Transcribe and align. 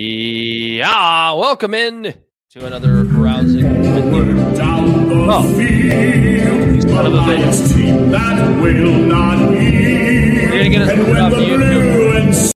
Yeah, 0.00 1.32
welcome 1.32 1.74
in 1.74 2.14
to 2.50 2.64
another 2.66 3.02
rousing. 3.02 3.62
down 4.54 5.08
the 5.08 5.26
Oh. 5.28 5.42
field. 5.58 6.82
Son 6.88 7.06
of 7.06 7.14
a 7.14 7.16
A 7.16 7.18
Lions 7.18 7.74
team 7.74 8.10
that 8.12 8.62
will 8.62 8.92
not. 9.06 9.40
You're 9.60 10.50
gonna 10.52 10.68
get 10.70 10.82
us 10.82 10.94
booted 10.96 11.16
off 11.18 11.32
YouTube. 11.32 11.94
Bruins 11.96 12.52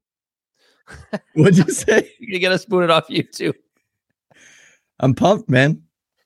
What'd 1.35 1.59
you 1.59 1.65
say? 1.75 2.13
You're 2.21 2.31
gonna 2.31 2.39
get 2.39 2.53
us 2.53 2.65
booted 2.65 2.91
off 2.91 3.09
YouTube. 3.09 3.55
I'm 5.01 5.13
pumped, 5.13 5.51
man. 5.51 5.83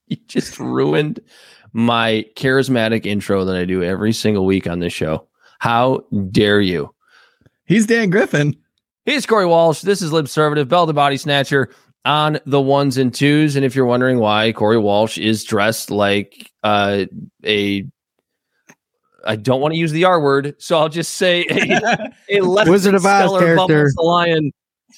You 0.09 0.19
just 0.29 0.61
ruined 0.61 1.21
my 1.73 2.27
charismatic 2.37 3.07
intro 3.07 3.47
that 3.47 3.57
I 3.57 3.65
do 3.65 3.83
every 3.83 4.13
single 4.13 4.45
week 4.45 4.67
on 4.67 4.81
this 4.81 4.93
show. 4.93 5.29
How 5.61 6.05
dare 6.31 6.61
you? 6.61 6.95
He's 7.65 7.87
Dan 7.87 8.11
Griffin. 8.11 8.55
He's 9.07 9.25
Corey 9.25 9.47
Walsh. 9.47 9.83
This 9.83 10.03
is 10.03 10.11
Libservative, 10.11 10.69
Bel 10.69 10.85
the 10.85 10.93
Body 10.93 11.17
Snatcher 11.17 11.71
on 12.05 12.41
the 12.45 12.61
ones 12.61 12.99
and 12.99 13.15
twos. 13.15 13.55
And 13.55 13.65
if 13.65 13.77
you're 13.77 13.87
wondering 13.87 14.19
why 14.19 14.53
Corey 14.53 14.79
Walsh 14.79 15.17
is 15.17 15.45
dressed 15.45 15.93
like 15.93 16.51
uh, 16.65 17.05
a, 17.45 17.87
I 19.25 19.37
don't 19.37 19.61
want 19.61 19.75
to 19.75 19.79
use 19.79 19.93
the 19.93 20.05
R 20.05 20.21
word, 20.21 20.57
so 20.59 20.77
I'll 20.79 20.89
just 20.89 21.15
say 21.15 21.47
a, 21.49 22.11
a 22.31 22.41
less 22.41 22.69
Wizard 22.69 22.97
of 22.97 23.07
Oz 23.07 23.31
character. 23.39 23.93
The 23.95 24.03
Lion. 24.03 24.53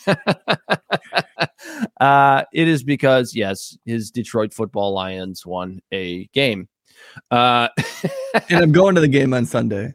uh, 2.00 2.44
it 2.52 2.66
is 2.66 2.82
because 2.82 3.34
yes, 3.34 3.76
his 3.84 4.10
Detroit 4.10 4.54
Football 4.54 4.94
Lions 4.94 5.44
won 5.44 5.80
a 5.92 6.24
game. 6.28 6.66
Uh, 7.30 7.68
and 8.48 8.62
I'm 8.62 8.72
going 8.72 8.94
to 8.94 9.02
the 9.02 9.08
game 9.08 9.34
on 9.34 9.44
Sunday. 9.44 9.92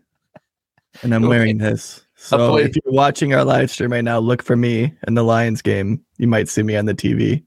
And 1.02 1.16
I'm 1.16 1.24
Okay. 1.24 1.30
wearing 1.30 1.58
this. 1.58 2.03
So 2.24 2.56
if 2.56 2.74
you're 2.74 2.94
watching 2.94 3.34
our 3.34 3.44
live 3.44 3.70
stream 3.70 3.92
right 3.92 4.04
now, 4.04 4.18
look 4.18 4.44
for 4.44 4.56
me 4.56 4.94
in 5.06 5.16
the 5.16 5.24
Lions 5.24 5.62
game. 5.62 6.02
You 6.20 6.28
might 6.28 6.48
see 6.48 6.64
me 6.64 6.78
on 6.78 6.86
the 6.86 6.94
TV. 6.94 7.44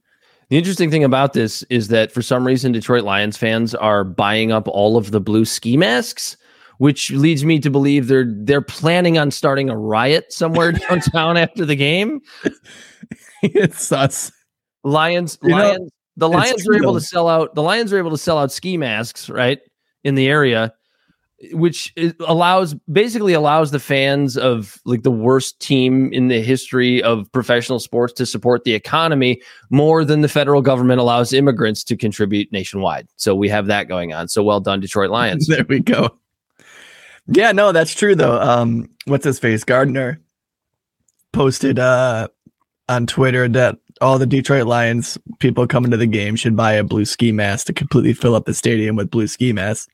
The 0.51 0.59
interesting 0.59 0.91
thing 0.91 1.03
about 1.03 1.33
this 1.33 1.63
is 1.71 1.89
that 1.89 2.13
for 2.13 2.21
some 2.21 2.47
reason, 2.47 2.73
Detroit 2.73 3.03
Lions 3.03 3.39
fans 3.39 3.75
are 3.75 4.05
buying 4.05 4.53
up 4.53 4.69
all 4.69 4.99
of 4.99 5.13
the 5.13 5.21
blue 5.21 5.47
ski 5.47 5.79
masks, 5.79 6.37
which 6.77 7.11
leads 7.11 7.43
me 7.43 7.59
to 7.59 7.71
believe 7.71 8.09
they're 8.09 8.31
they're 8.31 8.61
planning 8.61 9.17
on 9.17 9.31
starting 9.31 9.71
a 9.71 9.77
riot 9.79 10.31
somewhere 10.31 10.73
downtown 10.89 11.39
after 11.39 11.65
the 11.65 11.75
game. 11.75 12.21
it's 13.43 13.91
us. 13.93 14.31
Lions, 14.85 15.39
You 15.43 15.49
know, 15.49 15.57
Lions, 15.57 15.91
the 16.19 16.29
Lions 16.29 16.69
are 16.69 16.75
able 16.75 16.93
to 16.93 17.01
sell 17.01 17.29
out. 17.29 17.55
The 17.55 17.63
Lions 17.63 17.95
are 17.95 17.99
able 17.99 18.11
to 18.11 18.19
sell 18.19 18.37
out 18.37 18.53
ski 18.53 18.77
masks 18.77 19.31
right 19.31 19.59
in 20.05 20.17
the 20.17 20.29
area, 20.29 20.75
which 21.53 21.93
allows 22.21 22.75
basically 22.91 23.33
allows 23.33 23.71
the 23.71 23.81
fans 23.81 24.37
of 24.37 24.79
like 24.85 25.03
the 25.03 25.11
worst 25.11 25.59
team 25.61 26.13
in 26.13 26.29
the 26.29 26.41
history 26.41 27.03
of 27.03 27.31
professional 27.33 27.79
sports 27.79 28.13
to 28.15 28.27
support 28.27 28.65
the 28.65 28.75
economy 28.75 29.41
more 29.71 30.05
than 30.05 30.21
the 30.21 30.29
federal 30.29 30.63
government 30.63 31.01
allows 31.01 31.33
immigrants 31.33 31.85
to 31.85 31.97
contribute 31.97 32.51
nationwide. 32.53 33.09
So 33.17 33.35
we 33.35 33.49
have 33.49 33.67
that 33.67 33.89
going 33.89 34.13
on. 34.13 34.29
So 34.29 34.43
well 34.43 34.61
done, 34.61 34.81
Detroit 34.81 35.11
Lions. 35.11 35.49
There 35.57 35.65
we 35.69 35.81
go. 35.81 36.19
Yeah, 37.29 37.53
no, 37.53 37.73
that's 37.73 37.95
true 37.95 38.15
though. 38.15 38.39
Um, 38.41 38.91
what's 39.07 39.25
his 39.25 39.39
face? 39.39 39.65
Gardner 39.65 40.21
posted 41.33 41.79
uh 41.79 42.29
on 42.89 43.07
Twitter 43.07 43.49
that 43.49 43.79
all 44.01 44.19
the 44.19 44.27
Detroit 44.27 44.67
Lions 44.67 45.19
people 45.39 45.67
coming 45.67 45.91
to 45.91 45.97
the 45.97 46.07
game 46.07 46.37
should 46.37 46.57
buy 46.57 46.73
a 46.73 46.85
blue 46.85 47.05
ski 47.05 47.33
mask 47.33 47.67
to 47.67 47.73
completely 47.73 48.13
fill 48.13 48.35
up 48.35 48.45
the 48.45 48.55
stadium 48.55 48.97
with 48.97 49.11
blue 49.11 49.27
ski 49.27 49.53
masks. 49.53 49.89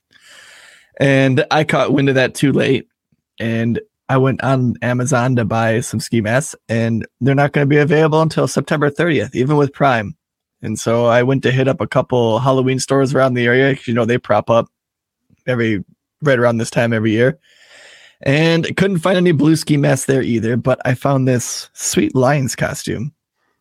And 1.03 1.45
I 1.51 1.65
caught 1.65 1.93
wind 1.93 2.09
of 2.09 2.15
that 2.15 2.37
too 2.37 2.53
late. 2.53 2.87
And 3.41 3.81
I 4.09 4.19
went 4.19 4.41
on 4.45 4.75
Amazon 4.83 5.35
to 5.35 5.45
buy 5.45 5.81
some 5.81 5.99
ski 5.99 6.21
masks, 6.21 6.55
and 6.69 7.05
they're 7.21 7.35
not 7.35 7.51
going 7.51 7.67
to 7.67 7.69
be 7.69 7.79
available 7.79 8.23
until 8.23 8.47
September 8.47 8.89
30th, 8.89 9.35
even 9.35 9.57
with 9.57 9.73
Prime. 9.73 10.17
And 10.63 10.79
so 10.79 11.07
I 11.07 11.25
went 11.25 11.43
to 11.43 11.51
hit 11.51 11.67
up 11.67 11.81
a 11.81 11.89
couple 11.89 12.39
Halloween 12.39 12.79
stores 12.79 13.15
around 13.15 13.35
the 13.35 13.47
area. 13.47 13.77
You 13.85 13.95
know, 13.95 14.05
they 14.05 14.17
prop 14.17 14.49
up 14.49 14.69
every 15.45 15.85
right 16.23 16.39
around 16.39 16.59
this 16.59 16.71
time 16.71 16.93
every 16.93 17.11
year. 17.11 17.37
And 18.21 18.77
couldn't 18.77 19.01
find 19.01 19.17
any 19.17 19.33
blue 19.33 19.57
ski 19.57 19.77
masks 19.77 20.07
there 20.07 20.23
either, 20.23 20.57
but 20.57 20.81
I 20.85 20.95
found 20.95 21.27
this 21.27 21.69
sweet 21.73 22.15
Lions 22.15 22.55
costume. 22.55 23.13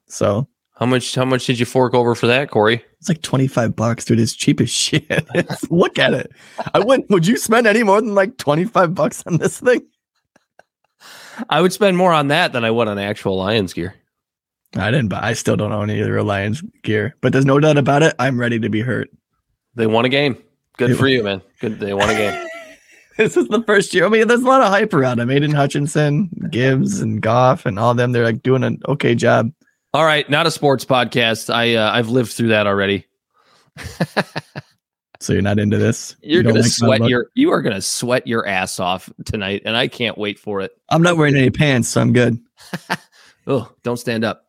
So 0.08 0.48
How 0.82 0.88
much? 0.88 1.14
How 1.14 1.26
much 1.26 1.46
did 1.46 1.60
you 1.60 1.68
fork 1.68 1.94
over 1.94 2.16
for 2.16 2.26
that, 2.26 2.50
Corey? 2.50 2.84
it's 2.98 3.08
like 3.08 3.22
25 3.22 3.76
bucks, 3.76 4.04
dude. 4.04 4.20
It's 4.20 4.34
cheap 4.34 4.60
as 4.60 4.70
shit. 4.74 5.28
Look 5.70 6.00
at 6.00 6.16
it. 6.16 6.32
I 6.74 6.80
wouldn't, 6.80 7.08
would 7.12 7.28
you 7.28 7.38
spend 7.38 7.68
any 7.68 7.84
more 7.84 8.02
than 8.02 8.16
like 8.16 8.38
25 8.38 8.96
bucks 8.96 9.24
on 9.28 9.38
this 9.38 9.60
thing? 9.60 9.86
I 11.50 11.62
would 11.62 11.72
spend 11.72 11.98
more 11.98 12.12
on 12.12 12.30
that 12.30 12.52
than 12.52 12.66
I 12.66 12.72
would 12.72 12.88
on 12.88 12.98
actual 12.98 13.38
Lions 13.38 13.74
gear. 13.74 13.94
I 14.76 14.90
didn't 14.90 15.10
buy, 15.10 15.20
I 15.22 15.34
still 15.34 15.56
don't 15.56 15.72
own 15.72 15.92
any 15.92 16.02
of 16.02 16.08
the 16.08 16.24
Lions 16.24 16.64
gear, 16.82 17.16
but 17.22 17.32
there's 17.32 17.46
no 17.46 17.60
doubt 17.60 17.78
about 17.78 18.02
it. 18.02 18.16
I'm 18.18 18.40
ready 18.40 18.60
to 18.60 18.70
be 18.70 18.82
hurt. 18.82 19.12
They 19.76 19.86
won 19.86 20.06
a 20.06 20.10
game. 20.10 20.36
Good 20.78 20.92
They 20.92 20.96
for 20.96 21.08
you, 21.08 21.24
man. 21.24 21.44
Good. 21.60 21.80
They 21.80 21.94
won 21.94 22.10
a 22.10 22.16
game. 22.16 22.48
This 23.18 23.38
is 23.38 23.50
the 23.50 23.62
first 23.64 23.94
year. 23.94 24.06
I 24.06 24.10
mean, 24.10 24.28
there's 24.28 24.42
a 24.42 24.48
lot 24.48 24.62
of 24.62 24.70
hype 24.70 24.94
around 24.94 25.20
him. 25.20 25.30
Aidan 25.30 25.52
Hutchinson, 25.52 26.30
Gibbs, 26.50 27.02
and 27.02 27.22
Goff, 27.22 27.66
and 27.68 27.78
all 27.78 27.94
them. 27.94 28.14
They're 28.14 28.24
like 28.24 28.42
doing 28.42 28.64
an 28.64 28.82
okay 28.88 29.14
job. 29.14 29.52
All 29.94 30.06
right, 30.06 30.30
not 30.30 30.48
a 30.48 30.52
sports 30.52 30.86
podcast. 30.86 31.54
I 31.54 31.76
uh, 31.76 31.92
I've 31.92 32.10
lived 32.10 32.32
through 32.32 32.50
that 32.50 32.68
already. 32.68 33.06
So 35.22 35.34
you're 35.34 35.44
not 35.44 35.60
into 35.60 35.78
this. 35.78 36.16
You're 36.24 36.42
You 36.42 36.48
gonna 36.48 36.62
like 36.62 36.72
sweat 36.72 37.04
your 37.08 37.28
you 37.36 37.52
are 37.52 37.62
gonna 37.62 37.82
sweat 37.82 38.26
your 38.26 38.48
ass 38.48 38.80
off 38.80 39.08
tonight, 39.24 39.62
and 39.66 39.78
I 39.78 39.88
can't 39.88 40.18
wait 40.18 40.40
for 40.40 40.62
it. 40.62 40.72
I'm 40.90 41.04
not 41.04 41.16
wearing 41.16 41.36
any 41.36 41.52
pants, 41.52 41.90
so 41.90 42.02
I'm 42.02 42.12
good. 42.12 42.38
Oh, 43.48 43.72
don't 43.82 43.98
stand 43.98 44.24
up. 44.24 44.46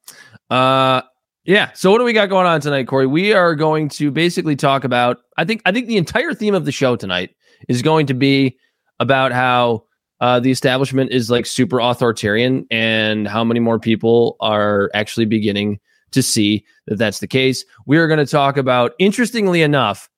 Uh 0.51 1.01
yeah. 1.45 1.73
So 1.73 1.91
what 1.91 1.97
do 1.99 2.05
we 2.05 2.13
got 2.13 2.29
going 2.29 2.47
on 2.47 2.61
tonight, 2.61 2.87
Corey? 2.87 3.07
We 3.07 3.33
are 3.33 3.55
going 3.55 3.89
to 3.89 4.11
basically 4.11 4.55
talk 4.55 4.85
about 4.85 5.17
I 5.39 5.47
think 5.47 5.63
I 5.65 5.73
think 5.73 5.87
the 5.87 5.97
entire 5.97 6.35
theme 6.35 6.55
of 6.55 6.67
the 6.67 6.73
show 6.73 6.95
tonight 6.95 7.31
is 7.69 7.81
going 7.81 8.07
to 8.09 8.15
be 8.15 8.59
about 9.01 9.33
how 9.33 9.85
uh, 10.22 10.38
the 10.38 10.53
establishment 10.53 11.10
is 11.10 11.31
like 11.31 11.44
super 11.44 11.81
authoritarian 11.81 12.65
and 12.71 13.27
how 13.27 13.43
many 13.43 13.59
more 13.59 13.81
people 13.81 14.37
are 14.38 14.88
actually 14.94 15.27
beginning 15.27 15.81
to 16.12 16.22
see 16.22 16.65
that 16.87 16.97
that's 16.97 17.19
the 17.19 17.27
case. 17.27 17.65
We 17.87 17.99
are 17.99 18.06
going 18.06 18.25
to 18.25 18.31
talk 18.31 18.56
about, 18.56 18.93
interestingly 19.00 19.62
enough, 19.62 20.09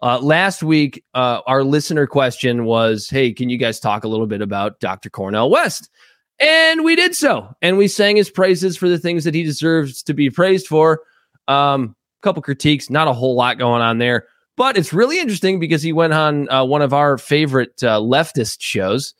uh, 0.00 0.20
last 0.20 0.62
week, 0.62 1.02
uh, 1.14 1.40
our 1.48 1.64
listener 1.64 2.06
question 2.06 2.66
was, 2.66 3.10
Hey, 3.10 3.32
can 3.32 3.48
you 3.48 3.58
guys 3.58 3.80
talk 3.80 4.04
a 4.04 4.08
little 4.08 4.28
bit 4.28 4.42
about 4.42 4.78
Dr. 4.78 5.10
Cornel 5.10 5.50
West? 5.50 5.90
And 6.38 6.84
we 6.84 6.94
did 6.94 7.16
so. 7.16 7.52
And 7.60 7.76
we 7.76 7.88
sang 7.88 8.14
his 8.14 8.30
praises 8.30 8.76
for 8.76 8.88
the 8.88 8.98
things 8.98 9.24
that 9.24 9.34
he 9.34 9.42
deserves 9.42 10.04
to 10.04 10.14
be 10.14 10.30
praised 10.30 10.68
for. 10.68 11.00
Um, 11.48 11.96
a 12.20 12.22
couple 12.22 12.42
critiques, 12.42 12.90
not 12.90 13.08
a 13.08 13.12
whole 13.12 13.34
lot 13.34 13.58
going 13.58 13.82
on 13.82 13.98
there. 13.98 14.28
But 14.56 14.76
it's 14.76 14.92
really 14.92 15.18
interesting 15.18 15.58
because 15.58 15.82
he 15.82 15.92
went 15.92 16.12
on 16.12 16.48
uh, 16.48 16.64
one 16.64 16.82
of 16.82 16.92
our 16.92 17.18
favorite 17.18 17.82
uh, 17.82 17.98
leftist 17.98 18.58
shows. 18.60 19.14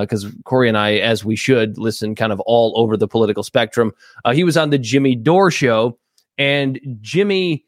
Because 0.00 0.26
Corey 0.44 0.68
and 0.68 0.78
I, 0.78 0.94
as 0.94 1.24
we 1.24 1.36
should, 1.36 1.76
listen 1.76 2.14
kind 2.14 2.32
of 2.32 2.40
all 2.40 2.72
over 2.76 2.96
the 2.96 3.08
political 3.08 3.42
spectrum. 3.42 3.92
Uh, 4.24 4.32
he 4.32 4.44
was 4.44 4.56
on 4.56 4.70
the 4.70 4.78
Jimmy 4.78 5.14
Dore 5.14 5.50
show, 5.50 5.98
and 6.38 6.80
Jimmy, 7.00 7.64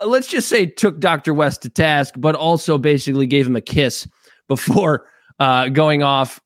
uh, 0.00 0.06
let's 0.06 0.28
just 0.28 0.48
say, 0.48 0.66
took 0.66 1.00
Dr. 1.00 1.34
West 1.34 1.62
to 1.62 1.70
task, 1.70 2.14
but 2.16 2.34
also 2.34 2.78
basically 2.78 3.26
gave 3.26 3.46
him 3.46 3.56
a 3.56 3.60
kiss 3.60 4.08
before 4.48 5.06
uh, 5.38 5.68
going 5.68 6.02
off, 6.02 6.40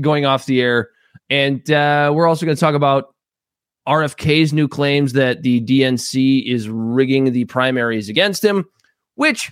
going 0.00 0.24
off 0.24 0.46
the 0.46 0.60
air. 0.60 0.90
And 1.28 1.68
uh, 1.70 2.12
we're 2.14 2.26
also 2.26 2.46
going 2.46 2.56
to 2.56 2.60
talk 2.60 2.74
about 2.74 3.14
RFK's 3.88 4.52
new 4.52 4.68
claims 4.68 5.14
that 5.14 5.42
the 5.42 5.60
DNC 5.60 6.46
is 6.46 6.68
rigging 6.68 7.32
the 7.32 7.46
primaries 7.46 8.08
against 8.08 8.44
him, 8.44 8.66
which, 9.14 9.50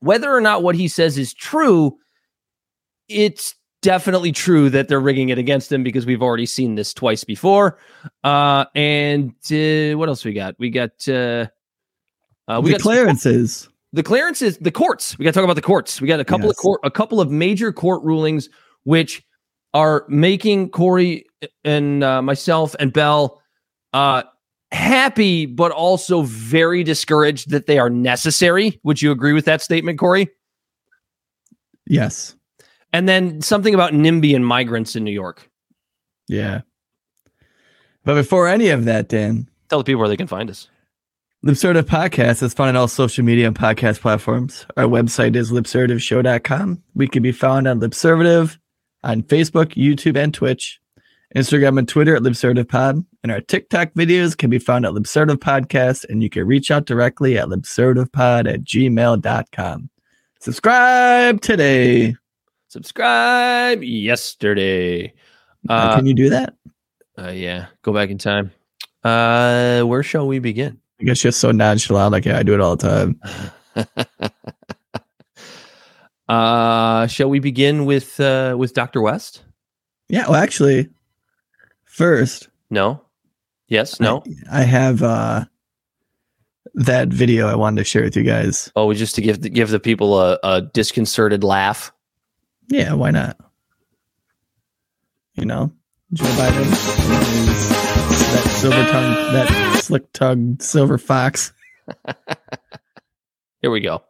whether 0.00 0.34
or 0.34 0.40
not 0.40 0.62
what 0.62 0.74
he 0.74 0.88
says 0.88 1.16
is 1.18 1.32
true, 1.32 1.96
it's 3.08 3.54
definitely 3.86 4.32
true 4.32 4.68
that 4.68 4.88
they're 4.88 4.98
rigging 4.98 5.28
it 5.28 5.38
against 5.38 5.70
him 5.70 5.84
because 5.84 6.04
we've 6.04 6.20
already 6.20 6.44
seen 6.44 6.74
this 6.74 6.92
twice 6.92 7.22
before. 7.22 7.78
Uh, 8.24 8.64
and 8.74 9.30
uh, 9.52 9.96
what 9.96 10.08
else 10.08 10.24
we 10.24 10.32
got? 10.32 10.56
We 10.58 10.70
got 10.70 11.08
uh, 11.08 11.46
uh, 12.48 12.60
we 12.60 12.70
the 12.70 12.78
got 12.78 12.80
clearances. 12.80 13.68
the 13.92 14.02
clearances, 14.02 14.58
the 14.58 14.72
courts. 14.72 15.16
We 15.16 15.24
got 15.24 15.30
to 15.30 15.34
talk 15.34 15.44
about 15.44 15.54
the 15.54 15.62
courts. 15.62 16.00
We 16.00 16.08
got 16.08 16.18
a 16.18 16.24
couple 16.24 16.50
of 16.50 16.56
court, 16.56 16.80
a 16.82 16.90
couple 16.90 17.20
of 17.20 17.30
major 17.30 17.72
court 17.72 18.02
rulings 18.02 18.48
which 18.82 19.24
are 19.72 20.04
making 20.08 20.70
Corey 20.70 21.26
and 21.64 22.02
uh, 22.02 22.22
myself 22.22 22.74
and 22.80 22.92
Bel 22.92 23.40
uh, 23.92 24.24
happy, 24.72 25.46
but 25.46 25.70
also 25.70 26.22
very 26.22 26.82
discouraged 26.82 27.50
that 27.50 27.66
they 27.66 27.78
are 27.78 27.90
necessary. 27.90 28.80
Would 28.82 29.00
you 29.00 29.12
agree 29.12 29.32
with 29.32 29.44
that 29.44 29.62
statement, 29.62 29.98
Corey? 30.00 30.28
Yes. 31.86 32.35
And 32.96 33.06
then 33.06 33.42
something 33.42 33.74
about 33.74 33.92
NIMBY 33.92 34.34
and 34.34 34.46
migrants 34.46 34.96
in 34.96 35.04
New 35.04 35.12
York. 35.12 35.50
Yeah. 36.28 36.62
But 38.04 38.14
before 38.14 38.48
any 38.48 38.70
of 38.70 38.86
that, 38.86 39.08
Dan, 39.10 39.50
Tell 39.68 39.80
the 39.80 39.84
people 39.84 40.00
where 40.00 40.08
they 40.08 40.16
can 40.16 40.26
find 40.26 40.48
us. 40.48 40.68
Libservative 41.44 41.82
Podcast 41.82 42.42
is 42.42 42.54
found 42.54 42.70
on 42.70 42.76
all 42.76 42.88
social 42.88 43.22
media 43.22 43.46
and 43.48 43.54
podcast 43.54 44.00
platforms. 44.00 44.64
Our 44.78 44.84
website 44.84 45.36
is 45.36 45.52
libservativeshow.com. 45.52 46.82
We 46.94 47.06
can 47.06 47.22
be 47.22 47.32
found 47.32 47.68
on 47.68 47.80
Libservative 47.80 48.56
on 49.04 49.22
Facebook, 49.24 49.74
YouTube, 49.74 50.16
and 50.16 50.32
Twitch. 50.32 50.80
Instagram 51.36 51.78
and 51.78 51.86
Twitter 51.86 52.16
at 52.16 52.22
LibservativePod. 52.22 53.04
And 53.22 53.30
our 53.30 53.42
TikTok 53.42 53.92
videos 53.92 54.34
can 54.34 54.48
be 54.48 54.58
found 54.58 54.86
at 54.86 54.92
Libservative 54.92 55.36
Podcast. 55.36 56.06
And 56.08 56.22
you 56.22 56.30
can 56.30 56.46
reach 56.46 56.70
out 56.70 56.86
directly 56.86 57.36
at 57.36 57.48
libservativepod 57.48 58.50
at 58.50 58.64
gmail.com. 58.64 59.90
Subscribe 60.40 61.42
today. 61.42 62.16
Subscribe 62.68 63.82
yesterday. 63.82 65.12
Uh, 65.68 65.72
Uh, 65.72 65.96
can 65.96 66.06
you 66.06 66.14
do 66.14 66.30
that? 66.30 66.54
uh, 67.18 67.28
yeah, 67.30 67.66
go 67.82 67.92
back 67.92 68.10
in 68.10 68.18
time. 68.18 68.52
Uh, 69.04 69.82
where 69.82 70.02
shall 70.02 70.26
we 70.26 70.38
begin? 70.38 70.78
I 71.00 71.04
guess 71.04 71.20
just 71.20 71.40
so 71.40 71.52
nonchalant. 71.52 72.12
Like, 72.12 72.24
yeah, 72.24 72.38
I 72.38 72.42
do 72.42 72.54
it 72.54 72.60
all 72.60 72.76
the 72.76 73.14
time. 73.76 73.86
uh, 76.28 77.06
shall 77.06 77.28
we 77.30 77.38
begin 77.38 77.84
with 77.84 78.18
uh, 78.20 78.56
with 78.58 78.74
Dr. 78.74 79.00
West? 79.00 79.44
Yeah. 80.08 80.26
Well, 80.28 80.36
actually, 80.36 80.88
first, 81.84 82.48
No. 82.70 83.02
Yes. 83.68 83.98
No. 84.00 84.22
I 84.50 84.62
have 84.62 85.02
uh 85.02 85.44
that 86.74 87.08
video 87.08 87.48
I 87.48 87.56
wanted 87.56 87.78
to 87.80 87.84
share 87.84 88.02
with 88.04 88.16
you 88.16 88.22
guys. 88.22 88.70
Oh, 88.76 88.92
just 88.92 89.14
to 89.16 89.22
give 89.22 89.40
the, 89.42 89.48
give 89.50 89.70
the 89.70 89.80
people 89.80 90.20
a, 90.20 90.38
a 90.44 90.62
disconcerted 90.62 91.42
laugh. 91.42 91.92
Yeah, 92.68 92.94
why 92.94 93.10
not? 93.10 93.38
You 95.34 95.44
know, 95.44 95.72
Joe 96.12 96.24
Biden, 96.24 96.62
is 96.62 98.32
that 98.32 98.56
silver 98.58 98.84
tongue, 98.90 99.32
that 99.34 99.82
slick 99.82 100.12
tongued 100.12 100.62
silver 100.62 100.98
fox. 100.98 101.52
Here 103.60 103.70
we 103.70 103.80
go. 103.80 104.02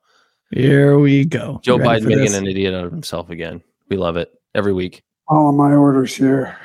Here 0.51 0.99
we 0.99 1.25
go. 1.25 1.61
Joe 1.63 1.79
Biden 1.79 2.03
for 2.03 2.09
making 2.09 2.25
this? 2.25 2.35
an 2.35 2.47
idiot 2.47 2.75
out 2.75 2.85
of 2.85 2.93
himself 2.93 3.31
again. 3.31 3.63
We 3.89 3.97
love 3.97 4.17
it 4.17 4.31
every 4.55 4.73
week. 4.73 5.03
All 5.29 5.51
of 5.51 5.57
my 5.57 5.73
orders 5.73 6.15
here. 6.15 6.57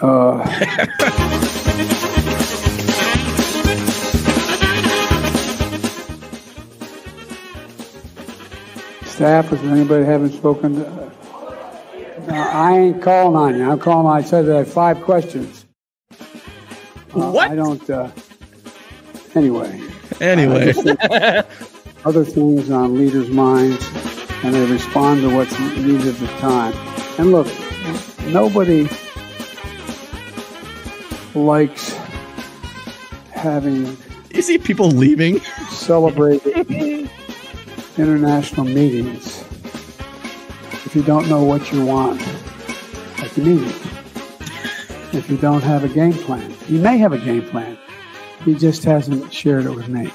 Uh, 0.00 1.56
staff, 9.20 9.52
is 9.52 9.60
there 9.60 9.72
anybody 9.72 10.02
haven't 10.02 10.32
spoken? 10.32 10.76
To, 10.76 11.12
No, 12.26 12.34
I 12.34 12.78
ain't 12.78 13.02
calling 13.02 13.36
on 13.36 13.54
you. 13.54 13.70
I'm 13.70 13.78
calling 13.78 14.06
on, 14.06 14.16
I 14.16 14.22
said 14.22 14.46
that 14.46 14.54
I 14.54 14.58
had 14.60 14.68
five 14.68 15.02
questions. 15.02 15.66
Uh, 17.14 17.30
What? 17.30 17.50
I 17.50 17.54
don't, 17.54 17.90
uh, 17.90 18.10
anyway. 19.34 19.78
Anyway, 20.22 20.72
other 22.06 22.24
things 22.24 22.70
on 22.70 22.96
leaders' 22.96 23.28
minds 23.28 23.86
and 24.42 24.54
they 24.54 24.64
respond 24.64 25.20
to 25.20 25.36
what's 25.36 25.52
needed 25.60 26.06
at 26.06 26.16
the 26.18 26.26
time. 26.38 26.72
And 27.18 27.30
look, 27.30 27.46
nobody 28.28 28.88
likes 31.34 31.92
having 33.32 33.98
you 34.32 34.40
see 34.40 34.56
people 34.56 34.88
leaving. 34.88 35.40
celebrated 35.68 37.10
international 38.00 38.66
meetings 38.66 39.44
if 40.86 40.96
you 40.96 41.02
don't 41.02 41.28
know 41.28 41.44
what 41.44 41.70
you 41.70 41.84
want 41.84 42.20
at 43.22 43.30
the 43.32 43.42
meeting. 43.42 43.74
If 45.12 45.28
you 45.28 45.36
don't 45.36 45.62
have 45.62 45.84
a 45.84 45.88
game 45.88 46.14
plan, 46.14 46.54
you 46.68 46.80
may 46.80 46.96
have 46.98 47.12
a 47.12 47.18
game 47.18 47.42
plan. 47.48 47.76
He 48.44 48.54
just 48.54 48.84
hasn't 48.84 49.32
shared 49.32 49.66
it 49.66 49.70
with 49.70 49.88
me. 49.88 50.10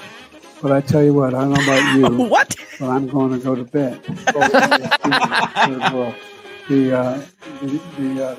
But 0.60 0.72
I 0.72 0.80
tell 0.80 1.02
you 1.02 1.14
what, 1.14 1.34
I 1.34 1.42
don't 1.42 1.52
know 1.52 1.62
about 1.62 1.96
you. 1.96 2.24
What? 2.28 2.56
but 2.80 2.90
I'm 2.90 3.06
going 3.06 3.30
to 3.32 3.38
go 3.38 3.54
to 3.54 3.64
bed. 3.64 4.02
Third. 4.04 6.14
The, 6.68 6.98
uh, 6.98 7.20
the, 7.60 7.80
the, 7.96 8.26
uh, 8.26 8.36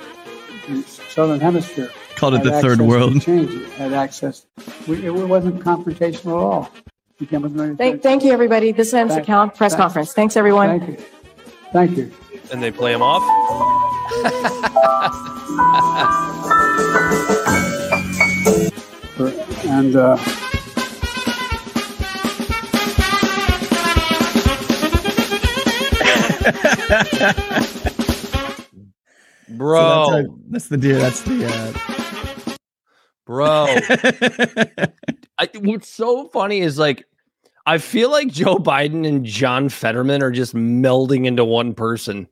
the 0.68 0.84
Southern 0.84 1.40
Hemisphere 1.40 1.90
Called 2.18 2.34
it 2.34 2.44
the 2.44 2.62
third 2.62 2.82
world. 2.82 3.22
Change 3.22 3.54
it. 3.54 3.70
Had 3.74 3.94
access. 3.94 4.48
We, 4.88 5.06
it 5.06 5.12
wasn't 5.12 5.62
confrontational 5.62 6.26
at 6.26 6.44
all. 6.44 6.72
You 7.20 7.26
came. 7.26 7.76
Thank, 7.78 8.04
thank 8.04 8.24
you, 8.24 8.32
everybody. 8.32 8.72
This 8.72 8.94
ends 8.94 9.12
the 9.14 9.18
Thank- 9.18 9.28
count 9.28 9.56
press 9.56 9.72
thank- 9.74 9.82
conference. 9.82 10.14
Thanks, 10.14 10.38
everyone. 10.38 10.80
Thank 10.80 11.00
you. 11.00 11.06
Thank 11.74 11.98
you. 11.98 12.12
And 12.52 12.62
they 12.62 12.72
play 12.72 12.94
him 12.94 13.02
off. 13.02 13.24
And 19.70 19.96
uh, 19.96 20.18
Bro, 29.50 29.80
So 29.80 30.12
that's, 30.12 30.28
our- 30.28 30.36
that's 30.50 30.68
the 30.68 30.78
deal. 30.78 31.00
That's 31.00 31.22
the. 31.22 32.58
bro. 33.26 33.68
I, 35.40 35.50
what's 35.60 35.88
so 35.90 36.28
funny 36.30 36.60
is 36.60 36.78
like, 36.80 37.06
I 37.66 37.78
feel 37.78 38.10
like 38.12 38.30
Joe 38.30 38.58
Biden 38.58 39.06
and 39.08 39.26
John 39.26 39.70
Fetterman 39.70 40.24
are 40.24 40.32
just 40.32 40.56
melding 40.56 41.26
into 41.26 41.44
one 41.46 41.74
person. 41.74 42.28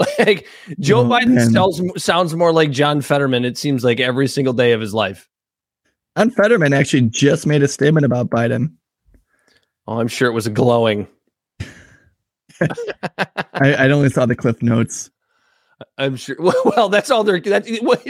Like 0.20 0.46
Joe 0.78 1.00
Oh, 1.00 1.04
Biden 1.06 1.34
man. 1.34 1.50
sounds 1.50 1.80
sounds 2.04 2.32
more 2.36 2.52
like 2.52 2.70
John 2.70 3.00
Fetterman. 3.00 3.44
It 3.44 3.58
seems 3.58 3.82
like 3.82 3.98
every 3.98 4.28
single 4.28 4.52
day 4.52 4.70
of 4.70 4.80
his 4.80 4.94
life. 4.94 5.28
and 6.14 6.32
Fetterman 6.32 6.72
actually 6.72 7.08
just 7.08 7.48
made 7.48 7.64
a 7.64 7.68
statement 7.68 8.06
about 8.06 8.30
Biden. 8.30 8.72
Oh, 9.88 9.98
I'm 9.98 10.06
sure 10.06 10.28
it 10.28 10.34
was 10.34 10.46
glowing. 10.48 11.08
I, 12.60 13.26
I 13.74 13.90
only 13.90 14.08
saw 14.10 14.26
the 14.26 14.36
cliff 14.36 14.62
notes. 14.62 15.10
I'm 15.96 16.16
sure. 16.16 16.36
Well, 16.64 16.88
that's 16.88 17.10
all 17.10 17.24
they're. 17.24 17.40
That, 17.40 17.66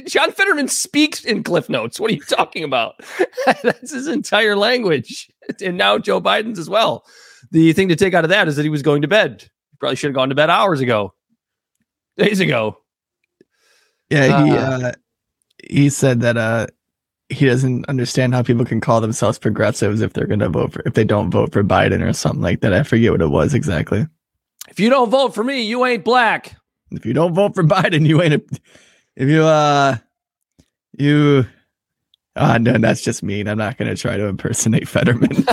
John 0.06 0.32
Fetterman 0.32 0.68
speaks 0.68 1.24
in 1.24 1.42
Cliff 1.42 1.68
Notes. 1.68 2.00
What 2.00 2.10
are 2.10 2.14
you 2.14 2.22
talking 2.22 2.64
about? 2.64 2.94
that's 3.62 3.92
his 3.92 4.06
entire 4.06 4.56
language, 4.56 5.30
and 5.62 5.76
now 5.76 5.98
Joe 5.98 6.20
Biden's 6.20 6.58
as 6.58 6.68
well. 6.70 7.04
The 7.50 7.72
thing 7.72 7.88
to 7.88 7.96
take 7.96 8.14
out 8.14 8.24
of 8.24 8.30
that 8.30 8.48
is 8.48 8.56
that 8.56 8.62
he 8.64 8.68
was 8.68 8.82
going 8.82 9.02
to 9.02 9.08
bed. 9.08 9.42
He 9.70 9.76
probably 9.78 9.96
should 9.96 10.08
have 10.08 10.14
gone 10.14 10.28
to 10.30 10.34
bed 10.34 10.50
hours 10.50 10.80
ago, 10.80 11.14
days 12.16 12.40
ago. 12.40 12.78
Yeah, 14.10 14.44
he 14.44 14.52
Uh. 14.52 14.78
uh, 14.88 14.92
he 15.68 15.88
said 15.90 16.20
that 16.20 16.36
uh 16.36 16.66
he 17.28 17.44
doesn't 17.44 17.86
understand 17.88 18.32
how 18.34 18.42
people 18.42 18.64
can 18.64 18.80
call 18.80 19.00
themselves 19.02 19.38
progressives 19.38 20.00
if 20.00 20.14
they're 20.14 20.26
going 20.26 20.38
to 20.40 20.48
vote 20.48 20.72
for 20.72 20.82
if 20.86 20.94
they 20.94 21.04
don't 21.04 21.30
vote 21.30 21.52
for 21.52 21.62
Biden 21.62 22.02
or 22.02 22.12
something 22.14 22.40
like 22.40 22.60
that. 22.60 22.72
I 22.72 22.82
forget 22.82 23.12
what 23.12 23.20
it 23.20 23.28
was 23.28 23.52
exactly. 23.54 24.06
If 24.68 24.80
you 24.80 24.88
don't 24.90 25.10
vote 25.10 25.34
for 25.34 25.44
me, 25.44 25.62
you 25.62 25.84
ain't 25.84 26.04
black. 26.04 26.56
If 26.90 27.04
you 27.06 27.12
don't 27.12 27.34
vote 27.34 27.54
for 27.54 27.62
Biden, 27.74 28.06
you 28.06 28.22
ain't. 28.22 28.34
A, 28.34 28.42
if 29.16 29.28
you 29.28 29.42
uh, 29.44 29.96
you. 30.96 31.46
Ah, 32.36 32.56
no, 32.58 32.78
that's 32.78 33.00
just 33.02 33.22
mean. 33.22 33.48
I'm 33.48 33.58
not 33.58 33.76
going 33.78 33.88
to 33.94 34.00
try 34.00 34.16
to 34.16 34.26
impersonate 34.26 34.86
Fetterman. 34.92 35.44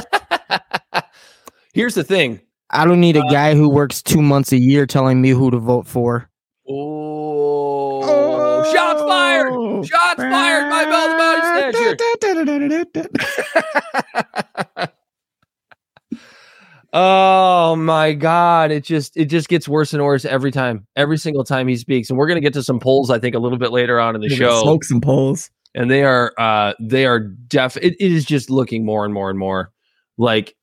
Here's 1.73 1.95
the 1.95 2.03
thing. 2.03 2.39
I 2.69 2.85
don't 2.85 2.99
need 3.01 3.17
a 3.17 3.23
Uh, 3.23 3.31
guy 3.31 3.55
who 3.55 3.69
works 3.69 4.01
two 4.03 4.21
months 4.21 4.51
a 4.51 4.57
year 4.59 4.85
telling 4.85 5.21
me 5.21 5.29
who 5.31 5.49
to 5.51 5.57
vote 5.57 5.87
for. 5.87 6.29
Oh, 6.67 8.63
shots 8.73 9.01
fired! 9.01 9.85
Shots 9.85 10.21
fired 10.21 10.69
by 10.69 10.85
Bel 10.85 11.09
the 11.09 11.15
Body 11.17 11.41
Snatcher. 14.75 14.91
Oh 16.97 17.75
my 17.75 18.13
god, 18.13 18.71
it 18.71 18.85
just 18.85 19.17
it 19.17 19.25
just 19.25 19.49
gets 19.49 19.67
worse 19.67 19.93
and 19.93 20.01
worse 20.01 20.23
every 20.23 20.49
time. 20.49 20.87
Every 20.95 21.17
single 21.17 21.43
time 21.43 21.67
he 21.67 21.75
speaks. 21.75 22.09
And 22.09 22.17
we're 22.17 22.25
going 22.25 22.37
to 22.37 22.41
get 22.41 22.53
to 22.53 22.63
some 22.63 22.79
polls 22.79 23.11
I 23.11 23.19
think 23.19 23.35
a 23.35 23.39
little 23.39 23.57
bit 23.57 23.71
later 23.71 23.99
on 23.99 24.15
in 24.15 24.21
the 24.21 24.29
show. 24.29 24.61
Smoke 24.61 24.85
some 24.85 25.01
polls. 25.01 25.51
And 25.75 25.91
they 25.91 26.03
are 26.05 26.33
uh 26.37 26.73
they 26.79 27.05
are 27.05 27.19
def 27.19 27.75
it, 27.75 27.95
it 27.99 28.11
is 28.13 28.23
just 28.23 28.49
looking 28.49 28.85
more 28.85 29.03
and 29.03 29.13
more 29.13 29.29
and 29.29 29.37
more 29.37 29.73
like 30.17 30.55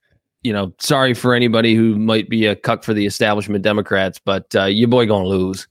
you 0.43 0.55
know, 0.55 0.73
sorry 0.81 1.12
for 1.12 1.35
anybody 1.35 1.75
who 1.75 1.97
might 1.97 2.31
be 2.31 2.47
a 2.47 2.57
cuck 2.57 2.83
for 2.83 2.95
the 2.95 3.05
establishment 3.05 3.62
Democrats, 3.62 4.19
but 4.25 4.47
uh 4.57 4.65
your 4.65 4.89
boy 4.89 5.05
going 5.05 5.25
to 5.25 5.29
lose. 5.29 5.69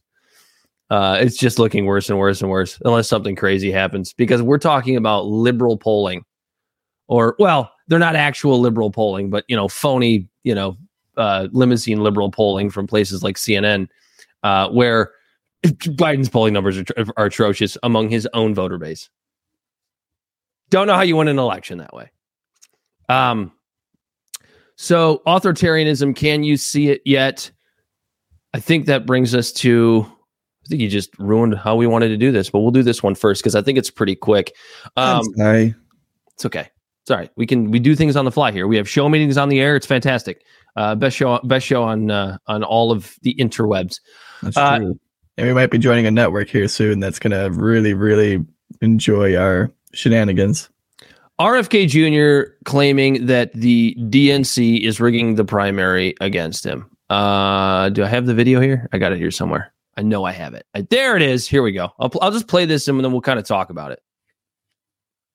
Uh 0.91 1.17
it's 1.19 1.37
just 1.37 1.57
looking 1.57 1.87
worse 1.87 2.07
and 2.07 2.19
worse 2.19 2.39
and 2.39 2.51
worse 2.51 2.79
unless 2.85 3.09
something 3.09 3.35
crazy 3.35 3.71
happens 3.71 4.13
because 4.13 4.43
we're 4.43 4.59
talking 4.59 4.95
about 4.95 5.25
liberal 5.25 5.75
polling 5.75 6.23
or 7.07 7.35
well, 7.39 7.71
they're 7.87 7.97
not 7.97 8.15
actual 8.15 8.61
liberal 8.61 8.91
polling, 8.91 9.31
but 9.31 9.43
you 9.47 9.55
know, 9.55 9.67
phony, 9.67 10.29
you 10.43 10.55
know, 10.55 10.77
uh, 11.17 11.47
limousine 11.51 12.01
liberal 12.01 12.31
polling 12.31 12.69
from 12.69 12.87
places 12.87 13.23
like 13.23 13.35
CNN, 13.35 13.87
uh, 14.43 14.69
where 14.69 15.11
Biden's 15.65 16.29
polling 16.29 16.53
numbers 16.53 16.77
are, 16.77 16.83
tr- 16.83 17.11
are 17.17 17.25
atrocious 17.25 17.77
among 17.83 18.09
his 18.09 18.27
own 18.33 18.53
voter 18.53 18.77
base. 18.77 19.09
Don't 20.69 20.87
know 20.87 20.95
how 20.95 21.01
you 21.01 21.17
win 21.17 21.27
an 21.27 21.37
election 21.37 21.79
that 21.79 21.93
way. 21.93 22.09
Um, 23.09 23.51
so 24.77 25.21
authoritarianism, 25.27 26.15
can 26.15 26.43
you 26.43 26.57
see 26.57 26.89
it 26.89 27.01
yet? 27.05 27.51
I 28.53 28.59
think 28.59 28.85
that 28.87 29.05
brings 29.05 29.35
us 29.35 29.51
to. 29.53 30.05
I 30.65 30.67
think 30.67 30.81
you 30.81 30.89
just 30.89 31.17
ruined 31.17 31.57
how 31.57 31.75
we 31.75 31.87
wanted 31.87 32.09
to 32.09 32.17
do 32.17 32.31
this, 32.31 32.49
but 32.49 32.59
we'll 32.59 32.71
do 32.71 32.83
this 32.83 33.01
one 33.01 33.15
first 33.15 33.41
because 33.41 33.55
I 33.55 33.61
think 33.61 33.77
it's 33.77 33.89
pretty 33.89 34.15
quick. 34.15 34.55
Um, 34.95 35.23
sorry. 35.35 35.75
it's 36.33 36.45
okay. 36.45 36.69
It's 37.03 37.11
all 37.11 37.17
right. 37.17 37.31
We 37.35 37.45
can 37.47 37.71
we 37.71 37.79
do 37.79 37.95
things 37.95 38.15
on 38.15 38.25
the 38.25 38.31
fly 38.31 38.51
here. 38.51 38.67
We 38.67 38.77
have 38.77 38.87
show 38.87 39.09
meetings 39.09 39.37
on 39.37 39.49
the 39.49 39.59
air. 39.59 39.75
It's 39.75 39.87
fantastic. 39.87 40.43
Uh, 40.75 40.95
best 40.95 41.17
show 41.17 41.39
best 41.43 41.65
show 41.65 41.83
on 41.83 42.11
uh, 42.11 42.37
on 42.47 42.63
all 42.63 42.91
of 42.91 43.15
the 43.23 43.33
interwebs. 43.35 43.99
That's 44.43 44.57
Uh, 44.57 44.77
true. 44.77 44.99
And 45.37 45.47
we 45.47 45.53
might 45.53 45.71
be 45.71 45.77
joining 45.79 46.05
a 46.05 46.11
network 46.11 46.49
here 46.49 46.67
soon 46.67 46.99
that's 46.99 47.17
gonna 47.17 47.49
really, 47.49 47.93
really 47.93 48.45
enjoy 48.81 49.35
our 49.35 49.71
shenanigans. 49.93 50.69
RFK 51.39 51.87
Jr. 51.87 52.51
claiming 52.65 53.25
that 53.25 53.51
the 53.53 53.95
DNC 53.99 54.81
is 54.81 54.99
rigging 54.99 55.35
the 55.35 55.43
primary 55.45 56.13
against 56.21 56.63
him. 56.63 56.85
Uh, 57.09 57.89
do 57.89 58.03
I 58.03 58.07
have 58.07 58.27
the 58.27 58.35
video 58.35 58.61
here? 58.61 58.87
I 58.93 58.99
got 58.99 59.11
it 59.11 59.17
here 59.17 59.31
somewhere. 59.31 59.73
I 59.97 60.03
know 60.03 60.23
I 60.23 60.31
have 60.33 60.53
it. 60.53 60.67
Uh, 60.75 60.83
there 60.91 61.15
it 61.15 61.23
is. 61.23 61.47
Here 61.47 61.63
we 61.63 61.71
go. 61.71 61.89
I'll, 61.99 62.09
pl- 62.09 62.21
I'll 62.21 62.31
just 62.31 62.47
play 62.47 62.65
this 62.65 62.87
and 62.87 63.03
then 63.03 63.11
we'll 63.11 63.21
kind 63.21 63.39
of 63.39 63.45
talk 63.45 63.71
about 63.71 63.91
it. 63.91 64.01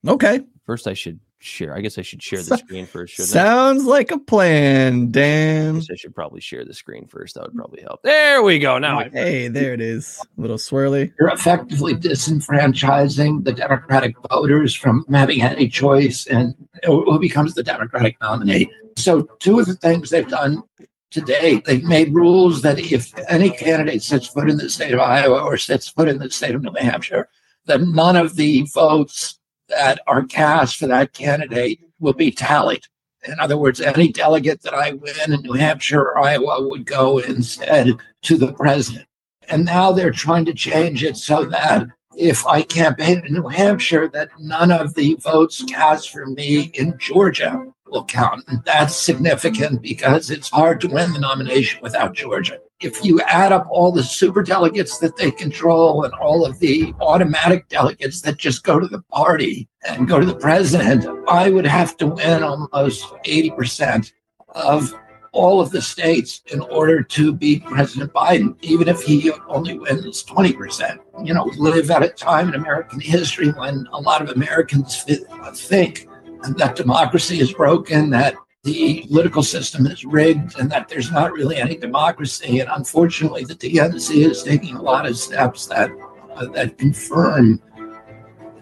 Okay. 0.06 0.40
First, 0.64 0.86
I 0.86 0.94
should 0.94 1.18
share. 1.38 1.74
I 1.74 1.80
guess 1.80 1.98
I 1.98 2.02
should 2.02 2.22
share 2.22 2.42
the 2.42 2.56
screen 2.58 2.86
first. 2.86 3.14
Shouldn't 3.14 3.30
I? 3.36 3.44
Sounds 3.44 3.84
like 3.84 4.10
a 4.10 4.18
plan, 4.18 5.02
I 5.02 5.06
Dan. 5.10 5.74
guess 5.76 5.88
I 5.90 5.96
should 5.96 6.14
probably 6.14 6.40
share 6.40 6.64
the 6.64 6.74
screen 6.74 7.06
first. 7.06 7.34
That 7.34 7.44
would 7.44 7.54
probably 7.54 7.82
help. 7.82 8.02
There 8.02 8.42
we 8.42 8.58
go. 8.58 8.78
Now 8.78 9.00
I 9.00 9.08
Hey, 9.10 9.48
there 9.48 9.72
it 9.74 9.80
is. 9.80 10.20
A 10.36 10.40
little 10.40 10.56
swirly. 10.56 11.12
You're 11.18 11.28
effectively 11.30 11.94
disenfranchising 11.94 13.44
the 13.44 13.52
Democratic 13.52 14.16
voters 14.30 14.74
from 14.74 15.04
having 15.10 15.42
any 15.42 15.68
choice 15.68 16.26
and 16.26 16.54
who 16.84 17.18
becomes 17.18 17.54
the 17.54 17.62
Democratic 17.62 18.16
nominee. 18.20 18.70
So, 18.96 19.22
two 19.40 19.60
of 19.60 19.66
the 19.66 19.74
things 19.74 20.10
they've 20.10 20.28
done 20.28 20.62
today, 21.10 21.62
they've 21.66 21.84
made 21.84 22.14
rules 22.14 22.62
that 22.62 22.78
if 22.78 23.12
any 23.28 23.50
candidate 23.50 24.02
sets 24.02 24.26
foot 24.26 24.48
in 24.50 24.56
the 24.56 24.70
state 24.70 24.92
of 24.92 25.00
Iowa 25.00 25.42
or 25.42 25.56
sets 25.58 25.88
foot 25.88 26.08
in 26.08 26.18
the 26.18 26.30
state 26.30 26.54
of 26.54 26.62
New 26.62 26.72
Hampshire, 26.78 27.28
that 27.66 27.82
none 27.82 28.16
of 28.16 28.36
the 28.36 28.62
votes 28.74 29.38
that 29.68 30.00
are 30.06 30.24
cast 30.24 30.76
for 30.76 30.86
that 30.86 31.12
candidate 31.12 31.80
will 31.98 32.12
be 32.12 32.30
tallied. 32.30 32.84
In 33.26 33.38
other 33.40 33.56
words, 33.56 33.80
any 33.80 34.12
delegate 34.12 34.62
that 34.62 34.74
I 34.74 34.92
win 34.92 35.32
in 35.32 35.42
New 35.42 35.54
Hampshire 35.54 36.02
or 36.02 36.18
Iowa 36.18 36.68
would 36.68 36.86
go 36.86 37.18
instead 37.18 37.94
to 38.22 38.36
the 38.36 38.52
president. 38.52 39.06
And 39.48 39.64
now 39.64 39.92
they're 39.92 40.12
trying 40.12 40.44
to 40.46 40.54
change 40.54 41.02
it 41.02 41.16
so 41.16 41.44
that 41.46 41.86
if 42.16 42.46
I 42.46 42.62
campaign 42.62 43.22
in 43.26 43.34
New 43.34 43.48
Hampshire, 43.48 44.08
that 44.08 44.30
none 44.38 44.70
of 44.70 44.94
the 44.94 45.16
votes 45.16 45.62
cast 45.64 46.10
for 46.10 46.26
me 46.26 46.70
in 46.74 46.96
Georgia 46.98 47.64
will 47.86 48.04
count. 48.04 48.44
And 48.48 48.62
that's 48.64 48.96
significant 48.96 49.82
because 49.82 50.30
it's 50.30 50.48
hard 50.48 50.80
to 50.80 50.88
win 50.88 51.12
the 51.12 51.18
nomination 51.18 51.80
without 51.82 52.14
Georgia. 52.14 52.58
If 52.80 53.02
you 53.04 53.20
add 53.22 53.52
up 53.52 53.66
all 53.70 53.90
the 53.90 54.02
super 54.02 54.42
delegates 54.42 54.98
that 54.98 55.16
they 55.16 55.30
control 55.30 56.04
and 56.04 56.12
all 56.14 56.44
of 56.44 56.58
the 56.58 56.94
automatic 57.00 57.68
delegates 57.68 58.20
that 58.20 58.36
just 58.36 58.64
go 58.64 58.78
to 58.78 58.86
the 58.86 59.00
party 59.10 59.66
and 59.88 60.06
go 60.06 60.20
to 60.20 60.26
the 60.26 60.36
president, 60.36 61.06
I 61.26 61.48
would 61.48 61.66
have 61.66 61.96
to 61.98 62.06
win 62.06 62.42
almost 62.42 63.04
80% 63.24 64.12
of 64.50 64.94
all 65.32 65.60
of 65.60 65.70
the 65.70 65.80
states 65.80 66.42
in 66.52 66.60
order 66.60 67.02
to 67.02 67.32
beat 67.32 67.64
President 67.64 68.12
Biden, 68.12 68.56
even 68.62 68.88
if 68.88 69.02
he 69.02 69.30
only 69.48 69.78
wins 69.78 70.24
20%. 70.24 70.98
You 71.24 71.34
know, 71.34 71.44
live 71.56 71.90
at 71.90 72.02
a 72.02 72.08
time 72.08 72.48
in 72.48 72.54
American 72.54 73.00
history 73.00 73.50
when 73.52 73.86
a 73.92 74.00
lot 74.00 74.22
of 74.22 74.30
Americans 74.30 75.04
uh, 75.08 75.52
think 75.52 76.08
that 76.56 76.76
democracy 76.76 77.40
is 77.40 77.52
broken, 77.52 78.10
that 78.10 78.34
the 78.66 79.06
political 79.06 79.44
system 79.44 79.86
is 79.86 80.04
rigged, 80.04 80.58
and 80.58 80.70
that 80.72 80.88
there's 80.88 81.12
not 81.12 81.32
really 81.32 81.56
any 81.56 81.76
democracy. 81.76 82.58
And 82.58 82.68
unfortunately, 82.74 83.44
the 83.44 83.54
DNC 83.54 84.28
is 84.28 84.42
taking 84.42 84.74
a 84.74 84.82
lot 84.82 85.06
of 85.06 85.16
steps 85.16 85.66
that 85.66 85.88
uh, 86.34 86.46
that 86.46 86.76
confirm 86.76 87.62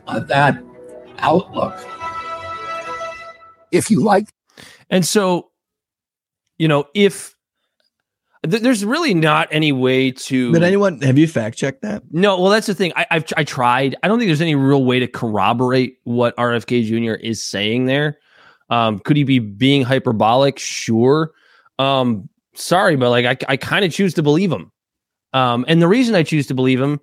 uh, 0.06 0.20
that 0.20 0.62
outlook. 1.18 1.75
If 3.73 3.90
you 3.90 4.02
like 4.02 4.28
And 4.90 5.04
so, 5.06 5.50
you 6.58 6.68
know, 6.68 6.84
if 6.94 7.34
th- 8.49 8.62
there's 8.62 8.84
really 8.84 9.14
not 9.14 9.49
any 9.50 9.73
way 9.73 10.11
to. 10.11 10.52
Did 10.52 10.62
anyone 10.62 11.00
have 11.00 11.16
you 11.16 11.26
fact 11.26 11.56
checked 11.56 11.80
that? 11.80 12.02
no, 12.11 12.38
well, 12.38 12.50
that's 12.50 12.66
the 12.66 12.75
thing. 12.75 12.92
I, 12.94 13.06
I've 13.11 13.25
I 13.38 13.44
tried. 13.44 13.96
I 14.02 14.08
don't 14.08 14.18
think 14.18 14.28
there's 14.28 14.42
any 14.42 14.54
real 14.54 14.84
way 14.84 15.00
to 15.00 15.06
corroborate 15.06 15.96
what 16.04 16.37
RFK 16.37 16.84
Jr. 16.84 17.14
is 17.14 17.42
saying 17.42 17.87
there. 17.87 18.18
Um, 18.71 18.99
could 18.99 19.16
he 19.16 19.25
be 19.25 19.38
being 19.38 19.83
hyperbolic? 19.83 20.59
Sure. 20.59 21.33
Um, 21.78 22.28
sorry, 22.54 22.97
but 22.97 23.11
like 23.11 23.25
I, 23.25 23.52
I 23.52 23.56
kind 23.56 23.85
of 23.85 23.92
choose 23.92 24.14
to 24.14 24.23
believe 24.23 24.50
him. 24.50 24.71
Um, 25.33 25.64
and 25.68 25.83
the 25.83 25.88
reason 25.88 26.14
I 26.14 26.23
choose 26.23 26.47
to 26.47 26.54
believe 26.54 26.80
him, 26.80 27.00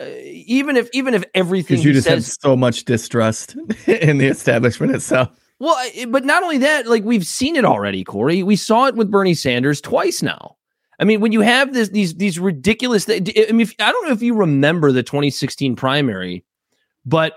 uh, 0.00 0.04
even 0.24 0.76
if 0.76 0.88
even 0.92 1.14
if 1.14 1.24
everything 1.34 1.78
you 1.78 1.88
he 1.88 1.92
just 1.92 2.08
have 2.08 2.22
says, 2.22 2.38
so 2.40 2.56
much 2.56 2.84
distrust 2.84 3.56
in 3.86 4.18
the 4.18 4.26
establishment 4.26 4.94
itself. 4.94 5.30
Well, 5.58 5.76
but 6.08 6.24
not 6.24 6.42
only 6.42 6.58
that, 6.58 6.86
like 6.86 7.04
we've 7.04 7.26
seen 7.26 7.56
it 7.56 7.64
already, 7.64 8.02
Corey. 8.04 8.42
We 8.42 8.56
saw 8.56 8.86
it 8.86 8.94
with 8.94 9.10
Bernie 9.10 9.34
Sanders 9.34 9.80
twice 9.80 10.22
now. 10.22 10.56
I 10.98 11.04
mean, 11.04 11.20
when 11.20 11.32
you 11.32 11.40
have 11.40 11.72
this 11.72 11.88
these 11.88 12.14
these 12.14 12.38
ridiculous, 12.38 13.08
I 13.08 13.20
mean, 13.20 13.60
if, 13.60 13.74
I 13.78 13.90
don't 13.92 14.06
know 14.06 14.12
if 14.12 14.22
you 14.22 14.34
remember 14.34 14.92
the 14.92 15.02
2016 15.02 15.76
primary, 15.76 16.44
but 17.06 17.34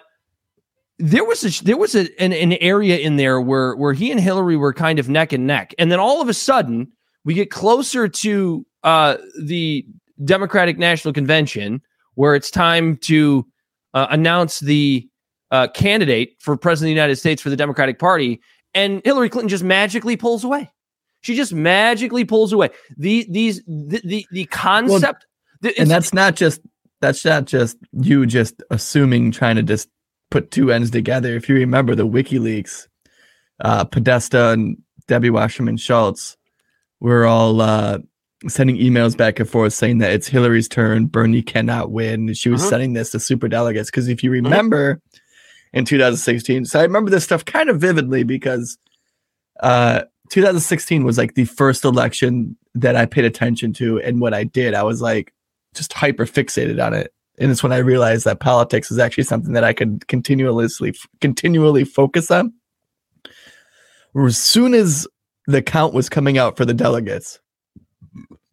there 0.99 1.25
was 1.25 1.43
a 1.43 1.63
there 1.63 1.77
was 1.77 1.95
a, 1.95 2.07
an, 2.21 2.33
an 2.33 2.53
area 2.53 2.97
in 2.97 3.17
there 3.17 3.41
where 3.41 3.75
where 3.75 3.93
he 3.93 4.11
and 4.11 4.19
Hillary 4.19 4.57
were 4.57 4.73
kind 4.73 4.99
of 4.99 5.09
neck 5.09 5.33
and 5.33 5.47
neck, 5.47 5.73
and 5.77 5.91
then 5.91 5.99
all 5.99 6.21
of 6.21 6.29
a 6.29 6.33
sudden 6.33 6.91
we 7.25 7.33
get 7.33 7.49
closer 7.49 8.07
to 8.07 8.65
uh, 8.83 9.17
the 9.41 9.85
Democratic 10.23 10.77
National 10.77 11.13
Convention 11.13 11.81
where 12.15 12.35
it's 12.35 12.51
time 12.51 12.97
to 12.97 13.45
uh, 13.93 14.07
announce 14.11 14.59
the 14.59 15.07
uh, 15.51 15.67
candidate 15.69 16.35
for 16.39 16.55
president 16.55 16.87
of 16.87 16.95
the 16.95 17.01
United 17.01 17.15
States 17.15 17.41
for 17.41 17.49
the 17.49 17.55
Democratic 17.55 17.97
Party, 17.99 18.39
and 18.73 19.01
Hillary 19.03 19.29
Clinton 19.29 19.49
just 19.49 19.63
magically 19.63 20.15
pulls 20.17 20.43
away. 20.43 20.69
She 21.21 21.35
just 21.35 21.53
magically 21.53 22.25
pulls 22.25 22.53
away. 22.53 22.69
The 22.97 23.25
these 23.29 23.63
the 23.65 24.01
the, 24.03 24.27
the 24.31 24.45
concept, 24.45 25.25
the- 25.61 25.73
And 25.79 25.89
that's 25.89 26.13
not 26.13 26.35
just 26.35 26.61
that's 27.01 27.23
not 27.25 27.45
just 27.45 27.77
you 27.93 28.25
just 28.25 28.61
assuming 28.69 29.31
trying 29.31 29.55
to 29.55 29.63
just 29.63 29.89
put 30.33 30.49
two 30.49 30.71
ends 30.71 30.89
together. 30.89 31.35
If 31.35 31.47
you 31.47 31.53
remember 31.53 31.93
the 31.93 32.07
WikiLeaks, 32.07 32.87
uh, 33.59 33.83
Podesta 33.85 34.49
and 34.49 34.81
Debbie 35.07 35.29
Wasserman 35.29 35.77
Schultz 35.77 36.37
were 36.99 37.25
all 37.25 37.61
uh, 37.61 37.99
sending 38.47 38.77
emails 38.77 39.15
back 39.15 39.39
and 39.39 39.47
forth 39.47 39.73
saying 39.73 39.99
that 39.99 40.11
it's 40.11 40.27
Hillary's 40.27 40.67
turn, 40.67 41.05
Bernie 41.05 41.43
cannot 41.43 41.91
win. 41.91 42.29
And 42.29 42.35
she 42.37 42.49
was 42.49 42.61
Uh-huh. 42.61 42.71
sending 42.71 42.93
this 42.93 43.11
to 43.11 43.19
super 43.19 43.47
delegates 43.47 43.91
because 43.91 44.07
if 44.07 44.23
you 44.23 44.31
remember 44.31 44.99
in 45.71 45.85
2016, 45.85 46.65
so 46.65 46.79
I 46.79 46.83
remember 46.83 47.11
this 47.11 47.23
stuff 47.23 47.45
kind 47.45 47.69
of 47.69 47.79
vividly 47.79 48.23
because 48.23 48.77
uh, 49.59 50.01
2016 50.31 51.03
was 51.03 51.19
like 51.19 51.35
the 51.35 51.45
first 51.45 51.85
election 51.85 52.57
that 52.73 52.95
I 52.95 53.05
paid 53.05 53.25
attention 53.25 53.71
to, 53.73 53.99
and 54.01 54.19
what 54.19 54.33
I 54.33 54.45
did, 54.45 54.73
I 54.73 54.81
was 54.81 54.99
like 54.99 55.31
just 55.75 55.93
hyper 55.93 56.25
fixated 56.25 56.83
on 56.83 56.95
it. 56.95 57.12
And 57.39 57.51
it's 57.51 57.63
when 57.63 57.73
I 57.73 57.77
realized 57.77 58.25
that 58.25 58.39
politics 58.39 58.91
is 58.91 58.99
actually 58.99 59.23
something 59.23 59.53
that 59.53 59.63
I 59.63 59.73
could 59.73 60.07
continuously 60.07 60.93
continually 61.19 61.83
focus 61.83 62.29
on. 62.29 62.53
As 64.15 64.37
soon 64.37 64.73
as 64.73 65.07
the 65.47 65.61
count 65.61 65.93
was 65.93 66.09
coming 66.09 66.37
out 66.37 66.57
for 66.57 66.65
the 66.65 66.73
delegates, 66.73 67.39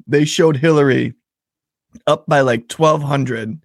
they 0.07 0.25
showed 0.25 0.57
Hillary 0.57 1.15
up 2.07 2.27
by 2.27 2.41
like 2.41 2.71
1200 2.73 3.61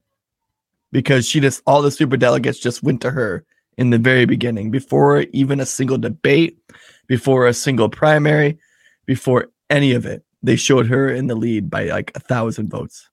because 0.92 1.28
she 1.28 1.40
just 1.40 1.62
all 1.66 1.82
the 1.82 1.92
super 1.92 2.18
delegates 2.18 2.60
just 2.60 2.84
went 2.84 3.02
to 3.02 3.12
her 3.12 3.46
in 3.78 3.90
the 3.90 3.98
very 3.98 4.26
beginning 4.26 4.72
before 4.72 5.22
even 5.34 5.60
a 5.60 5.66
single 5.66 5.98
debate, 5.98 6.58
before 7.08 7.48
a 7.48 7.54
single 7.54 7.90
primary, 7.90 8.58
before 9.06 9.50
any 9.70 9.94
of 9.94 10.06
it. 10.06 10.24
They 10.44 10.56
showed 10.56 10.88
her 10.88 11.10
in 11.10 11.28
the 11.28 11.36
lead 11.36 11.70
by 11.70 11.86
like 11.86 12.12
a 12.16 12.20
thousand 12.20 12.70
votes, 12.70 13.10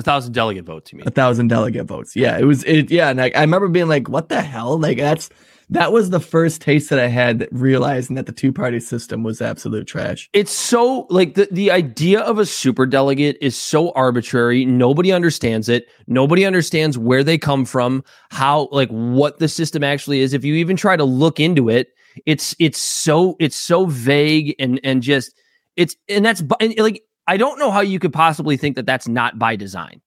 a 0.00 0.02
thousand 0.02 0.32
delegate 0.32 0.64
votes. 0.64 0.92
You 0.92 0.98
mean? 0.98 1.08
a 1.08 1.10
thousand 1.10 1.48
delegate 1.48 1.86
votes. 1.86 2.16
Yeah, 2.16 2.38
it 2.38 2.44
was 2.44 2.64
it. 2.64 2.90
Yeah, 2.90 3.10
and 3.10 3.20
I, 3.20 3.30
I 3.34 3.40
remember 3.42 3.68
being 3.68 3.88
like, 3.88 4.08
"What 4.08 4.28
the 4.28 4.42
hell?" 4.42 4.78
Like 4.78 4.98
that's 4.98 5.30
that 5.70 5.92
was 5.92 6.10
the 6.10 6.20
first 6.20 6.60
taste 6.60 6.90
that 6.90 6.98
I 6.98 7.06
had 7.06 7.38
that 7.38 7.48
realizing 7.52 8.16
that 8.16 8.26
the 8.26 8.32
two 8.32 8.52
party 8.52 8.80
system 8.80 9.22
was 9.22 9.40
absolute 9.40 9.86
trash. 9.86 10.28
It's 10.32 10.50
so 10.50 11.06
like 11.10 11.34
the, 11.34 11.48
the 11.52 11.70
idea 11.70 12.20
of 12.20 12.38
a 12.38 12.46
super 12.46 12.86
delegate 12.86 13.38
is 13.40 13.56
so 13.56 13.92
arbitrary. 13.92 14.64
Nobody 14.64 15.12
understands 15.12 15.68
it. 15.68 15.86
Nobody 16.08 16.44
understands 16.44 16.98
where 16.98 17.22
they 17.22 17.38
come 17.38 17.64
from, 17.64 18.02
how 18.30 18.68
like 18.72 18.88
what 18.90 19.38
the 19.38 19.48
system 19.48 19.84
actually 19.84 20.20
is. 20.20 20.34
If 20.34 20.44
you 20.44 20.54
even 20.54 20.76
try 20.76 20.96
to 20.96 21.04
look 21.04 21.38
into 21.38 21.68
it, 21.68 21.88
it's 22.26 22.56
it's 22.58 22.78
so 22.78 23.36
it's 23.38 23.56
so 23.56 23.86
vague 23.86 24.56
and 24.58 24.80
and 24.82 25.02
just 25.02 25.32
it's 25.76 25.94
and 26.08 26.24
that's 26.24 26.42
and 26.58 26.74
like 26.78 27.02
I 27.30 27.36
don't 27.36 27.60
know 27.60 27.70
how 27.70 27.80
you 27.80 28.00
could 28.00 28.12
possibly 28.12 28.56
think 28.56 28.74
that 28.74 28.86
that's 28.86 29.06
not 29.06 29.38
by 29.38 29.54
design. 29.54 30.02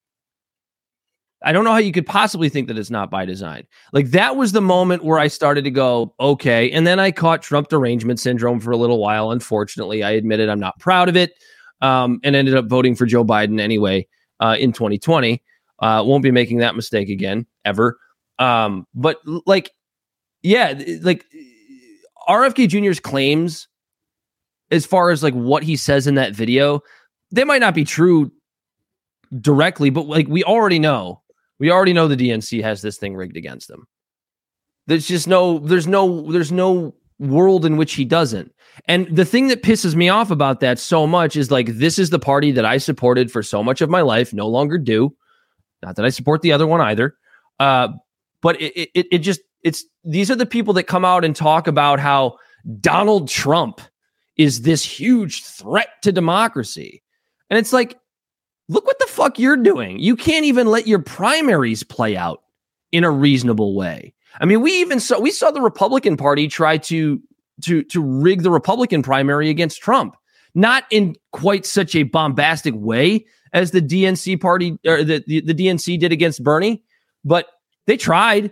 I 1.41 1.53
don't 1.53 1.63
know 1.63 1.71
how 1.71 1.77
you 1.77 1.93
could 1.93 2.05
possibly 2.05 2.49
think 2.49 2.67
that 2.67 2.77
it's 2.77 2.89
not 2.89 3.09
by 3.09 3.23
design. 3.23 3.63
Like 3.93 4.07
that 4.07 4.35
was 4.35 4.51
the 4.51 4.59
moment 4.59 5.05
where 5.05 5.19
I 5.19 5.29
started 5.29 5.63
to 5.63 5.71
go, 5.71 6.13
okay. 6.19 6.69
And 6.71 6.85
then 6.85 6.99
I 6.99 7.11
caught 7.11 7.41
Trump 7.41 7.69
derangement 7.69 8.19
syndrome 8.19 8.59
for 8.59 8.71
a 8.71 8.77
little 8.77 8.99
while. 8.99 9.31
Unfortunately, 9.31 10.03
I 10.03 10.11
admitted 10.11 10.49
I'm 10.49 10.59
not 10.59 10.77
proud 10.79 11.07
of 11.07 11.15
it 11.15 11.31
um, 11.79 12.19
and 12.25 12.35
ended 12.35 12.57
up 12.57 12.65
voting 12.65 12.93
for 12.93 13.05
Joe 13.05 13.23
Biden 13.23 13.57
anyway 13.57 14.05
uh, 14.41 14.57
in 14.59 14.73
2020. 14.73 15.41
Uh, 15.79 16.03
won't 16.05 16.23
be 16.23 16.31
making 16.31 16.57
that 16.57 16.75
mistake 16.75 17.07
again 17.07 17.47
ever. 17.63 17.97
Um, 18.37 18.85
but 18.93 19.21
like, 19.45 19.71
yeah, 20.41 20.77
like 21.01 21.23
RFK 22.27 22.67
Jr.'s 22.67 22.99
claims, 22.99 23.69
as 24.71 24.85
far 24.85 25.09
as 25.09 25.23
like 25.23 25.33
what 25.33 25.63
he 25.63 25.77
says 25.77 26.05
in 26.05 26.15
that 26.15 26.33
video, 26.33 26.81
they 27.33 27.43
might 27.43 27.61
not 27.61 27.73
be 27.73 27.83
true 27.83 28.31
directly, 29.41 29.89
but 29.89 30.07
like 30.07 30.27
we 30.27 30.43
already 30.43 30.79
know, 30.79 31.21
we 31.59 31.71
already 31.71 31.91
know 31.91 32.07
the 32.07 32.15
DNC 32.15 32.61
has 32.61 32.81
this 32.81 32.97
thing 32.97 33.15
rigged 33.15 33.35
against 33.35 33.67
them. 33.67 33.87
There's 34.85 35.07
just 35.07 35.27
no, 35.27 35.59
there's 35.59 35.87
no, 35.87 36.31
there's 36.31 36.51
no 36.51 36.93
world 37.19 37.65
in 37.65 37.77
which 37.77 37.93
he 37.93 38.05
doesn't. 38.05 38.53
And 38.87 39.07
the 39.15 39.25
thing 39.25 39.47
that 39.47 39.63
pisses 39.63 39.95
me 39.95 40.09
off 40.09 40.29
about 40.29 40.59
that 40.59 40.77
so 40.77 41.07
much 41.07 41.35
is 41.35 41.49
like 41.49 41.67
this 41.67 41.97
is 41.97 42.09
the 42.09 42.19
party 42.19 42.51
that 42.51 42.65
I 42.65 42.77
supported 42.77 43.31
for 43.31 43.41
so 43.41 43.63
much 43.63 43.81
of 43.81 43.89
my 43.89 44.01
life, 44.01 44.33
no 44.33 44.47
longer 44.47 44.77
do. 44.77 45.15
Not 45.81 45.95
that 45.95 46.05
I 46.05 46.09
support 46.09 46.41
the 46.41 46.51
other 46.51 46.67
one 46.67 46.81
either. 46.81 47.15
Uh, 47.59 47.89
but 48.41 48.61
it, 48.61 48.89
it 48.93 49.07
it 49.11 49.17
just 49.19 49.41
it's 49.63 49.85
these 50.03 50.29
are 50.29 50.35
the 50.35 50.45
people 50.45 50.73
that 50.73 50.83
come 50.83 51.05
out 51.05 51.23
and 51.23 51.35
talk 51.35 51.67
about 51.67 51.99
how 51.99 52.37
Donald 52.79 53.29
Trump 53.29 53.79
is 54.37 54.61
this 54.61 54.83
huge 54.83 55.43
threat 55.43 55.89
to 56.01 56.11
democracy. 56.11 57.03
And 57.53 57.59
it's 57.59 57.71
like, 57.71 57.99
look 58.67 58.87
what 58.87 58.97
the 58.97 59.05
fuck 59.05 59.37
you're 59.37 59.55
doing. 59.55 59.99
You 59.99 60.15
can't 60.15 60.43
even 60.43 60.65
let 60.65 60.87
your 60.87 60.97
primaries 60.97 61.83
play 61.83 62.17
out 62.17 62.41
in 62.91 63.03
a 63.03 63.11
reasonable 63.11 63.75
way. 63.75 64.15
I 64.41 64.45
mean, 64.45 64.61
we 64.61 64.71
even 64.81 64.99
saw 64.99 65.19
we 65.19 65.29
saw 65.29 65.51
the 65.51 65.61
Republican 65.61 66.17
Party 66.17 66.47
try 66.47 66.79
to 66.79 67.21
to 67.61 67.83
to 67.83 68.01
rig 68.01 68.41
the 68.41 68.49
Republican 68.49 69.03
primary 69.03 69.51
against 69.51 69.83
Trump. 69.83 70.17
Not 70.55 70.85
in 70.89 71.15
quite 71.31 71.63
such 71.67 71.93
a 71.93 72.01
bombastic 72.01 72.73
way 72.75 73.27
as 73.53 73.69
the 73.69 73.83
DNC 73.83 74.41
party 74.41 74.79
or 74.87 75.03
the, 75.03 75.23
the, 75.27 75.41
the 75.41 75.53
DNC 75.53 75.99
did 75.99 76.11
against 76.11 76.43
Bernie, 76.43 76.81
but 77.23 77.45
they 77.85 77.97
tried. 77.97 78.51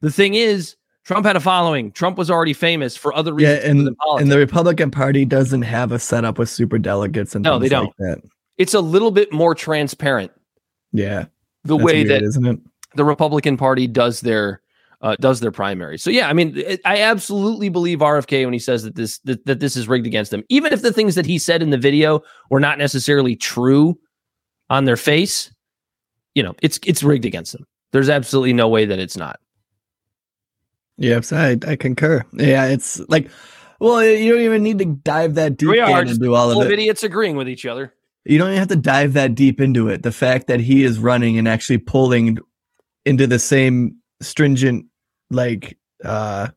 The 0.00 0.10
thing 0.10 0.32
is, 0.32 0.76
Trump 1.04 1.26
had 1.26 1.36
a 1.36 1.40
following. 1.40 1.92
Trump 1.92 2.16
was 2.16 2.30
already 2.30 2.52
famous 2.54 2.96
for 2.96 3.14
other 3.14 3.34
reasons. 3.34 3.62
Yeah, 3.62 3.70
and 3.70 3.86
than 3.86 3.94
politics. 3.96 4.22
and 4.22 4.32
the 4.32 4.38
Republican 4.38 4.90
Party 4.90 5.24
doesn't 5.24 5.62
have 5.62 5.92
a 5.92 5.98
setup 5.98 6.38
with 6.38 6.48
super 6.48 6.78
delegates 6.78 7.34
and 7.34 7.42
No, 7.44 7.58
things 7.58 7.70
they 7.70 7.76
like 7.76 7.96
that. 7.98 8.22
it's 8.56 8.72
a 8.74 8.80
little 8.80 9.10
bit 9.10 9.32
more 9.32 9.54
transparent 9.54 10.32
Yeah, 10.92 11.26
the 11.64 11.76
way 11.76 12.04
weird, 12.04 12.08
that 12.08 12.22
isn't 12.22 12.46
it? 12.46 12.58
the 12.94 13.04
Republican 13.04 13.56
Party 13.56 13.86
does 13.86 14.20
their 14.22 14.60
uh, 15.02 15.16
does 15.20 15.40
their 15.40 15.50
primary. 15.50 15.98
So 15.98 16.08
yeah, 16.08 16.30
I 16.30 16.32
mean, 16.32 16.56
it, 16.56 16.80
I 16.86 17.02
absolutely 17.02 17.68
believe 17.68 17.98
RFK 17.98 18.44
when 18.44 18.54
he 18.54 18.58
says 18.58 18.84
that 18.84 18.94
this 18.94 19.18
that, 19.24 19.44
that 19.44 19.60
this 19.60 19.76
is 19.76 19.86
rigged 19.86 20.06
against 20.06 20.30
them, 20.30 20.42
even 20.48 20.72
if 20.72 20.80
the 20.80 20.92
things 20.92 21.14
that 21.16 21.26
he 21.26 21.38
said 21.38 21.60
in 21.62 21.68
the 21.68 21.76
video 21.76 22.22
were 22.48 22.60
not 22.60 22.78
necessarily 22.78 23.36
true 23.36 23.98
on 24.70 24.86
their 24.86 24.96
face. 24.96 25.50
You 26.34 26.42
know, 26.44 26.54
it's 26.62 26.80
it's 26.86 27.02
rigged 27.02 27.26
against 27.26 27.52
them. 27.52 27.66
There's 27.92 28.08
absolutely 28.08 28.54
no 28.54 28.66
way 28.68 28.86
that 28.86 28.98
it's 28.98 29.16
not. 29.18 29.38
Yes, 30.96 31.32
I 31.32 31.56
I 31.66 31.76
concur. 31.76 32.24
Yeah, 32.32 32.66
it's 32.66 33.00
like, 33.08 33.30
well, 33.80 34.04
you 34.04 34.32
don't 34.32 34.42
even 34.42 34.62
need 34.62 34.78
to 34.78 34.84
dive 34.84 35.34
that 35.34 35.56
deep 35.56 35.68
We 35.70 35.80
are 35.80 36.04
just 36.04 36.20
do 36.20 36.34
all 36.34 36.50
of 36.50 36.58
of 36.58 36.70
it. 36.70 36.72
idiots 36.78 37.02
agreeing 37.02 37.36
with 37.36 37.48
each 37.48 37.66
other. 37.66 37.92
You 38.24 38.38
don't 38.38 38.48
even 38.48 38.58
have 38.58 38.68
to 38.68 38.76
dive 38.76 39.12
that 39.14 39.34
deep 39.34 39.60
into 39.60 39.88
it. 39.88 40.02
The 40.02 40.12
fact 40.12 40.46
that 40.46 40.60
he 40.60 40.82
is 40.84 40.98
running 40.98 41.36
and 41.36 41.46
actually 41.46 41.78
pulling 41.78 42.38
into 43.04 43.26
the 43.26 43.38
same 43.38 43.96
stringent, 44.22 44.86
like, 45.30 45.76
uh, 46.04 46.48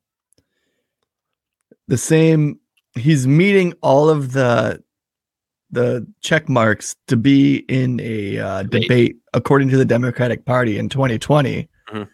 the 1.90 1.98
same, 1.98 2.60
he's 2.96 3.28
meeting 3.28 3.74
all 3.82 4.10
of 4.10 4.32
the 4.34 4.82
the 5.70 6.08
check 6.22 6.48
marks 6.48 6.96
to 7.10 7.18
be 7.18 7.58
in 7.68 8.00
a 8.00 8.38
uh, 8.40 8.64
Debate. 8.64 9.18
according 9.34 9.68
to 9.70 9.78
the 9.78 9.84
Democratic 9.84 10.46
Party 10.46 10.78
in 10.78 10.88
2020. 10.88 11.68
Mhm. 11.92 12.08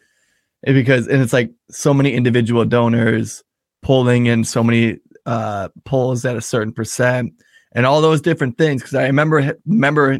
Because 0.66 1.08
and 1.08 1.22
it's 1.22 1.34
like 1.34 1.52
so 1.70 1.94
many 1.94 2.14
individual 2.14 2.66
donors 2.66 3.44
pulling 3.82 4.28
in 4.28 4.44
so 4.46 4.64
many 4.64 4.98
uh 5.26 5.70
polls 5.86 6.26
at 6.26 6.36
a 6.36 6.42
certain 6.42 6.72
percent 6.74 7.34
and 7.74 7.86
all 7.86 8.02
those 8.02 8.22
different 8.22 8.58
things 8.58 8.82
because 8.82 8.96
I 8.96 9.04
remember 9.08 9.58
remember 9.66 10.20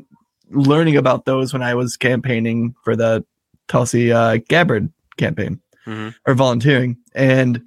learning 0.50 0.98
about 0.98 1.26
those 1.26 1.54
when 1.54 1.62
I 1.62 1.76
was 1.76 1.96
campaigning 1.98 2.74
for 2.84 2.96
the 2.96 3.26
Tulsi 3.68 4.12
uh, 4.12 4.38
Gabbard 4.50 4.92
campaign 5.18 5.60
Mhm. 5.88 6.14
or 6.28 6.34
volunteering, 6.34 6.98
and 7.14 7.62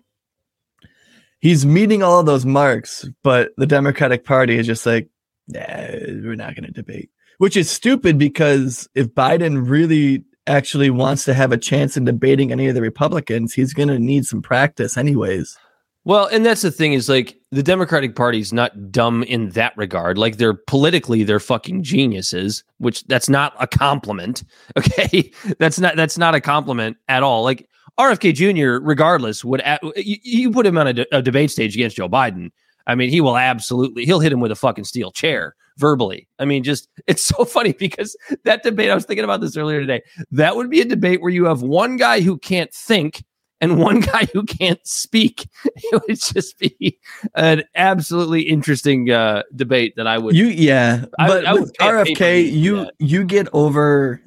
he's 1.40 1.66
meeting 1.66 2.02
all 2.02 2.20
of 2.20 2.26
those 2.26 2.46
marks, 2.46 3.06
but 3.22 3.52
the 3.56 3.66
Democratic 3.66 4.24
Party 4.24 4.56
is 4.58 4.66
just 4.66 4.86
like, 4.86 5.08
nah, 5.48 5.60
we're 5.60 6.34
not 6.34 6.54
going 6.54 6.64
to 6.66 6.72
debate, 6.72 7.10
which 7.38 7.56
is 7.56 7.70
stupid 7.70 8.18
because 8.18 8.88
if 8.94 9.08
Biden 9.08 9.68
really 9.68 10.24
actually 10.46 10.90
wants 10.90 11.24
to 11.24 11.34
have 11.34 11.52
a 11.52 11.56
chance 11.58 11.96
in 11.96 12.04
debating 12.04 12.52
any 12.52 12.68
of 12.68 12.74
the 12.74 12.82
Republicans, 12.82 13.52
he's 13.52 13.72
going 13.72 13.88
to 13.88 13.98
need 13.98 14.26
some 14.26 14.42
practice, 14.42 14.96
anyways. 14.96 15.56
Well, 16.04 16.26
and 16.26 16.46
that's 16.46 16.62
the 16.62 16.70
thing 16.70 16.92
is 16.92 17.08
like 17.08 17.36
the 17.50 17.64
Democratic 17.64 18.14
Party's 18.14 18.52
not 18.52 18.92
dumb 18.92 19.24
in 19.24 19.48
that 19.50 19.76
regard. 19.76 20.18
Like 20.18 20.36
they're 20.36 20.54
politically 20.54 21.24
they're 21.24 21.40
fucking 21.40 21.82
geniuses, 21.82 22.62
which 22.78 23.02
that's 23.08 23.28
not 23.28 23.54
a 23.58 23.66
compliment. 23.66 24.44
Okay, 24.78 25.32
that's 25.58 25.80
not 25.80 25.96
that's 25.96 26.16
not 26.16 26.36
a 26.36 26.40
compliment 26.40 26.96
at 27.08 27.24
all. 27.24 27.42
Like 27.42 27.68
RFK 27.98 28.34
Jr. 28.34 28.86
regardless 28.86 29.44
would 29.44 29.60
a- 29.62 29.80
you, 29.96 30.18
you 30.22 30.50
put 30.52 30.64
him 30.64 30.78
on 30.78 30.86
a, 30.86 30.92
de- 30.92 31.16
a 31.16 31.22
debate 31.22 31.50
stage 31.50 31.74
against 31.74 31.96
Joe 31.96 32.08
Biden. 32.08 32.52
I 32.86 32.94
mean, 32.94 33.10
he 33.10 33.20
will 33.20 33.36
absolutely 33.36 34.04
he'll 34.04 34.20
hit 34.20 34.32
him 34.32 34.38
with 34.38 34.52
a 34.52 34.56
fucking 34.56 34.84
steel 34.84 35.10
chair 35.10 35.56
verbally. 35.78 36.28
I 36.38 36.44
mean, 36.44 36.62
just 36.62 36.88
it's 37.06 37.24
so 37.24 37.44
funny 37.44 37.72
because 37.72 38.16
that 38.44 38.62
debate 38.62 38.90
I 38.90 38.94
was 38.94 39.04
thinking 39.04 39.24
about 39.24 39.40
this 39.40 39.56
earlier 39.56 39.80
today. 39.80 40.02
That 40.30 40.56
would 40.56 40.70
be 40.70 40.80
a 40.80 40.84
debate 40.84 41.20
where 41.22 41.30
you 41.32 41.44
have 41.46 41.62
one 41.62 41.96
guy 41.96 42.20
who 42.20 42.38
can't 42.38 42.72
think 42.72 43.24
and 43.60 43.78
one 43.80 44.00
guy 44.00 44.26
who 44.32 44.44
can't 44.44 44.80
speak. 44.86 45.48
It 45.92 46.02
would 46.08 46.18
just 46.20 46.58
be 46.58 46.98
an 47.34 47.62
absolutely 47.74 48.42
interesting 48.42 49.10
uh, 49.10 49.42
debate 49.54 49.94
that 49.96 50.06
I 50.06 50.18
would. 50.18 50.34
You 50.34 50.46
yeah, 50.46 51.04
I 51.18 51.28
but 51.28 51.46
I 51.46 51.52
would 51.54 51.72
pay 51.78 51.86
RFK, 51.86 52.52
you 52.52 52.76
that. 52.76 52.94
you 52.98 53.24
get 53.24 53.48
over 53.52 54.20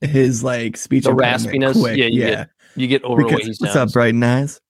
his 0.00 0.42
like 0.42 0.76
speech 0.76 1.04
The 1.04 1.10
raspiness? 1.10 1.78
quick, 1.80 1.96
Yeah, 1.96 2.06
you 2.06 2.20
yeah. 2.22 2.28
get- 2.30 2.48
you 2.76 2.88
get 2.88 3.04
over 3.04 3.22
because 3.22 3.34
what 3.34 3.44
he 3.44 3.54
what's 3.60 3.76
up, 3.76 3.92
bright 3.92 4.14
and 4.14 4.24
eyes? 4.24 4.60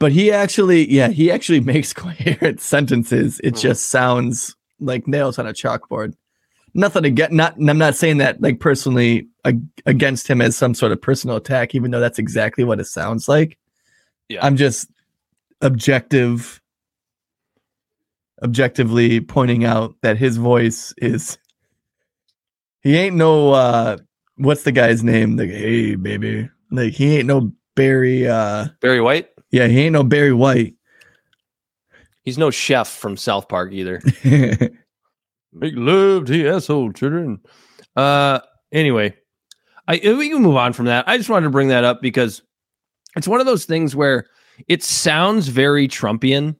But 0.00 0.10
he 0.12 0.32
actually, 0.32 0.90
yeah, 0.90 1.08
he 1.08 1.30
actually 1.30 1.60
makes 1.60 1.92
coherent 1.92 2.60
sentences. 2.60 3.40
It 3.44 3.54
Mhm. 3.54 3.60
just 3.60 3.88
sounds 3.90 4.56
like 4.80 5.06
nails 5.08 5.38
on 5.38 5.46
a 5.46 5.52
chalkboard. 5.52 6.14
Nothing 6.74 7.02
to 7.04 7.10
get. 7.10 7.32
Not. 7.32 7.56
I'm 7.56 7.78
not 7.78 7.96
saying 7.96 8.18
that 8.18 8.40
like 8.40 8.60
personally 8.60 9.26
ag- 9.44 9.66
against 9.86 10.28
him 10.28 10.40
as 10.40 10.56
some 10.56 10.74
sort 10.74 10.92
of 10.92 11.00
personal 11.00 11.36
attack, 11.36 11.74
even 11.74 11.90
though 11.90 12.00
that's 12.00 12.18
exactly 12.18 12.62
what 12.64 12.78
it 12.80 12.84
sounds 12.86 13.28
like. 13.28 13.58
Yeah. 14.28 14.44
I'm 14.44 14.56
just 14.56 14.90
objective, 15.62 16.60
objectively 18.42 19.20
pointing 19.20 19.64
out 19.64 19.94
that 20.02 20.18
his 20.18 20.36
voice 20.36 20.92
is. 20.98 21.38
He 22.82 22.96
ain't 22.96 23.16
no. 23.16 23.52
uh 23.52 23.96
What's 24.36 24.62
the 24.62 24.70
guy's 24.70 25.02
name? 25.02 25.36
Like, 25.36 25.50
hey, 25.50 25.96
baby. 25.96 26.48
Like 26.70 26.92
he 26.92 27.16
ain't 27.16 27.26
no 27.26 27.50
Barry. 27.74 28.28
uh 28.28 28.66
Barry 28.80 29.00
White. 29.00 29.30
Yeah, 29.50 29.66
he 29.66 29.80
ain't 29.80 29.94
no 29.94 30.04
Barry 30.04 30.32
White. 30.34 30.74
He's 32.28 32.36
no 32.36 32.50
chef 32.50 32.90
from 32.90 33.16
South 33.16 33.48
Park 33.48 33.72
either. 33.72 34.02
Make 34.22 35.72
love 35.76 36.26
to 36.26 36.32
the 36.32 36.46
asshole, 36.46 36.92
children. 36.92 37.40
Uh, 37.96 38.40
anyway, 38.70 39.16
I 39.86 39.94
if 39.94 40.18
we 40.18 40.28
can 40.28 40.42
move 40.42 40.56
on 40.56 40.74
from 40.74 40.84
that. 40.84 41.08
I 41.08 41.16
just 41.16 41.30
wanted 41.30 41.44
to 41.44 41.50
bring 41.50 41.68
that 41.68 41.84
up 41.84 42.02
because 42.02 42.42
it's 43.16 43.26
one 43.26 43.40
of 43.40 43.46
those 43.46 43.64
things 43.64 43.96
where 43.96 44.26
it 44.66 44.82
sounds 44.82 45.48
very 45.48 45.88
Trumpian, 45.88 46.56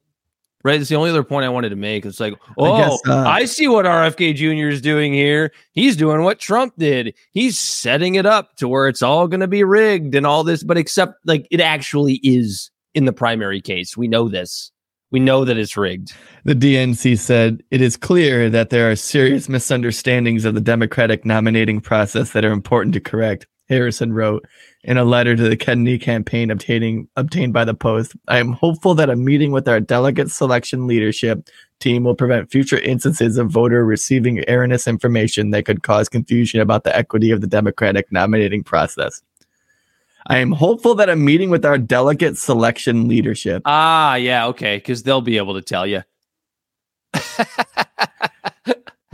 right? 0.63 0.81
It's 0.81 0.89
the 0.89 0.95
only 0.95 1.11
other 1.11 1.23
point 1.23 1.45
I 1.45 1.49
wanted 1.49 1.69
to 1.69 1.75
make. 1.75 2.03
It's 2.03 2.19
like, 2.19 2.33
oh, 2.57 2.73
I, 2.73 2.81
guess, 2.81 2.99
uh, 3.07 3.45
see 3.45 3.67
what 3.67 3.85
RFK 3.85 4.33
Jr. 4.33 4.69
is 4.69 4.81
doing 4.81 5.13
here. 5.13 5.51
He's 5.73 5.95
doing 5.95 6.23
what 6.23 6.39
Trump 6.39 6.73
did. 6.79 7.13
He's 7.29 7.59
setting 7.59 8.15
it 8.15 8.25
up 8.25 8.55
to 8.55 8.67
where 8.67 8.87
it's 8.87 9.03
all 9.03 9.27
going 9.27 9.41
to 9.41 9.47
be 9.47 9.63
rigged 9.63 10.15
and 10.15 10.25
all 10.25 10.43
this, 10.43 10.63
but 10.63 10.79
except 10.79 11.13
like 11.27 11.47
it 11.51 11.61
actually 11.61 12.15
is 12.23 12.71
in 12.95 13.05
the 13.05 13.13
primary 13.13 13.61
case. 13.61 13.95
We 13.95 14.07
know 14.07 14.27
this. 14.27 14.71
We 15.11 15.19
know 15.19 15.43
that 15.43 15.57
it's 15.57 15.75
rigged. 15.75 16.13
The 16.43 16.53
DNC 16.53 17.17
said 17.17 17.63
it 17.71 17.81
is 17.81 17.97
clear 17.97 18.49
that 18.49 18.69
there 18.69 18.91
are 18.91 18.95
serious 18.95 19.49
misunderstandings 19.49 20.45
of 20.45 20.53
the 20.53 20.61
Democratic 20.61 21.25
nominating 21.25 21.81
process 21.81 22.31
that 22.31 22.45
are 22.45 22.51
important 22.51 22.93
to 22.93 22.99
correct. 22.99 23.47
Harrison 23.69 24.13
wrote 24.13 24.45
in 24.83 24.97
a 24.97 25.03
letter 25.03 25.35
to 25.35 25.47
the 25.47 25.55
Kennedy 25.55 25.99
campaign 25.99 26.49
obtaining 26.49 27.07
obtained 27.15 27.53
by 27.53 27.63
the 27.63 27.73
Post. 27.73 28.15
I 28.27 28.39
am 28.39 28.53
hopeful 28.53 28.95
that 28.95 29.09
a 29.09 29.15
meeting 29.15 29.51
with 29.51 29.67
our 29.67 29.79
delegate 29.79 30.31
selection 30.31 30.87
leadership 30.87 31.47
team 31.79 32.03
will 32.03 32.15
prevent 32.15 32.51
future 32.51 32.79
instances 32.79 33.37
of 33.37 33.49
voter 33.49 33.85
receiving 33.85 34.43
erroneous 34.47 34.87
information 34.87 35.51
that 35.51 35.65
could 35.65 35.83
cause 35.83 36.09
confusion 36.09 36.59
about 36.59 36.83
the 36.83 36.95
equity 36.95 37.31
of 37.31 37.41
the 37.41 37.47
Democratic 37.47 38.11
nominating 38.11 38.63
process. 38.63 39.21
I 40.29 40.37
am 40.37 40.51
hopeful 40.51 40.95
that 40.95 41.09
a 41.09 41.15
meeting 41.15 41.49
with 41.49 41.65
our 41.65 41.77
delegate 41.77 42.37
selection 42.37 43.07
leadership. 43.07 43.63
Ah, 43.65 44.15
yeah, 44.15 44.45
okay, 44.47 44.77
because 44.77 45.03
they'll 45.03 45.21
be 45.21 45.37
able 45.37 45.55
to 45.55 45.61
tell 45.61 45.87
you. 45.87 46.03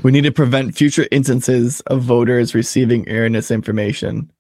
We 0.06 0.12
need 0.12 0.26
to 0.26 0.32
prevent 0.32 0.76
future 0.78 1.08
instances 1.10 1.82
of 1.88 2.04
voters 2.04 2.54
receiving 2.54 3.10
erroneous 3.10 3.50
information. 3.50 4.32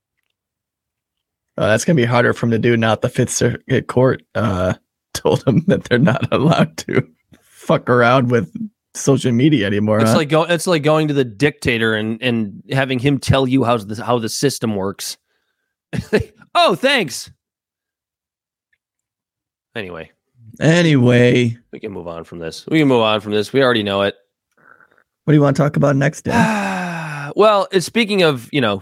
Uh, 1.57 1.69
that's 1.69 1.83
going 1.83 1.97
to 1.97 2.03
be 2.03 2.05
harder 2.05 2.33
for 2.33 2.45
them 2.45 2.51
to 2.51 2.59
do 2.59 2.77
now 2.77 2.91
that 2.91 3.01
the 3.01 3.09
Fifth 3.09 3.31
Circuit 3.31 3.87
Court 3.87 4.21
uh, 4.35 4.75
told 5.15 5.43
them 5.43 5.63
that 5.65 5.85
they're 5.85 5.97
not 5.97 6.27
allowed 6.31 6.77
to 6.77 7.07
fuck 7.41 7.89
around 7.89 8.29
with 8.29 8.53
social 8.93 9.31
media 9.31 9.65
anymore. 9.65 10.01
It's 10.01 10.11
huh? 10.11 10.17
like 10.17 10.29
go, 10.29 10.43
it's 10.43 10.67
like 10.67 10.83
going 10.83 11.07
to 11.07 11.15
the 11.15 11.25
dictator 11.25 11.95
and 11.95 12.21
and 12.21 12.61
having 12.71 12.99
him 12.99 13.17
tell 13.17 13.47
you 13.47 13.63
how 13.63 13.77
the 13.77 14.05
how 14.05 14.19
the 14.19 14.29
system 14.29 14.75
works. 14.75 15.17
oh, 16.55 16.75
thanks. 16.75 17.31
Anyway, 19.75 20.11
anyway, 20.61 21.57
we 21.71 21.79
can 21.79 21.91
move 21.91 22.07
on 22.07 22.23
from 22.23 22.39
this. 22.39 22.65
We 22.67 22.79
can 22.79 22.87
move 22.87 23.01
on 23.01 23.19
from 23.19 23.33
this. 23.33 23.51
We 23.51 23.61
already 23.61 23.83
know 23.83 24.03
it. 24.03 24.15
what 24.55 25.31
do 25.31 25.33
you 25.33 25.41
want 25.41 25.57
to 25.57 25.61
talk 25.61 25.75
about 25.75 25.97
next, 25.97 26.21
Dan? 26.21 27.33
well, 27.35 27.67
speaking 27.79 28.23
of, 28.23 28.47
you 28.53 28.61
know, 28.61 28.81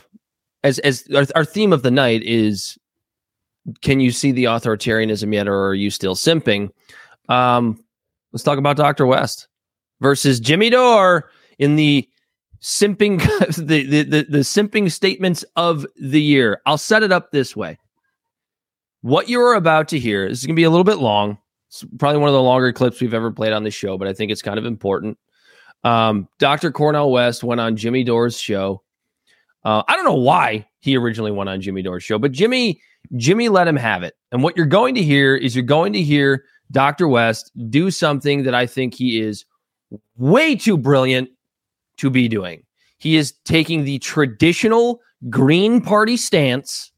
as 0.64 0.80
as 0.80 1.08
our, 1.16 1.26
our 1.36 1.46
theme 1.46 1.74
of 1.74 1.84
the 1.84 1.92
night 1.92 2.22
is 2.24 2.78
can 3.82 4.00
you 4.00 4.12
see 4.12 4.32
the 4.32 4.46
authoritarianism 4.46 5.34
yet 5.34 5.48
or 5.48 5.68
are 5.68 5.74
you 5.74 5.90
still 5.90 6.16
simping? 6.16 6.70
Um 7.30 7.84
let's 8.32 8.44
talk 8.44 8.58
about 8.58 8.78
Dr. 8.78 9.06
West 9.06 9.48
versus 10.02 10.40
Jimmy 10.40 10.70
Dore 10.70 11.30
in 11.60 11.76
the 11.76 12.08
simping 12.64 13.20
the, 13.58 13.84
the 13.84 14.04
the 14.04 14.24
the 14.24 14.40
simping 14.40 14.92
statements 14.92 15.46
of 15.56 15.86
the 15.96 16.22
year. 16.22 16.62
I'll 16.66 16.78
set 16.78 17.04
it 17.04 17.12
up 17.12 17.32
this 17.32 17.56
way. 17.56 17.78
What 19.02 19.30
you 19.30 19.42
are 19.42 19.56
about 19.56 19.90
to 19.90 20.00
hear 20.00 20.28
this 20.30 20.40
is 20.40 20.46
going 20.46 20.56
to 20.56 20.60
be 20.60 20.64
a 20.64 20.70
little 20.70 20.86
bit 20.86 20.98
long. 20.98 21.38
It's 21.68 21.84
probably 22.00 22.20
one 22.20 22.30
of 22.30 22.34
the 22.34 22.42
longer 22.42 22.72
clips 22.72 23.02
we've 23.02 23.14
ever 23.14 23.32
played 23.32 23.52
on 23.52 23.64
the 23.64 23.72
show, 23.72 23.98
but 23.98 24.08
I 24.08 24.14
think 24.14 24.32
it's 24.32 24.42
kind 24.42 24.58
of 24.58 24.66
important. 24.66 25.18
Um, 25.84 26.30
Dr. 26.40 26.72
Cornel 26.72 27.12
West 27.12 27.44
went 27.44 27.60
on 27.60 27.76
Jimmy 27.76 28.06
Dore's 28.06 28.40
show. 28.40 28.82
Uh, 29.66 29.84
I 29.88 29.96
don't 29.96 30.06
know 30.06 30.14
why 30.14 30.68
he 30.80 30.96
originally 30.96 31.32
went 31.32 31.50
on 31.50 31.60
Jimmy 31.60 31.82
Dore's 31.82 32.04
show, 32.04 32.18
but 32.18 32.32
Jimmy 32.32 32.80
Jimmy 33.18 33.50
let 33.50 33.68
him 33.68 33.76
have 33.76 34.04
it. 34.04 34.14
And 34.32 34.42
what 34.42 34.56
you're 34.56 34.66
going 34.66 34.96
to 34.96 35.04
hear 35.04 35.36
is 35.36 35.56
you're 35.56 35.64
going 35.66 35.92
to 35.94 36.02
hear 36.02 36.46
Dr. 36.72 37.10
West 37.10 37.52
do 37.70 37.92
something 37.92 38.44
that 38.44 38.56
I 38.56 38.66
think 38.66 38.94
he 38.94 39.20
is 39.20 39.44
way 40.16 40.56
too 40.56 40.78
brilliant 40.78 41.30
to 41.98 42.10
be 42.10 42.28
doing. 42.28 42.64
He 42.98 43.16
is 43.18 43.34
taking 43.46 43.84
the 43.84 44.00
traditional 44.00 45.02
Green 45.30 45.82
Party 45.82 46.18
stance. 46.18 46.92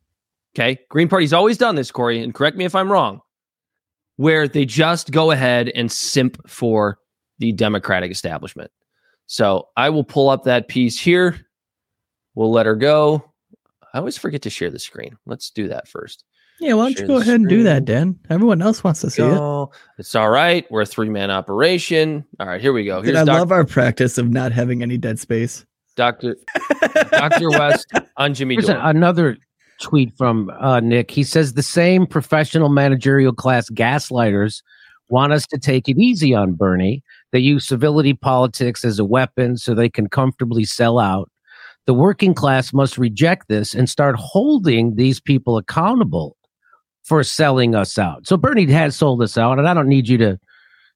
Okay. 0.55 0.79
Green 0.89 1.09
Party's 1.09 1.33
always 1.33 1.57
done 1.57 1.75
this, 1.75 1.91
Corey, 1.91 2.21
and 2.21 2.33
correct 2.33 2.57
me 2.57 2.65
if 2.65 2.75
I'm 2.75 2.91
wrong, 2.91 3.21
where 4.15 4.47
they 4.47 4.65
just 4.65 5.11
go 5.11 5.31
ahead 5.31 5.69
and 5.75 5.91
simp 5.91 6.37
for 6.47 6.99
the 7.39 7.51
Democratic 7.51 8.11
establishment. 8.11 8.71
So 9.27 9.67
I 9.75 9.89
will 9.89 10.03
pull 10.03 10.29
up 10.29 10.43
that 10.43 10.67
piece 10.67 10.99
here. 10.99 11.45
We'll 12.35 12.51
let 12.51 12.65
her 12.65 12.75
go. 12.75 13.31
I 13.93 13.97
always 13.97 14.17
forget 14.17 14.41
to 14.43 14.49
share 14.49 14.69
the 14.69 14.79
screen. 14.79 15.17
Let's 15.25 15.49
do 15.49 15.67
that 15.69 15.87
first. 15.87 16.23
Yeah, 16.59 16.73
why 16.73 16.85
don't 16.85 16.99
you 16.99 17.07
go 17.07 17.17
ahead 17.17 17.35
and 17.35 17.49
do 17.49 17.63
that. 17.63 17.85
Dan? 17.85 18.17
Everyone 18.29 18.61
else 18.61 18.83
wants 18.83 19.01
to 19.01 19.09
see 19.09 19.21
it. 19.23 19.29
Go. 19.29 19.71
It's 19.97 20.15
all 20.15 20.29
right. 20.29 20.65
We're 20.71 20.81
a 20.81 20.85
three 20.85 21.09
man 21.09 21.29
operation. 21.31 22.25
All 22.39 22.47
right, 22.47 22.61
here 22.61 22.71
we 22.73 22.85
go. 22.85 22.97
Dude, 23.01 23.13
Here's 23.15 23.17
I 23.17 23.25
Doc- 23.25 23.39
love 23.39 23.51
our 23.51 23.65
practice 23.65 24.17
of 24.17 24.29
not 24.29 24.51
having 24.51 24.81
any 24.81 24.97
dead 24.97 25.19
space. 25.19 25.65
Dr. 25.95 26.35
Dr. 27.11 27.49
West 27.49 27.87
on 28.17 28.33
Jimmy 28.33 28.55
Here's 28.55 28.67
Dore. 28.67 28.79
another 28.81 29.37
tweet 29.81 30.15
from 30.17 30.49
uh, 30.59 30.79
Nick. 30.79 31.11
He 31.11 31.23
says 31.23 31.53
the 31.53 31.63
same 31.63 32.05
professional 32.07 32.69
managerial 32.69 33.33
class 33.33 33.69
gaslighters 33.69 34.61
want 35.09 35.33
us 35.33 35.45
to 35.47 35.57
take 35.57 35.87
it 35.87 35.97
easy 35.97 36.33
on 36.33 36.53
Bernie. 36.53 37.03
They 37.31 37.39
use 37.39 37.67
civility 37.67 38.13
politics 38.13 38.83
as 38.83 38.97
a 38.99 39.05
weapon 39.05 39.57
so 39.57 39.73
they 39.73 39.89
can 39.89 40.07
comfortably 40.09 40.63
sell 40.65 40.99
out. 40.99 41.29
The 41.85 41.93
working 41.93 42.33
class 42.33 42.73
must 42.73 42.97
reject 42.97 43.47
this 43.47 43.75
and 43.75 43.89
start 43.89 44.15
holding 44.17 44.95
these 44.95 45.19
people 45.19 45.57
accountable 45.57 46.35
for 47.05 47.23
selling 47.23 47.75
us 47.75 47.97
out. 47.97 48.27
So 48.27 48.35
Bernie 48.35 48.69
has 48.71 48.95
sold 48.95 49.21
us 49.21 49.37
out, 49.37 49.59
and 49.59 49.67
I 49.67 49.73
don't 49.73 49.87
need 49.87 50.07
you 50.07 50.17
to 50.17 50.39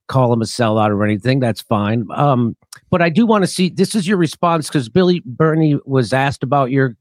call 0.08 0.34
him 0.34 0.42
a 0.42 0.46
sellout 0.46 0.90
or 0.90 1.04
anything. 1.04 1.40
That's 1.40 1.62
fine. 1.62 2.06
Um, 2.14 2.58
but 2.90 3.02
I 3.02 3.10
do 3.10 3.26
want 3.26 3.44
to 3.44 3.48
see 3.48 3.70
this 3.70 3.96
is 3.96 4.08
your 4.08 4.18
response 4.18 4.68
because 4.68 4.90
Billy 4.90 5.22
Bernie 5.26 5.80
was 5.86 6.12
asked 6.12 6.44
about 6.44 6.72
your 6.72 6.98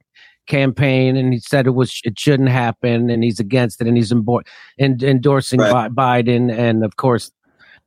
campaign 0.46 1.16
and 1.16 1.32
he 1.32 1.40
said 1.40 1.66
it 1.66 1.72
was 1.72 2.00
it 2.04 2.18
shouldn't 2.18 2.48
happen 2.48 3.10
and 3.10 3.22
he's 3.22 3.38
against 3.38 3.82
it 3.82 3.86
and 3.86 3.98
he's 3.98 4.10
and 4.10 5.02
endorsing 5.02 5.60
Bi- 5.60 5.90
Biden 5.90 6.50
and 6.50 6.82
of 6.82 6.96
course 6.96 7.30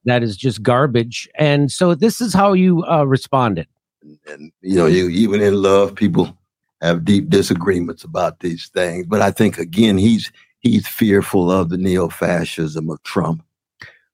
that 0.06 0.24
is 0.24 0.38
just 0.38 0.64
garbage. 0.64 1.30
And 1.36 1.72
so 1.72 1.96
this 1.96 2.22
is 2.22 2.34
how 2.34 2.54
you 2.54 2.84
uh, 2.86 3.04
responded. 3.04 3.68
you 4.04 4.52
know, 4.62 4.88
you, 4.88 5.10
even 5.10 5.42
in 5.42 5.62
love, 5.62 5.96
people 5.96 6.36
have 6.82 7.06
deep 7.06 7.30
disagreements 7.30 8.04
about 8.04 8.40
these 8.40 8.70
things. 8.70 9.06
But 9.06 9.22
I 9.22 9.32
think 9.32 9.58
again, 9.58 9.98
he's 9.98 10.32
he's 10.62 10.88
fearful 10.88 11.52
of 11.52 11.70
the 11.70 11.78
neo-fascism 11.78 12.90
of 12.90 13.02
Trump. 13.04 13.44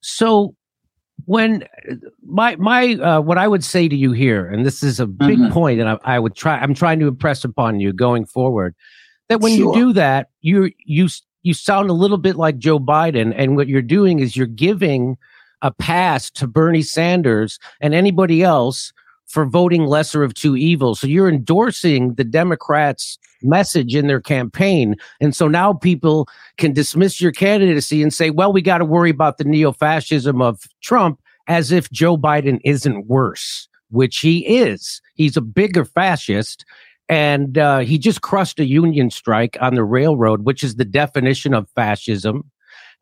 So 0.02 0.56
when 1.26 1.66
my 2.26 2.56
my 2.56 2.94
uh, 2.96 3.22
what 3.22 3.38
I 3.38 3.48
would 3.48 3.64
say 3.64 3.88
to 3.88 3.96
you 3.96 4.12
here, 4.12 4.48
and 4.48 4.66
this 4.66 4.84
is 4.84 5.00
a 5.00 5.08
big 5.08 5.38
Mhm. 5.40 5.52
point, 5.52 5.80
and 5.80 5.90
I, 5.90 5.98
I 6.04 6.20
would 6.20 6.36
try 6.36 6.58
I'm 6.58 6.74
trying 6.74 7.00
to 7.00 7.08
impress 7.08 7.44
upon 7.44 7.80
you 7.80 7.92
going 7.94 8.26
forward 8.26 8.76
that 9.30 9.42
when 9.42 9.56
Sure. 9.56 9.74
you 9.76 9.86
do 9.88 9.94
that, 9.94 10.30
you 10.42 10.72
you 10.86 11.08
you 11.44 11.54
sound 11.54 11.90
a 11.90 11.94
little 11.94 12.18
bit 12.18 12.36
like 12.36 12.58
Joe 12.58 12.80
Biden, 12.80 13.34
and 13.36 13.56
what 13.56 13.68
you're 13.68 13.82
doing 13.82 14.20
is 14.20 14.36
you're 14.36 14.48
giving 14.48 15.18
a 15.62 15.72
pass 15.72 16.30
to 16.32 16.46
Bernie 16.48 16.82
Sanders 16.84 17.58
and 17.82 17.94
anybody 17.96 18.44
else 18.44 18.94
for 19.26 19.46
voting 19.46 19.86
lesser 19.86 20.24
of 20.24 20.34
two 20.34 20.56
evils. 20.56 21.00
So 21.00 21.08
you're 21.08 21.28
endorsing 21.30 22.14
the 22.14 22.24
Democrats' 22.24 23.18
message 23.42 23.96
in 23.96 24.08
their 24.08 24.22
campaign. 24.22 24.96
And 25.20 25.36
so 25.36 25.48
now 25.48 25.74
people 25.74 26.28
can 26.58 26.74
dismiss 26.74 27.22
your 27.22 27.32
candidacy 27.32 28.02
and 28.02 28.14
say, 28.14 28.30
well, 28.30 28.52
we 28.52 28.62
got 28.62 28.80
to 28.80 28.86
worry 28.86 29.10
about 29.10 29.38
the 29.38 29.44
neo 29.44 29.72
fascism 29.72 30.42
of 30.42 30.64
Trump 30.82 31.20
as 31.48 31.72
if 31.72 31.90
Joe 31.92 32.18
Biden 32.18 32.60
isn't 32.64 33.08
worse, 33.08 33.68
which 33.90 34.20
he 34.20 34.40
is. 34.40 35.02
He's 35.16 35.38
a 35.38 35.42
bigger 35.42 35.86
fascist. 35.86 36.66
And 37.10 37.58
uh, 37.58 37.80
he 37.80 37.98
just 37.98 38.22
crushed 38.22 38.60
a 38.60 38.66
union 38.66 39.10
strike 39.10 39.58
on 39.62 39.76
the 39.76 39.84
railroad, 39.86 40.44
which 40.44 40.62
is 40.62 40.76
the 40.76 40.86
definition 40.86 41.54
of 41.54 41.70
fascism. 41.70 42.52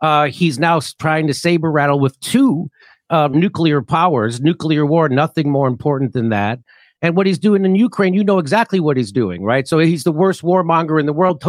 Uh, 0.01 0.27
he's 0.27 0.59
now 0.59 0.79
trying 0.99 1.25
to 1.25 1.33
saber 1.33 1.71
rattle 1.71 1.99
with 1.99 2.19
two 2.19 2.69
uh, 3.09 3.29
nuclear 3.31 3.81
powers, 3.81 4.41
nuclear 4.41 4.85
war, 4.85 5.09
nothing 5.09 5.49
more 5.49 5.67
important 5.67 6.13
than 6.13 6.29
that. 6.29 6.59
And 7.05 7.15
what 7.15 7.27
he's 7.27 7.37
doing 7.37 7.63
in 7.65 7.75
Ukraine, 7.75 8.15
you 8.15 8.23
know 8.23 8.39
exactly 8.39 8.79
what 8.79 8.97
he's 8.97 9.11
doing, 9.11 9.43
right? 9.43 9.67
So 9.67 9.77
he's 9.77 10.05
the 10.05 10.11
worst 10.11 10.41
warmonger 10.41 10.99
in 10.99 11.05
the 11.05 11.13
world. 11.13 11.43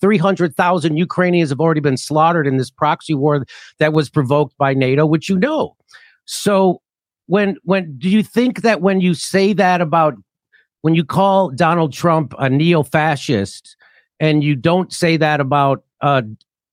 300,000 0.00 0.96
Ukrainians 0.96 1.50
have 1.50 1.60
already 1.60 1.82
been 1.82 1.98
slaughtered 1.98 2.46
in 2.46 2.56
this 2.56 2.70
proxy 2.70 3.12
war 3.12 3.44
that 3.78 3.92
was 3.92 4.08
provoked 4.08 4.56
by 4.56 4.72
NATO, 4.72 5.04
which 5.04 5.28
you 5.28 5.38
know. 5.38 5.76
So 6.24 6.80
when 7.26 7.58
when 7.64 7.98
do 7.98 8.08
you 8.08 8.22
think 8.22 8.62
that 8.62 8.80
when 8.80 9.02
you 9.02 9.12
say 9.12 9.52
that 9.52 9.82
about 9.82 10.14
when 10.80 10.94
you 10.94 11.04
call 11.04 11.50
Donald 11.50 11.92
Trump 11.92 12.32
a 12.38 12.48
neo-fascist 12.48 13.76
and 14.18 14.42
you 14.42 14.56
don't 14.56 14.94
say 14.94 15.18
that 15.18 15.42
about 15.42 15.84
uh, 16.00 16.22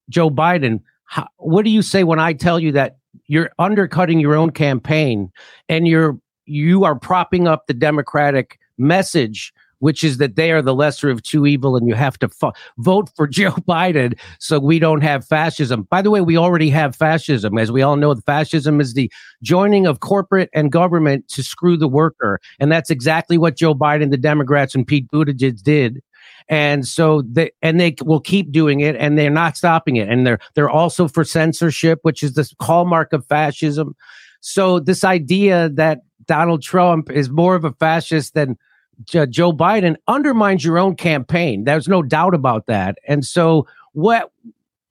Joe 0.07 0.29
Biden, 0.29 0.79
how, 1.03 1.27
what 1.35 1.65
do 1.65 1.71
you 1.71 1.81
say 1.81 2.05
when 2.05 2.19
I 2.19 2.31
tell 2.31 2.57
you 2.57 2.71
that 2.71 2.99
you're 3.27 3.51
undercutting 3.59 4.21
your 4.21 4.35
own 4.35 4.51
campaign 4.51 5.29
and 5.67 5.89
you're 5.89 6.17
you 6.49 6.83
are 6.83 6.97
propping 6.97 7.47
up 7.47 7.67
the 7.67 7.73
Democratic 7.73 8.59
message, 8.77 9.53
which 9.79 10.03
is 10.03 10.17
that 10.17 10.35
they 10.35 10.51
are 10.51 10.61
the 10.61 10.75
lesser 10.75 11.09
of 11.09 11.23
two 11.23 11.45
evil, 11.45 11.75
and 11.75 11.87
you 11.87 11.95
have 11.95 12.17
to 12.19 12.29
fu- 12.29 12.51
vote 12.77 13.09
for 13.15 13.27
Joe 13.39 13.51
Biden 13.51 14.17
so 14.39 14.59
we 14.59 14.79
don't 14.79 15.01
have 15.01 15.25
fascism. 15.25 15.83
By 15.83 16.01
the 16.01 16.11
way, 16.11 16.21
we 16.21 16.37
already 16.37 16.69
have 16.69 16.95
fascism, 16.95 17.57
as 17.57 17.71
we 17.71 17.81
all 17.81 17.95
know. 17.95 18.15
Fascism 18.15 18.81
is 18.81 18.93
the 18.93 19.11
joining 19.41 19.85
of 19.85 19.99
corporate 19.99 20.49
and 20.53 20.71
government 20.71 21.27
to 21.29 21.43
screw 21.43 21.77
the 21.77 21.87
worker, 21.87 22.39
and 22.59 22.71
that's 22.71 22.89
exactly 22.89 23.37
what 23.37 23.57
Joe 23.57 23.73
Biden, 23.73 24.11
the 24.11 24.17
Democrats, 24.17 24.75
and 24.75 24.85
Pete 24.85 25.09
Buttigieg 25.11 25.61
did. 25.63 26.01
And 26.49 26.87
so 26.87 27.21
they 27.21 27.51
and 27.61 27.79
they 27.79 27.95
will 28.03 28.19
keep 28.19 28.51
doing 28.51 28.79
it, 28.79 28.95
and 28.95 29.17
they're 29.17 29.29
not 29.29 29.55
stopping 29.55 29.97
it. 29.97 30.09
And 30.09 30.25
they're 30.25 30.39
they're 30.55 30.69
also 30.69 31.07
for 31.07 31.23
censorship, 31.23 31.99
which 32.01 32.23
is 32.23 32.33
the 32.33 32.51
hallmark 32.59 33.13
of 33.13 33.25
fascism. 33.27 33.95
So 34.41 34.79
this 34.79 35.03
idea 35.03 35.69
that 35.69 35.99
Donald 36.29 36.61
Trump 36.61 37.09
is 37.09 37.27
more 37.31 37.55
of 37.55 37.65
a 37.65 37.71
fascist 37.71 38.35
than 38.35 38.55
J- 39.03 39.25
Joe 39.25 39.51
Biden 39.51 39.95
undermines 40.07 40.63
your 40.63 40.77
own 40.77 40.95
campaign. 40.95 41.63
There's 41.63 41.87
no 41.87 42.03
doubt 42.03 42.35
about 42.35 42.67
that. 42.67 42.99
And 43.07 43.25
so, 43.25 43.65
what 43.93 44.31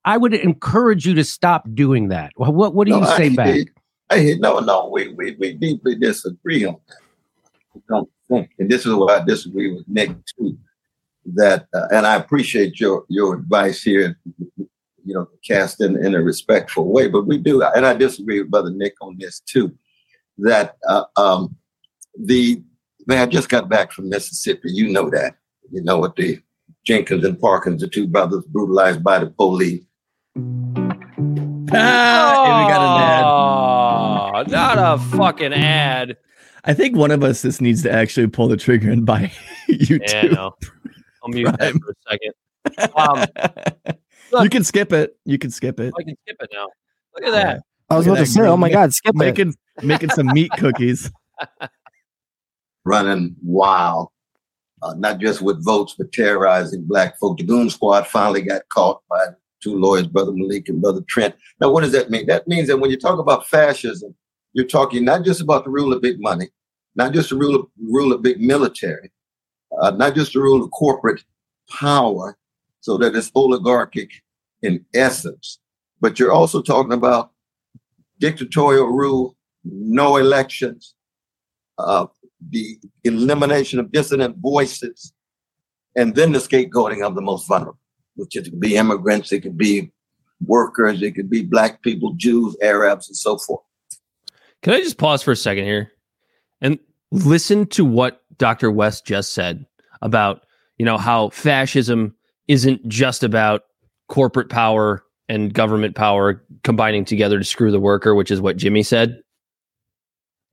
I 0.04 0.16
would 0.16 0.34
encourage 0.34 1.06
you 1.06 1.14
to 1.14 1.22
stop 1.22 1.68
doing 1.72 2.08
that. 2.08 2.32
What 2.34 2.54
what, 2.54 2.74
what 2.74 2.88
do 2.88 2.90
No, 2.90 2.98
you 2.98 3.06
say 3.16 3.26
I, 3.26 3.34
back? 3.36 3.56
I, 4.10 4.34
no, 4.40 4.58
no, 4.58 4.90
we, 4.92 5.12
we, 5.12 5.36
we 5.38 5.52
deeply 5.52 5.94
disagree 5.94 6.64
on 6.64 6.76
that. 6.88 6.96
I 7.76 7.80
don't 7.88 8.10
think, 8.28 8.50
and 8.58 8.68
this 8.68 8.84
is 8.84 8.92
what 8.94 9.12
I 9.12 9.24
disagree 9.24 9.72
with 9.72 9.86
Nick 9.86 10.10
too. 10.36 10.58
That, 11.34 11.68
uh, 11.72 11.86
and 11.92 12.04
I 12.04 12.16
appreciate 12.16 12.80
your 12.80 13.04
your 13.08 13.36
advice 13.36 13.80
here. 13.80 14.18
You 15.04 15.14
know, 15.14 15.28
cast 15.46 15.80
in 15.80 16.04
in 16.04 16.16
a 16.16 16.20
respectful 16.20 16.90
way, 16.90 17.06
but 17.06 17.28
we 17.28 17.38
do, 17.38 17.62
and 17.62 17.86
I 17.86 17.94
disagree 17.94 18.40
with 18.40 18.50
Brother 18.50 18.70
Nick 18.70 18.94
on 19.00 19.16
this 19.20 19.38
too. 19.38 19.72
That 20.38 20.76
uh, 20.88 21.04
um, 21.16 21.56
the 22.18 22.62
man, 23.06 23.18
I 23.18 23.26
just 23.26 23.48
got 23.48 23.68
back 23.68 23.92
from 23.92 24.08
Mississippi. 24.08 24.70
You 24.72 24.88
know 24.88 25.10
that. 25.10 25.36
You 25.70 25.82
know 25.82 25.98
what 25.98 26.16
the 26.16 26.40
Jenkins 26.84 27.24
and 27.24 27.38
Parkins, 27.40 27.80
the 27.82 27.88
two 27.88 28.06
brothers, 28.06 28.44
brutalized 28.46 29.02
by 29.02 29.18
the 29.18 29.26
police. 29.26 29.84
Ah, 31.70 32.44
and 32.44 32.64
we 32.64 32.72
got 32.72 32.80
an 32.80 33.02
ad. 33.02 33.24
Oh, 33.24 34.50
not 34.50 34.78
a 34.78 34.98
fucking 35.16 35.52
ad. 35.52 36.16
I 36.64 36.74
think 36.74 36.96
one 36.96 37.10
of 37.10 37.22
us 37.22 37.42
just 37.42 37.60
needs 37.60 37.82
to 37.82 37.92
actually 37.92 38.26
pull 38.26 38.48
the 38.48 38.56
trigger 38.56 38.90
and 38.90 39.04
buy 39.04 39.32
YouTube. 39.68 40.00
Yeah, 40.08 40.22
no. 40.22 40.54
I'll 41.22 41.28
mute 41.28 41.54
that 41.58 41.74
for 41.74 41.90
a 41.90 42.10
second. 42.10 42.32
Um, 42.94 44.42
you 44.42 44.50
can 44.50 44.64
skip 44.64 44.92
it. 44.92 45.16
You 45.24 45.38
can 45.38 45.50
skip 45.50 45.80
it. 45.80 45.92
I 45.98 46.02
can 46.02 46.16
skip 46.22 46.36
it 46.40 46.50
now. 46.52 46.68
Look 47.14 47.26
at 47.26 47.32
that. 47.32 47.62
I 47.90 47.96
was 47.96 48.06
Look 48.06 48.16
about 48.16 48.24
to 48.24 48.30
say, 48.30 48.42
oh 48.42 48.56
my 48.56 48.70
God, 48.70 48.92
skip 48.92 49.14
it. 49.16 49.54
Making 49.82 50.10
some 50.10 50.26
meat 50.28 50.50
cookies. 50.58 51.10
running 52.88 53.36
wild, 53.42 54.08
uh, 54.82 54.94
not 54.94 55.18
just 55.18 55.42
with 55.42 55.64
votes, 55.64 55.94
but 55.96 56.10
terrorizing 56.12 56.84
black 56.84 57.18
folk. 57.18 57.38
The 57.38 57.44
Goon 57.44 57.70
Squad 57.70 58.06
finally 58.06 58.42
got 58.42 58.68
caught 58.70 59.02
by 59.10 59.26
two 59.62 59.78
lawyers, 59.78 60.06
Brother 60.06 60.32
Malik 60.32 60.68
and 60.68 60.80
Brother 60.80 61.02
Trent. 61.08 61.34
Now, 61.60 61.70
what 61.70 61.82
does 61.82 61.92
that 61.92 62.10
mean? 62.10 62.26
That 62.26 62.48
means 62.48 62.68
that 62.68 62.78
when 62.78 62.90
you 62.90 62.96
talk 62.96 63.18
about 63.18 63.46
fascism, 63.46 64.14
you're 64.54 64.66
talking 64.66 65.04
not 65.04 65.24
just 65.24 65.40
about 65.40 65.64
the 65.64 65.70
rule 65.70 65.92
of 65.92 66.00
big 66.00 66.20
money, 66.20 66.48
not 66.96 67.12
just 67.12 67.30
the 67.30 67.36
rule 67.36 67.54
of, 67.54 67.66
rule 67.80 68.12
of 68.12 68.22
big 68.22 68.40
military, 68.40 69.12
uh, 69.80 69.90
not 69.90 70.14
just 70.14 70.32
the 70.32 70.40
rule 70.40 70.64
of 70.64 70.70
corporate 70.70 71.22
power, 71.70 72.36
so 72.80 72.96
that 72.96 73.14
it's 73.14 73.30
oligarchic 73.34 74.10
in 74.62 74.84
essence, 74.94 75.58
but 76.00 76.18
you're 76.18 76.32
also 76.32 76.62
talking 76.62 76.92
about 76.92 77.32
dictatorial 78.18 78.86
rule, 78.86 79.36
no 79.64 80.16
elections, 80.16 80.94
uh, 81.78 82.06
the 82.50 82.78
elimination 83.04 83.78
of 83.78 83.92
dissident 83.92 84.36
voices, 84.38 85.12
and 85.96 86.14
then 86.14 86.32
the 86.32 86.38
scapegoating 86.38 87.04
of 87.04 87.14
the 87.14 87.20
most 87.20 87.48
vulnerable, 87.48 87.78
which 88.16 88.36
it 88.36 88.44
could 88.44 88.60
be 88.60 88.76
immigrants, 88.76 89.32
it 89.32 89.40
could 89.40 89.58
be 89.58 89.90
workers, 90.46 91.02
it 91.02 91.12
could 91.12 91.30
be 91.30 91.42
black 91.42 91.82
people, 91.82 92.14
Jews, 92.16 92.56
Arabs, 92.62 93.08
and 93.08 93.16
so 93.16 93.38
forth. 93.38 93.62
Can 94.62 94.72
I 94.74 94.80
just 94.80 94.98
pause 94.98 95.22
for 95.22 95.32
a 95.32 95.36
second 95.36 95.64
here 95.64 95.92
and 96.60 96.78
listen 97.10 97.66
to 97.68 97.84
what 97.84 98.22
Dr. 98.38 98.70
West 98.70 99.06
just 99.06 99.32
said 99.32 99.66
about, 100.02 100.44
you 100.78 100.84
know, 100.84 100.98
how 100.98 101.30
fascism 101.30 102.14
isn't 102.48 102.86
just 102.88 103.22
about 103.22 103.62
corporate 104.08 104.48
power 104.48 105.04
and 105.28 105.52
government 105.52 105.94
power 105.94 106.42
combining 106.64 107.04
together 107.04 107.38
to 107.38 107.44
screw 107.44 107.70
the 107.70 107.80
worker, 107.80 108.14
which 108.14 108.30
is 108.30 108.40
what 108.40 108.56
Jimmy 108.56 108.82
said. 108.82 109.20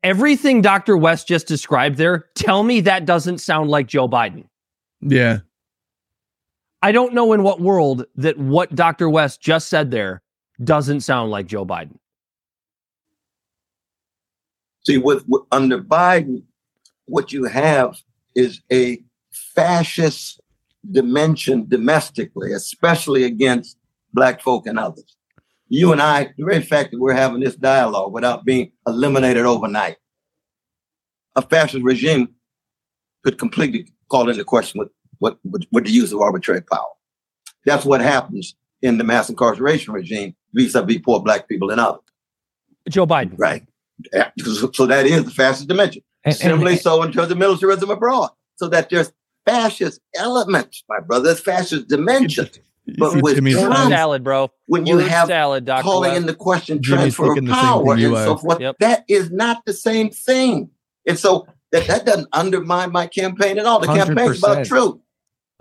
Everything 0.05 0.61
Dr. 0.61 0.95
West 0.97 1.27
just 1.27 1.47
described 1.47 1.97
there, 1.97 2.27
tell 2.35 2.61
me 2.61 2.79
that 2.81 3.05
doesn't 3.05 3.39
sound 3.39 3.71
like 3.71 3.87
Joe 3.87 4.07
Biden. 4.07 4.43
Yeah. 5.01 5.39
I 6.83 6.91
don't 6.91 7.15
know 7.15 7.33
in 7.33 7.41
what 7.41 7.59
world 7.59 8.05
that 8.17 8.37
what 8.37 8.75
Dr. 8.75 9.09
West 9.09 9.41
just 9.41 9.67
said 9.67 9.89
there 9.89 10.21
doesn't 10.63 11.01
sound 11.01 11.31
like 11.31 11.47
Joe 11.47 11.65
Biden. 11.65 11.97
See, 14.85 14.99
with, 14.99 15.23
with 15.27 15.41
under 15.51 15.81
Biden, 15.81 16.43
what 17.05 17.33
you 17.33 17.45
have 17.45 17.97
is 18.35 18.61
a 18.71 19.01
fascist 19.31 20.39
dimension 20.91 21.65
domestically, 21.67 22.53
especially 22.53 23.23
against 23.23 23.79
black 24.13 24.39
folk 24.39 24.67
and 24.67 24.77
others. 24.77 25.14
You 25.75 25.91
and 25.91 26.01
I, 26.01 26.33
the 26.37 26.45
very 26.45 26.61
fact 26.61 26.91
that 26.91 26.99
we're 27.01 27.13
having 27.13 27.41
this 27.41 27.55
dialogue 27.57 28.13
without 28.13 28.45
being 28.45 28.71
eliminated 28.87 29.45
overnight, 29.45 29.97
a 31.35 31.41
fascist 31.41 31.83
regime 31.83 32.29
could 33.25 33.37
completely 33.37 33.89
call 34.09 34.29
into 34.29 34.45
question 34.45 34.79
what, 34.79 34.87
what, 35.19 35.37
what, 35.43 35.65
what 35.71 35.83
the 35.83 35.91
use 35.91 36.13
of 36.13 36.21
arbitrary 36.21 36.61
power. 36.61 36.87
That's 37.65 37.83
what 37.83 37.99
happens 37.99 38.55
in 38.81 38.97
the 38.97 39.03
mass 39.03 39.29
incarceration 39.29 39.93
regime 39.93 40.33
vis-a-vis 40.53 40.99
poor 41.03 41.19
black 41.19 41.49
people 41.49 41.69
and 41.71 41.81
others. 41.81 41.99
Joe 42.87 43.05
Biden. 43.05 43.33
Right. 43.37 43.65
So, 44.73 44.85
that 44.85 45.05
is 45.05 45.25
the 45.25 45.31
fascist 45.31 45.67
dimension. 45.67 46.03
And- 46.23 46.31
and- 46.33 46.37
Similarly, 46.41 46.77
so 46.77 47.03
in 47.03 47.11
terms 47.11 47.31
of 47.31 47.37
militarism 47.37 47.89
abroad, 47.89 48.29
so 48.55 48.69
that 48.69 48.89
there's 48.89 49.11
fascist 49.45 49.99
elements, 50.15 50.85
my 50.87 51.01
brother. 51.01 51.25
There's 51.25 51.41
fascist 51.41 51.89
dimensions. 51.89 52.59
But 52.97 53.11
see 53.13 53.21
with 53.21 53.35
Jimmy's 53.35 53.55
Word 53.57 53.67
Trump, 53.67 53.89
salad, 53.89 54.23
bro. 54.23 54.51
when 54.67 54.85
you 54.85 54.97
Word 54.97 55.07
have 55.07 55.27
salad, 55.27 55.65
Dr. 55.65 55.83
calling 55.83 56.11
West. 56.13 56.27
the 56.27 56.35
question 56.35 56.81
Jimmy's 56.83 57.15
transfer 57.15 57.23
of 57.23 57.29
thinking 57.35 57.45
the 57.49 57.53
same 57.55 57.61
power 57.63 57.93
and 57.93 58.15
so 58.17 58.37
forth, 58.37 58.59
Yep. 58.59 58.75
that 58.79 59.05
is 59.07 59.31
not 59.31 59.63
the 59.65 59.73
same 59.73 60.09
thing. 60.11 60.69
And 61.07 61.17
so 61.17 61.47
that, 61.71 61.87
that 61.87 62.05
doesn't 62.05 62.27
undermine 62.33 62.91
my 62.91 63.07
campaign 63.07 63.57
at 63.57 63.65
all. 63.65 63.79
The 63.79 63.87
campaign's 63.87 64.37
about 64.39 64.57
100%. 64.59 64.67
truth. 64.67 64.95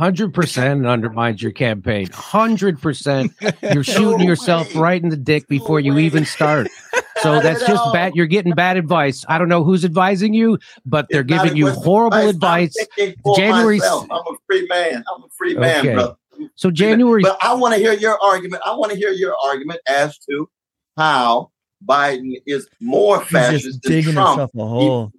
Hundred 0.01 0.35
percent 0.35 0.85
undermines 0.87 1.41
your 1.41 1.53
campaign. 1.53 2.09
Hundred 2.11 2.83
percent, 2.83 3.33
you're 3.63 3.85
shooting 3.85 4.27
yourself 4.27 4.75
right 4.75 5.01
in 5.01 5.09
the 5.09 5.17
dick 5.17 5.47
before 5.47 5.79
you 5.79 5.99
even 5.99 6.25
start. 6.25 6.69
So 7.23 7.41
that's 7.41 7.61
just 7.61 7.81
all. 7.81 7.93
bad. 7.93 8.17
You're 8.17 8.27
getting 8.27 8.53
bad 8.55 8.77
advice. 8.77 9.25
I 9.29 9.39
don't 9.39 9.49
know 9.49 9.63
who's 9.65 9.83
advising 9.85 10.35
you, 10.35 10.59
but 10.85 11.07
they're 11.11 11.21
It's 11.21 11.29
giving 11.29 11.57
you 11.57 11.71
horrible 11.71 12.29
advice. 12.29 12.77
advice. 12.77 13.15
I'm 13.25 13.35
January 13.37 13.79
myself. 13.79 14.07
I'm 14.11 14.35
a 14.35 14.37
free 14.47 14.67
man. 14.69 15.05
I'm 15.15 15.23
a 15.23 15.27
free 15.39 15.55
man, 15.55 15.79
Okay. 15.81 15.95
brother. 15.95 16.17
So 16.57 16.71
January, 16.71 17.23
But 17.23 17.39
I 17.43 17.55
want 17.55 17.75
to 17.75 17.81
hear 17.81 17.93
your 17.93 18.19
argument. 18.23 18.63
I 18.67 18.75
want 18.75 18.93
to 18.93 18.99
hear 18.99 19.11
your 19.11 19.35
argument 19.45 19.81
as 19.89 20.19
to 20.31 20.49
how 20.97 21.51
Biden 21.85 22.35
is 22.47 22.69
more 22.81 23.21
fascist 23.25 23.83
just 23.83 23.83
than 23.83 24.15
Trump. 24.15 24.29
himself 24.29 24.51
a 24.55 24.67
hole. 24.67 25.13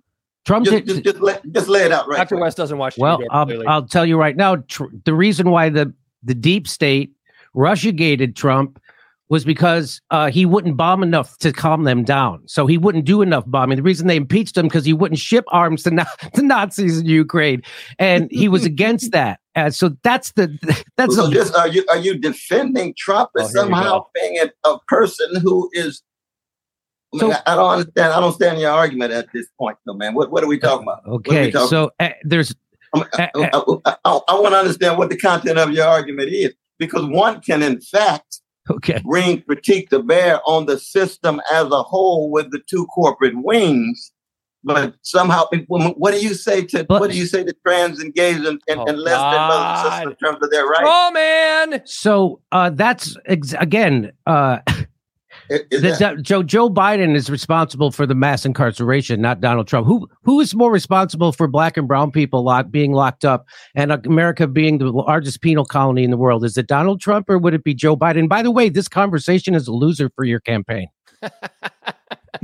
Trump 0.46 0.66
Just, 0.66 0.86
just, 0.86 1.04
just, 1.04 1.20
let, 1.22 1.42
just 1.52 1.68
lay 1.68 1.82
it 1.82 1.92
out 1.92 2.08
right. 2.08 2.18
Dr. 2.18 2.36
quick. 2.36 2.42
West 2.42 2.58
doesn't 2.58 2.78
watch 2.78 2.98
Well, 3.00 3.18
TV, 3.18 3.28
I'll. 3.32 3.70
I'll 3.70 3.88
tell 3.88 4.06
you 4.06 4.16
right 4.16 4.36
now. 4.36 4.58
Tr- 4.58 4.86
the 5.04 5.14
reason 5.14 5.50
why 5.50 5.70
the 5.70 5.92
the 6.24 6.36
deep 6.36 6.68
state 6.68 7.14
Russia 7.56 7.92
gated 7.92 8.36
Trump 8.36 8.80
was 9.30 9.44
because 9.44 10.02
uh, 10.12 10.30
he 10.30 10.46
wouldn't 10.46 10.78
bomb 10.78 11.02
enough 11.02 11.38
to 11.40 11.52
calm 11.52 11.84
them 11.84 12.04
down. 12.04 12.44
So 12.46 12.68
he 12.68 12.78
wouldn't 12.78 13.06
do 13.06 13.24
enough 13.24 13.44
bombing. 13.48 13.78
The 13.78 13.84
reason 13.84 14.06
they 14.06 14.18
impeached 14.18 14.56
him 14.56 14.68
because 14.68 14.86
he 14.86 14.94
wouldn't 14.94 15.20
ship 15.20 15.46
arms 15.48 15.82
to, 15.84 15.92
na- 15.92 16.04
to 16.36 16.44
Nazis 16.44 17.00
in 17.00 17.08
Ukraine, 17.08 17.64
and 17.98 18.30
he 18.32 18.48
was 18.48 18.66
against 18.66 19.12
that. 19.14 19.40
And 19.56 19.74
so 19.74 19.96
that's 20.04 20.34
the 20.34 20.48
that's 20.98 21.16
so 21.16 21.28
the, 21.28 21.34
just 21.34 21.56
are 21.56 21.68
you 21.68 21.86
are 21.90 21.98
you 21.98 22.18
defending 22.18 22.94
Trump 22.98 23.30
as 23.40 23.46
Oh, 23.46 23.48
here 23.48 23.56
somehow 23.62 24.06
being 24.14 24.38
a, 24.40 24.70
a 24.70 24.80
person 24.88 25.28
who 25.42 25.70
is? 25.74 26.04
I, 27.14 27.18
mean, 27.18 27.32
So- 27.32 27.40
I, 27.46 27.54
I 27.54 27.56
don't 27.56 27.72
understand. 27.72 28.14
I 28.14 28.16
don't 28.16 28.24
understand 28.26 28.60
your 28.60 28.72
argument 28.72 29.14
at 29.14 29.28
this 29.34 29.48
point, 29.58 29.78
though, 29.86 29.94
man. 29.94 30.14
What 30.14 30.32
what 30.32 30.44
are 30.44 30.48
we 30.48 30.60
talking 30.60 30.84
about? 30.84 31.08
What 31.08 31.28
are 31.28 31.32
we 31.32 31.38
okay. 31.38 31.52
talking 31.52 31.70
So 31.70 31.92
uh, 32.00 32.10
there's 32.24 32.54
I, 32.94 33.30
I, 33.36 33.60
I, 33.86 34.20
I 34.28 34.40
want 34.40 34.54
to 34.54 34.60
understand 34.60 34.98
what 34.98 35.10
the 35.10 35.18
content 35.18 35.58
of 35.58 35.72
your 35.72 35.88
argument 35.88 36.30
is, 36.30 36.54
because 36.78 37.06
one 37.06 37.42
can, 37.42 37.62
in 37.62 37.82
fact, 37.82 38.42
okay. 38.70 39.02
bring 39.04 39.42
critique 39.42 39.90
to 39.90 40.02
bear 40.02 40.40
on 40.46 40.66
the 40.66 40.80
system 40.80 41.42
as 41.52 41.66
a 41.66 41.84
whole 41.84 42.30
with 42.30 42.52
the 42.52 42.60
two 42.70 42.86
corporate 42.88 43.36
wings. 43.36 44.12
But 44.66 44.96
somehow, 45.04 45.46
what 45.68 46.12
do 46.12 46.20
you 46.20 46.34
say 46.34 46.64
to 46.66 46.84
But- 46.84 47.00
what 47.00 47.12
do 47.12 47.18
you 47.18 47.28
say 47.28 47.44
to 47.44 47.54
trans 47.66 48.00
and 48.00 48.14
gays 48.14 48.38
and, 48.38 48.60
and, 48.68 48.80
Oh, 48.80 48.86
and 48.88 48.98
lesbian 49.00 49.48
brothers 49.48 49.68
and 49.68 49.92
sisters 49.94 50.08
in 50.12 50.16
terms 50.28 50.44
of 50.44 50.50
their 50.52 50.66
rights? 50.66 50.84
Oh 50.86 51.12
man. 51.14 51.82
So 51.86 52.42
uh, 52.52 52.72
that's 52.72 53.16
ex- 53.28 53.54
again. 53.60 54.12
Uh, 54.26 54.58
Is- 55.50 55.62
is 55.70 55.82
the, 55.84 55.92
that- 56.00 56.22
Joe 56.24 56.42
Joe 56.42 56.70
Biden 56.72 57.14
is 57.16 57.30
responsible 57.30 57.92
for 57.92 58.08
the 58.08 58.16
mass 58.16 58.44
incarceration, 58.46 59.22
not 59.22 59.40
Donald 59.42 59.68
Trump. 59.68 59.86
Who 59.86 60.10
who 60.24 60.40
is 60.40 60.56
more 60.56 60.72
responsible 60.72 61.32
for 61.32 61.48
black 61.48 61.78
and 61.78 61.88
brown 61.88 62.10
people 62.10 62.44
lock, 62.44 62.72
being 62.72 62.94
locked 62.94 63.24
up 63.24 63.46
and 63.76 63.92
America 63.92 64.48
being 64.48 64.80
the 64.80 64.90
largest 64.92 65.42
penal 65.42 65.66
colony 65.66 66.04
in 66.04 66.10
the 66.10 66.18
world? 66.18 66.44
Is 66.44 66.58
it 66.58 66.66
Donald 66.66 67.00
Trump 67.02 67.30
or 67.30 67.38
would 67.38 67.54
it 67.54 67.64
be 67.64 67.76
Joe 67.76 67.96
Biden? 67.96 68.28
By 68.28 68.42
the 68.42 68.50
way, 68.50 68.70
this 68.70 68.88
conversation 68.88 69.54
is 69.54 69.68
a 69.68 69.72
loser 69.72 70.10
for 70.16 70.24
your 70.26 70.40
campaign. 70.40 70.88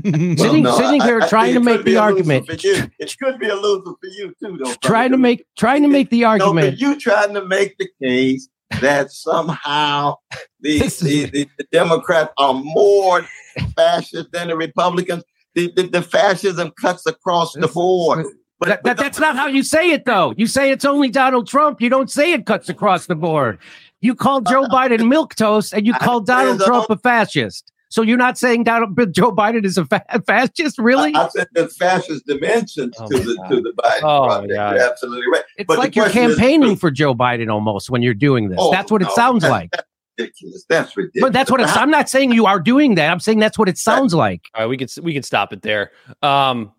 Well, 0.04 0.14
sitting 0.38 0.64
no, 0.64 0.78
sitting 0.78 1.02
I- 1.02 1.06
here 1.06 1.22
I 1.22 1.28
trying 1.28 1.54
to 1.54 1.60
make 1.60 1.84
the 1.84 1.98
argument. 1.98 2.48
It 2.50 3.18
could 3.22 3.40
be 3.40 3.50
a 3.50 3.56
loser 3.56 3.84
for 3.84 4.08
you 4.08 4.34
too, 4.42 4.58
though. 4.64 4.74
trying 4.76 5.12
to 5.12 5.18
make 5.18 5.46
trying 5.58 5.84
to 5.84 5.90
make 5.90 6.10
the 6.10 6.22
No, 6.22 6.28
argument. 6.28 6.72
but 6.72 6.80
you 6.80 7.00
trying 7.00 7.34
to 7.34 7.46
make 7.46 7.78
the 7.78 7.88
case 8.02 8.48
that 8.80 9.12
somehow 9.12 10.16
the, 10.62 10.80
the, 11.02 11.26
the, 11.26 11.50
the 11.58 11.66
Democrats 11.72 12.32
are 12.38 12.54
more 12.54 13.26
fascist 13.76 14.32
than 14.32 14.48
the 14.48 14.56
Republicans. 14.56 15.24
The, 15.56 15.72
the, 15.76 15.84
the 15.84 16.02
fascism 16.02 16.72
cuts 16.80 17.06
across 17.06 17.54
the 17.54 17.68
board. 17.68 18.26
That, 18.62 18.84
that, 18.84 18.98
that's 18.98 19.20
not 19.20 19.36
how 19.36 19.48
you 19.48 19.64
say 19.64 19.92
it, 19.92 20.06
though. 20.06 20.34
You 20.38 20.46
say 20.48 20.72
it's 20.72 20.86
only 20.86 21.10
Donald 21.10 21.48
Trump. 21.48 21.82
You 21.82 21.90
don't 21.90 22.10
say 22.12 22.32
it 22.32 22.46
cuts 22.46 22.70
across 22.70 23.08
the 23.08 23.16
board. 23.16 23.60
You 24.02 24.16
call 24.16 24.38
uh, 24.38 24.52
Joe 24.52 24.64
uh, 24.64 24.70
Biden 24.70 25.10
milk 25.10 25.36
toast, 25.36 25.74
and 25.74 25.86
you 25.86 25.94
call 25.94 26.22
Donald 26.22 26.62
Trump 26.62 26.90
a 26.90 26.98
fascist. 26.98 27.71
So 27.92 28.02
you're 28.02 28.18
not 28.18 28.38
saying 28.38 28.64
Donald 28.64 28.96
Joe 29.14 29.32
Biden 29.32 29.66
is 29.66 29.78
a 29.78 29.86
fa- 29.86 30.04
fascist, 30.26 30.80
really? 30.80 31.14
I 31.14 31.28
said 31.30 31.48
there's 31.54 31.76
fascist 31.78 32.26
dimensions 32.26 32.96
to 32.96 33.06
the 33.08 33.46
to 33.50 33.62
the 33.62 33.74
Biden 33.78 34.00
Oh, 34.04 34.26
project. 34.28 34.54
God. 34.54 34.76
You're 34.78 34.90
absolutely 34.90 35.28
right. 35.32 35.44
It's 35.58 35.68
But 35.68 35.78
like 35.78 35.96
you're 35.96 36.06
question 36.06 36.32
is- 36.32 36.38
campaigning 36.38 36.76
for 36.78 36.90
Joe 36.90 37.14
Biden 37.14 37.52
almost 37.52 37.90
when 37.90 38.02
you're 38.02 38.14
doing 38.14 38.50
this. 38.50 38.58
Oh, 38.60 38.72
that's 38.72 38.92
what 38.92 39.02
it 39.04 39.12
sounds 39.12 39.44
that- 39.44 39.50
like. 39.52 39.70
That's 39.72 39.86
ridiculous. 40.18 40.66
That's 40.70 40.98
ridiculous. 40.98 41.22
But 41.28 41.34
that's 41.34 41.52
what 41.52 41.62
it's. 41.62 41.76
I'm 41.76 41.90
not 41.92 42.08
saying 42.10 42.32
you 42.32 42.46
are 42.46 42.60
doing 42.60 42.96
that. 42.96 43.12
I'm 43.12 43.20
saying 43.20 43.40
that's 43.40 43.58
what 43.60 43.68
it 43.70 43.78
sounds 43.78 44.14
like. 44.14 44.50
All 44.56 44.62
right, 44.62 44.68
we 44.70 44.78
could 44.78 44.92
we 45.04 45.14
could 45.14 45.26
stop 45.26 45.52
it 45.54 45.62
there. 45.62 45.92
Um, 46.22 46.72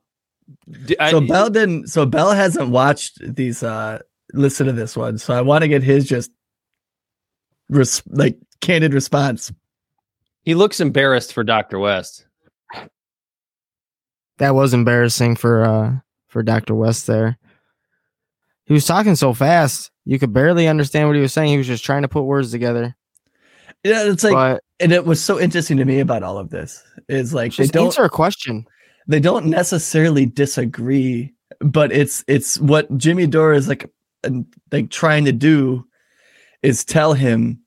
d- 0.86 0.96
I- 0.98 1.10
So 1.10 1.20
Bel 1.20 1.50
didn't. 1.50 1.88
So 1.88 2.06
Bel 2.06 2.30
hasn't 2.32 2.70
watched 2.70 3.18
these. 3.22 3.62
uh 3.62 3.98
Listen 4.34 4.66
to 4.66 4.72
this 4.72 4.96
one. 4.96 5.18
So 5.18 5.34
I 5.34 5.42
want 5.42 5.60
to 5.62 5.68
get 5.68 5.82
his 5.82 6.06
just, 6.06 6.30
res- 7.68 8.02
like 8.06 8.38
candid 8.62 8.94
response. 8.94 9.52
He 10.42 10.54
looks 10.54 10.80
embarrassed 10.80 11.32
for 11.32 11.44
Dr. 11.44 11.78
West. 11.78 12.26
That 14.38 14.54
was 14.54 14.74
embarrassing 14.74 15.36
for 15.36 15.64
uh 15.64 15.96
for 16.28 16.42
Dr. 16.42 16.74
West 16.74 17.06
there. 17.06 17.38
He 18.64 18.72
was 18.72 18.86
talking 18.86 19.16
so 19.16 19.34
fast, 19.34 19.90
you 20.04 20.18
could 20.18 20.32
barely 20.32 20.66
understand 20.66 21.08
what 21.08 21.16
he 21.16 21.22
was 21.22 21.32
saying. 21.32 21.50
He 21.50 21.58
was 21.58 21.66
just 21.66 21.84
trying 21.84 22.02
to 22.02 22.08
put 22.08 22.22
words 22.22 22.50
together. 22.50 22.96
Yeah, 23.84 24.04
it's 24.04 24.24
like, 24.24 24.32
But 24.32 24.62
and 24.80 24.92
it 24.92 25.04
was 25.04 25.22
so 25.22 25.38
interesting 25.38 25.76
to 25.76 25.84
me 25.84 26.00
about 26.00 26.22
all 26.22 26.38
of 26.38 26.50
this 26.50 26.82
is 27.08 27.34
like 27.34 27.52
they 27.52 27.64
just 27.64 27.72
don't 27.72 27.86
answer 27.86 28.04
a 28.04 28.10
question. 28.10 28.64
they 29.06 29.20
don't 29.20 29.46
necessarily 29.46 30.26
disagree, 30.26 31.32
but 31.60 31.92
it's 31.92 32.24
it's 32.26 32.58
what 32.58 32.96
Jimmy 32.96 33.26
Dore 33.26 33.52
is 33.52 33.68
like 33.68 33.90
and, 34.24 34.46
like 34.70 34.90
trying 34.90 35.24
to 35.26 35.32
do 35.32 35.84
is 36.62 36.84
tell 36.84 37.12
him 37.12 37.60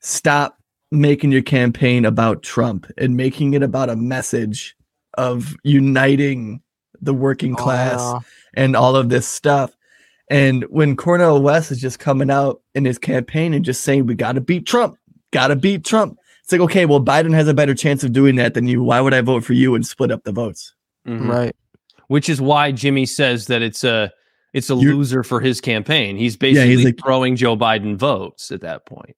stop 0.00 0.59
making 0.90 1.32
your 1.32 1.42
campaign 1.42 2.04
about 2.04 2.42
Trump 2.42 2.86
and 2.98 3.16
making 3.16 3.54
it 3.54 3.62
about 3.62 3.90
a 3.90 3.96
message 3.96 4.76
of 5.14 5.56
uniting 5.62 6.60
the 7.00 7.14
working 7.14 7.54
class 7.54 8.00
Oh, 8.00 8.20
and 8.54 8.76
all 8.76 8.96
of 8.96 9.08
this 9.08 9.26
stuff. 9.26 9.74
And 10.28 10.64
when 10.64 10.96
Cornel 10.96 11.42
West 11.42 11.70
is 11.72 11.80
just 11.80 11.98
coming 11.98 12.30
out 12.30 12.60
in 12.74 12.84
his 12.84 12.98
campaign 12.98 13.54
and 13.54 13.64
just 13.64 13.82
saying 13.82 14.06
we 14.06 14.14
got 14.14 14.32
to 14.32 14.40
beat 14.40 14.66
Trump, 14.66 14.96
got 15.32 15.48
to 15.48 15.56
beat 15.56 15.84
Trump. 15.84 16.18
It's 16.42 16.52
like 16.52 16.60
okay, 16.62 16.86
well 16.86 17.00
Biden 17.00 17.32
has 17.34 17.48
a 17.48 17.54
better 17.54 17.74
chance 17.74 18.02
of 18.04 18.12
doing 18.12 18.36
that 18.36 18.54
than 18.54 18.66
you. 18.68 18.82
Why 18.82 19.00
would 19.00 19.14
I 19.14 19.20
vote 19.20 19.44
for 19.44 19.52
you 19.54 19.74
and 19.74 19.86
split 19.86 20.10
up 20.10 20.24
the 20.24 20.32
votes? 20.32 20.74
Mhm. 21.06 21.28
Right. 21.28 21.56
Which 22.08 22.28
is 22.28 22.40
why 22.40 22.72
Jimmy 22.72 23.06
says 23.06 23.46
that 23.46 23.62
it's 23.62 23.84
a 23.84 24.12
it's 24.52 24.68
a 24.70 24.74
You're- 24.74 24.94
loser 24.94 25.22
for 25.22 25.40
his 25.40 25.60
campaign. 25.60 26.16
He's 26.16 26.36
Yeah, 26.40 26.48
he's 26.48 26.56
basically 26.58 26.84
like- 26.86 26.98
throwing 27.00 27.36
Joe 27.36 27.56
Biden 27.56 27.96
votes 27.96 28.50
at 28.50 28.60
that 28.62 28.84
point. 28.84 29.14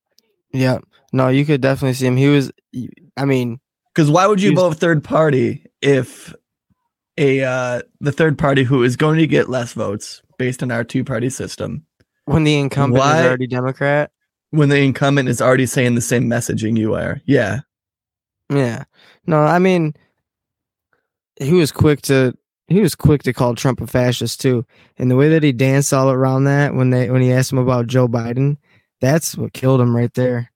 Yeah. 0.51 0.77
No, 1.13 1.27
you 1.29 1.45
could 1.45 1.61
definitely 1.61 1.93
see 1.93 2.07
him. 2.07 2.17
He 2.17 2.27
was 2.27 2.51
I 3.15 3.25
mean, 3.25 3.59
Because 3.93 4.09
why 4.11 4.25
would 4.27 4.41
you 4.41 4.53
vote 4.55 4.75
third 4.77 5.03
party 5.03 5.65
if 5.81 6.33
a 7.17 7.43
uh, 7.43 7.81
the 8.01 8.11
third 8.11 8.37
party 8.39 8.63
who 8.63 8.81
is 8.83 8.95
going 8.97 9.19
to 9.19 9.27
get 9.27 9.47
less 9.47 9.73
votes 9.73 10.21
based 10.39 10.63
on 10.63 10.71
our 10.71 10.83
two 10.83 11.03
party 11.03 11.29
system 11.29 11.85
when 12.25 12.43
the 12.43 12.57
incumbent 12.57 12.99
Why- 12.99 13.19
is 13.19 13.25
already 13.27 13.47
Democrat. 13.47 14.11
when 14.49 14.69
the 14.69 14.77
incumbent 14.79 15.29
is 15.29 15.39
already 15.41 15.67
saying 15.67 15.93
the 15.95 16.01
same 16.01 16.25
messaging 16.27 16.77
you 16.77 16.95
are? 16.95 17.21
Yeah, 17.25 17.59
Yeah. 18.49 18.85
No, 19.27 19.41
I 19.43 19.59
mean 19.59 19.93
he 21.39 21.53
was 21.53 21.71
quick 21.71 22.01
to 22.03 22.33
he 22.67 22.79
was 22.79 22.95
quick 22.95 23.21
to 23.23 23.33
call 23.33 23.53
Trump 23.55 23.81
a 23.81 23.87
fascist 23.87 24.41
too. 24.41 24.65
And 24.97 25.11
the 25.11 25.15
way 25.15 25.29
that 25.29 25.43
he 25.43 25.51
danced 25.51 25.93
all 25.93 26.09
around 26.09 26.45
that 26.45 26.73
when 26.73 26.89
they 26.89 27.11
when 27.11 27.21
he 27.21 27.31
asked 27.31 27.51
him 27.51 27.57
about 27.59 27.85
Joe 27.87 28.07
Biden, 28.07 28.57
that's 29.01 29.37
what 29.37 29.53
killed 29.53 29.81
him 29.81 29.95
right 29.95 30.13
there. 30.15 30.49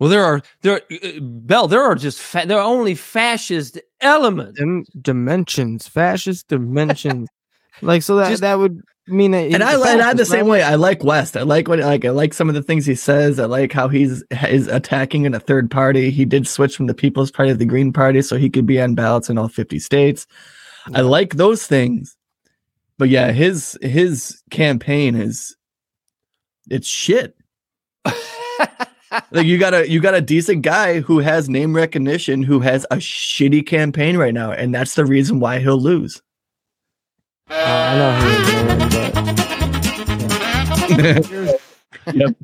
Well, 0.00 0.10
there 0.10 0.24
are 0.24 0.42
there 0.62 0.80
uh, 0.90 1.20
Bel. 1.20 1.68
There 1.68 1.82
are 1.82 1.94
just 1.94 2.20
fa- 2.20 2.44
there 2.46 2.58
are 2.58 2.64
only 2.64 2.94
fascist 2.94 3.78
elements. 4.00 4.58
Dim- 4.58 4.84
dimensions, 5.00 5.86
fascist 5.88 6.48
dimensions. 6.48 7.28
like 7.82 8.02
so 8.02 8.16
that 8.16 8.30
Just- 8.30 8.42
that 8.42 8.58
would 8.58 8.82
mean 9.06 9.32
that 9.32 9.52
and 9.52 9.62
I 9.62 9.76
he's 9.76 9.86
and 9.86 10.00
I'm 10.02 10.16
the 10.16 10.24
same 10.24 10.46
way. 10.46 10.62
I 10.62 10.76
like 10.76 11.04
West. 11.04 11.36
I 11.36 11.42
like 11.42 11.68
what 11.68 11.78
like 11.78 12.04
I 12.04 12.10
like 12.10 12.34
some 12.34 12.48
of 12.48 12.54
the 12.54 12.62
things 12.62 12.86
he 12.86 12.94
says. 12.94 13.38
I 13.38 13.44
like 13.44 13.72
how 13.72 13.88
he's 13.88 14.24
is 14.48 14.66
attacking 14.66 15.26
in 15.26 15.34
a 15.34 15.40
third 15.40 15.70
party. 15.70 16.10
He 16.10 16.24
did 16.24 16.48
switch 16.48 16.76
from 16.76 16.86
the 16.86 16.94
People's 16.94 17.30
Party 17.30 17.50
to 17.52 17.56
the 17.56 17.66
Green 17.66 17.92
Party 17.92 18.22
so 18.22 18.36
he 18.36 18.48
could 18.50 18.66
be 18.66 18.80
on 18.80 18.94
ballots 18.94 19.28
in 19.28 19.38
all 19.38 19.48
50 19.48 19.78
states. 19.78 20.26
I 20.94 21.00
like 21.02 21.34
those 21.34 21.66
things. 21.66 22.16
But 22.98 23.08
yeah, 23.10 23.32
his 23.32 23.78
his 23.82 24.42
campaign 24.50 25.14
is 25.16 25.56
it's 26.70 26.88
shit. 26.88 27.36
like 29.30 29.46
you 29.46 29.58
got 29.58 29.74
a 29.74 29.88
you 29.88 30.00
got 30.00 30.14
a 30.14 30.20
decent 30.20 30.62
guy 30.62 31.00
who 31.00 31.18
has 31.20 31.48
name 31.48 31.74
recognition 31.74 32.42
who 32.42 32.60
has 32.60 32.84
a 32.90 32.96
shitty 32.96 33.66
campaign 33.66 34.16
right 34.16 34.34
now 34.34 34.52
and 34.52 34.74
that's 34.74 34.94
the 34.94 35.04
reason 35.04 35.40
why 35.40 35.58
he'll 35.58 35.80
lose. 35.80 36.22
Uh, 37.50 37.54
I 37.54 37.98
know 37.98 38.12
he 38.20 38.26
was 38.38 38.44
doing, 41.28 41.54
but 42.06 42.14
Yep. 42.14 42.34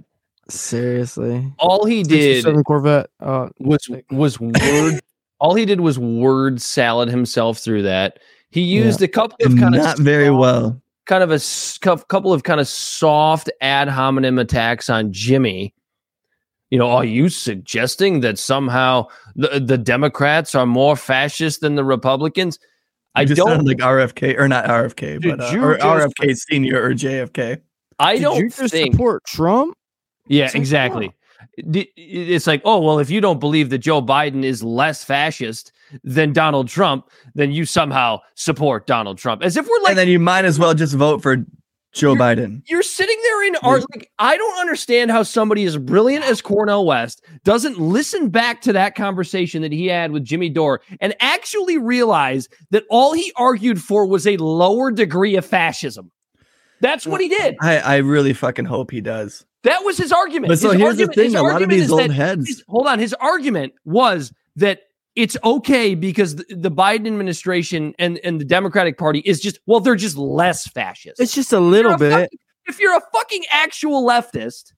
seriously. 0.49 1.53
All 1.59 1.85
he 1.85 2.03
did 2.03 2.43
67 2.45 2.65
Corvette. 2.65 3.11
Uh, 3.21 3.49
was 3.59 3.89
was 4.11 4.41
word. 4.41 5.01
all 5.41 5.55
he 5.55 5.65
did 5.65 5.81
was 5.81 5.99
word 5.99 6.61
salad 6.61 7.09
himself 7.09 7.59
through 7.59 7.83
that. 7.83 8.19
He 8.51 8.63
used 8.63 9.01
a 9.03 9.09
couple 9.09 9.37
of 9.47 9.57
kind 9.59 9.75
Not 9.75 9.99
of 9.99 10.05
very 10.05 10.31
well. 10.31 10.81
kind 11.07 11.23
of 11.23 11.31
a 11.31 11.35
s- 11.35 11.79
cou- 11.79 11.97
couple 11.99 12.33
of 12.33 12.43
kind 12.43 12.61
of 12.61 12.67
soft 12.69 13.51
ad 13.61 13.89
hominem 13.89 14.39
attacks 14.39 14.91
on 14.91 15.13
Jimmy. 15.13 15.73
You 16.71 16.79
know, 16.79 16.89
are 16.89 17.05
you 17.05 17.29
suggesting 17.29 18.21
that 18.21 18.39
somehow 18.39 19.07
the 19.37 19.61
the 19.61 19.77
Democrats 19.79 20.55
are 20.55 20.67
more 20.67 20.97
fascist 20.97 21.61
than 21.61 21.75
the 21.75 21.85
Republicans? 21.85 22.59
I 23.17 23.23
You 23.23 23.27
just 23.29 23.39
don't. 23.39 23.49
sound 23.49 23.67
like 23.67 23.79
RFK 23.79 24.39
or 24.39 24.47
not 24.49 24.67
RFK, 24.67 25.21
but 25.21 25.41
uh, 25.41 25.59
or 25.61 25.75
just- 25.77 25.85
RFK 25.87 26.37
senior 26.37 26.81
or 26.83 26.91
JFK. 26.95 27.61
I 27.99 28.15
did 28.17 28.23
don't 28.23 28.37
you 28.39 28.49
just 28.51 28.73
think. 28.73 28.95
support 28.95 29.25
Trump? 29.25 29.75
Yeah, 30.29 30.45
It's 30.45 30.55
like, 30.55 30.61
exactly. 30.61 31.13
D- 31.71 31.91
It's 31.97 32.47
like, 32.47 32.63
oh 32.65 32.81
well, 32.81 32.99
if 33.01 33.11
you 33.11 33.21
don't 33.21 33.41
believe 33.41 33.71
that 33.71 33.79
Joe 33.79 34.01
Biden 34.01 34.45
is 34.45 34.63
less 34.63 35.03
fascist 35.03 35.73
than 36.05 36.33
Donald 36.33 36.69
Trump, 36.69 37.11
then 37.35 37.51
you 37.51 37.65
somehow 37.67 38.21
support 38.37 38.87
Donald 38.87 39.19
Trump. 39.19 39.43
As 39.43 39.57
if 39.57 39.67
we're 39.67 39.81
like 39.81 39.91
and 39.91 39.99
then 39.99 40.09
you 40.09 40.21
might 40.21 40.45
as 40.45 40.59
well 40.59 40.73
just 40.73 40.95
vote 40.95 41.21
for 41.21 41.45
Joe 41.93 42.15
Biden. 42.15 42.63
you're 42.69 42.83
sitting 42.83 43.19
there 43.23 43.47
in 43.49 43.57
art. 43.57 43.85
Like, 43.95 44.11
I 44.19 44.37
don't 44.37 44.61
understand 44.61 45.11
how 45.11 45.23
somebody 45.25 45.65
as 45.65 45.77
brilliant 45.77 46.25
as 46.25 46.41
Cornel 46.41 46.87
West 46.87 47.23
doesn't 47.45 47.79
listen 47.79 48.29
back 48.29 48.61
to 48.63 48.73
that 48.75 48.95
conversation 48.95 49.63
that 49.63 49.73
he 49.73 49.87
had 49.87 50.13
with 50.13 50.25
Jimmy 50.25 50.49
Dore 50.51 50.83
and 51.01 51.15
actually 51.21 51.79
realize 51.79 52.49
that 52.71 52.85
all 52.91 53.13
he 53.13 53.33
argued 53.37 53.81
for 53.83 54.07
was 54.07 54.27
a 54.27 54.37
lower 54.37 54.91
degree 54.93 55.35
of 55.37 55.45
fascism. 55.45 56.13
That's 56.81 57.07
what 57.07 57.21
he 57.21 57.29
did. 57.29 57.57
I, 57.61 57.79
I 57.79 57.97
really 57.99 58.33
fucking 58.33 58.65
hope 58.65 58.91
he 58.91 59.01
does. 59.01 59.45
That 59.65 59.85
was 59.85 59.99
his 59.99 60.13
argument. 60.13 60.49
But 60.49 60.59
so 60.59 60.71
His 60.71 60.81
here's 60.81 60.97
the 60.97 61.07
thing, 61.09 61.37
a 61.37 61.43
lot 61.43 61.61
of 61.61 61.69
these 61.69 61.91
old 61.91 62.11
heads- 62.11 62.49
his- 62.49 62.65
hold 62.69 62.87
on. 62.87 62.99
His 62.99 63.13
argument 63.15 63.75
was 63.85 64.33
that 64.57 64.81
it's 65.17 65.37
okay 65.45 65.95
because 65.95 66.37
the, 66.37 66.71
Biden 66.71 67.07
administration 67.09 67.95
and, 67.99 68.19
and 68.25 68.41
the 68.41 68.45
Democratic 68.45 68.97
Party 68.97 69.21
is 69.21 69.41
just, 69.41 69.59
well, 69.67 69.81
they're 69.81 69.97
just 69.97 70.17
less 70.17 70.67
fascist. 70.69 71.21
It's 71.21 71.35
just 71.35 71.53
a 71.53 71.61
little 71.61 71.91
You're 71.91 71.97
a 71.97 71.99
bit. 71.99 72.11
fucking- 72.13 72.39
if 72.67 72.79
you're 72.79 72.97
a 72.97 73.01
fucking 73.13 73.43
actual 73.51 74.07
leftist, 74.07 74.73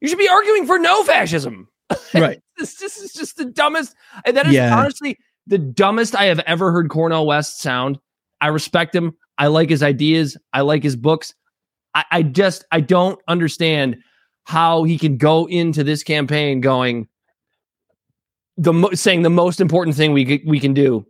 you 0.00 0.08
should 0.08 0.18
be 0.18 0.28
arguing 0.28 0.66
for 0.66 0.78
no 0.78 1.02
fascism. 1.04 1.68
Right. 2.14 2.40
this, 2.58 2.74
this 2.76 2.98
is 2.98 3.12
just 3.12 3.36
the 3.36 3.46
dumbest. 3.46 3.94
and 4.24 4.36
That 4.36 4.46
is 4.46 4.52
Yeah. 4.52 4.76
honestly 4.78 5.18
the 5.46 5.58
dumbest 5.58 6.14
I 6.14 6.24
have 6.26 6.38
ever 6.40 6.70
heard 6.70 6.88
Cornel 6.90 7.26
West 7.26 7.60
sound. 7.60 7.98
I 8.40 8.48
respect 8.48 8.94
him. 8.94 9.16
I 9.38 9.46
like 9.48 9.70
his 9.70 9.82
ideas. 9.82 10.36
I 10.52 10.60
like 10.60 10.82
his 10.82 10.94
books. 10.96 11.34
I, 11.94 12.04
I 12.12 12.22
just 12.22 12.64
I 12.70 12.80
don't 12.80 13.18
understand 13.26 13.96
how 14.44 14.84
he 14.84 14.98
can 14.98 15.16
go 15.16 15.46
into 15.46 15.82
this 15.82 16.02
campaign 16.04 16.60
going 16.60 17.08
the 18.60 18.72
mo- 18.72 18.90
saying 18.92 19.22
the 19.22 19.30
most 19.30 19.60
important 19.60 19.96
thing 19.96 20.12
we 20.12 20.42
we 20.46 20.60
can 20.60 20.74
do 20.74 21.04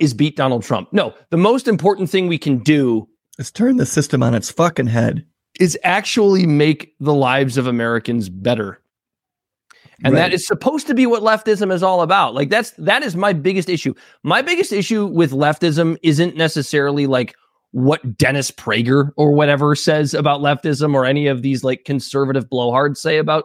is 0.00 0.12
beat 0.12 0.36
Donald 0.36 0.62
Trump. 0.64 0.92
No, 0.92 1.14
the 1.30 1.36
most 1.36 1.68
important 1.68 2.10
thing 2.10 2.26
we 2.26 2.38
can 2.38 2.58
do 2.58 3.08
Let's 3.38 3.50
turn 3.50 3.76
the 3.76 3.86
system 3.86 4.22
on 4.22 4.34
its 4.34 4.50
fucking 4.50 4.86
head. 4.86 5.24
is 5.60 5.78
actually 5.84 6.46
make 6.46 6.94
the 7.00 7.14
lives 7.14 7.56
of 7.56 7.66
Americans 7.66 8.28
better. 8.28 8.80
And 10.04 10.16
that 10.16 10.22
Right. 10.22 10.34
is 10.34 10.46
supposed 10.46 10.86
to 10.88 10.94
be 10.94 11.06
what 11.06 11.22
leftism 11.22 11.72
is 11.72 11.82
all 11.82 12.02
about. 12.02 12.34
Like 12.34 12.50
that's 12.50 12.72
that 12.78 13.02
is 13.04 13.14
my 13.16 13.32
biggest 13.32 13.68
issue. 13.68 13.94
My 14.24 14.42
biggest 14.42 14.72
issue 14.72 15.06
with 15.06 15.30
leftism 15.30 15.96
isn't 16.02 16.36
necessarily 16.36 17.06
like 17.06 17.34
what 17.70 18.18
Dennis 18.18 18.50
Prager 18.50 19.10
or 19.16 19.32
whatever 19.32 19.74
says 19.76 20.12
about 20.14 20.40
leftism 20.40 20.94
or 20.94 21.04
any 21.04 21.26
of 21.28 21.42
these 21.42 21.62
like 21.64 21.84
conservative 21.84 22.48
blowhards 22.50 22.96
say 22.98 23.18
about 23.18 23.44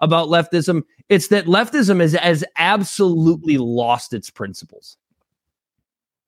about 0.00 0.28
leftism. 0.28 0.82
It's 1.08 1.28
that 1.28 1.46
leftism 1.46 2.00
is 2.00 2.12
has 2.14 2.44
absolutely 2.56 3.58
lost 3.58 4.12
its 4.12 4.30
principles. 4.30 4.96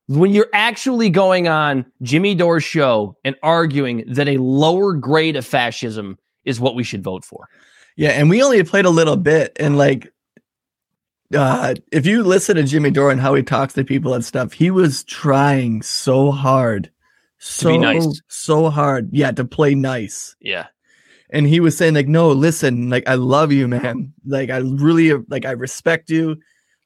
when 0.08 0.32
you're 0.32 0.48
actually 0.52 1.10
going 1.10 1.48
on 1.48 1.84
Jimmy 2.02 2.34
Dore's 2.34 2.64
show 2.64 3.16
and 3.24 3.34
arguing 3.42 4.04
that 4.06 4.28
a 4.28 4.36
lower 4.38 4.92
grade 4.94 5.36
of 5.36 5.44
fascism 5.44 6.18
is 6.44 6.60
what 6.60 6.74
we 6.76 6.84
should 6.84 7.02
vote 7.02 7.24
for. 7.24 7.48
Yeah, 7.96 8.10
and 8.10 8.30
we 8.30 8.42
only 8.42 8.62
played 8.62 8.84
a 8.84 8.90
little 8.90 9.16
bit, 9.16 9.56
and 9.58 9.76
like, 9.78 10.12
uh, 11.34 11.74
if 11.90 12.06
you 12.06 12.22
listen 12.22 12.56
to 12.56 12.62
Jimmy 12.62 12.90
Dore 12.90 13.10
and 13.10 13.20
how 13.20 13.34
he 13.34 13.42
talks 13.42 13.74
to 13.74 13.84
people 13.84 14.14
and 14.14 14.24
stuff, 14.24 14.52
he 14.52 14.70
was 14.70 15.02
trying 15.04 15.82
so 15.82 16.30
hard, 16.30 16.90
so 17.38 17.70
be 17.70 17.78
nice. 17.78 18.20
so 18.28 18.70
hard, 18.70 19.08
yeah, 19.12 19.32
to 19.32 19.44
play 19.44 19.74
nice. 19.74 20.36
Yeah. 20.40 20.66
And 21.36 21.46
he 21.46 21.60
was 21.60 21.76
saying 21.76 21.92
like, 21.92 22.08
no, 22.08 22.30
listen, 22.30 22.88
like 22.88 23.06
I 23.06 23.14
love 23.14 23.52
you, 23.52 23.68
man. 23.68 24.10
Like 24.26 24.48
I 24.48 24.56
really 24.56 25.12
like 25.28 25.44
I 25.44 25.50
respect 25.50 26.08
you, 26.08 26.36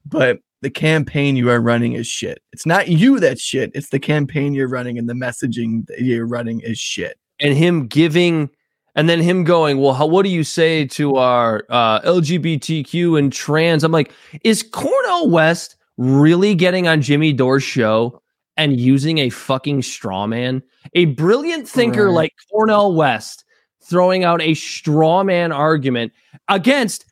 but 0.05 0.41
the 0.61 0.71
campaign 0.71 1.37
you 1.37 1.49
are 1.51 1.61
running 1.61 1.93
is 1.93 2.09
shit. 2.09 2.43
It's 2.53 2.67
not 2.67 2.89
you 2.89 3.21
that's 3.21 3.41
shit. 3.41 3.71
It's 3.75 3.91
the 3.91 4.01
campaign 4.01 4.53
you're 4.53 4.69
running 4.69 4.99
and 4.99 5.09
the 5.09 5.15
messaging 5.15 5.87
that 5.87 6.01
you're 6.01 6.27
running 6.27 6.61
is 6.63 6.79
shit. 6.79 7.17
And 7.39 7.57
him 7.57 7.87
giving, 7.87 8.51
and 8.97 9.09
then 9.09 9.21
him 9.21 9.45
going, 9.45 9.79
well, 9.79 9.95
how, 9.95 10.07
what 10.07 10.25
do 10.25 10.31
you 10.31 10.43
say 10.43 10.85
to 10.99 11.15
our 11.17 11.65
uh, 11.71 12.01
LGBTQ 12.01 13.19
and 13.21 13.33
trans? 13.33 13.85
I'm 13.85 13.93
like, 13.93 14.13
is 14.43 14.65
Cornel 14.65 15.31
West 15.31 15.77
really 15.97 16.57
getting 16.57 16.89
on 16.89 17.01
Jimmy 17.03 17.33
Dore's 17.33 17.63
show 17.63 18.21
and 18.57 18.79
using 18.81 19.19
a 19.19 19.31
fucking 19.31 19.83
straw 19.83 20.27
man? 20.27 20.61
A 20.95 21.05
brilliant 21.07 21.69
thinker 21.69 22.07
Right. 22.07 22.15
like 22.15 22.33
Cornel 22.51 22.95
West 22.97 23.45
throwing 23.91 24.25
out 24.25 24.41
a 24.41 24.55
straw 24.55 25.23
man 25.23 25.53
argument 25.53 26.13
against 26.49 27.05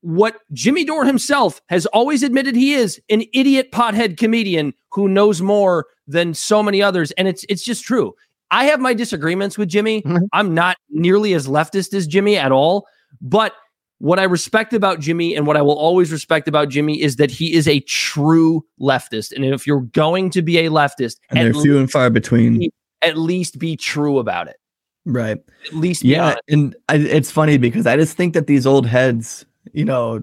what 0.00 0.40
Jimmy 0.52 0.84
Dore 0.84 1.04
himself 1.04 1.60
has 1.68 1.86
always 1.86 2.24
admitted 2.24 2.56
he 2.56 2.74
is 2.74 3.00
an 3.08 3.22
idiot 3.32 3.70
pothead 3.70 4.16
comedian 4.16 4.74
who 4.90 5.06
knows 5.06 5.40
more 5.40 5.86
than 6.08 6.34
so 6.34 6.62
many 6.62 6.82
others 6.82 7.12
and 7.12 7.28
it's 7.28 7.44
it's 7.48 7.62
just 7.62 7.84
true. 7.84 8.14
I 8.50 8.64
have 8.64 8.80
my 8.80 8.92
disagreements 8.94 9.56
with 9.56 9.68
Jimmy. 9.68 10.02
Mm-hmm. 10.02 10.24
I'm 10.32 10.52
not 10.52 10.76
nearly 10.90 11.34
as 11.34 11.46
leftist 11.46 11.94
as 11.94 12.06
Jimmy 12.06 12.36
at 12.36 12.52
all, 12.52 12.86
but 13.20 13.54
what 14.02 14.18
I 14.18 14.24
respect 14.24 14.72
about 14.72 14.98
Jimmy 14.98 15.36
and 15.36 15.46
what 15.46 15.56
I 15.56 15.62
will 15.62 15.78
always 15.78 16.10
respect 16.10 16.48
about 16.48 16.68
Jimmy 16.68 17.00
is 17.00 17.16
that 17.16 17.30
he 17.30 17.54
is 17.54 17.68
a 17.68 17.78
true 17.80 18.66
leftist. 18.80 19.32
And 19.32 19.44
if 19.44 19.64
you're 19.64 19.82
going 19.82 20.28
to 20.30 20.42
be 20.42 20.58
a 20.58 20.70
leftist, 20.70 21.18
And 21.30 21.54
they're 21.54 21.62
few 21.62 21.78
and 21.78 21.88
far 21.88 22.10
between. 22.10 22.68
at 23.00 23.16
least 23.16 23.60
be 23.60 23.76
true 23.76 24.18
about 24.18 24.48
it. 24.48 24.56
Right. 25.04 25.38
At 25.66 25.74
least 25.74 26.04
Yeah, 26.04 26.36
and 26.48 26.76
I, 26.88 26.96
it's 26.96 27.30
funny 27.30 27.58
because 27.58 27.86
I 27.86 27.96
just 27.96 28.16
think 28.16 28.34
that 28.34 28.46
these 28.46 28.66
old 28.66 28.86
heads, 28.86 29.44
you 29.72 29.84
know, 29.84 30.20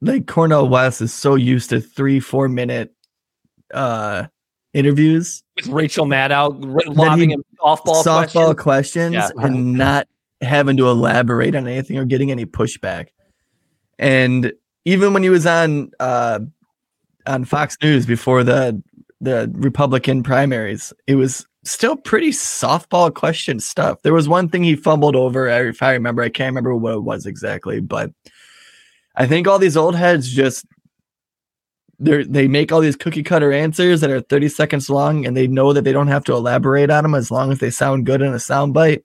like 0.00 0.26
Cornel 0.26 0.68
West 0.68 1.00
is 1.02 1.12
so 1.12 1.34
used 1.34 1.70
to 1.70 1.80
three, 1.80 2.20
four 2.20 2.48
minute 2.48 2.94
uh 3.72 4.26
interviews, 4.72 5.42
with 5.56 5.68
Rachel 5.68 6.06
Maddow 6.06 6.50
lobbing 6.96 7.30
him 7.30 7.44
softball, 7.60 8.02
softball 8.04 8.56
questions. 8.56 9.14
questions, 9.14 9.14
Yeah. 9.14 9.30
and 9.46 9.74
not 9.74 10.08
having 10.40 10.76
to 10.78 10.88
elaborate 10.88 11.54
on 11.54 11.66
anything 11.68 11.96
or 11.98 12.04
getting 12.04 12.30
any 12.30 12.44
pushback. 12.44 13.08
And 13.98 14.52
even 14.84 15.12
when 15.12 15.22
he 15.22 15.30
was 15.30 15.46
on 15.46 15.90
uh 16.00 16.40
on 17.26 17.44
Fox 17.44 17.76
News 17.82 18.04
before 18.06 18.42
the 18.42 18.82
the 19.20 19.50
Republican 19.54 20.22
primaries, 20.22 20.92
it 21.06 21.14
was 21.14 21.46
still 21.64 21.96
pretty 21.96 22.30
softball 22.30 23.12
question 23.12 23.58
stuff. 23.60 24.02
There 24.02 24.12
was 24.14 24.28
one 24.28 24.48
thing 24.48 24.62
he 24.62 24.76
fumbled 24.76 25.16
over, 25.16 25.48
I- 25.50 25.68
if 25.68 25.82
I 25.82 25.92
remember. 25.92 26.22
I 26.22 26.28
can't 26.28 26.50
remember 26.52 26.74
what 26.76 26.94
it 26.94 27.02
was 27.02 27.26
exactly, 27.26 27.80
but 27.80 28.12
I 29.16 29.26
think 29.26 29.46
all 29.46 29.58
these 29.58 29.76
old 29.76 29.94
heads 29.96 30.30
just 30.30 30.66
they 32.00 32.24
they 32.24 32.48
make 32.48 32.72
all 32.72 32.80
these 32.80 32.96
cookie 32.96 33.22
cutter 33.22 33.52
answers 33.52 34.00
that 34.00 34.10
are 34.10 34.20
30 34.20 34.48
seconds 34.48 34.90
long 34.90 35.24
and 35.24 35.36
they 35.36 35.46
know 35.46 35.72
that 35.72 35.84
they 35.84 35.92
don't 35.92 36.08
have 36.08 36.24
to 36.24 36.32
elaborate 36.34 36.90
on 36.90 37.04
them 37.04 37.14
as 37.14 37.30
long 37.30 37.52
as 37.52 37.60
they 37.60 37.70
sound 37.70 38.04
good 38.06 38.20
in 38.20 38.32
a 38.34 38.40
sound 38.40 38.74
bite. 38.74 39.04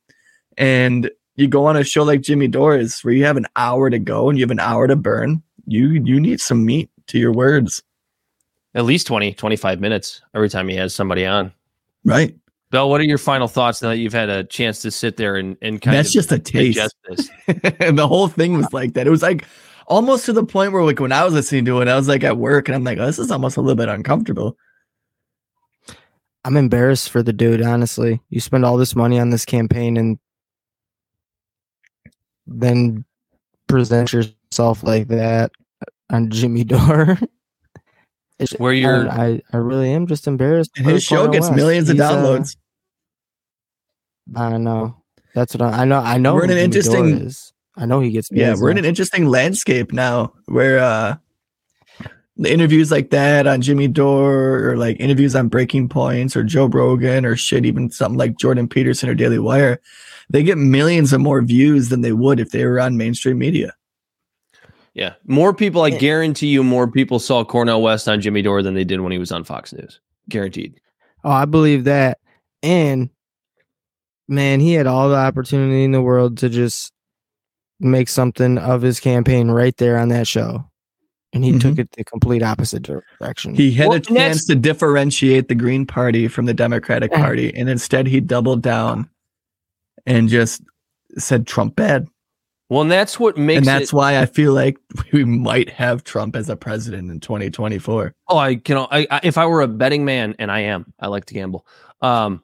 And 0.57 1.09
you 1.35 1.47
go 1.47 1.65
on 1.67 1.77
a 1.77 1.83
show 1.83 2.03
like 2.03 2.21
Jimmy 2.21 2.47
Dore's 2.47 3.01
where 3.01 3.13
you 3.13 3.23
have 3.25 3.37
an 3.37 3.45
hour 3.55 3.89
to 3.89 3.99
go 3.99 4.29
and 4.29 4.37
you 4.37 4.43
have 4.43 4.51
an 4.51 4.59
hour 4.59 4.87
to 4.87 4.95
burn. 4.95 5.41
You 5.67 5.89
you 5.89 6.19
need 6.19 6.41
some 6.41 6.65
meat 6.65 6.89
to 7.07 7.19
your 7.19 7.31
words. 7.31 7.83
At 8.75 8.85
least 8.85 9.07
20, 9.07 9.33
25 9.33 9.79
minutes 9.79 10.21
every 10.35 10.49
time 10.49 10.67
he 10.67 10.75
has 10.75 10.93
somebody 10.93 11.25
on. 11.25 11.53
Right. 12.03 12.35
Bill, 12.71 12.89
what 12.89 13.01
are 13.01 13.05
your 13.05 13.17
final 13.17 13.47
thoughts 13.47 13.81
now 13.81 13.89
that 13.89 13.97
you've 13.97 14.13
had 14.13 14.29
a 14.29 14.43
chance 14.43 14.81
to 14.83 14.91
sit 14.91 15.17
there 15.17 15.37
and, 15.37 15.57
and 15.61 15.81
kind 15.81 15.97
That's 15.97 16.09
of 16.09 16.13
just 16.13 16.31
a 16.31 16.37
taste. 16.37 16.77
digest 16.77 16.95
this? 17.07 17.29
and 17.79 17.97
the 17.97 18.07
whole 18.07 18.27
thing 18.27 18.53
was 18.53 18.71
like 18.71 18.93
that. 18.93 19.07
It 19.07 19.09
was 19.09 19.23
like 19.23 19.45
almost 19.87 20.25
to 20.25 20.33
the 20.33 20.45
point 20.45 20.71
where 20.71 20.83
like 20.83 20.99
when 20.99 21.11
I 21.11 21.23
was 21.23 21.33
listening 21.33 21.65
to 21.65 21.81
it, 21.81 21.87
I 21.87 21.95
was 21.95 22.07
like 22.07 22.23
at 22.23 22.37
work 22.37 22.67
and 22.67 22.75
I'm 22.75 22.83
like, 22.83 22.99
oh, 22.99 23.05
this 23.07 23.17
is 23.17 23.31
almost 23.31 23.57
a 23.57 23.61
little 23.61 23.75
bit 23.75 23.89
uncomfortable. 23.89 24.55
I'm 26.45 26.57
embarrassed 26.57 27.09
for 27.09 27.23
the 27.23 27.33
dude, 27.33 27.61
honestly. 27.61 28.21
You 28.29 28.39
spend 28.39 28.65
all 28.65 28.77
this 28.77 28.95
money 28.95 29.19
on 29.19 29.31
this 29.31 29.45
campaign 29.45 29.97
and 29.97 30.19
then 32.45 33.03
present 33.67 34.13
yourself 34.13 34.83
like 34.83 35.07
that 35.07 35.51
on 36.09 36.29
Jimmy 36.29 36.63
Dore. 36.63 37.17
It's- 38.39 38.59
Where 38.59 38.73
you're- 38.73 39.09
I, 39.09 39.41
I, 39.51 39.57
really 39.57 39.91
am 39.91 40.07
just 40.07 40.25
embarrassed. 40.27 40.71
And 40.77 40.85
his 40.85 41.03
show 41.03 41.27
gets 41.27 41.47
West. 41.47 41.55
millions 41.57 41.89
of 41.89 41.95
He's, 41.97 42.01
uh, 42.01 42.11
downloads. 42.11 42.55
I 44.35 44.57
know. 44.57 44.95
That's 45.35 45.53
what 45.55 45.61
I, 45.61 45.81
I 45.81 45.85
know. 45.85 45.99
I 45.99 46.17
know. 46.17 46.35
We're 46.35 46.45
in 46.45 46.51
an 46.51 46.57
interesting- 46.57 47.21
is. 47.21 47.53
I 47.77 47.85
know 47.85 48.01
he 48.01 48.11
gets. 48.11 48.29
yeah 48.29 48.55
we're 48.59 48.71
in 48.71 48.77
an 48.77 48.83
interesting 48.83 49.27
landscape 49.27 49.93
now 49.93 50.33
where 50.47 50.79
uh 50.79 51.15
the 52.35 52.51
interviews 52.51 52.91
like 52.91 53.09
that 53.11 53.47
on 53.47 53.61
jimmy 53.61 53.87
dore 53.87 54.69
or 54.71 54.75
like 54.75 54.99
interviews 54.99 55.33
on 55.33 55.47
breaking 55.47 55.87
points 55.87 56.35
or 56.35 56.43
joe 56.43 56.65
rogan 56.65 57.25
or 57.25 57.37
shit 57.37 57.65
even 57.65 57.89
something 57.89 58.17
like 58.17 58.37
jordan 58.37 58.67
peterson 58.67 59.07
or 59.07 59.15
daily 59.15 59.39
wire 59.39 59.79
they 60.29 60.43
get 60.43 60.57
millions 60.57 61.13
of 61.13 61.21
more 61.21 61.41
views 61.41 61.87
than 61.87 62.01
they 62.01 62.11
would 62.11 62.41
if 62.41 62.49
they 62.49 62.65
were 62.65 62.81
on 62.81 62.97
mainstream 62.97 63.37
media 63.37 63.73
Yeah. 64.99 65.13
More 65.25 65.53
people, 65.53 65.83
I 65.83 65.91
guarantee 65.91 66.47
you, 66.47 66.61
more 66.61 66.85
people 66.85 67.19
saw 67.19 67.45
Cornel 67.45 67.81
West 67.81 68.09
on 68.09 68.19
Jimmy 68.19 68.41
Dore 68.41 68.61
than 68.61 68.73
they 68.73 68.83
did 68.83 68.99
when 68.99 69.13
he 69.13 69.17
was 69.17 69.31
on 69.31 69.45
Fox 69.45 69.71
News. 69.71 70.01
Guaranteed. 70.27 70.77
Oh, 71.23 71.31
I 71.31 71.45
believe 71.45 71.85
that. 71.85 72.17
And 72.61 73.09
man, 74.27 74.59
he 74.59 74.73
had 74.73 74.87
all 74.87 75.07
the 75.07 75.15
opportunity 75.15 75.85
in 75.85 75.93
the 75.93 76.01
world 76.01 76.39
to 76.39 76.49
just 76.49 76.91
make 77.79 78.09
something 78.09 78.57
of 78.57 78.81
his 78.81 78.99
campaign 78.99 79.49
right 79.49 79.75
there 79.77 79.97
on 79.97 80.09
that 80.09 80.27
show. 80.27 80.69
And 81.31 81.45
he 81.45 81.53
took 81.53 81.73
mm-hmm. 81.73 81.81
it 81.81 81.91
the 81.91 82.03
complete 82.03 82.43
opposite 82.43 82.81
direction. 82.83 83.55
he 83.55 83.71
had 83.71 83.87
Well, 83.87 83.99
a 83.99 84.01
chance 84.01 84.43
to 84.47 84.55
differentiate 84.55 85.47
the 85.47 85.55
green 85.55 85.85
party 85.85 86.27
from 86.27 86.45
the 86.45 86.53
democratic 86.53 87.13
party 87.13 87.55
and 87.55 87.69
instead 87.69 88.05
he 88.05 88.19
doubled 88.19 88.63
down 88.63 89.09
and 90.05 90.27
just 90.27 90.61
said 91.17 91.47
trump 91.47 91.75
bad 91.75 92.07
Well, 92.69 92.81
and 92.81 92.91
that's 92.91 93.19
what 93.19 93.35
makes 93.37 93.57
and 93.57 93.65
that's 93.67 93.91
it. 93.91 93.95
why 93.95 94.19
i 94.19 94.25
feel 94.27 94.53
like 94.53 94.77
we 95.11 95.23
might 95.25 95.69
have 95.69 96.03
trump 96.03 96.35
as 96.35 96.49
a 96.49 96.55
president 96.55 97.09
in 97.11 97.19
2024 97.19 98.13
Oh, 98.27 98.37
I 98.37 98.55
can. 98.55 98.77
I, 98.77 99.07
I 99.09 99.19
if 99.23 99.37
I 99.39 99.45
were 99.47 99.61
a 99.61 99.67
betting 99.67 100.05
man, 100.05 100.35
and 100.37 100.51
I 100.51 100.59
am, 100.59 100.93
I 100.99 101.07
like 101.07 101.25
to 101.25 101.33
gamble. 101.33 101.65
Um, 102.01 102.43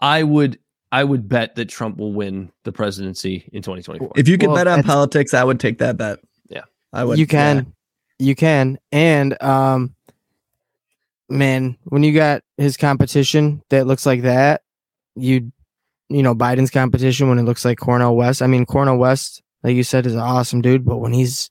I 0.00 0.22
would. 0.22 0.58
I 0.92 1.02
would 1.04 1.26
bet 1.28 1.54
that 1.56 1.68
Trump 1.70 1.96
will 1.96 2.12
win 2.12 2.52
the 2.64 2.70
presidency 2.72 3.48
in 3.52 3.62
2024. 3.62 4.12
If 4.16 4.28
you 4.28 4.36
could 4.38 4.48
Well, 4.48 4.56
bet 4.56 4.66
on 4.68 4.82
politics, 4.82 5.32
I 5.34 5.42
would 5.42 5.58
take 5.58 5.78
that 5.78 5.96
bet. 5.96 6.18
Yeah. 6.48 6.62
I 6.92 7.04
would. 7.04 7.18
you 7.18 7.26
can 7.26 7.72
you 8.18 8.34
can 8.34 8.78
and 8.92 9.42
um 9.42 9.94
man 11.28 11.76
when 11.84 12.02
you 12.02 12.12
got 12.14 12.42
his 12.56 12.76
competition 12.76 13.62
that 13.70 13.86
looks 13.86 14.06
like 14.06 14.22
that 14.22 14.62
you 15.16 15.50
you 16.08 16.22
know 16.22 16.34
biden's 16.34 16.70
competition 16.70 17.28
when 17.28 17.38
it 17.38 17.42
looks 17.42 17.64
like 17.64 17.78
cornel 17.78 18.16
west 18.16 18.40
i 18.40 18.46
mean 18.46 18.64
cornel 18.64 18.96
west 18.96 19.42
like 19.66 19.76
you 19.76 19.82
said 19.82 20.06
is 20.06 20.14
an 20.14 20.20
awesome 20.20 20.62
dude 20.62 20.84
but 20.86 20.96
when 20.98 21.12
he's 21.12 21.50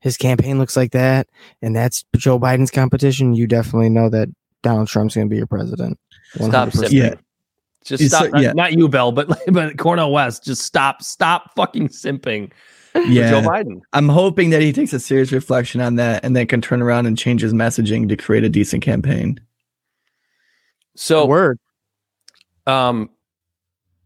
his 0.00 0.18
campaign 0.18 0.58
looks 0.58 0.76
like 0.76 0.92
that 0.92 1.26
and 1.62 1.74
that's 1.74 2.04
joe 2.16 2.38
biden's 2.38 2.70
competition 2.70 3.32
you 3.34 3.46
definitely 3.46 3.88
know 3.88 4.10
that 4.10 4.28
donald 4.62 4.88
trump's 4.88 5.14
going 5.14 5.26
to 5.26 5.30
be 5.30 5.38
your 5.38 5.46
president 5.46 5.98
Stop 6.34 6.68
100%. 6.70 6.72
sipping. 6.76 6.98
Yeah. 6.98 7.14
Just 7.84 8.02
It's 8.02 8.12
stop. 8.14 8.24
so- 8.24 8.30
not- 8.30 8.42
yeah. 8.42 8.52
Not 8.54 8.72
you, 8.72 8.88
Bel, 8.88 9.12
but 9.12 9.28
but 9.52 9.78
Cornel 9.78 10.10
West. 10.10 10.42
Just 10.44 10.62
stop. 10.62 11.00
Stop 11.02 11.54
fucking 11.54 11.88
simping. 11.90 12.50
Yeah. 12.96 13.30
Joe 13.30 13.42
Biden. 13.48 13.82
I'm 13.92 14.08
hoping 14.08 14.50
that 14.50 14.62
he 14.62 14.72
takes 14.72 14.92
a 14.92 14.98
serious 14.98 15.30
reflection 15.30 15.80
on 15.80 15.94
that 15.96 16.24
and 16.24 16.34
then 16.34 16.46
can 16.48 16.60
turn 16.60 16.82
around 16.82 17.06
and 17.06 17.16
change 17.16 17.42
his 17.42 17.52
messaging 17.52 18.08
to 18.08 18.16
create 18.16 18.42
a 18.42 18.48
decent 18.48 18.82
campaign. 18.82 19.38
So 20.96 21.24
word 21.26 21.58
Um, 22.66 23.10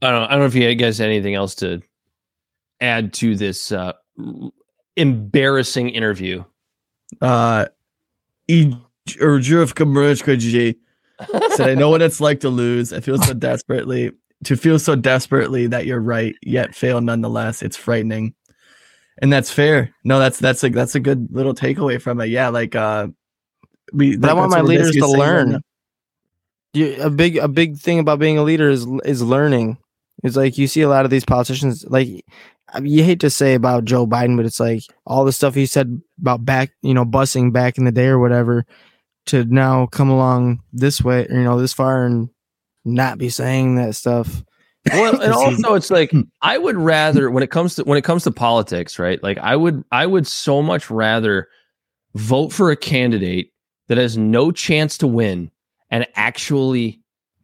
I 0.03 0.11
don't 0.11 0.21
know. 0.21 0.27
I 0.27 0.31
don't 0.33 0.41
know 0.41 0.47
if 0.47 0.55
you 0.55 0.75
guys 0.75 0.99
had 0.99 1.09
anything 1.09 1.35
else 1.35 1.55
to 1.57 1.81
add 2.81 3.13
to 3.15 3.37
this 3.37 3.73
uh, 3.73 3.93
embarrassing 4.97 5.91
interview. 5.91 6.45
Uh, 7.21 7.67
or 9.21 9.39
Jurf 9.39 9.75
Kamrishkaji 9.75 10.77
said, 11.55 11.71
I 11.71 11.75
know 11.75 11.91
what 11.91 12.03
it's 12.03 12.21
like 12.21 12.41
to 12.41 12.49
lose. 12.49 12.93
I 12.93 13.01
feel 13.01 13.19
so 13.23 13.35
desperately 13.35 14.13
to 14.45 14.57
feel 14.57 14.79
so 14.79 14.95
desperately 14.95 15.67
that 15.67 15.87
you're 15.87 16.01
right, 16.01 16.35
yet 16.43 16.75
fail 16.75 17.01
nonetheless. 17.01 17.63
It's 17.63 17.77
frightening. 17.77 18.35
And 19.21 19.33
that's 19.33 19.51
fair. 19.51 19.93
No, 20.05 20.19
that's 20.21 20.39
that's 20.39 20.63
a 20.63 20.69
that's 20.69 20.95
a 20.95 21.01
good 21.01 21.29
little 21.33 21.55
takeaway 21.55 22.01
from 22.01 22.21
it. 22.21 22.27
Yeah, 22.27 22.51
like 22.51 22.77
uh 22.77 23.09
we 23.93 24.17
But 24.17 24.31
I 24.31 24.35
want 24.35 24.53
my 24.53 24.61
leaders 24.61 24.93
to 24.93 25.01
saying 25.01 25.13
right 25.15 25.19
learn. 25.19 25.51
now. 25.51 25.61
you, 26.73 26.97
a 27.01 27.11
big 27.11 27.37
a 27.37 27.49
big 27.49 27.79
thing 27.79 27.99
about 27.99 28.21
being 28.21 28.39
a 28.39 28.45
leader 28.45 28.69
is 28.71 28.87
is 29.05 29.23
learning. 29.23 29.79
It's 30.23 30.37
like 30.37 30.57
you 30.57 30.69
see 30.69 30.83
a 30.83 30.89
lot 30.89 31.05
of 31.05 31.11
these 31.11 31.25
politicians 31.25 31.85
like 31.89 32.25
I 32.73 32.81
mean, 32.81 32.93
you 32.93 33.05
hate 33.05 33.21
to 33.21 33.31
say 33.31 33.55
about 33.55 33.85
Joe 33.85 34.07
Biden, 34.07 34.37
but 34.37 34.47
it's 34.47 34.61
like 34.61 34.83
all 35.07 35.25
the 35.25 35.33
stuff 35.33 35.55
he 35.55 35.67
said 35.67 36.01
about 36.21 36.45
back, 36.45 36.73
you 36.83 36.95
know, 36.95 37.05
busing 37.05 37.53
back 37.53 37.79
in 37.79 37.85
the 37.85 37.93
day 37.93 38.07
or 38.07 38.19
whatever, 38.19 38.67
to 39.27 39.45
now 39.45 39.87
come 39.87 40.11
along 40.11 40.61
this 40.73 41.03
way, 41.03 41.27
you 41.31 41.43
know, 41.43 41.61
this 41.61 41.73
far 41.73 42.05
and 42.05 42.29
not 42.85 43.19
be 43.19 43.29
saying 43.29 43.77
that 43.77 43.95
stuff. 43.95 44.43
Well, 44.93 45.21
and 45.21 45.33
also 45.35 45.75
it's 45.75 45.91
like 45.91 46.13
I 46.43 46.59
would 46.59 46.77
rather 46.77 47.31
when 47.31 47.43
it 47.43 47.51
comes 47.51 47.75
to 47.77 47.85
when 47.85 47.99
it 47.99 48.05
comes 48.05 48.25
to 48.25 48.31
politics, 48.31 48.99
right? 48.99 49.23
Like 49.23 49.39
I 49.39 49.57
would 49.57 49.85
I 49.93 50.07
would 50.07 50.27
so 50.27 50.63
much 50.63 50.91
rather 50.91 51.49
vote 52.15 52.53
for 52.53 52.71
a 52.71 52.77
candidate 52.77 53.53
that 53.89 53.99
has 53.99 54.17
no 54.17 54.51
chance 54.51 54.99
to 54.99 55.07
win 55.07 55.51
and 55.91 56.07
actually 56.15 57.01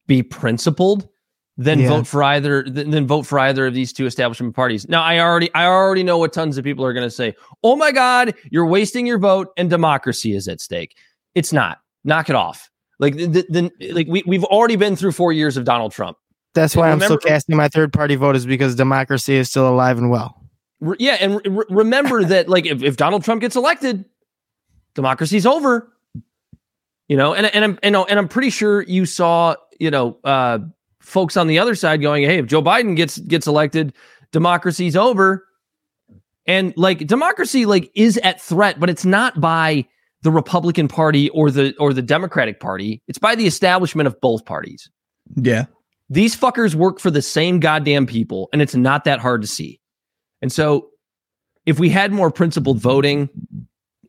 be 0.07 0.23
principled 0.23 1.09
than 1.57 1.79
Yeah. 1.79 1.89
vote 1.89 2.07
for 2.07 2.23
either 2.23 2.65
than 2.65 3.07
vote 3.07 3.23
for 3.27 3.39
either 3.39 3.67
of 3.67 3.75
these 3.75 3.93
two 3.93 4.07
establishment 4.07 4.55
parties. 4.57 4.89
Now 4.89 5.03
I 5.03 5.21
already 5.21 5.53
I 5.55 5.67
already 5.67 6.03
know 6.03 6.19
what 6.19 6.33
tons 6.33 6.59
of 6.59 6.65
people 6.65 6.85
are 6.85 6.93
going 6.93 7.07
to 7.07 7.11
say. 7.11 7.35
"Oh 7.63 7.77
my 7.77 7.93
god, 7.93 8.35
you're 8.51 8.67
wasting 8.67 9.07
your 9.07 9.19
vote 9.19 9.49
and 9.57 9.71
democracy 9.71 10.35
is 10.35 10.49
at 10.49 10.61
stake." 10.61 10.97
It's 11.35 11.53
not. 11.53 11.79
Knock 12.05 12.29
it 12.29 12.35
off. 12.37 12.71
Like 12.99 13.17
the, 13.17 13.27
the, 13.27 13.71
the- 13.79 13.93
like 13.93 14.07
we 14.09 14.23
we've 14.27 14.45
already 14.45 14.77
been 14.77 14.97
through 14.97 15.13
4 15.13 15.33
years 15.33 15.57
of 15.57 15.65
Donald 15.65 15.93
Trump. 15.93 16.17
That's 16.55 16.77
why 16.77 16.91
I'm 16.91 17.01
still 17.01 17.19
casting 17.19 17.57
my 17.57 17.69
third 17.69 17.93
party 17.93 18.15
vote 18.17 18.37
is 18.37 18.47
because 18.47 18.75
democracy 18.77 19.35
is 19.35 19.49
still 19.51 19.69
alive 19.69 19.99
and 19.99 20.11
well. 20.11 20.41
Re- 20.81 20.97
yeah, 21.01 21.17
and 21.21 21.41
re- 21.45 21.65
remember 21.71 22.25
that 22.33 22.49
like 22.49 22.67
if, 22.67 22.83
if 22.83 22.97
Donald 22.97 23.25
Trump 23.25 23.41
gets 23.41 23.57
elected, 23.57 24.05
democracy's 24.95 25.47
over. 25.47 25.93
You 27.09 27.17
know, 27.17 27.35
and 27.35 27.47
and 27.47 27.65
I'm 27.65 27.79
and, 27.83 27.97
and 27.97 28.19
I'm 28.19 28.29
pretty 28.29 28.51
sure 28.51 28.83
you 28.83 29.05
saw 29.07 29.57
you 29.79 29.91
know 29.91 30.19
uh, 30.25 30.59
folks 31.05 31.37
on 31.37 31.47
the 31.47 31.59
other 31.59 31.75
side 31.75 32.01
going, 32.01 32.25
hey, 32.25 32.39
if 32.39 32.47
Joe 32.47 32.63
Biden 32.63 32.97
gets 32.97 33.19
gets 33.19 33.47
elected, 33.47 33.93
democracy's 34.33 34.97
over. 34.97 35.47
And 36.47 36.75
like 36.77 37.07
democracy 37.07 37.67
like 37.67 37.91
is 37.95 38.19
at 38.19 38.41
threat, 38.41 38.79
but 38.79 38.91
it's 38.91 39.05
not 39.05 39.41
by 39.41 39.87
the 40.23 40.31
Republican 40.31 40.89
Party 40.89 41.31
or 41.31 41.51
the 41.51 41.75
or 41.79 41.93
the 41.93 42.03
Democratic 42.03 42.61
Party. 42.61 43.03
It's 43.07 43.19
by 43.19 43.35
the 43.35 43.47
establishment 43.47 44.07
of 44.07 44.21
both 44.21 44.45
parties. 44.45 44.91
Yeah. 45.37 45.67
These 46.11 46.37
fuckers 46.37 46.75
work 46.75 46.99
for 46.99 47.11
the 47.11 47.23
same 47.23 47.61
goddamn 47.61 48.07
people, 48.07 48.49
and 48.53 48.61
it's 48.61 48.75
not 48.75 49.05
that 49.05 49.21
hard 49.21 49.41
to 49.43 49.49
see. 49.49 49.81
And 50.43 50.53
so, 50.53 50.89
if 51.65 51.79
we 51.79 51.89
had 51.89 52.13
more 52.13 52.31
principled 52.31 52.79
voting, 52.79 53.31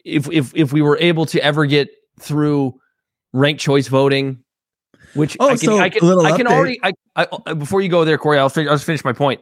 if 0.03 0.29
if 0.31 0.53
if 0.55 0.73
we 0.73 0.81
were 0.81 0.97
able 0.99 1.25
to 1.27 1.41
ever 1.41 1.65
get 1.65 1.89
through 2.19 2.79
ranked 3.31 3.61
choice 3.61 3.87
voting, 3.87 4.43
which 5.15 5.35
Oh, 5.39 5.47
I 5.47 5.49
can, 5.51 5.57
so 5.57 5.77
I 5.79 5.89
can, 5.89 6.03
a 6.03 6.05
little 6.05 6.25
I 6.25 6.37
can 6.37 6.45
update. 6.45 6.51
already, 6.51 6.79
I, 6.83 6.93
I, 7.15 7.27
uh, 7.45 7.53
before 7.55 7.81
you 7.81 7.89
go 7.89 8.05
there, 8.05 8.17
Corey, 8.17 8.37
I'll, 8.37 8.49
fin- 8.49 8.67
I'll 8.67 8.75
just 8.75 8.85
finish 8.85 9.03
my 9.03 9.13
point. 9.13 9.41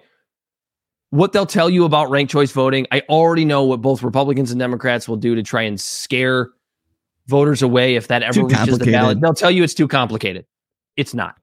What 1.09 1.32
they'll 1.34 1.45
tell 1.45 1.69
you 1.69 1.86
about 1.86 2.09
ranked 2.09 2.32
choice 2.32 2.51
voting, 2.51 2.88
I 2.91 3.01
already 3.09 3.45
know 3.45 3.63
what 3.63 3.82
both 3.82 4.01
Republicans 4.01 4.51
and 4.51 4.59
Democrats 4.59 5.07
will 5.07 5.17
do 5.17 5.36
to 5.36 5.43
try 5.43 5.61
and 5.63 5.80
scare 5.80 6.49
voters 7.28 7.61
away 7.61 7.95
if 7.95 8.07
that 8.07 8.24
ever 8.24 8.34
Too 8.34 8.47
reaches 8.47 8.80
the 8.80 8.91
ballot. 8.91 9.21
They'll 9.21 9.34
tell 9.34 9.51
you 9.51 9.63
it's 9.63 9.74
too 9.76 9.88
complicated. 9.88 10.45
It's 10.97 11.13
not. 11.13 11.36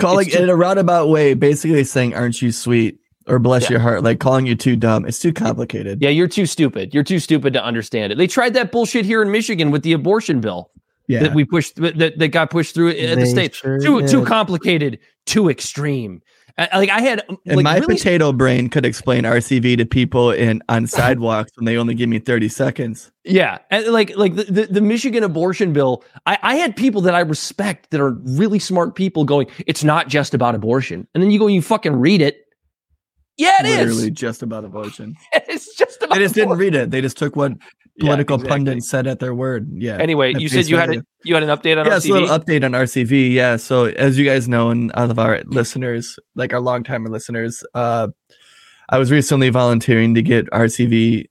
Calling 0.00 0.26
It's 0.26 0.36
too- 0.36 0.42
in 0.42 0.50
a 0.50 0.56
roundabout 0.56 1.08
way, 1.08 1.34
basically 1.34 1.84
saying, 1.84 2.14
Aren't 2.14 2.42
you 2.42 2.50
sweet? 2.52 2.98
Or 3.26 3.38
bless 3.38 3.62
Yeah. 3.62 3.70
your 3.70 3.80
heart, 3.80 4.02
like 4.04 4.18
calling 4.20 4.44
you 4.44 4.54
too 4.54 4.76
dumb. 4.76 5.06
It's 5.06 5.18
too 5.18 5.32
complicated. 5.32 6.02
Yeah, 6.02 6.10
you're 6.10 6.28
too 6.28 6.44
stupid. 6.44 6.92
You're 6.92 7.04
too 7.04 7.18
stupid 7.18 7.54
to 7.54 7.64
understand 7.64 8.12
it. 8.12 8.18
They 8.18 8.26
tried 8.26 8.52
that 8.52 8.70
bullshit 8.70 9.06
here 9.06 9.22
in 9.22 9.30
Michigan 9.30 9.70
with 9.70 9.82
the 9.82 9.94
abortion 9.94 10.40
bill 10.42 10.70
Yeah. 11.06 11.20
that 11.24 11.34
we 11.34 11.44
pushed 11.44 11.76
that, 11.76 12.14
that 12.18 12.28
got 12.28 12.50
pushed 12.50 12.74
through 12.74 12.90
at 12.90 12.96
the 12.96 13.16
They 13.16 13.24
state. 13.26 13.54
sure 13.54 13.78
too 13.78 14.06
too 14.08 14.24
complicated, 14.24 14.98
too 15.26 15.48
extreme. 15.50 16.22
Like 16.56 16.88
I 16.88 17.00
had 17.00 17.24
um, 17.28 17.36
and 17.46 17.56
like 17.56 17.64
my 17.64 17.78
really 17.78 17.96
potato 17.96 18.32
brain 18.32 18.68
could 18.68 18.86
explain 18.86 19.24
RCV 19.24 19.76
to 19.78 19.84
people 19.84 20.30
in 20.30 20.62
on 20.68 20.86
sidewalks 20.98 21.50
when 21.56 21.64
they 21.64 21.76
only 21.76 21.94
give 21.94 22.08
me 22.08 22.20
30 22.20 22.48
seconds. 22.48 23.10
Yeah, 23.24 23.58
and 23.72 23.88
like 23.88 24.16
like 24.16 24.36
the, 24.36 24.44
the, 24.44 24.66
the 24.66 24.80
Michigan 24.80 25.24
abortion 25.24 25.72
bill. 25.72 26.04
I, 26.26 26.38
I 26.42 26.54
had 26.54 26.76
people 26.76 27.00
that 27.02 27.14
I 27.14 27.20
respect 27.20 27.90
that 27.90 28.00
are 28.00 28.12
really 28.12 28.60
smart 28.60 28.94
people 28.94 29.24
going. 29.24 29.48
It's 29.66 29.82
not 29.82 30.06
just 30.08 30.32
about 30.32 30.54
abortion, 30.54 31.08
and 31.12 31.22
then 31.22 31.32
you 31.32 31.40
go 31.40 31.46
and 31.46 31.54
you 31.56 31.60
fucking 31.62 31.96
read 31.96 32.22
it. 32.22 32.36
Yeah, 33.36 33.56
it 33.58 33.66
is. 33.66 33.78
Literally 33.78 34.10
just 34.12 34.42
about 34.44 34.64
abortion. 34.64 35.16
It's 35.48 35.74
just 35.74 36.02
about. 36.04 36.14
They 36.14 36.22
just 36.22 36.36
didn't 36.36 36.56
read 36.56 36.76
it. 36.76 36.92
They 36.92 37.00
just 37.00 37.16
took 37.16 37.34
what 37.34 37.52
Yeah, 37.96 38.06
political 38.06 38.36
exactly. 38.36 38.50
pundits 38.50 38.88
said 38.88 39.06
at 39.06 39.20
their 39.20 39.34
word. 39.34 39.70
Yeah. 39.72 39.98
Anyway, 39.98 40.34
you 40.36 40.48
said 40.48 40.68
you 40.68 40.76
had 40.76 40.96
a, 40.96 41.04
you 41.22 41.34
had 41.34 41.44
an 41.44 41.48
update 41.48 41.78
on 41.78 41.86
yeah, 41.86 41.96
it's 41.96 42.06
a 42.06 42.12
little 42.12 42.28
update 42.28 42.64
on 42.64 42.72
RCV. 42.72 43.32
Yeah. 43.32 43.56
So 43.56 43.84
as 43.84 44.18
you 44.18 44.24
guys 44.24 44.48
know, 44.48 44.70
and 44.70 44.90
all 44.92 45.10
of 45.10 45.18
our 45.18 45.42
listeners, 45.46 46.18
like 46.34 46.52
our 46.52 46.60
longtime 46.60 47.04
listeners, 47.04 47.62
uh, 47.74 48.08
I 48.88 48.98
was 48.98 49.12
recently 49.12 49.48
volunteering 49.48 50.14
to 50.14 50.22
get 50.22 50.50
RCV 50.50 51.26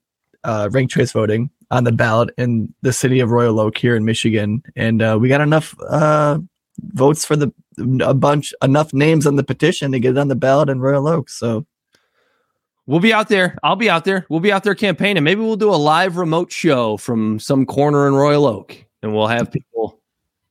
uh, 0.46 0.70
ranked 0.72 0.94
choice 0.94 1.12
voting 1.12 1.50
on 1.70 1.84
the 1.84 1.92
ballot 1.92 2.30
in 2.38 2.74
the 2.82 2.94
city 2.94 3.20
of 3.20 3.32
Royal 3.32 3.60
Oak 3.60 3.78
here 3.78 3.96
in 3.96 4.06
Michigan, 4.06 4.64
and 4.76 5.02
uh, 5.02 5.18
we 5.20 5.28
got 5.28 5.42
enough 5.42 5.76
uh, 5.90 6.40
votes 6.80 7.26
for 7.26 7.36
the 7.36 7.52
a 8.02 8.14
bunch 8.14 8.54
enough 8.62 8.94
names 8.94 9.26
on 9.26 9.36
the 9.36 9.44
petition 9.44 9.92
to 9.92 10.00
get 10.00 10.12
it 10.12 10.18
on 10.18 10.28
the 10.28 10.36
ballot 10.36 10.70
in 10.70 10.80
Royal 10.80 11.08
Oak. 11.08 11.30
So 11.30 11.66
We'll 12.86 13.00
be 13.00 13.14
out 13.14 13.30
there. 13.30 13.58
I'll 13.64 13.76
be 13.78 13.90
out 13.90 14.04
there. 14.04 14.26
We'll 14.30 14.42
be 14.42 14.52
out 14.52 14.64
there 14.64 14.76
campaigning. 14.76 15.24
Maybe 15.24 15.42
we'll 15.42 15.56
do 15.56 15.70
a 15.70 15.76
live 15.76 16.18
remote 16.18 16.52
show 16.52 16.98
from 16.98 17.40
some 17.40 17.66
corner 17.66 18.08
in 18.08 18.14
Royal 18.14 18.46
Oak, 18.46 18.76
and 19.02 19.14
we'll 19.14 19.28
have 19.28 19.52
people 19.52 20.00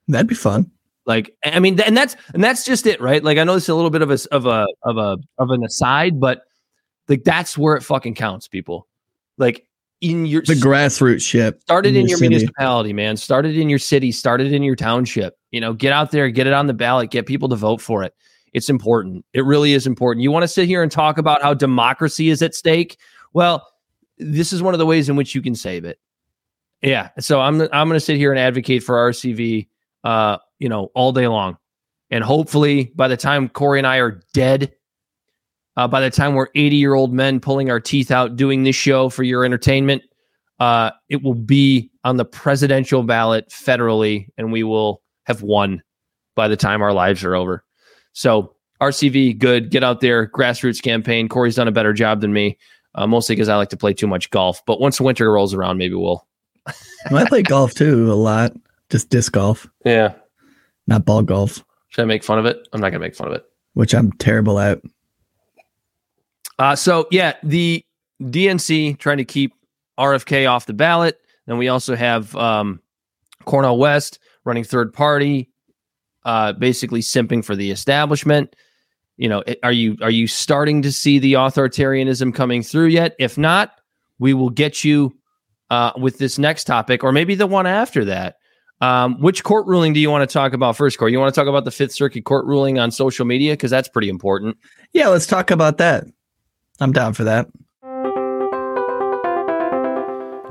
that'd 0.08 0.26
be 0.26 0.34
fun. 0.34 0.70
like. 1.04 1.34
I 1.44 1.58
mean, 1.60 1.78
and 1.80 1.96
that's 1.96 2.16
and 2.32 2.42
that's 2.42 2.64
just 2.64 2.86
it, 2.86 3.00
right? 3.00 3.22
Like, 3.22 3.36
I 3.38 3.44
know 3.44 3.54
it's 3.56 3.68
a 3.68 3.74
little 3.74 3.90
bit 3.90 4.00
of 4.02 4.10
a 4.10 4.18
of 4.30 4.46
a 4.46 4.66
of 4.82 4.96
a 4.96 5.18
of 5.38 5.50
an 5.50 5.62
aside, 5.64 6.18
but 6.20 6.44
like 7.08 7.24
that's 7.24 7.58
where 7.58 7.76
it 7.76 7.82
fucking 7.82 8.14
counts, 8.14 8.48
people. 8.48 8.86
Like 9.36 9.66
in 10.00 10.24
your 10.26 10.40
The 10.42 10.54
grassroots 10.54 11.26
ship 11.28 11.60
started 11.60 11.96
in 11.96 12.08
your 12.08 12.16
city. 12.18 12.30
municipality, 12.30 12.92
man. 12.94 13.16
Started 13.18 13.56
in 13.58 13.68
your 13.68 13.78
city. 13.78 14.10
Started 14.10 14.52
in 14.54 14.62
your 14.62 14.74
township. 14.76 15.36
You 15.50 15.60
know, 15.60 15.74
get 15.74 15.92
out 15.92 16.10
there, 16.12 16.30
get 16.30 16.46
it 16.46 16.54
on 16.54 16.66
the 16.66 16.74
ballot, 16.74 17.10
get 17.10 17.26
people 17.26 17.48
to 17.50 17.56
vote 17.56 17.80
for 17.82 18.02
it. 18.02 18.14
It's 18.52 18.68
important. 18.68 19.24
It 19.32 19.44
really 19.44 19.72
is 19.72 19.86
important. 19.86 20.22
You 20.22 20.30
want 20.30 20.42
to 20.42 20.48
sit 20.48 20.66
here 20.66 20.82
and 20.82 20.92
talk 20.92 21.18
about 21.18 21.42
how 21.42 21.54
democracy 21.54 22.28
is 22.28 22.42
at 22.42 22.54
stake? 22.54 22.98
Well, 23.32 23.66
this 24.18 24.52
is 24.52 24.62
one 24.62 24.74
of 24.74 24.78
the 24.78 24.86
ways 24.86 25.08
in 25.08 25.16
which 25.16 25.34
you 25.34 25.42
can 25.42 25.54
save 25.54 25.84
it. 25.84 25.98
Yeah. 26.82 27.10
So 27.18 27.40
I'm 27.40 27.60
I'm 27.60 27.88
going 27.88 27.90
to 27.92 28.00
sit 28.00 28.16
here 28.16 28.30
and 28.30 28.38
advocate 28.38 28.82
for 28.82 28.96
RCV, 28.96 29.68
uh, 30.04 30.38
you 30.58 30.68
know, 30.68 30.90
all 30.94 31.12
day 31.12 31.28
long, 31.28 31.56
and 32.10 32.22
hopefully 32.24 32.92
by 32.94 33.08
the 33.08 33.16
time 33.16 33.48
Corey 33.48 33.78
and 33.78 33.86
I 33.86 33.98
are 33.98 34.20
dead, 34.34 34.72
uh, 35.76 35.88
by 35.88 36.00
the 36.00 36.10
time 36.10 36.34
we're 36.34 36.48
80 36.54 36.76
year 36.76 36.94
old 36.94 37.12
men 37.12 37.40
pulling 37.40 37.70
our 37.70 37.80
teeth 37.80 38.10
out 38.10 38.36
doing 38.36 38.64
this 38.64 38.76
show 38.76 39.08
for 39.08 39.22
your 39.22 39.44
entertainment, 39.44 40.02
uh, 40.58 40.90
it 41.08 41.22
will 41.22 41.34
be 41.34 41.90
on 42.04 42.16
the 42.16 42.24
presidential 42.24 43.04
ballot 43.04 43.48
federally, 43.48 44.28
and 44.36 44.52
we 44.52 44.64
will 44.64 45.02
have 45.24 45.42
won 45.42 45.82
by 46.34 46.48
the 46.48 46.56
time 46.56 46.82
our 46.82 46.92
lives 46.92 47.22
are 47.24 47.36
over. 47.36 47.64
So 48.12 48.54
RCV, 48.80 49.38
good. 49.38 49.70
Get 49.70 49.84
out 49.84 50.00
there, 50.00 50.26
grassroots 50.28 50.82
campaign. 50.82 51.28
Corey's 51.28 51.54
done 51.56 51.68
a 51.68 51.72
better 51.72 51.92
job 51.92 52.20
than 52.20 52.32
me, 52.32 52.58
uh, 52.94 53.06
mostly 53.06 53.34
because 53.36 53.48
I 53.48 53.56
like 53.56 53.70
to 53.70 53.76
play 53.76 53.94
too 53.94 54.06
much 54.06 54.30
golf. 54.30 54.64
But 54.66 54.80
once 54.80 54.98
the 54.98 55.04
winter 55.04 55.30
rolls 55.32 55.54
around, 55.54 55.78
maybe 55.78 55.94
we'll. 55.94 56.26
Well, 57.10 57.24
I 57.24 57.28
play 57.28 57.42
golf 57.42 57.74
too 57.74 58.12
a 58.12 58.14
lot, 58.14 58.52
just 58.90 59.08
disc 59.10 59.32
golf, 59.32 59.66
Yeah. 59.84 60.14
not 60.86 61.04
ball 61.04 61.22
golf, 61.22 61.64
Should 61.88 62.02
I 62.02 62.04
make 62.06 62.22
fun 62.22 62.38
of 62.38 62.46
it? 62.46 62.68
I'm 62.72 62.80
not 62.80 62.90
going 62.90 63.00
to 63.00 63.06
make 63.06 63.16
fun 63.16 63.26
of 63.28 63.34
it. 63.34 63.44
which 63.74 63.94
I'm 63.94 64.12
terrible 64.12 64.58
at. 64.60 64.80
Uh, 66.58 66.76
so 66.76 67.08
yeah, 67.10 67.34
the 67.42 67.84
DNC 68.22 68.98
trying 68.98 69.16
to 69.18 69.24
keep 69.24 69.54
RFK 69.98 70.48
off 70.48 70.66
the 70.66 70.72
ballot. 70.74 71.18
Then 71.46 71.58
we 71.58 71.68
also 71.68 71.96
have 71.96 72.34
um, 72.36 72.80
Cornel 73.44 73.78
West 73.78 74.18
running 74.44 74.62
third 74.64 74.92
party, 74.92 75.50
uh, 76.24 76.52
basically 76.52 77.00
simping 77.00 77.44
for 77.44 77.56
the 77.56 77.70
establishment. 77.70 78.54
You 79.16 79.28
know, 79.28 79.42
it- 79.46 79.58
are 79.62 79.72
you 79.72 79.96
are 80.02 80.10
you 80.10 80.26
starting 80.26 80.82
to 80.82 80.92
see 80.92 81.18
the 81.18 81.34
authoritarianism 81.34 82.34
coming 82.34 82.62
through 82.62 82.86
yet? 82.86 83.14
If 83.18 83.36
not, 83.38 83.72
we 84.18 84.34
will 84.34 84.50
get 84.50 84.84
you 84.84 85.14
uh, 85.70 85.92
with 85.96 86.18
this 86.18 86.38
next 86.38 86.64
topic, 86.64 87.02
or 87.04 87.12
maybe 87.12 87.34
the 87.34 87.46
one 87.46 87.66
after 87.66 88.04
that. 88.06 88.36
Um, 88.80 89.20
which 89.20 89.44
court 89.44 89.66
ruling 89.66 89.92
do 89.92 90.00
you 90.00 90.10
want 90.10 90.28
to 90.28 90.32
talk 90.32 90.54
about 90.54 90.76
first, 90.76 90.98
Corey? 90.98 91.12
You 91.12 91.20
want 91.20 91.32
to 91.32 91.40
talk 91.40 91.46
about 91.48 91.64
the 91.64 91.70
Fifth 91.70 91.92
Circuit 91.92 92.24
court 92.24 92.44
ruling 92.46 92.80
on 92.80 92.90
social 92.90 93.24
media 93.24 93.52
because 93.52 93.70
that's 93.70 93.88
pretty 93.88 94.08
important. 94.08 94.56
Yeah, 94.92 95.06
let's 95.08 95.26
talk 95.26 95.52
about 95.52 95.78
that. 95.78 96.04
I'm 96.80 96.90
down 96.92 97.12
for 97.14 97.22
that. 97.24 97.46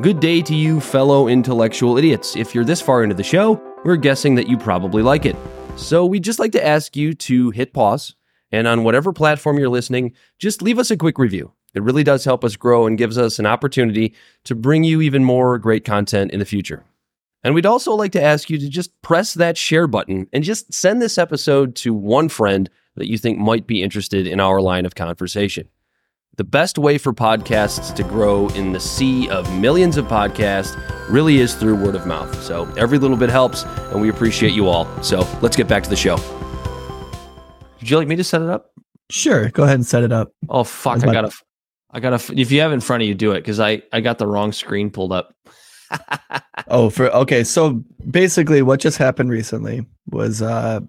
Good 0.01 0.19
day 0.21 0.41
to 0.43 0.55
you, 0.55 0.79
fellow 0.79 1.27
intellectual 1.27 1.97
idiots. 1.97 2.35
If 2.37 2.55
you're 2.55 2.63
this 2.63 2.81
far 2.81 3.03
into 3.03 3.13
the 3.15 3.23
show, 3.23 3.61
we're 3.83 3.97
guessing 3.97 4.33
that 4.35 4.47
you 4.47 4.57
probably 4.57 5.03
like 5.03 5.25
it. 5.25 5.35
So 5.75 6.05
we'd 6.05 6.23
just 6.23 6.39
like 6.39 6.51
to 6.53 6.65
ask 6.65 6.95
you 6.95 7.13
to 7.13 7.49
hit 7.49 7.73
pause 7.73 8.15
and 8.51 8.67
on 8.67 8.83
whatever 8.83 9.13
platform 9.13 9.57
you're 9.57 9.69
listening, 9.69 10.13
just 10.39 10.61
leave 10.61 10.79
us 10.79 10.91
a 10.91 10.97
quick 10.97 11.17
review. 11.17 11.51
It 11.73 11.83
really 11.83 12.03
does 12.03 12.25
help 12.25 12.43
us 12.43 12.55
grow 12.55 12.85
and 12.85 12.97
gives 12.97 13.17
us 13.17 13.39
an 13.39 13.45
opportunity 13.45 14.13
to 14.43 14.55
bring 14.55 14.83
you 14.83 15.01
even 15.01 15.23
more 15.23 15.57
great 15.57 15.85
content 15.85 16.31
in 16.31 16.39
the 16.39 16.45
future. 16.45 16.83
And 17.43 17.55
we'd 17.55 17.65
also 17.65 17.93
like 17.93 18.11
to 18.11 18.21
ask 18.21 18.49
you 18.49 18.57
to 18.57 18.69
just 18.69 19.01
press 19.01 19.33
that 19.33 19.57
share 19.57 19.87
button 19.87 20.27
and 20.31 20.43
just 20.43 20.73
send 20.73 21.01
this 21.01 21.17
episode 21.17 21.75
to 21.77 21.93
one 21.93 22.29
friend 22.29 22.69
that 22.95 23.09
you 23.09 23.17
think 23.17 23.39
might 23.39 23.65
be 23.65 23.81
interested 23.81 24.27
in 24.27 24.39
our 24.39 24.61
line 24.61 24.85
of 24.85 24.95
conversation. 24.95 25.67
The 26.37 26.45
best 26.45 26.77
way 26.77 26.97
for 26.97 27.11
podcasts 27.11 27.93
to 27.93 28.03
grow 28.03 28.47
in 28.49 28.71
the 28.71 28.79
sea 28.79 29.29
of 29.29 29.53
millions 29.59 29.97
of 29.97 30.05
podcasts 30.05 30.79
really 31.09 31.39
is 31.39 31.53
through 31.55 31.75
word 31.75 31.93
of 31.93 32.07
mouth. 32.07 32.41
So 32.41 32.71
every 32.77 32.97
little 32.97 33.17
bit 33.17 33.29
helps, 33.29 33.63
and 33.91 33.99
we 33.99 34.07
appreciate 34.07 34.53
you 34.53 34.69
all. 34.69 34.87
So 35.03 35.27
let's 35.41 35.57
get 35.57 35.67
back 35.67 35.83
to 35.83 35.89
the 35.89 35.95
show. 35.97 36.15
Would 37.79 37.89
you 37.89 37.97
like 37.97 38.07
me 38.07 38.15
to 38.15 38.23
set 38.23 38.41
it 38.41 38.49
up? 38.49 38.71
Sure, 39.09 39.49
go 39.49 39.63
ahead 39.63 39.75
and 39.75 39.85
set 39.85 40.03
it 40.03 40.13
up. 40.13 40.31
Oh 40.47 40.63
fuck! 40.63 40.99
That's 40.99 41.09
I 41.09 41.13
gotta, 41.13 41.31
I 41.91 41.99
gotta. 41.99 42.39
If 42.39 42.49
you 42.49 42.61
have 42.61 42.71
it 42.71 42.75
in 42.75 42.79
front 42.79 43.03
of 43.03 43.09
you, 43.09 43.13
do 43.13 43.33
it 43.33 43.41
because 43.41 43.59
I 43.59 43.81
I 43.91 43.99
got 43.99 44.17
the 44.17 44.25
wrong 44.25 44.53
screen 44.53 44.89
pulled 44.89 45.11
up. 45.11 45.35
Oh, 46.67 46.89
for 46.89 47.09
okay. 47.09 47.43
So 47.43 47.83
basically, 48.09 48.61
what 48.61 48.79
just 48.79 48.97
happened 48.97 49.29
recently 49.29 49.85
was, 50.09 50.41
uh, 50.41 50.79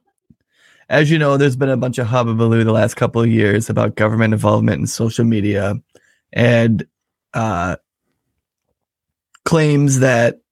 as 0.92 1.10
you 1.10 1.18
know, 1.18 1.38
there's 1.38 1.56
been 1.56 1.70
a 1.70 1.76
bunch 1.76 1.96
of 1.96 2.06
hubbubaloo 2.06 2.64
the 2.64 2.70
last 2.70 2.96
couple 2.96 3.22
of 3.22 3.28
years 3.28 3.70
about 3.70 3.96
government 3.96 4.34
involvement 4.34 4.78
in 4.78 4.86
social 4.86 5.24
media, 5.24 5.74
and 6.34 6.86
uh, 7.32 7.76
claims 9.46 10.00
that 10.00 10.42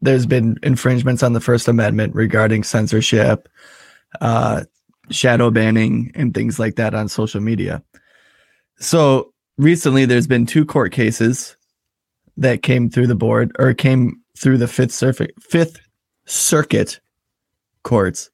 there's 0.00 0.26
been 0.26 0.56
infringements 0.62 1.24
on 1.24 1.32
the 1.32 1.40
First 1.40 1.66
Amendment 1.66 2.14
regarding 2.14 2.62
censorship, 2.62 3.48
uh, 4.20 4.62
shadow 5.10 5.50
banning, 5.50 6.12
and 6.14 6.32
things 6.32 6.60
like 6.60 6.76
that 6.76 6.94
on 6.94 7.08
social 7.08 7.40
media. 7.40 7.82
So 8.78 9.34
recently, 9.58 10.04
there's 10.04 10.28
been 10.28 10.46
two 10.46 10.64
court 10.64 10.92
cases 10.92 11.56
that 12.36 12.62
came 12.62 12.90
through 12.90 13.08
the 13.08 13.16
board 13.16 13.50
or 13.58 13.74
came 13.74 14.20
through 14.38 14.58
the 14.58 14.68
Fifth 14.68 15.02
Fifth 15.40 15.80
Circuit 16.26 17.00
courts, 17.82 18.30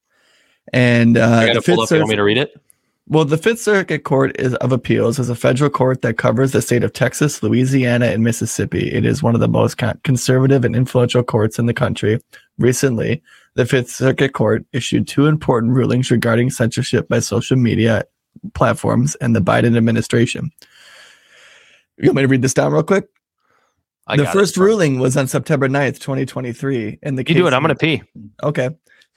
and 0.73 1.17
uh, 1.17 1.21
I 1.29 1.47
got 1.47 1.55
the 1.55 1.61
to 1.61 1.75
pull 1.75 1.87
Fifth 1.87 1.93
up. 1.93 1.97
You 1.97 2.01
want 2.03 2.09
me 2.09 2.13
Circuit- 2.13 2.17
to 2.17 2.23
read 2.25 2.39
it? 2.39 2.61
well, 3.09 3.25
the 3.25 3.39
Fifth 3.39 3.61
Circuit 3.61 4.03
Court 4.05 4.35
is, 4.41 4.55
of 4.57 4.73
Appeals 4.73 5.19
is 5.19 5.29
a 5.31 5.35
federal 5.37 5.71
court 5.71 6.03
that 6.03 6.19
covers 6.19 6.53
the 6.53 6.61
state 6.63 6.83
of 6.83 6.93
Texas, 6.93 7.43
Louisiana, 7.43 8.07
and 8.07 8.25
Mississippi. 8.25 8.93
It 8.93 9.05
is 9.05 9.23
one 9.23 9.35
of 9.35 9.41
the 9.41 9.49
most 9.49 9.77
con- 9.79 10.01
conservative 10.03 10.65
and 10.65 10.75
influential 10.75 11.23
courts 11.23 11.59
in 11.59 11.67
the 11.67 11.75
country. 11.75 12.21
Recently, 12.59 13.23
the 13.55 13.65
Fifth 13.65 13.91
Circuit 13.91 14.33
Court 14.33 14.67
issued 14.73 15.07
two 15.07 15.27
important 15.27 15.73
rulings 15.75 16.11
regarding 16.11 16.51
censorship 16.51 17.09
by 17.09 17.21
social 17.21 17.57
media 17.57 18.05
platforms 18.55 19.15
and 19.17 19.35
the 19.37 19.41
Biden 19.41 19.77
administration. 19.77 20.51
You 21.99 22.09
want 22.09 22.17
me 22.17 22.23
to 22.23 22.29
read 22.29 22.43
this 22.43 22.55
down 22.55 22.73
real 22.73 22.83
quick? 22.83 23.07
I 24.07 24.17
the 24.17 24.25
got 24.25 24.35
it. 24.35 24.39
first 24.39 24.57
ruling 24.57 24.99
was 24.99 25.17
on 25.17 25.27
September 25.27 25.69
9th, 25.69 25.99
2023. 26.01 26.99
And 27.03 27.17
the 27.19 27.23
You 27.27 27.35
do 27.35 27.47
it. 27.47 27.53
I'm 27.55 27.63
gonna 27.63 27.75
pee. 27.75 28.03
Okay. 28.43 28.71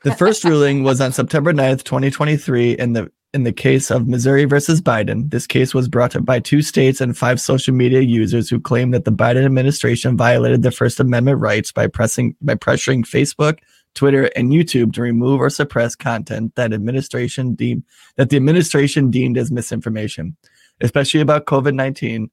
The 0.04 0.16
first 0.16 0.46
ruling 0.46 0.84
was 0.84 1.02
on 1.02 1.12
September 1.12 1.52
9th, 1.52 1.84
2023 1.84 2.72
in 2.72 2.94
the 2.94 3.12
in 3.34 3.44
the 3.44 3.52
case 3.52 3.92
of 3.92 4.08
Missouri 4.08 4.46
versus 4.46 4.82
Biden. 4.82 5.30
This 5.30 5.46
case 5.46 5.74
was 5.74 5.88
brought 5.90 6.16
up 6.16 6.26
by 6.26 6.40
two 6.40 6.62
states 6.62 7.02
and 7.02 7.18
five 7.18 7.40
social 7.40 7.74
media 7.74 8.00
users 8.00 8.50
who 8.50 8.60
claimed 8.62 8.94
that 8.94 9.04
the 9.04 9.12
Biden 9.12 9.46
administration 9.46 10.16
violated 10.18 10.64
the 10.64 10.72
First 10.72 11.00
Amendment 11.02 11.40
rights 11.40 11.72
by 11.72 11.88
pressing 11.88 12.36
by 12.42 12.56
pressuring 12.56 13.02
Facebook, 13.02 13.60
Twitter, 13.94 14.32
and 14.38 14.52
YouTube 14.52 14.94
to 14.94 15.02
remove 15.02 15.42
or 15.42 15.50
suppress 15.50 15.96
content 15.96 16.56
that 16.56 16.72
administration 16.72 17.54
deemed 17.54 17.84
that 18.16 18.30
the 18.30 18.38
administration 18.38 19.12
deemed 19.12 19.38
as 19.38 19.52
misinformation, 19.52 20.38
especially 20.80 21.20
about 21.20 21.46
COVID-19. 21.46 22.30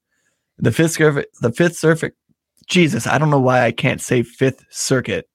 The 0.58 0.72
Fifth 0.72 0.96
the 0.96 1.52
Fifth 1.52 1.76
Circuit, 1.76 2.14
Jesus, 2.68 3.08
I 3.08 3.18
don't 3.18 3.30
know 3.30 3.40
why 3.40 3.62
I 3.64 3.72
can't 3.72 4.00
say 4.00 4.22
Fifth 4.22 4.64
Circuit. 4.70 5.28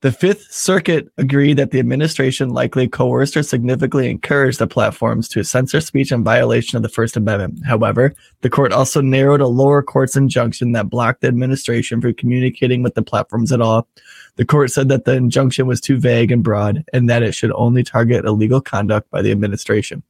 The 0.00 0.12
Fifth 0.12 0.52
Circuit 0.52 1.08
agreed 1.18 1.56
that 1.56 1.72
the 1.72 1.80
administration 1.80 2.50
likely 2.50 2.86
coerced 2.86 3.36
or 3.36 3.42
significantly 3.42 4.08
encouraged 4.08 4.60
the 4.60 4.68
platforms 4.68 5.28
to 5.30 5.42
censor 5.42 5.80
speech 5.80 6.12
in 6.12 6.22
violation 6.22 6.76
of 6.76 6.84
the 6.84 6.88
First 6.88 7.16
Amendment. 7.16 7.66
However, 7.66 8.14
the 8.42 8.50
court 8.50 8.72
also 8.72 9.00
narrowed 9.00 9.40
a 9.40 9.48
lower 9.48 9.82
court's 9.82 10.14
injunction 10.14 10.70
that 10.72 10.88
blocked 10.88 11.22
the 11.22 11.26
administration 11.26 12.00
from 12.00 12.14
communicating 12.14 12.84
with 12.84 12.94
the 12.94 13.02
platforms 13.02 13.50
at 13.50 13.60
all. 13.60 13.88
The 14.36 14.44
court 14.44 14.70
said 14.70 14.88
that 14.88 15.04
the 15.04 15.14
injunction 15.14 15.66
was 15.66 15.80
too 15.80 15.98
vague 15.98 16.30
and 16.30 16.44
broad 16.44 16.84
and 16.92 17.10
that 17.10 17.24
it 17.24 17.34
should 17.34 17.52
only 17.56 17.82
target 17.82 18.24
illegal 18.24 18.60
conduct 18.60 19.10
by 19.10 19.20
the 19.20 19.32
administration. 19.32 20.04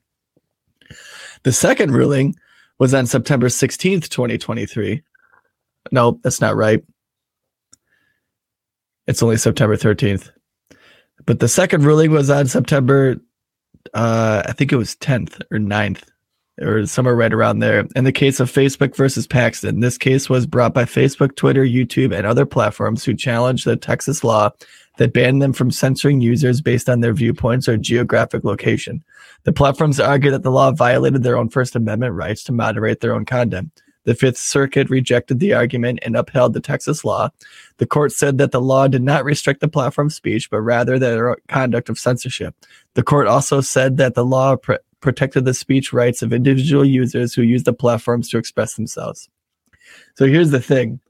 The 1.45 1.53
second 1.53 1.93
ruling 1.93 2.37
was 2.79 2.93
on 2.93 3.07
September 3.07 3.49
16th, 3.49 4.11
2023. 4.11 5.03
No, 5.93 6.21
that's 6.23 6.43
not 6.43 6.57
right. 6.57 6.85
It's 9.09 9.23
only 9.23 9.39
September 9.39 9.77
13th. 9.77 10.31
But 11.25 11.41
the 11.41 11.49
second 11.49 11.83
ruling 11.83 12.11
was 12.11 12.29
on 12.29 12.47
September, 12.47 13.17
uh, 13.95 14.43
I 14.47 14.53
think 14.53 14.71
it 14.71 14.77
was 14.77 14.95
10th 14.97 15.41
or 15.51 15.59
9th 15.59 16.03
or 16.61 16.87
somewhere 16.87 17.15
right 17.15 17.33
around 17.33 17.61
there. 17.61 17.87
In 17.97 18.05
the 18.05 18.13
case 18.13 18.39
of 18.39 18.53
Facebook 18.53 18.95
versus 18.95 19.27
Paxton, 19.27 19.81
this 19.81 19.97
case 19.97 20.29
was 20.29 20.47
brought 20.47 20.75
by 20.75 20.85
Facebook, 20.85 21.37
Twitter, 21.37 21.65
YouTube, 21.65 22.15
and 22.15 22.27
other 22.27 22.45
platforms 22.45 23.05
who 23.05 23.15
challenged 23.15 23.65
the 23.65 23.77
Texas 23.77 24.23
law 24.23 24.51
that 24.99 25.13
banned 25.13 25.41
them 25.41 25.53
from 25.53 25.71
censoring 25.71 26.21
users 26.21 26.61
based 26.61 26.89
on 26.91 27.01
their 27.01 27.15
viewpoints 27.15 27.69
or 27.69 27.79
geographic 27.79 28.45
location. 28.45 29.03
The 29.45 29.53
platforms 29.53 30.01
argued 30.01 30.35
that 30.35 30.43
the 30.43 30.51
law 30.51 30.73
violated 30.73 31.23
their 31.23 31.39
own 31.39 31.49
First 31.49 31.77
Amendment 31.77 32.15
rights 32.15 32.43
to 32.45 32.53
moderate 32.53 33.01
their 33.01 33.15
own 33.15 33.25
content. 33.25 33.71
The 34.09 34.15
Fifth 34.15 34.39
Circuit 34.39 34.89
rejected 34.89 35.39
the 35.39 35.53
argument 35.53 35.99
and 36.01 36.17
upheld 36.17 36.55
the 36.55 36.63
Texas 36.63 37.05
law. 37.05 37.29
The 37.77 37.85
court 37.85 38.11
said 38.11 38.39
that 38.39 38.53
the 38.53 38.61
law 38.61 38.89
did 38.89 39.03
not 39.03 39.23
restrict 39.23 39.61
the 39.61 39.69
platform 39.69 40.09
speech, 40.09 40.49
but 40.49 40.63
rather 40.63 40.99
the 40.99 41.37
conduct 41.49 41.91
of 41.91 41.99
censorship. 41.99 42.55
The 42.95 43.03
court 43.03 43.27
also 43.27 43.61
said 43.61 43.99
that 43.99 44.15
the 44.15 44.25
law 44.25 44.57
pr- 44.57 44.77
protected 45.01 45.45
the 45.45 45.53
speech 45.53 45.93
rights 45.93 46.23
of 46.23 46.33
individual 46.33 46.87
users 46.87 47.35
who 47.35 47.43
use 47.43 47.65
the 47.65 47.75
platforms 47.75 48.31
to 48.31 48.39
express 48.39 48.77
themselves. 48.77 49.29
So 50.15 50.25
here's 50.25 50.53
the 50.53 50.63
thing 50.63 51.01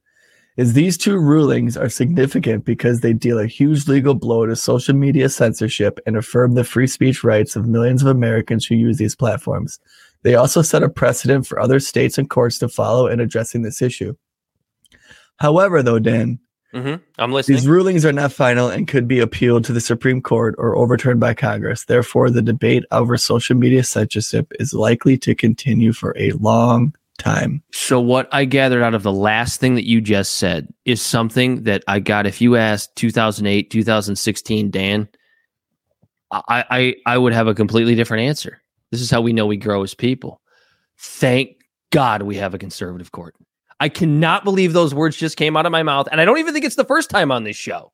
is 0.57 0.73
these 0.73 0.99
two 0.99 1.19
rulings 1.19 1.77
are 1.77 1.89
significant 1.89 2.65
because 2.65 2.99
they 2.99 3.13
deal 3.13 3.39
a 3.39 3.47
huge 3.47 3.87
legal 3.87 4.15
blow 4.15 4.45
to 4.45 4.57
social 4.57 4.97
media 4.97 5.29
censorship 5.29 6.01
and 6.05 6.17
affirm 6.17 6.55
the 6.55 6.65
free 6.65 6.89
speech 6.89 7.23
rights 7.23 7.55
of 7.55 7.69
millions 7.69 8.03
of 8.03 8.09
Americans 8.09 8.67
who 8.67 8.75
use 8.75 8.97
these 8.97 9.15
platforms. 9.15 9.79
They 10.23 10.35
also 10.35 10.63
set 10.63 10.83
a 10.83 10.89
precedent 10.89 11.47
for 11.47 11.61
other 11.61 11.81
states 11.81 12.19
and 12.19 12.29
courts 12.29 12.59
to 12.59 12.69
follow 12.69 13.07
in 13.07 13.21
addressing 13.21 13.63
this 13.63 13.81
issue. 13.81 14.15
However, 15.37 15.83
though, 15.83 15.99
Dan, 15.99 16.41
Mm-hmm. 16.75 17.03
I'm 17.19 17.33
listening. 17.33 17.57
these 17.57 17.67
rulings 17.67 18.05
are 18.05 18.13
not 18.13 18.31
final 18.31 18.69
and 18.69 18.87
could 18.87 19.09
be 19.09 19.21
appealed 19.21 19.65
to 19.65 19.73
the 19.73 19.81
Supreme 19.81 20.21
Court 20.21 20.55
or 20.59 20.77
overturned 20.77 21.19
by 21.19 21.33
Congress. 21.33 21.87
Therefore, 21.87 22.29
the 22.29 22.43
debate 22.43 22.85
over 22.91 23.17
social 23.17 23.57
media 23.57 23.83
censorship 23.83 24.53
is 24.61 24.75
likely 24.75 25.17
to 25.19 25.35
continue 25.35 25.95
for 25.95 26.15
a 26.19 26.33
long 26.33 26.95
time. 27.17 27.63
So 27.73 27.99
what 28.01 28.29
I 28.33 28.45
gathered 28.45 28.83
out 28.83 28.93
of 28.93 29.03
the 29.03 29.13
last 29.13 29.61
thing 29.61 29.77
that 29.77 29.89
you 29.89 30.03
just 30.03 30.35
said 30.35 30.69
is 30.85 31.01
something 31.01 31.63
that 31.63 31.83
I 31.89 32.01
got. 32.01 32.27
If 32.27 32.43
you 32.43 32.57
asked 32.57 32.95
2008, 32.97 33.71
2016, 33.71 34.71
Dan, 34.71 35.09
I, 36.31 36.65
I 36.71 36.95
I 37.07 37.17
would 37.17 37.33
have 37.33 37.49
a 37.49 37.55
completely 37.55 37.95
different 37.95 38.25
answer. 38.25 38.61
This 38.91 39.01
is 39.01 39.11
how 39.11 39.21
we 39.21 39.33
know 39.33 39.47
we 39.47 39.57
grow 39.57 39.83
as 39.83 39.95
people. 39.95 40.41
Thank 40.99 41.57
God 41.91 42.23
we 42.23 42.37
have 42.37 42.55
a 42.55 42.59
conservative 42.59 43.13
court. 43.13 43.35
I 43.81 43.89
cannot 43.89 44.45
believe 44.45 44.73
those 44.73 44.95
words 44.95 45.17
just 45.17 45.37
came 45.37 45.57
out 45.57 45.67
of 45.67 45.73
my 45.73 45.83
mouth, 45.83 46.09
and 46.11 46.21
I 46.21 46.25
don't 46.25 46.39
even 46.39 46.53
think 46.53 46.65
it's 46.65 46.77
the 46.77 46.85
first 46.85 47.11
time 47.11 47.31
on 47.31 47.45
this 47.45 47.57
show. 47.57 47.93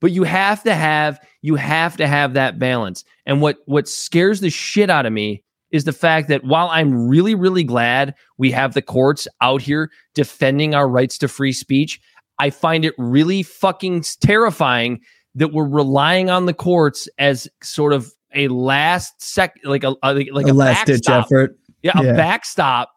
But 0.00 0.10
you 0.10 0.24
have 0.24 0.64
to 0.64 0.74
have 0.74 1.20
you 1.42 1.54
have 1.54 1.96
to 1.98 2.08
have 2.08 2.34
that 2.34 2.58
balance. 2.58 3.04
And 3.24 3.40
what 3.40 3.58
what 3.66 3.88
scares 3.88 4.40
the 4.40 4.50
shit 4.50 4.90
out 4.90 5.06
of 5.06 5.12
me 5.12 5.44
is 5.70 5.84
the 5.84 5.92
fact 5.92 6.28
that 6.28 6.44
while 6.44 6.68
I'm 6.68 7.08
really, 7.08 7.34
really 7.34 7.64
glad 7.64 8.14
we 8.36 8.50
have 8.50 8.74
the 8.74 8.82
courts 8.82 9.26
out 9.40 9.62
here 9.62 9.90
defending 10.14 10.74
our 10.74 10.88
rights 10.88 11.16
to 11.18 11.28
free 11.28 11.52
speech, 11.52 12.00
I 12.38 12.50
find 12.50 12.84
it 12.84 12.94
really 12.98 13.42
fucking 13.42 14.04
terrifying 14.20 15.00
that 15.34 15.52
we're 15.52 15.68
relying 15.68 16.28
on 16.28 16.46
the 16.46 16.54
courts 16.54 17.08
as 17.18 17.48
sort 17.62 17.92
of 17.92 18.12
a 18.34 18.48
last 18.48 19.20
sec, 19.22 19.58
like 19.64 19.84
a 19.84 19.94
like, 20.02 20.28
like 20.32 20.46
a 20.46 20.52
last 20.52 20.86
ditch 20.86 21.08
effort. 21.08 21.56
Yeah, 21.82 21.92
a 21.98 22.04
Yeah. 22.04 22.12
backstop 22.12 22.90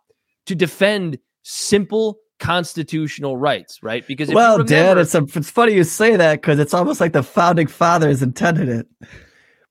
to 0.46 0.56
defend 0.56 1.18
simple 1.44 2.18
constitutional 2.40 3.38
rights, 3.38 3.80
right? 3.82 4.06
Because 4.08 4.30
if 4.30 4.36
Well, 4.36 4.54
remember- 4.58 4.70
Dad, 4.70 4.98
it's 4.98 5.16
a, 5.16 5.24
it's 5.36 5.50
funny 5.50 5.74
you 5.74 5.84
say 5.84 6.16
that 6.16 6.42
because 6.42 6.60
it's 6.60 6.74
almost 6.74 7.00
like 7.02 7.14
the 7.14 7.24
founding 7.24 7.68
fathers 7.68 8.22
intended 8.22 8.70
it. 8.70 8.88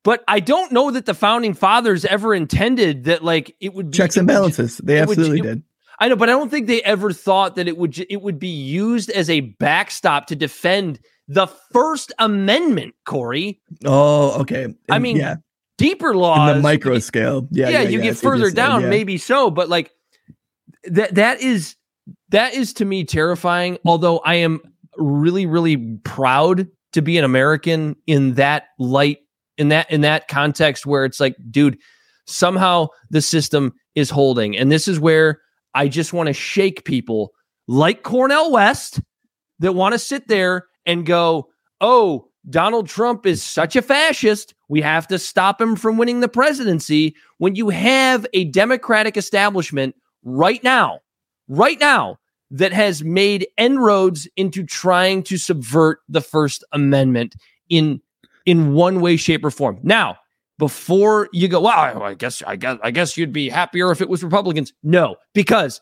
But 0.03 0.23
I 0.29 0.41
don't 0.41 0.71
know 0.73 0.91
that 0.91 1.07
the 1.07 1.15
founding 1.15 1.55
fathers 1.55 2.05
ever 2.05 2.35
intended 2.35 3.05
that 3.05 3.25
like 3.25 3.55
it 3.61 3.75
would 3.75 3.91
be 3.91 3.97
Checks 3.97 4.17
and 4.17 4.27
balances. 4.27 4.79
They 4.79 4.99
it 4.99 5.07
would- 5.09 5.19
absolutely 5.19 5.41
did. 5.43 5.63
I 6.01 6.09
know, 6.09 6.17
but 6.17 6.29
I 6.29 6.33
don't 6.33 6.51
think 6.51 6.67
they 6.67 6.83
ever 6.83 7.13
thought 7.13 7.55
that 7.55 7.69
it 7.69 7.77
would 7.79 8.05
it 8.11 8.21
would 8.21 8.39
be 8.39 8.49
used 8.49 9.11
as 9.11 9.31
a 9.31 9.41
backstop 9.41 10.27
to 10.27 10.37
defend 10.37 10.99
the 11.29 11.47
First 11.73 12.13
Amendment, 12.19 12.95
Corey. 13.07 13.61
Oh, 13.87 14.41
okay. 14.41 14.75
I 14.91 14.99
mean, 14.99 15.17
yeah, 15.17 15.37
deeper 15.79 16.15
law 16.15 16.49
in 16.49 16.57
the 16.57 16.63
micro 16.63 16.99
scale. 16.99 17.47
Yeah, 17.51 17.69
yeah, 17.69 17.81
yeah, 17.83 17.89
you 17.89 17.99
yeah, 17.99 18.05
get 18.05 18.17
further 18.17 18.51
down, 18.51 18.83
yeah. 18.83 18.89
maybe 18.89 19.19
so, 19.19 19.51
but 19.51 19.69
like 19.69 19.91
that 20.85 21.15
that 21.15 21.41
is 21.41 21.77
that 22.31 22.55
is 22.55 22.73
to 22.75 22.85
me 22.85 23.05
terrifying. 23.05 23.79
Although 23.85 24.19
I 24.19 24.37
am 24.37 24.61
really, 24.97 25.47
really 25.47 25.77
proud 26.05 26.69
to 26.93 27.03
be 27.03 27.19
an 27.19 27.25
American 27.25 27.97
in 28.07 28.35
that 28.35 28.65
light, 28.79 29.19
in 29.59 29.69
that 29.69 29.91
in 29.91 30.03
that 30.03 30.29
context 30.29 30.87
where 30.87 31.05
it's 31.05 31.21
like, 31.21 31.37
dude, 31.51 31.79
somehow 32.27 32.89
the 33.11 33.23
system 33.23 33.75
is 33.95 34.11
holding. 34.11 34.57
And 34.57 34.71
this 34.71 34.89
is 34.89 34.99
where 34.99 35.41
I 35.75 35.89
just 35.89 36.13
want 36.13 36.29
to 36.29 36.33
shake 36.33 36.85
people 36.85 37.33
like 37.67 38.03
Cornel 38.03 38.53
West 38.53 39.01
that 39.61 39.73
want 39.73 39.93
to 39.93 39.99
sit 39.99 40.29
there 40.29 40.67
and 40.87 41.07
go, 41.07 41.49
oh, 41.81 42.29
Donald 42.51 42.89
Trump 42.89 43.27
is 43.27 43.43
such 43.43 43.77
a 43.77 43.83
fascist. 43.83 44.55
We 44.69 44.81
have 44.83 45.07
to 45.09 45.19
stop 45.19 45.61
him 45.61 45.77
from 45.77 45.97
winning 45.97 46.21
the 46.21 46.29
presidency. 46.29 47.15
When 47.39 47.55
you 47.55 47.71
have 47.71 48.27
a 48.35 48.45
Democratic 48.47 49.17
establishment 49.17 49.95
right 50.23 50.63
now, 50.63 51.01
right 51.49 51.81
now, 51.81 52.19
that 52.51 52.73
has 52.73 53.03
made 53.03 53.49
inroads 53.59 54.29
into 54.37 54.63
trying 54.63 55.25
to 55.25 55.37
subvert 55.37 56.01
the 56.09 56.21
First 56.21 56.63
Amendment 56.73 57.35
in 57.69 58.01
in 58.47 58.75
one 58.75 59.01
way, 59.01 59.17
shape, 59.17 59.45
or 59.45 59.51
form. 59.51 59.79
Now, 59.83 60.19
before 60.59 61.29
you 61.33 61.49
go, 61.49 61.63
well, 61.63 62.03
I 62.03 62.15
guess, 62.15 62.43
I 62.47 62.57
guess, 62.57 62.79
I 62.83 62.91
guess 62.91 63.17
you'd 63.17 63.33
be 63.33 63.49
happier 63.49 63.91
if 63.91 64.01
it 64.01 64.09
was 64.09 64.23
Republicans. 64.23 64.73
No, 64.83 65.17
because 65.33 65.81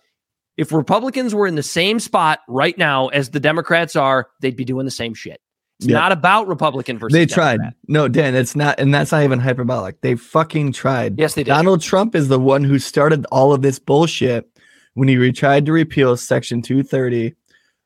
if 0.57 0.73
Republicans 0.73 1.35
were 1.35 1.47
in 1.47 1.57
the 1.57 1.63
same 1.63 1.99
spot 1.99 2.41
right 2.49 2.79
now 2.79 3.09
as 3.09 3.31
the 3.31 3.41
Democrats 3.41 3.97
are, 3.97 4.29
they'd 4.41 4.57
be 4.57 4.65
doing 4.65 4.85
the 4.85 4.91
same 4.91 5.13
shit. 5.13 5.41
It's 5.83 5.91
Yeah. 5.91 5.99
not 5.99 6.13
about 6.13 6.47
Republican 6.47 6.99
versus 6.99 7.13
They 7.13 7.27
Democrat. 7.27 7.59
tried. 7.59 7.75
No, 7.89 8.07
Dan, 8.09 8.35
it's 8.37 8.55
not, 8.55 8.79
and 8.79 8.95
that's 8.95 9.11
not 9.13 9.25
even 9.25 9.41
hyperbolic. 9.41 10.01
They 10.01 10.15
fucking 10.15 10.73
tried. 10.73 11.19
Yes, 11.19 11.35
they 11.35 11.43
did. 11.43 11.51
Donald 11.51 11.81
Trump 11.81 12.15
is 12.15 12.29
the 12.29 12.39
one 12.39 12.63
who 12.63 12.79
started 12.79 13.27
all 13.33 13.53
of 13.53 13.63
this 13.63 13.79
bullshit 13.81 14.49
when 14.95 15.09
he 15.09 15.17
re- 15.17 15.33
tried 15.33 15.67
to 15.67 15.73
repeal 15.73 16.17
Section 16.17 16.63
230 16.63 17.35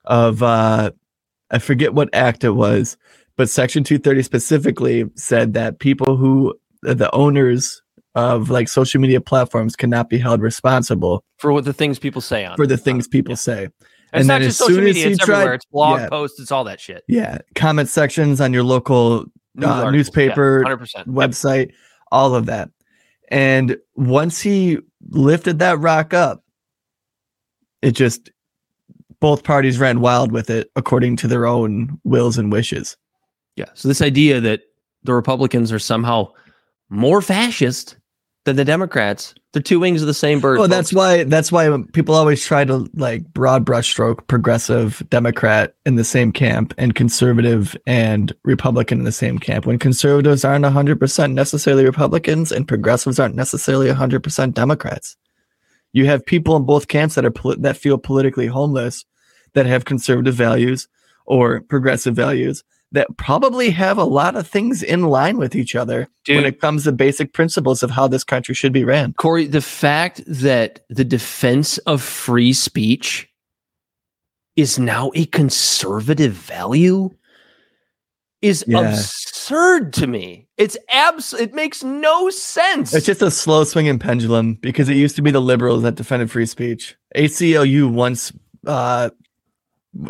of, 0.04 0.42
uh, 0.42 0.90
I 1.50 1.58
forget 1.58 1.94
what 1.94 2.10
act 2.12 2.44
it 2.44 2.50
was, 2.50 2.98
but 3.36 3.48
Section 3.48 3.82
230 3.82 4.22
specifically 4.22 5.04
said 5.14 5.54
that 5.54 5.78
people 5.78 6.16
who, 6.16 6.54
the 6.82 7.12
owners 7.14 7.80
of 8.14 8.50
like 8.50 8.68
social 8.68 9.00
media 9.00 9.20
platforms 9.20 9.74
cannot 9.76 10.08
be 10.10 10.18
held 10.18 10.40
responsible 10.40 11.22
for 11.38 11.52
what 11.52 11.64
the 11.64 11.72
things 11.72 11.98
people 11.98 12.20
say 12.22 12.44
on. 12.44 12.56
for 12.56 12.66
the 12.66 12.76
things 12.78 13.06
people 13.08 13.36
say. 13.36 13.68
And 14.16 14.22
it's 14.22 14.28
not 14.28 14.40
just 14.40 14.58
social 14.58 14.82
media; 14.82 15.08
it's 15.08 15.22
everywhere. 15.22 15.54
It's 15.54 15.64
blog 15.66 16.00
yeah, 16.00 16.08
posts. 16.08 16.40
It's 16.40 16.50
all 16.50 16.64
that 16.64 16.80
shit. 16.80 17.04
yeah, 17.06 17.38
comment 17.54 17.88
sections 17.88 18.40
on 18.40 18.52
your 18.52 18.62
local 18.62 19.26
News 19.54 19.64
uh, 19.64 19.72
articles, 19.72 19.92
newspaper, 19.92 20.64
yeah, 20.66 20.74
100%. 20.74 21.06
website, 21.06 21.72
all 22.12 22.34
of 22.34 22.46
that. 22.46 22.70
And 23.28 23.78
once 23.94 24.40
he 24.40 24.78
lifted 25.10 25.58
that 25.60 25.78
rock 25.78 26.12
up, 26.12 26.44
it 27.82 27.92
just 27.92 28.30
both 29.20 29.44
parties 29.44 29.78
ran 29.78 30.00
wild 30.00 30.30
with 30.30 30.50
it 30.50 30.70
according 30.76 31.16
to 31.16 31.28
their 31.28 31.46
own 31.46 31.98
wills 32.04 32.36
and 32.36 32.52
wishes. 32.52 32.96
Yeah. 33.56 33.70
So 33.74 33.88
this 33.88 34.02
idea 34.02 34.40
that 34.40 34.60
the 35.04 35.14
Republicans 35.14 35.72
are 35.72 35.78
somehow 35.78 36.32
more 36.90 37.22
fascist 37.22 37.96
than 38.46 38.56
the 38.56 38.64
Democrats, 38.64 39.34
they're 39.52 39.60
two 39.60 39.80
wings 39.80 40.00
of 40.00 40.06
the 40.06 40.14
same 40.14 40.40
bird. 40.40 40.58
Well, 40.58 40.68
that's 40.68 40.92
why 40.92 41.24
that's 41.24 41.52
why 41.52 41.68
people 41.92 42.14
always 42.14 42.42
try 42.44 42.64
to 42.64 42.88
like 42.94 43.26
broad 43.34 43.66
brushstroke 43.66 44.26
progressive 44.28 45.02
Democrat 45.10 45.74
in 45.84 45.96
the 45.96 46.04
same 46.04 46.32
camp 46.32 46.72
and 46.78 46.94
conservative 46.94 47.76
and 47.86 48.32
Republican 48.44 49.00
in 49.00 49.04
the 49.04 49.12
same 49.12 49.38
camp. 49.38 49.66
When 49.66 49.78
conservatives 49.78 50.44
aren't 50.44 50.64
hundred 50.64 50.98
percent 50.98 51.34
necessarily 51.34 51.84
Republicans 51.84 52.52
and 52.52 52.66
progressives 52.66 53.18
aren't 53.18 53.34
necessarily 53.34 53.90
hundred 53.90 54.22
percent 54.22 54.54
Democrats. 54.54 55.16
You 55.92 56.06
have 56.06 56.24
people 56.24 56.56
in 56.56 56.64
both 56.64 56.88
camps 56.88 57.16
that 57.16 57.24
are 57.24 57.30
poli- 57.30 57.56
that 57.60 57.76
feel 57.76 57.98
politically 57.98 58.46
homeless, 58.46 59.04
that 59.54 59.66
have 59.66 59.84
conservative 59.84 60.34
values 60.34 60.88
or 61.26 61.62
progressive 61.62 62.14
values 62.14 62.62
that 62.96 63.14
probably 63.18 63.68
have 63.70 63.98
a 63.98 64.04
lot 64.04 64.36
of 64.36 64.46
things 64.46 64.82
in 64.82 65.02
line 65.04 65.36
with 65.36 65.54
each 65.54 65.76
other 65.76 66.08
when 66.26 66.44
it 66.46 66.60
comes 66.60 66.84
to 66.84 66.92
basic 66.92 67.32
principles 67.34 67.82
of 67.82 67.90
how 67.90 68.08
this 68.08 68.24
country 68.24 68.54
should 68.54 68.72
be 68.72 68.84
ran. 68.84 69.12
Corey, 69.12 69.46
the 69.46 69.60
fact 69.60 70.22
that 70.26 70.84
the 70.88 71.04
defense 71.04 71.76
of 71.78 72.02
free 72.02 72.52
speech 72.54 73.28
is 74.56 74.78
now 74.78 75.12
a 75.14 75.26
conservative 75.26 76.32
value 76.32 77.10
is 78.40 78.64
Yeah. 78.66 78.80
absurd 78.80 79.92
to 79.94 80.06
me. 80.06 80.48
It's 80.56 80.76
abs 80.88 81.34
it 81.34 81.52
makes 81.52 81.84
no 81.84 82.30
sense. 82.30 82.94
It's 82.94 83.04
just 83.04 83.20
a 83.20 83.30
slow 83.30 83.64
swinging 83.64 83.98
pendulum 83.98 84.54
because 84.54 84.88
it 84.88 84.96
used 84.96 85.16
to 85.16 85.22
be 85.22 85.30
the 85.30 85.40
liberals 85.40 85.82
that 85.82 85.96
defended 85.96 86.30
free 86.30 86.46
speech. 86.46 86.96
ACLU 87.14 87.90
once 87.90 88.32
uh, 88.66 89.10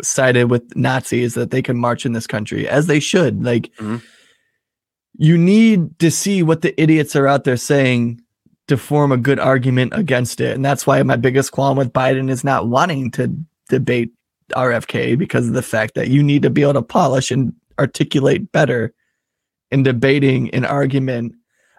sided 0.01 0.45
with 0.45 0.75
Nazis 0.75 1.33
that 1.35 1.51
they 1.51 1.61
can 1.61 1.77
march 1.77 2.05
in 2.05 2.13
this 2.13 2.27
country 2.27 2.67
as 2.67 2.87
they 2.87 2.99
should. 2.99 3.43
Like, 3.43 3.71
Mhm. 3.77 4.01
you 5.17 5.37
need 5.37 5.97
to 5.99 6.11
see 6.11 6.43
what 6.43 6.61
the 6.61 6.79
idiots 6.81 7.15
are 7.15 7.27
out 7.27 7.43
there 7.43 7.57
saying 7.57 8.21
to 8.67 8.77
form 8.77 9.11
a 9.11 9.17
good 9.17 9.39
argument 9.39 9.93
against 9.95 10.41
it. 10.41 10.55
And 10.55 10.63
that's 10.63 10.85
why 10.85 11.01
my 11.03 11.15
biggest 11.15 11.51
qualm 11.51 11.77
with 11.77 11.93
Biden 11.93 12.29
is 12.29 12.43
not 12.43 12.67
wanting 12.67 13.11
to 13.11 13.33
debate 13.69 14.11
RFK 14.55 15.15
because 15.15 15.47
of 15.47 15.53
the 15.53 15.61
fact 15.61 15.95
that 15.95 16.09
you 16.09 16.21
need 16.21 16.41
to 16.41 16.49
be 16.49 16.61
able 16.61 16.73
to 16.73 16.81
polish 16.81 17.31
and 17.31 17.53
articulate 17.79 18.51
better 18.51 18.93
in 19.71 19.83
debating 19.83 20.49
an 20.51 20.65
argument 20.65 21.33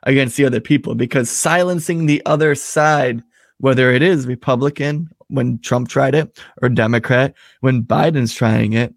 against 0.04 0.36
the 0.36 0.44
other 0.44 0.61
people 0.61 0.94
because 0.94 1.30
silencing 1.30 2.06
the 2.06 2.22
other 2.24 2.54
side, 2.54 3.22
whether 3.59 3.92
it 3.92 4.02
is 4.02 4.26
Republican 4.26 5.09
when 5.28 5.59
Trump 5.61 5.88
tried 5.88 6.14
it 6.14 6.38
or 6.62 6.68
Democrat 6.68 7.34
when 7.61 7.82
Biden's 7.82 8.34
trying 8.34 8.72
it, 8.72 8.94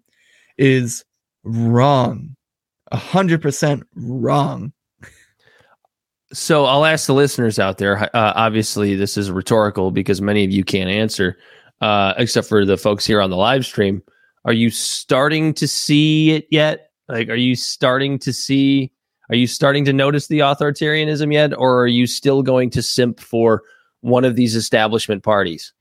is 0.58 1.04
wrong. 1.44 2.34
A 2.90 2.96
hundred 2.96 3.42
percent 3.42 3.84
wrong. 3.94 4.72
So 6.32 6.64
I'll 6.64 6.86
ask 6.86 7.06
the 7.06 7.14
listeners 7.14 7.58
out 7.58 7.78
there. 7.78 8.04
Uh, 8.16 8.32
obviously, 8.34 8.96
this 8.96 9.18
is 9.18 9.30
rhetorical 9.30 9.90
because 9.90 10.22
many 10.22 10.44
of 10.44 10.50
you 10.50 10.64
can't 10.64 10.88
answer, 10.88 11.36
uh, 11.82 12.14
except 12.16 12.48
for 12.48 12.64
the 12.64 12.78
folks 12.78 13.04
here 13.04 13.20
on 13.20 13.28
the 13.28 13.36
live 13.36 13.66
stream. 13.66 14.02
Are 14.44 14.52
you 14.52 14.70
starting 14.70 15.52
to 15.54 15.68
see 15.68 16.32
it 16.32 16.46
yet? 16.50 16.90
Like, 17.08 17.28
are 17.28 17.34
you 17.34 17.54
starting 17.54 18.18
to 18.20 18.32
see? 18.32 18.90
Are 19.28 19.36
you 19.36 19.46
starting 19.46 19.84
to 19.84 19.92
notice 19.92 20.26
the 20.26 20.40
authoritarianism 20.40 21.32
yet, 21.32 21.56
or 21.56 21.82
are 21.82 21.86
you 21.86 22.06
still 22.06 22.42
going 22.42 22.70
to 22.70 22.82
simp 22.82 23.20
for 23.20 23.62
one 24.02 24.24
of 24.24 24.36
these 24.36 24.54
establishment 24.54 25.22
parties? 25.22 25.72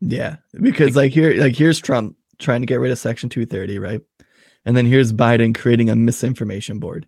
Yeah, 0.00 0.36
because 0.60 0.96
like 0.96 1.12
here, 1.12 1.34
like 1.40 1.56
here's 1.56 1.80
Trump 1.80 2.16
trying 2.38 2.60
to 2.60 2.66
get 2.66 2.80
rid 2.80 2.92
of 2.92 2.98
Section 2.98 3.28
230, 3.28 3.78
right? 3.78 4.00
And 4.64 4.76
then 4.76 4.84
here's 4.84 5.12
Biden 5.12 5.54
creating 5.54 5.88
a 5.88 5.96
misinformation 5.96 6.78
board. 6.80 7.06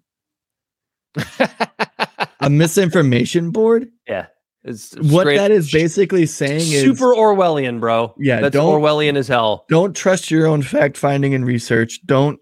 a 2.40 2.48
misinformation 2.48 3.50
board? 3.50 3.90
Yeah, 4.06 4.26
it's 4.64 4.94
What 4.96 5.24
that 5.24 5.50
is 5.50 5.70
basically 5.70 6.26
saying 6.26 6.60
is 6.60 6.82
super 6.82 7.14
Orwellian, 7.14 7.80
bro. 7.80 8.14
Yeah, 8.18 8.40
that's 8.40 8.56
Orwellian 8.56 9.16
as 9.16 9.28
hell. 9.28 9.66
don't 9.68 9.94
trust 9.94 10.30
your 10.30 10.46
own 10.46 10.62
fact 10.62 10.96
finding 10.96 11.34
and 11.34 11.46
research. 11.46 12.00
Don't 12.06 12.40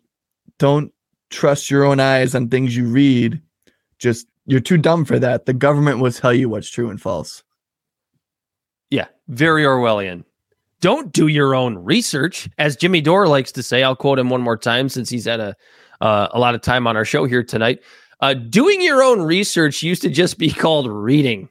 don't 0.59 0.93
trust 1.31 1.71
your 1.71 1.85
own 1.85 2.01
eyes 2.01 2.35
on 2.35 2.49
things 2.49 2.77
you 2.77 2.87
read. 2.87 3.41
Just 3.99 4.27
you're 4.47 4.61
too 4.61 4.79
dumb 4.79 5.05
for 5.05 5.19
that. 5.19 5.47
The 5.47 5.53
government 5.53 6.01
will 6.01 6.13
tell 6.13 6.33
you 6.33 6.49
what's 6.49 6.71
true 6.71 6.91
and 6.91 7.01
false. 7.01 7.43
Very 9.29 9.65
Orwellian. 9.65 10.25
Don't 10.81 11.13
do 11.13 11.27
your 11.27 11.55
own 11.55 11.79
research, 11.79 12.49
as 12.59 12.77
Jimmy 12.77 13.01
Dore 13.01 13.27
likes 13.27 13.51
to 13.53 13.63
say. 13.63 13.83
I'll 13.83 13.97
quote 13.97 14.19
him 14.19 14.31
one 14.31 14.43
more 14.43 14.59
time 14.59 14.89
since 14.89 15.09
he's 15.09 15.25
had 15.25 15.41
a 15.41 15.57
uh, 16.01 16.29
a 16.33 16.39
lot 16.39 16.55
of 16.55 16.61
time 16.61 16.87
on 16.87 16.97
our 16.97 17.05
show 17.05 17.25
here 17.25 17.43
tonight. 17.43 17.81
Uh, 18.21 18.35
doing 18.35 18.81
your 18.83 19.03
own 19.03 19.23
research 19.23 19.83
used 19.83 20.03
to 20.03 20.11
just 20.11 20.39
be 20.39 20.51
called 20.53 20.89
reading. 20.89 21.49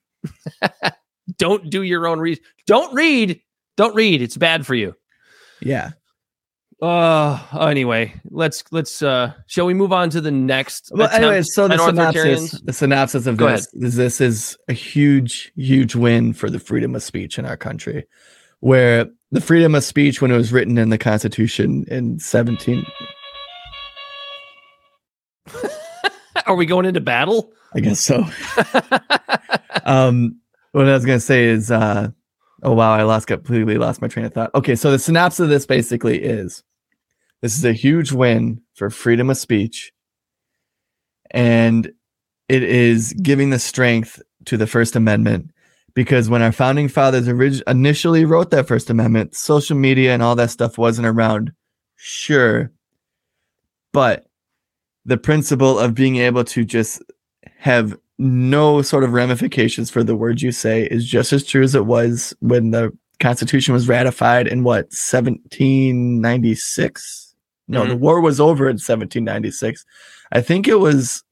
Don't 1.37 1.69
do 1.69 1.81
your 1.81 2.07
own 2.07 2.19
research. 2.19 2.43
Don't 2.67 2.93
read. 2.93 3.41
Don't 3.77 3.95
read. 3.95 4.21
It's 4.21 4.37
bad 4.37 4.65
for 4.65 4.75
you. 4.75 4.95
Yeah. 5.61 5.91
Uh 6.85 7.39
anyway, 7.67 8.13
let's 8.29 8.63
let's 8.71 9.01
uh 9.01 9.33
shall 9.47 9.65
we 9.65 9.73
move 9.73 9.91
on 9.91 10.11
to 10.11 10.21
the 10.21 10.29
next 10.29 10.91
Well, 10.93 11.09
anyway, 11.09 11.41
so 11.41 11.67
the 11.67 11.79
synopsis, 11.79 12.51
the 12.61 12.73
synopsis 12.73 13.25
of 13.25 13.37
Go 13.37 13.49
this 13.49 13.73
is 13.73 13.95
this 13.95 14.21
is 14.21 14.55
a 14.67 14.73
huge, 14.73 15.51
huge 15.55 15.95
win 15.95 16.31
for 16.31 16.47
the 16.47 16.59
freedom 16.59 16.93
of 16.93 17.01
speech 17.01 17.39
in 17.39 17.45
our 17.45 17.57
country, 17.57 18.05
where 18.59 19.07
the 19.31 19.41
freedom 19.41 19.73
of 19.73 19.83
speech, 19.83 20.21
when 20.21 20.29
it 20.29 20.37
was 20.37 20.53
written 20.53 20.77
in 20.77 20.89
the 20.89 20.99
Constitution 20.99 21.85
in 21.87 22.19
17, 22.19 22.85
Are 26.45 26.55
we 26.55 26.67
going 26.67 26.85
into 26.85 27.01
battle? 27.01 27.51
I 27.73 27.79
guess 27.79 27.99
so. 27.99 28.17
um, 29.85 30.39
what 30.73 30.87
I 30.87 30.93
was 30.93 31.03
gonna 31.03 31.19
say 31.19 31.45
is, 31.45 31.71
uh, 31.71 32.09
oh 32.61 32.73
wow, 32.73 32.93
I 32.93 33.01
lost 33.01 33.25
completely 33.25 33.79
lost 33.79 34.03
my 34.03 34.07
train 34.07 34.27
of 34.27 34.35
thought. 34.35 34.51
Okay, 34.53 34.75
so 34.75 34.91
the 34.91 34.99
synopsis 34.99 35.39
of 35.39 35.49
this 35.49 35.65
basically 35.65 36.21
is, 36.21 36.61
this 37.41 37.57
is 37.57 37.65
a 37.65 37.73
huge 37.73 38.11
win 38.11 38.61
for 38.73 38.89
freedom 38.89 39.29
of 39.29 39.37
speech, 39.37 39.91
and 41.31 41.91
it 42.49 42.63
is 42.63 43.13
giving 43.13 43.49
the 43.49 43.59
strength 43.59 44.21
to 44.45 44.57
the 44.57 44.67
First 44.67 44.95
Amendment 44.95 45.51
because 45.93 46.29
when 46.29 46.41
our 46.41 46.51
founding 46.51 46.87
fathers 46.87 47.27
orig- 47.27 47.63
initially 47.67 48.25
wrote 48.25 48.51
that 48.51 48.67
First 48.67 48.89
Amendment, 48.89 49.35
social 49.35 49.77
media 49.77 50.13
and 50.13 50.21
all 50.21 50.35
that 50.35 50.51
stuff 50.51 50.77
wasn't 50.77 51.07
around. 51.07 51.51
Sure, 51.95 52.71
but 53.93 54.25
the 55.05 55.17
principle 55.17 55.79
of 55.79 55.93
being 55.93 56.17
able 56.17 56.43
to 56.43 56.65
just 56.65 57.01
have 57.57 57.97
no 58.17 58.81
sort 58.81 59.03
of 59.03 59.13
ramifications 59.13 59.89
for 59.89 60.03
the 60.03 60.15
words 60.15 60.41
you 60.41 60.51
say 60.51 60.85
is 60.85 61.05
just 61.05 61.33
as 61.33 61.45
true 61.45 61.63
as 61.63 61.75
it 61.75 61.85
was 61.85 62.33
when 62.39 62.71
the 62.71 62.91
Constitution 63.19 63.73
was 63.73 63.87
ratified 63.87 64.47
in 64.47 64.63
what 64.63 64.85
1796. 64.85 67.35
No, 67.67 67.85
the 67.85 67.93
mm-hmm. 67.93 68.01
war 68.01 68.21
was 68.21 68.39
over 68.39 68.65
in 68.65 68.75
1796. 68.75 69.85
I 70.31 70.41
think 70.41 70.67
it 70.67 70.75
was. 70.75 71.23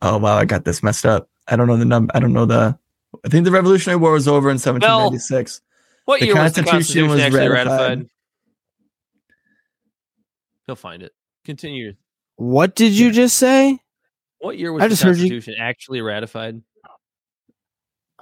Oh 0.00 0.18
wow, 0.18 0.36
I 0.36 0.44
got 0.44 0.64
this 0.64 0.82
messed 0.82 1.06
up. 1.06 1.28
I 1.48 1.56
don't 1.56 1.66
know 1.66 1.76
the 1.76 1.84
number. 1.84 2.12
I 2.14 2.20
don't 2.20 2.32
know 2.32 2.46
the. 2.46 2.78
I 3.24 3.28
think 3.28 3.44
the 3.44 3.50
Revolutionary 3.50 3.98
War 3.98 4.12
was 4.12 4.28
over 4.28 4.48
in 4.48 4.54
1796. 4.54 5.60
What 6.04 6.20
The 6.20 6.26
year 6.26 6.34
was 6.34 6.52
the 6.52 6.62
Constitution 6.62 7.08
Constitution 7.08 7.10
was 7.10 7.20
actually 7.20 7.48
ratified. 7.48 7.80
ratified? 7.80 8.08
He'll 10.66 10.76
find 10.76 11.02
it. 11.02 11.12
Continue. 11.44 11.94
What 12.36 12.74
did 12.74 12.92
you 12.92 13.12
just 13.12 13.36
say? 13.36 13.78
What 14.38 14.58
year 14.58 14.72
was 14.72 14.82
I 14.82 14.86
the 14.86 14.90
just 14.90 15.02
heard 15.02 15.18
you- 15.18 15.28
Constitution 15.28 15.54
actually 15.58 16.00
ratified? 16.00 16.62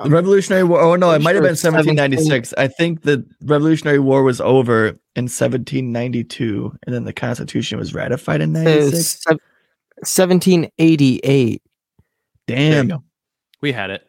The 0.02 0.10
Revolutionary 0.10 0.64
War. 0.64 0.80
Oh 0.80 0.96
no, 0.96 1.10
it 1.12 1.20
might 1.22 1.34
have 1.34 1.40
sure 1.42 1.48
been 1.48 1.52
it's 1.52 1.60
17 1.60 1.96
1796. 1.96 2.54
I 2.56 2.68
think 2.68 3.02
the 3.02 3.24
Revolutionary 3.44 3.98
War 3.98 4.22
was 4.22 4.40
over 4.40 4.88
in 5.14 5.24
1792, 5.28 6.72
and 6.86 6.94
then 6.94 7.04
the 7.04 7.12
Constitution 7.12 7.78
was 7.78 7.92
ratified 7.94 8.40
in 8.40 8.56
It 8.56 8.64
96. 8.64 9.24
was 9.28 9.38
1788. 10.02 11.62
Damn. 12.46 12.92
We 13.60 13.72
had 13.72 13.90
it. 13.90 14.02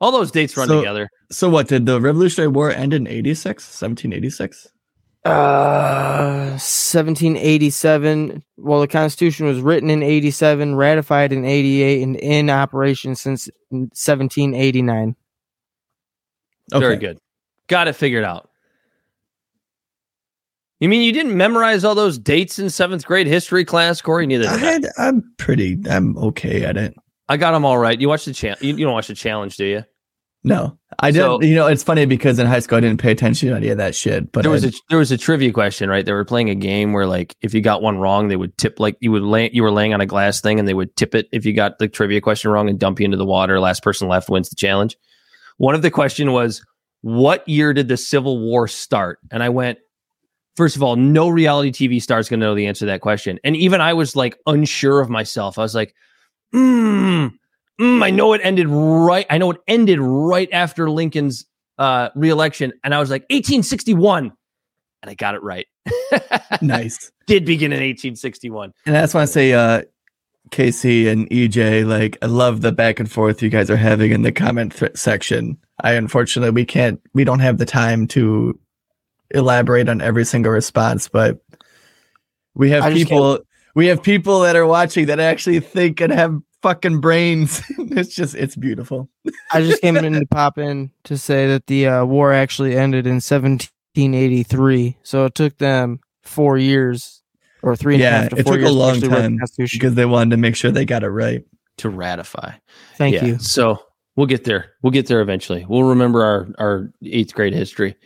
All 0.00 0.10
those 0.12 0.30
dates 0.30 0.56
run 0.56 0.68
So- 0.68 0.78
together. 0.80 1.08
So 1.30 1.48
what 1.50 1.68
did 1.68 1.86
the 1.86 2.00
Revolutionary 2.00 2.48
War 2.48 2.70
end 2.70 2.94
in 2.94 3.06
86? 3.06 3.64
1786? 3.64 4.68
Uh, 5.24 6.56
1787. 6.56 8.42
Well, 8.56 8.80
the 8.80 8.86
Constitution 8.86 9.46
was 9.46 9.60
written 9.60 9.90
in 9.90 10.02
87, 10.02 10.76
ratified 10.76 11.32
in 11.32 11.44
88, 11.44 12.02
and 12.02 12.16
in 12.16 12.48
operation 12.48 13.16
since 13.16 13.50
1789. 13.70 15.16
Very 16.72 16.96
good. 16.96 17.18
Got 17.68 17.88
it 17.88 17.94
figured 17.94 18.24
out. 18.24 18.48
You 20.80 20.88
mean 20.88 21.02
you 21.02 21.12
didn't 21.12 21.36
memorize 21.36 21.84
all 21.84 21.94
those 21.94 22.18
dates 22.18 22.58
in 22.58 22.68
seventh 22.68 23.06
grade 23.06 23.26
history 23.26 23.64
class, 23.64 24.00
Corey? 24.02 24.26
Neither 24.26 24.46
I. 24.48 24.56
had, 24.58 24.86
I'm 24.98 25.22
pretty. 25.38 25.78
I'm 25.88 26.16
okay 26.18 26.64
at 26.64 26.76
it. 26.76 26.94
I 27.28 27.38
got 27.38 27.52
them 27.52 27.64
all 27.64 27.78
right. 27.78 27.98
You 27.98 28.08
watch 28.08 28.26
the 28.26 28.34
challenge. 28.34 28.62
you, 28.62 28.76
you 28.76 28.84
don't 28.84 28.92
watch 28.92 29.08
the 29.08 29.14
challenge, 29.14 29.56
do 29.56 29.64
you? 29.64 29.84
No, 30.44 30.78
I 31.00 31.10
So- 31.10 31.38
didn't. 31.38 31.50
you 31.50 31.56
know, 31.56 31.66
it's 31.66 31.82
funny 31.82 32.04
because 32.04 32.38
in 32.38 32.46
high 32.46 32.60
school 32.60 32.78
I 32.78 32.80
didn't 32.82 33.00
pay 33.00 33.10
attention 33.10 33.48
to 33.48 33.56
any 33.56 33.68
of 33.70 33.78
that 33.78 33.96
shit. 33.96 34.30
But 34.30 34.42
there 34.42 34.50
was 34.50 34.64
I- 34.64 34.68
a 34.68 34.72
there 34.90 34.98
was 34.98 35.10
a 35.10 35.16
trivia 35.18 35.50
question, 35.50 35.88
right? 35.88 36.04
They 36.04 36.12
were 36.12 36.24
playing 36.26 36.50
a 36.50 36.54
game 36.54 36.92
where 36.92 37.06
like 37.06 37.34
if 37.40 37.52
you 37.54 37.62
got 37.62 37.82
one 37.82 37.98
wrong, 37.98 38.28
they 38.28 38.36
would 38.36 38.56
tip 38.58 38.78
like 38.78 38.96
you 39.00 39.10
would 39.12 39.22
lay 39.22 39.50
you 39.52 39.62
were 39.62 39.72
laying 39.72 39.92
on 39.94 40.00
a 40.02 40.06
glass 40.06 40.40
thing 40.42 40.58
and 40.60 40.68
they 40.68 40.74
would 40.74 40.94
tip 40.94 41.14
it 41.16 41.26
if 41.32 41.44
you 41.46 41.52
got 41.54 41.78
the 41.78 41.88
trivia 41.88 42.20
question 42.20 42.50
wrong 42.50 42.68
and 42.68 42.78
dump 42.78 43.00
you 43.00 43.06
into 43.06 43.16
the 43.16 43.24
water. 43.24 43.58
Last 43.58 43.82
person 43.82 44.06
left 44.08 44.28
wins 44.28 44.48
the 44.50 44.56
challenge. 44.56 44.96
One 45.58 45.74
of 45.74 45.82
the 45.82 45.90
question 45.90 46.32
was, 46.32 46.64
what 47.02 47.48
year 47.48 47.72
did 47.72 47.88
the 47.88 47.96
Civil 47.96 48.40
War 48.40 48.66
start? 48.68 49.18
And 49.30 49.42
I 49.42 49.48
went, 49.48 49.78
first 50.56 50.76
of 50.76 50.82
all, 50.82 50.96
no 50.96 51.28
reality 51.28 51.70
TV 51.70 52.02
star 52.02 52.18
is 52.18 52.28
going 52.28 52.40
to 52.40 52.46
know 52.46 52.54
the 52.54 52.66
answer 52.66 52.80
to 52.80 52.86
that 52.86 53.00
question. 53.00 53.38
And 53.44 53.56
even 53.56 53.80
I 53.80 53.94
was 53.94 54.16
like 54.16 54.36
unsure 54.46 55.00
of 55.00 55.08
myself. 55.08 55.58
I 55.58 55.62
was 55.62 55.74
like, 55.74 55.94
hmm, 56.52 57.28
mm, 57.80 58.02
I 58.02 58.10
know 58.10 58.32
it 58.32 58.40
ended 58.42 58.68
right. 58.68 59.26
I 59.30 59.38
know 59.38 59.50
it 59.52 59.60
ended 59.68 60.00
right 60.00 60.48
after 60.52 60.90
Lincoln's 60.90 61.44
uh, 61.78 62.08
reelection. 62.14 62.72
And 62.82 62.94
I 62.94 62.98
was 62.98 63.10
like, 63.10 63.22
1861. 63.22 64.32
And 65.02 65.10
I 65.10 65.14
got 65.14 65.34
it 65.34 65.42
right. 65.42 65.66
nice. 66.62 67.12
Did 67.26 67.44
begin 67.44 67.72
in 67.72 67.78
1861. 67.78 68.72
And 68.86 68.94
that's 68.94 69.14
just 69.14 69.22
I 69.22 69.26
say, 69.26 69.52
uh, 69.52 69.82
Casey 70.50 71.08
and 71.08 71.28
EJ, 71.30 71.86
like, 71.86 72.18
I 72.22 72.26
love 72.26 72.60
the 72.60 72.72
back 72.72 73.00
and 73.00 73.10
forth 73.10 73.42
you 73.42 73.48
guys 73.48 73.70
are 73.70 73.76
having 73.76 74.12
in 74.12 74.22
the 74.22 74.32
comment 74.32 74.76
th- 74.76 74.96
section. 74.96 75.58
I 75.80 75.92
unfortunately 75.92 76.50
we 76.50 76.64
can't, 76.64 77.00
we 77.14 77.24
don't 77.24 77.40
have 77.40 77.58
the 77.58 77.66
time 77.66 78.06
to 78.08 78.58
elaborate 79.30 79.88
on 79.88 80.00
every 80.00 80.24
single 80.24 80.52
response, 80.52 81.08
but 81.08 81.38
we 82.54 82.70
have 82.70 82.92
people, 82.92 83.40
we 83.74 83.88
have 83.88 84.02
people 84.02 84.40
that 84.40 84.56
are 84.56 84.66
watching 84.66 85.06
that 85.06 85.20
actually 85.20 85.60
think 85.60 86.00
and 86.00 86.12
have 86.12 86.38
fucking 86.62 87.00
brains. 87.00 87.62
it's 87.78 88.14
just, 88.14 88.34
it's 88.34 88.56
beautiful. 88.56 89.08
I 89.52 89.60
just 89.62 89.82
came 89.82 89.96
in 89.96 90.12
to 90.20 90.26
pop 90.26 90.58
in 90.58 90.90
to 91.04 91.18
say 91.18 91.48
that 91.48 91.66
the 91.66 91.88
uh, 91.88 92.04
war 92.04 92.32
actually 92.32 92.76
ended 92.76 93.06
in 93.06 93.14
1783. 93.14 94.96
So 95.02 95.24
it 95.26 95.34
took 95.34 95.58
them 95.58 96.00
four 96.22 96.56
years 96.56 97.15
or 97.66 97.76
three 97.76 97.94
and 97.94 98.02
a 98.02 98.10
half 98.10 98.22
Yeah, 98.22 98.28
to 98.28 98.36
it 98.36 98.44
four 98.44 98.52
took 98.52 98.60
a 98.60 98.62
years 98.62 98.70
to 98.70 98.78
long 98.78 98.90
actually 98.90 99.08
the 99.08 99.16
time 99.16 99.38
because 99.72 99.94
they 99.94 100.06
wanted 100.06 100.30
to 100.30 100.36
make 100.36 100.54
sure 100.56 100.70
they 100.70 100.84
got 100.84 101.02
it 101.02 101.08
right. 101.08 101.44
to 101.78 101.90
ratify. 101.90 102.52
Thank 102.96 103.16
Yeah, 103.16 103.24
you. 103.24 103.38
So 103.38 103.82
we'll 104.14 104.28
get 104.28 104.44
there. 104.44 104.72
We'll 104.82 104.92
get 104.92 105.08
there 105.08 105.20
eventually. 105.20 105.66
We'll 105.68 105.82
remember 105.82 106.24
our 106.24 106.48
our 106.58 106.92
eighth 107.04 107.34
grade 107.34 107.52
history. 107.52 107.96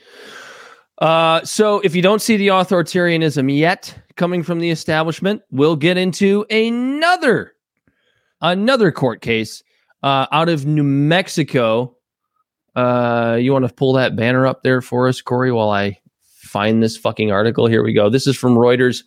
Uh, 0.98 1.42
so 1.44 1.80
if 1.80 1.94
you 1.94 2.02
don't 2.02 2.20
see 2.20 2.36
the 2.36 2.48
authoritarianism 2.48 3.54
yet 3.56 3.94
coming 4.16 4.42
from 4.42 4.58
the 4.58 4.70
establishment, 4.70 5.42
we'll 5.50 5.76
get 5.76 5.96
into 5.96 6.44
another 6.50 7.52
another 8.40 8.90
court 8.90 9.20
case 9.20 9.62
uh, 10.02 10.26
out 10.32 10.48
of 10.48 10.66
New 10.66 10.82
Mexico. 10.82 11.96
Uh, 12.76 13.36
you 13.40 13.52
want 13.52 13.66
to 13.66 13.74
pull 13.74 13.92
that 13.94 14.16
banner 14.16 14.46
up 14.46 14.62
there 14.62 14.80
for 14.80 15.08
us, 15.08 15.20
Corey, 15.20 15.52
while 15.52 15.70
I 15.70 15.98
find 16.22 16.82
this 16.82 16.96
fucking 16.96 17.30
article? 17.30 17.66
Here 17.66 17.82
we 17.82 17.92
go. 17.92 18.08
This 18.08 18.26
is 18.26 18.36
from 18.36 18.54
Reuters. 18.54 19.02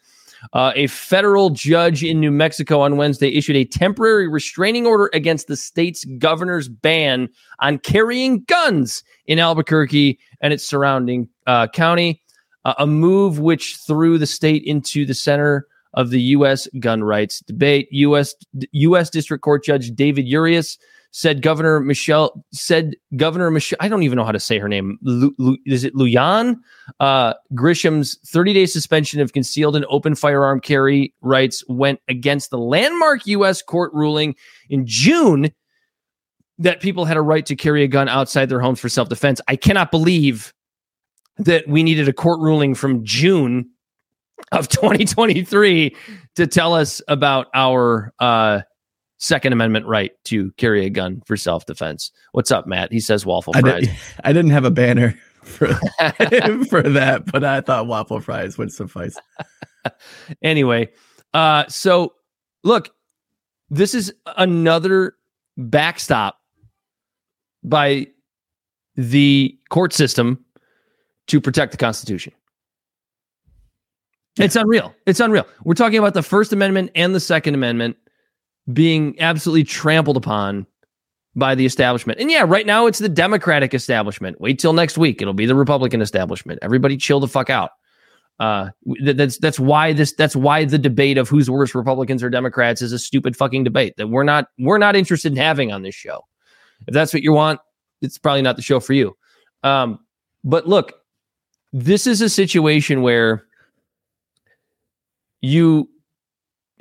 Uh, 0.52 0.74
a 0.76 0.88
federal 0.88 1.50
judge 1.50 2.04
in 2.04 2.20
New 2.20 2.32
Mexico 2.32 2.82
on 2.82 2.98
Wednesday 2.98 3.30
issued 3.30 3.56
a 3.56 3.66
temporary 3.66 4.28
restraining 4.28 4.86
order 4.86 5.10
against 5.14 5.48
the 5.48 5.56
state's 5.56 6.04
governor's 6.18 6.68
ban 6.68 7.30
on 7.60 7.80
carrying 7.80 8.42
guns 8.44 9.04
in 9.26 9.40
Albuquerque 9.40 10.20
and 10.42 10.52
its 10.52 10.66
surrounding 10.66 11.30
uh, 11.48 11.68
county, 11.68 12.22
uh, 12.66 12.74
a 12.78 12.86
move 12.86 13.40
which 13.40 13.78
threw 13.88 14.18
the 14.18 14.28
state 14.28 14.64
into 14.64 15.06
the 15.06 15.14
center 15.14 15.68
of 15.94 16.10
the 16.10 16.22
U.S. 16.22 16.68
gun 16.80 17.04
rights 17.04 17.40
debate. 17.42 17.88
U.S. 17.92 18.36
U.S. 18.72 19.10
District 19.10 19.44
Court 19.44 19.64
Judge 19.64 19.92
David 19.92 20.28
Urias 20.28 20.78
said 21.14 21.44
Governor 21.44 21.80
Michelle 21.80 22.44
said 22.52 22.96
Governor 23.16 23.52
Michelle. 23.52 23.78
I 23.80 23.88
don't 23.88 24.02
even 24.02 24.18
know 24.18 24.26
how 24.26 24.32
to 24.32 24.40
say 24.40 24.58
her 24.58 24.68
name. 24.68 24.98
Is 25.66 25.84
it 25.84 25.94
Lujan? 25.94 26.58
Uh, 27.00 27.36
Grisham's 27.54 28.18
30 28.26 28.54
day 28.54 28.66
suspension 28.66 29.22
of 29.22 29.32
concealed 29.32 29.76
and 29.76 29.86
open 29.90 30.16
firearm 30.16 30.60
carry 30.60 31.14
rights 31.22 31.64
went 31.70 32.00
against 32.10 32.50
the 32.50 32.58
landmark 32.58 33.28
U.S. 33.28 33.62
court 33.62 33.94
ruling 33.94 34.36
in 34.70 34.88
June 34.88 35.52
that 36.58 36.82
people 36.82 37.06
had 37.06 37.16
a 37.16 37.22
right 37.22 37.46
to 37.46 37.56
carry 37.56 37.84
a 37.84 37.88
gun 37.88 38.10
outside 38.10 38.50
their 38.50 38.60
homes 38.60 38.80
for 38.80 38.90
self 38.90 39.08
defense. 39.08 39.40
I 39.48 39.56
cannot 39.56 39.92
believe 39.92 40.52
that 41.38 41.68
we 41.68 41.84
needed 41.84 42.10
a 42.10 42.14
court 42.14 42.40
ruling 42.40 42.74
from 42.74 43.06
June 43.06 43.70
of 44.52 44.68
2023 44.68 45.96
to 46.36 46.48
tell 46.48 46.74
us 46.74 47.04
about 47.08 47.48
our 47.54 48.12
uh, 48.18 48.62
Second 49.18 49.54
Amendment 49.54 49.86
right 49.86 50.12
to 50.26 50.52
carry 50.54 50.86
a 50.86 50.90
gun 50.90 51.22
for 51.26 51.38
self 51.38 51.66
defense. 51.66 52.12
What's 52.34 52.52
up, 52.52 52.68
Matt? 52.68 52.92
He 52.92 53.00
says 53.00 53.26
waffle 53.26 53.54
I, 53.56 53.62
fries. 53.62 53.82
did, 53.82 53.96
I 54.24 54.34
didn't 54.34 54.52
have 54.52 54.66
a 54.66 54.72
banner 54.72 55.18
for, 55.44 55.68
for 56.70 56.82
that, 56.82 57.24
but 57.32 57.44
I 57.44 57.62
thought 57.62 57.88
waffle 57.88 58.20
fries 58.20 58.58
would 58.58 58.72
suffice. 58.72 59.16
anyway, 60.42 60.90
uh, 61.34 61.66
so 61.68 62.14
look, 62.64 62.90
this 63.70 63.94
is 63.94 64.14
another 64.38 65.16
backstop 65.58 66.40
by 67.64 68.08
the 68.96 69.58
court 69.70 69.94
system 69.94 70.44
to 71.28 71.40
protect 71.40 71.72
the 71.72 71.78
Constitution. 71.78 72.34
It's 74.38 74.56
unreal. 74.56 74.94
It's 75.06 75.20
unreal. 75.20 75.46
We're 75.64 75.76
talking 75.76 76.00
about 76.00 76.16
the 76.16 76.24
First 76.24 76.54
Amendment 76.54 76.92
and 76.96 77.14
the 77.14 77.20
Second 77.20 77.54
Amendment 77.54 77.98
being 78.72 79.20
absolutely 79.20 79.64
trampled 79.64 80.18
upon 80.18 80.66
by 81.36 81.56
the 81.56 81.66
establishment. 81.66 82.20
And 82.20 82.30
yeah, 82.30 82.46
right 82.48 82.66
now 82.66 82.86
it's 82.86 83.00
the 83.00 83.10
Democratic 83.10 83.74
establishment. 83.74 84.40
Wait 84.40 84.60
till 84.60 84.74
next 84.74 84.98
week. 84.98 85.22
It'll 85.22 85.34
be 85.34 85.46
the 85.46 85.56
Republican 85.56 86.02
establishment. 86.02 86.60
Everybody 86.62 86.96
chill 86.98 87.20
the 87.20 87.28
fuck 87.28 87.50
out. 87.50 87.72
Uh, 88.40 88.70
that's 89.04 89.38
that's 89.38 89.60
why 89.60 89.94
this 89.94 90.14
that's 90.14 90.36
why 90.36 90.66
the 90.66 90.78
debate 90.78 91.18
of 91.18 91.30
who's 91.30 91.50
worse, 91.50 91.76
Republicans 91.76 92.24
or 92.24 92.30
Democrats, 92.30 92.82
is 92.82 92.92
a 92.92 93.00
stupid 93.00 93.36
fucking 93.38 93.64
debate 93.64 93.96
that 93.98 94.08
we're 94.08 94.24
not 94.24 94.48
we're 94.58 94.80
not 94.80 94.96
interested 94.96 95.32
in 95.32 95.38
having 95.38 95.72
on 95.72 95.84
this 95.84 95.96
show. 95.96 96.26
If 96.88 96.94
that's 96.94 97.14
what 97.14 97.24
you 97.24 97.32
want, 97.32 97.60
it's 98.02 98.18
probably 98.18 98.42
not 98.42 98.56
the 98.56 98.62
show 98.62 98.80
for 98.80 98.94
you. 98.94 99.16
Um, 99.62 100.00
but 100.44 100.68
look, 100.68 100.94
this 101.72 102.08
is 102.08 102.22
a 102.22 102.30
situation 102.30 103.02
where 103.02 103.46
you 105.42 105.90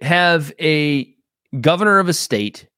have 0.01 0.53
a 0.59 1.12
governor 1.61 1.99
of 1.99 2.09
a 2.09 2.15
state 2.15 2.69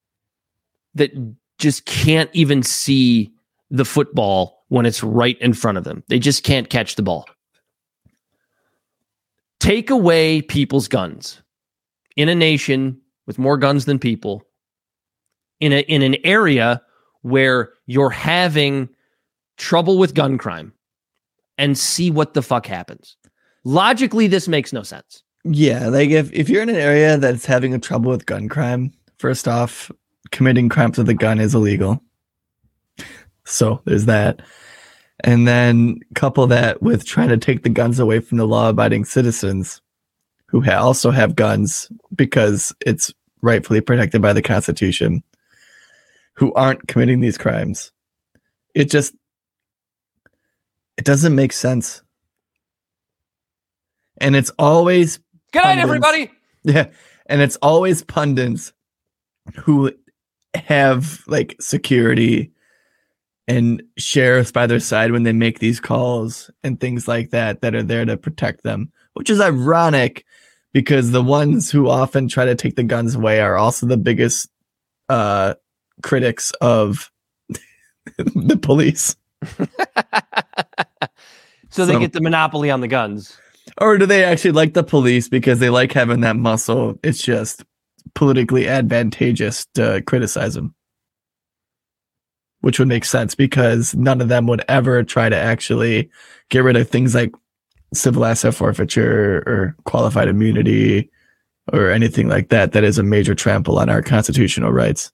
that 0.94 1.12
just 1.58 1.86
can't 1.86 2.30
even 2.32 2.62
see 2.62 3.32
the 3.70 3.84
football 3.84 4.64
when 4.68 4.86
it's 4.86 5.02
right 5.02 5.40
in 5.40 5.52
front 5.52 5.78
of 5.78 5.84
them. 5.84 6.02
They 6.08 6.18
just 6.18 6.44
can't 6.44 6.68
catch 6.70 6.96
the 6.96 7.02
ball. 7.02 7.26
take 9.64 9.88
away 9.88 10.42
people's 10.42 10.88
guns 10.88 11.40
in 12.16 12.28
a 12.28 12.34
nation 12.34 13.00
with 13.26 13.38
more 13.38 13.56
guns 13.56 13.86
than 13.86 13.98
people 13.98 14.42
in 15.60 15.72
a 15.72 15.80
in 15.88 16.02
an 16.02 16.16
area 16.22 16.82
where 17.22 17.72
you're 17.86 18.10
having 18.10 18.86
trouble 19.56 19.96
with 19.96 20.14
gun 20.14 20.36
crime 20.36 20.70
and 21.56 21.78
see 21.78 22.10
what 22.10 22.34
the 22.34 22.42
fuck 22.42 22.66
happens. 22.66 23.16
Logically 23.64 24.26
this 24.26 24.48
makes 24.48 24.70
no 24.70 24.82
sense. 24.82 25.23
Yeah, 25.44 25.88
like 25.88 26.10
if, 26.10 26.32
if 26.32 26.48
you're 26.48 26.62
in 26.62 26.70
an 26.70 26.76
area 26.76 27.18
that's 27.18 27.44
having 27.44 27.74
a 27.74 27.78
trouble 27.78 28.10
with 28.10 28.26
gun 28.26 28.48
crime, 28.48 28.92
first 29.18 29.46
off, 29.46 29.90
committing 30.30 30.68
crimes 30.68 30.96
with 30.96 31.08
a 31.08 31.14
gun 31.14 31.38
is 31.38 31.54
illegal. 31.54 32.02
So 33.44 33.82
there's 33.84 34.06
that. 34.06 34.40
And 35.22 35.46
then 35.46 36.00
couple 36.14 36.46
that 36.46 36.82
with 36.82 37.04
trying 37.04 37.28
to 37.28 37.36
take 37.36 37.62
the 37.62 37.68
guns 37.68 37.98
away 38.00 38.20
from 38.20 38.38
the 38.38 38.46
law 38.46 38.70
abiding 38.70 39.04
citizens 39.04 39.80
who 40.46 40.60
ha- 40.60 40.82
also 40.82 41.10
have 41.10 41.36
guns 41.36 41.90
because 42.14 42.74
it's 42.80 43.12
rightfully 43.42 43.80
protected 43.80 44.22
by 44.22 44.32
the 44.32 44.42
Constitution, 44.42 45.22
who 46.34 46.52
aren't 46.54 46.88
committing 46.88 47.20
these 47.20 47.38
crimes. 47.38 47.92
It 48.74 48.90
just, 48.90 49.14
it 50.96 51.04
doesn't 51.04 51.34
make 51.34 51.52
sense. 51.52 52.02
And 54.18 54.34
it's 54.34 54.50
always 54.58 55.18
Good 55.54 55.62
night, 55.64 55.78
everybody. 55.78 56.30
Yeah. 56.66 56.86
And 57.26 57.40
it's 57.42 57.56
always 57.56 58.02
pundits 58.02 58.72
who 59.56 59.92
have 60.54 61.22
like 61.26 61.56
security 61.60 62.52
and 63.46 63.82
sheriffs 63.98 64.50
by 64.50 64.66
their 64.66 64.80
side 64.80 65.12
when 65.12 65.24
they 65.24 65.32
make 65.34 65.58
these 65.58 65.78
calls 65.78 66.50
and 66.62 66.80
things 66.80 67.06
like 67.06 67.30
that 67.30 67.60
that 67.60 67.74
are 67.74 67.82
there 67.82 68.06
to 68.06 68.16
protect 68.16 68.62
them, 68.62 68.90
which 69.12 69.28
is 69.28 69.42
ironic 69.42 70.24
because 70.72 71.10
the 71.10 71.22
ones 71.22 71.70
who 71.70 71.88
often 71.90 72.28
try 72.28 72.46
to 72.46 72.54
take 72.54 72.76
the 72.76 72.82
guns 72.82 73.14
away 73.14 73.40
are 73.40 73.56
also 73.58 73.86
the 73.86 73.98
biggest 73.98 74.48
uh 75.10 75.52
critics 76.02 76.50
of 76.62 77.10
the 78.16 78.56
police. 78.60 79.16
So 81.70 81.84
they 81.84 81.94
So- 81.94 81.98
get 82.00 82.12
the 82.12 82.20
monopoly 82.20 82.70
on 82.70 82.80
the 82.80 82.88
guns. 82.88 83.36
Or 83.80 83.98
do 83.98 84.06
they 84.06 84.24
actually 84.24 84.52
like 84.52 84.74
the 84.74 84.84
police 84.84 85.28
because 85.28 85.58
they 85.58 85.70
like 85.70 85.92
having 85.92 86.20
that 86.20 86.36
muscle? 86.36 86.98
It's 87.02 87.22
just 87.22 87.64
politically 88.14 88.68
advantageous 88.68 89.66
to 89.74 90.02
criticize 90.06 90.54
them. 90.54 90.74
Which 92.60 92.78
would 92.78 92.88
make 92.88 93.04
sense 93.04 93.34
because 93.34 93.94
none 93.94 94.20
of 94.20 94.28
them 94.28 94.46
would 94.46 94.64
ever 94.68 95.02
try 95.02 95.28
to 95.28 95.36
actually 95.36 96.08
get 96.48 96.64
rid 96.64 96.76
of 96.76 96.88
things 96.88 97.14
like 97.14 97.32
civil 97.92 98.24
asset 98.24 98.54
forfeiture 98.54 99.42
or 99.46 99.76
qualified 99.84 100.28
immunity 100.28 101.10
or 101.72 101.90
anything 101.90 102.28
like 102.28 102.48
that. 102.50 102.72
That 102.72 102.84
is 102.84 102.98
a 102.98 103.02
major 103.02 103.34
trample 103.34 103.78
on 103.78 103.88
our 103.88 104.02
constitutional 104.02 104.72
rights. 104.72 105.12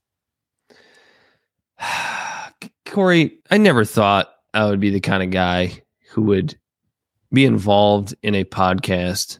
Corey, 2.86 3.38
I 3.50 3.58
never 3.58 3.84
thought 3.84 4.32
I 4.52 4.66
would 4.66 4.80
be 4.80 4.90
the 4.90 5.00
kind 5.00 5.22
of 5.22 5.30
guy 5.30 5.82
who 6.11 6.22
would 6.22 6.58
be 7.32 7.44
involved 7.44 8.14
in 8.22 8.34
a 8.34 8.44
podcast 8.44 9.38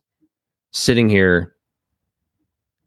sitting 0.72 1.09
here 1.09 1.55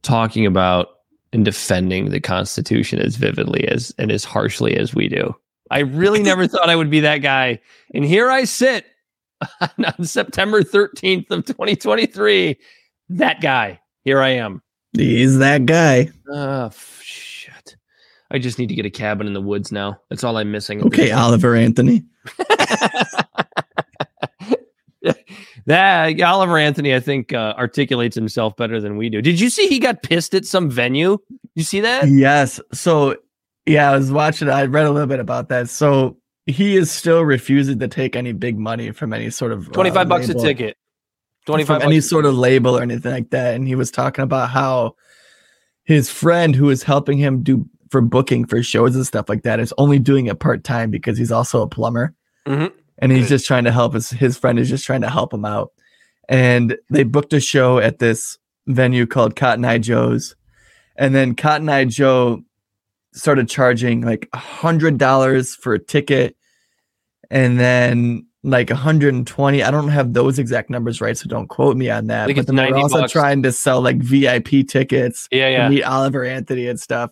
talking 0.02 0.46
about 0.46 0.90
and 1.32 1.44
defending 1.44 2.10
the 2.10 2.20
Constitution 2.20 3.00
as 3.00 3.16
vividly 3.16 3.68
as 3.68 3.94
and 3.98 4.12
as 4.12 4.24
harshly 4.24 4.78
as 4.78 4.94
we 4.94 5.08
do. 5.10 5.36
I 5.72 5.80
really 5.80 6.22
never 6.24 6.48
thought 6.48 6.70
I 6.70 6.76
would 6.76 6.90
be 6.90 7.02
that 7.02 7.18
guy. 7.20 7.60
And 7.94 8.06
here 8.06 8.30
I 8.30 8.44
sit 8.44 8.86
on 9.62 10.06
September 10.06 10.62
13th 10.62 11.32
of 11.32 11.46
2023. 11.46 12.58
That 13.10 13.42
guy. 13.42 13.80
Here 14.04 14.22
I 14.22 14.30
am. 14.30 14.62
He's 14.96 15.40
that 15.40 15.66
guy. 15.66 16.10
Oh, 16.30 16.70
shit. 17.02 17.76
I 18.30 18.38
just 18.38 18.60
need 18.60 18.68
to 18.68 18.76
get 18.76 18.86
a 18.86 18.92
cabin 18.92 19.28
in 19.28 19.34
the 19.34 19.42
woods 19.42 19.72
now. 19.72 20.00
That's 20.10 20.24
all 20.24 20.38
I'm 20.38 20.52
missing. 20.52 20.84
Okay. 20.86 21.12
Oliver 21.12 21.56
Anthony. 21.56 22.04
That 25.66 26.20
Oliver 26.22 26.58
Anthony, 26.58 26.94
I 26.94 27.00
think, 27.00 27.32
uh, 27.34 27.54
articulates 27.58 28.16
himself 28.16 28.56
better 28.56 28.82
than 28.82 28.98
we 28.98 29.10
do. 29.10 29.22
Did 29.22 29.40
you 29.40 29.50
see 29.50 29.68
he 29.68 29.80
got 29.80 30.04
pissed 30.04 30.34
at 30.34 30.46
some 30.46 30.70
venue? 30.70 31.18
You 31.56 31.64
see 31.64 31.80
that? 31.82 32.08
Yes. 32.10 32.60
So, 32.74 33.16
yeah, 33.66 33.92
I 33.92 33.98
was 33.98 34.12
watching. 34.12 34.50
I 34.50 34.66
read 34.66 34.86
a 34.86 34.92
little 34.92 35.08
bit 35.08 35.20
about 35.20 35.50
that. 35.50 35.70
So 35.70 36.18
he 36.46 36.76
is 36.76 36.92
still 36.92 37.22
refusing 37.24 37.80
to 37.80 37.88
take 37.88 38.16
any 38.16 38.34
big 38.34 38.58
money 38.60 38.92
from 38.92 39.14
any 39.14 39.30
sort 39.30 39.54
of 39.54 39.70
uh, 39.70 39.72
25 39.72 40.10
bucks 40.10 40.26
a 40.26 40.30
label- 40.30 40.42
ticket. 40.44 40.78
25 41.46 41.82
from 41.82 41.88
any 41.90 42.00
sort 42.02 42.26
of 42.26 42.36
label 42.38 42.78
or 42.78 42.82
anything 42.82 43.12
like 43.12 43.30
that. 43.32 43.56
And 43.56 43.68
he 43.68 43.76
was 43.76 43.92
talking 43.92 44.24
about 44.24 44.50
how 44.50 44.96
his 45.84 46.10
friend 46.10 46.56
who 46.56 46.70
is 46.70 46.84
helping 46.84 47.18
him 47.18 47.44
do 47.44 47.66
for 47.92 48.00
booking 48.02 48.46
for 48.46 48.64
shows 48.64 48.96
and 48.96 49.06
stuff 49.06 49.28
like 49.28 49.44
that 49.44 49.60
is 49.60 49.74
only 49.78 50.00
doing 50.00 50.28
it 50.28 50.40
part 50.40 50.64
time 50.64 50.90
because 50.90 51.18
he's 51.18 51.32
also 51.34 51.62
a 51.62 51.68
plumber. 51.68 52.14
Mhm. 52.48 52.72
And 53.04 53.12
he's 53.12 53.30
just 53.30 53.46
trying 53.46 53.66
to 53.66 53.72
help 53.72 53.94
his 53.94 54.10
his 54.10 54.38
friend 54.38 54.58
is 54.58 54.70
just 54.70 54.86
trying 54.86 55.02
to 55.02 55.10
help 55.10 55.34
him 55.34 55.46
out. 55.46 55.72
And 56.30 56.78
they 56.90 57.04
booked 57.04 57.34
a 57.34 57.40
show 57.40 57.78
at 57.80 58.00
this 58.00 58.38
venue 58.68 59.06
called 59.06 59.36
Cotton 59.36 59.66
Eye 59.66 59.78
Joe's. 59.78 60.36
And 60.96 61.14
then 61.14 61.36
Cotton 61.36 61.68
Eye 61.70 61.86
Joe 61.86 62.44
started 63.14 63.50
charging 63.50 64.02
like 64.02 64.30
a 64.34 64.38
hundred 64.38 64.98
dollars 64.98 65.56
for 65.56 65.74
a 65.74 65.80
ticket 65.80 66.36
and 67.30 67.60
then 67.60 68.26
like 68.44 68.70
120 68.70 69.64
i 69.64 69.72
don't 69.72 69.88
have 69.90 70.14
those 70.14 70.40
exact 70.40 70.70
numbers 70.70 71.00
right 71.00 71.18
so 71.18 71.28
don't 71.30 71.48
quote 71.48 71.78
me 71.78 71.90
on 71.90 72.08
that 72.08 72.28
but 72.36 72.46
then 72.48 72.56
they're 72.56 72.76
also 72.76 73.02
bucks. 73.02 73.12
trying 73.12 73.44
to 73.44 73.52
sell 73.52 73.82
like 73.82 73.98
vip 73.98 74.48
tickets 74.68 75.28
Yeah, 75.32 75.48
yeah. 75.48 75.70
meet 75.70 75.84
oliver 75.84 76.26
anthony 76.26 76.68
and 76.68 76.80
stuff 76.80 77.12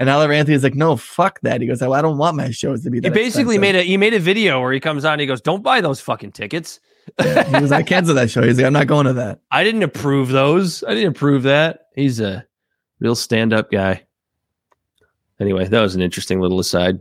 and 0.00 0.08
oliver 0.10 0.32
anthony's 0.32 0.64
like 0.64 0.74
no 0.74 0.96
fuck 0.96 1.38
that 1.42 1.60
he 1.60 1.66
goes 1.68 1.80
i 1.80 2.02
don't 2.02 2.18
want 2.18 2.36
my 2.36 2.50
shows 2.50 2.82
to 2.82 2.90
be 2.90 2.98
That 2.98 3.08
He 3.08 3.14
basically 3.14 3.54
expensive." 3.54 3.60
made 3.60 3.74
a 3.76 3.82
he 3.82 3.96
made 3.96 4.14
a 4.14 4.18
video 4.18 4.60
where 4.60 4.72
he 4.72 4.80
comes 4.80 5.04
on 5.04 5.12
and 5.12 5.20
he 5.20 5.26
goes, 5.28 5.40
Don't 5.40 5.62
buy 5.62 5.80
those 5.80 6.00
fucking 6.00 6.32
tickets. 6.32 6.80
Yeah, 7.18 7.44
he 7.44 7.60
was 7.62 7.70
like, 7.70 7.86
i 7.86 7.88
cancel 7.88 8.14
that 8.16 8.30
show 8.30 8.42
he's 8.42 8.56
like 8.56 8.66
i'm 8.66 8.72
not 8.72 8.86
going 8.88 9.06
to 9.06 9.12
that 9.14 9.40
I 9.52 9.62
didn't 9.62 9.82
approve 9.84 10.28
those. 10.30 10.82
I 10.84 10.94
didn't 10.94 11.10
approve 11.16 11.44
that. 11.44 11.86
He's 11.94 12.18
a 12.20 12.44
real 13.00 13.14
stand-up 13.14 13.70
guy. 13.70 14.04
Anyway, 15.40 15.66
that 15.66 15.80
was 15.80 15.94
an 15.94 16.02
interesting 16.02 16.40
little 16.40 16.60
aside. 16.60 17.00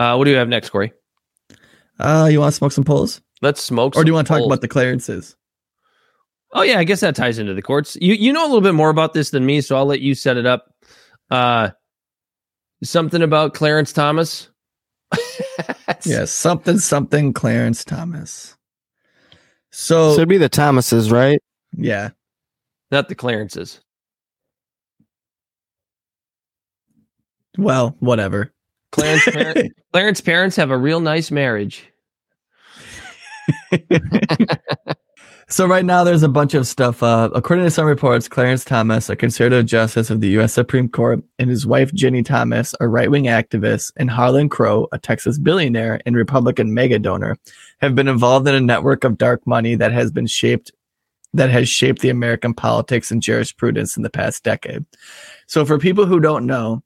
Uh, 0.00 0.16
what 0.16 0.24
do 0.24 0.30
you 0.30 0.36
have 0.36 0.48
next, 0.48 0.70
Corey? 0.70 0.92
uh 2.00 2.28
you 2.30 2.40
want 2.40 2.52
to 2.52 2.56
smoke 2.56 2.72
some 2.72 2.82
polls 2.84 3.20
Let's 3.40 3.62
smoke. 3.62 3.96
or 3.96 4.02
do 4.04 4.08
you 4.08 4.14
want 4.14 4.26
to 4.26 4.32
talk 4.34 4.44
about 4.44 4.60
the 4.60 4.68
Clarences 4.68 5.36
Oh 6.52 6.62
yeah, 6.62 6.78
I 6.78 6.84
guess 6.84 7.00
that 7.00 7.16
ties 7.16 7.38
into 7.40 7.52
the 7.54 7.62
courts. 7.62 7.96
You 8.00 8.14
you 8.14 8.32
know 8.32 8.42
a 8.44 8.48
little 8.48 8.60
bit 8.60 8.74
more 8.74 8.90
about 8.90 9.12
this 9.14 9.30
than 9.30 9.44
me, 9.46 9.60
so 9.60 9.76
I'll 9.76 9.86
let 9.86 10.00
you 10.00 10.14
set 10.14 10.36
it 10.36 10.46
up. 10.46 10.72
Uh 11.30 11.70
something 12.84 13.22
about 13.22 13.54
Clarence 13.54 13.92
Thomas. 13.92 14.48
yes 16.04 16.30
something 16.32 16.78
something 16.78 17.32
clarence 17.32 17.84
thomas 17.84 18.56
so 19.70 20.10
So 20.10 20.14
it'd 20.16 20.28
be 20.28 20.38
the 20.38 20.48
Thomases, 20.48 21.10
right? 21.12 21.40
yeah 21.76 22.10
Not 22.90 23.08
the 23.08 23.14
Clarences. 23.14 23.80
well 27.58 27.94
whatever 28.00 28.52
Clarence 28.92 29.24
parent, 29.30 29.72
Clarence 29.92 30.20
parents 30.20 30.56
have 30.56 30.70
a 30.70 30.78
real 30.78 31.00
nice 31.00 31.30
marriage. 31.30 31.90
So 35.48 35.66
right 35.66 35.84
now 35.84 36.04
there's 36.04 36.22
a 36.22 36.28
bunch 36.28 36.54
of 36.54 36.66
stuff. 36.66 37.02
Uh, 37.02 37.28
according 37.34 37.66
to 37.66 37.70
some 37.70 37.86
reports, 37.86 38.28
Clarence 38.28 38.64
Thomas, 38.64 39.10
a 39.10 39.16
conservative 39.16 39.66
justice 39.66 40.08
of 40.08 40.20
the 40.20 40.28
U.S. 40.28 40.54
Supreme 40.54 40.88
Court, 40.88 41.22
and 41.38 41.50
his 41.50 41.66
wife 41.66 41.92
Ginni 41.92 42.24
Thomas, 42.24 42.74
a 42.80 42.88
right-wing 42.88 43.24
activist, 43.24 43.92
and 43.96 44.10
Harlan 44.10 44.48
Crow, 44.48 44.88
a 44.92 44.98
Texas 44.98 45.38
billionaire 45.38 46.00
and 46.06 46.16
Republican 46.16 46.72
mega 46.72 46.98
donor, 46.98 47.36
have 47.80 47.94
been 47.94 48.08
involved 48.08 48.48
in 48.48 48.54
a 48.54 48.60
network 48.60 49.04
of 49.04 49.18
dark 49.18 49.46
money 49.46 49.74
that 49.74 49.92
has 49.92 50.10
been 50.10 50.26
shaped 50.26 50.72
that 51.34 51.50
has 51.50 51.68
shaped 51.68 52.00
the 52.00 52.10
American 52.10 52.54
politics 52.54 53.10
and 53.10 53.20
jurisprudence 53.20 53.96
in 53.96 54.04
the 54.04 54.10
past 54.10 54.44
decade. 54.44 54.86
So 55.48 55.64
for 55.64 55.78
people 55.80 56.06
who 56.06 56.20
don't 56.20 56.46
know, 56.46 56.83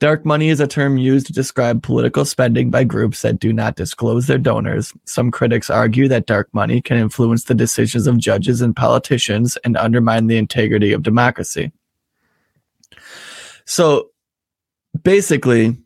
Dark 0.00 0.24
money 0.24 0.48
is 0.48 0.60
a 0.60 0.68
term 0.68 0.96
used 0.96 1.26
to 1.26 1.32
describe 1.32 1.82
political 1.82 2.24
spending 2.24 2.70
by 2.70 2.84
groups 2.84 3.22
that 3.22 3.40
do 3.40 3.52
not 3.52 3.74
disclose 3.74 4.28
their 4.28 4.38
donors. 4.38 4.92
Some 5.06 5.32
critics 5.32 5.70
argue 5.70 6.06
that 6.06 6.26
dark 6.26 6.48
money 6.52 6.80
can 6.80 6.98
influence 6.98 7.44
the 7.44 7.54
decisions 7.54 8.06
of 8.06 8.16
judges 8.18 8.60
and 8.60 8.76
politicians 8.76 9.56
and 9.64 9.76
undermine 9.76 10.28
the 10.28 10.36
integrity 10.36 10.92
of 10.92 11.02
democracy. 11.02 11.72
So 13.64 14.10
basically, 15.02 15.76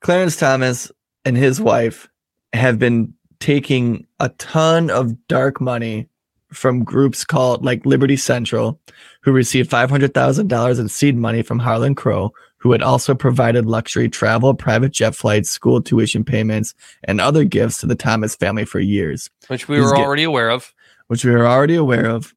Clarence 0.00 0.36
Thomas 0.36 0.92
and 1.24 1.38
his 1.38 1.58
wife 1.58 2.08
have 2.52 2.78
been 2.78 3.14
taking 3.40 4.06
a 4.20 4.28
ton 4.30 4.90
of 4.90 5.26
dark 5.26 5.58
money 5.58 6.08
from 6.52 6.84
groups 6.84 7.24
called 7.24 7.64
like 7.64 7.86
Liberty 7.86 8.16
Central, 8.16 8.78
who 9.22 9.32
received 9.32 9.70
$500,000 9.70 10.78
in 10.78 10.88
seed 10.88 11.16
money 11.16 11.42
from 11.42 11.58
Harlan 11.58 11.94
Crow, 11.94 12.32
who 12.66 12.72
had 12.72 12.82
also 12.82 13.14
provided 13.14 13.64
luxury 13.64 14.08
travel, 14.08 14.52
private 14.52 14.90
jet 14.90 15.14
flights, 15.14 15.48
school 15.50 15.80
tuition 15.80 16.24
payments, 16.24 16.74
and 17.04 17.20
other 17.20 17.44
gifts 17.44 17.78
to 17.78 17.86
the 17.86 17.94
Thomas 17.94 18.34
family 18.34 18.64
for 18.64 18.80
years. 18.80 19.30
which 19.46 19.68
we 19.68 19.76
These 19.76 19.84
were 19.84 19.96
gi- 19.96 20.02
already 20.02 20.24
aware 20.24 20.50
of. 20.50 20.74
which 21.06 21.24
we 21.24 21.30
were 21.30 21.46
already 21.46 21.76
aware 21.76 22.06
of. 22.06 22.34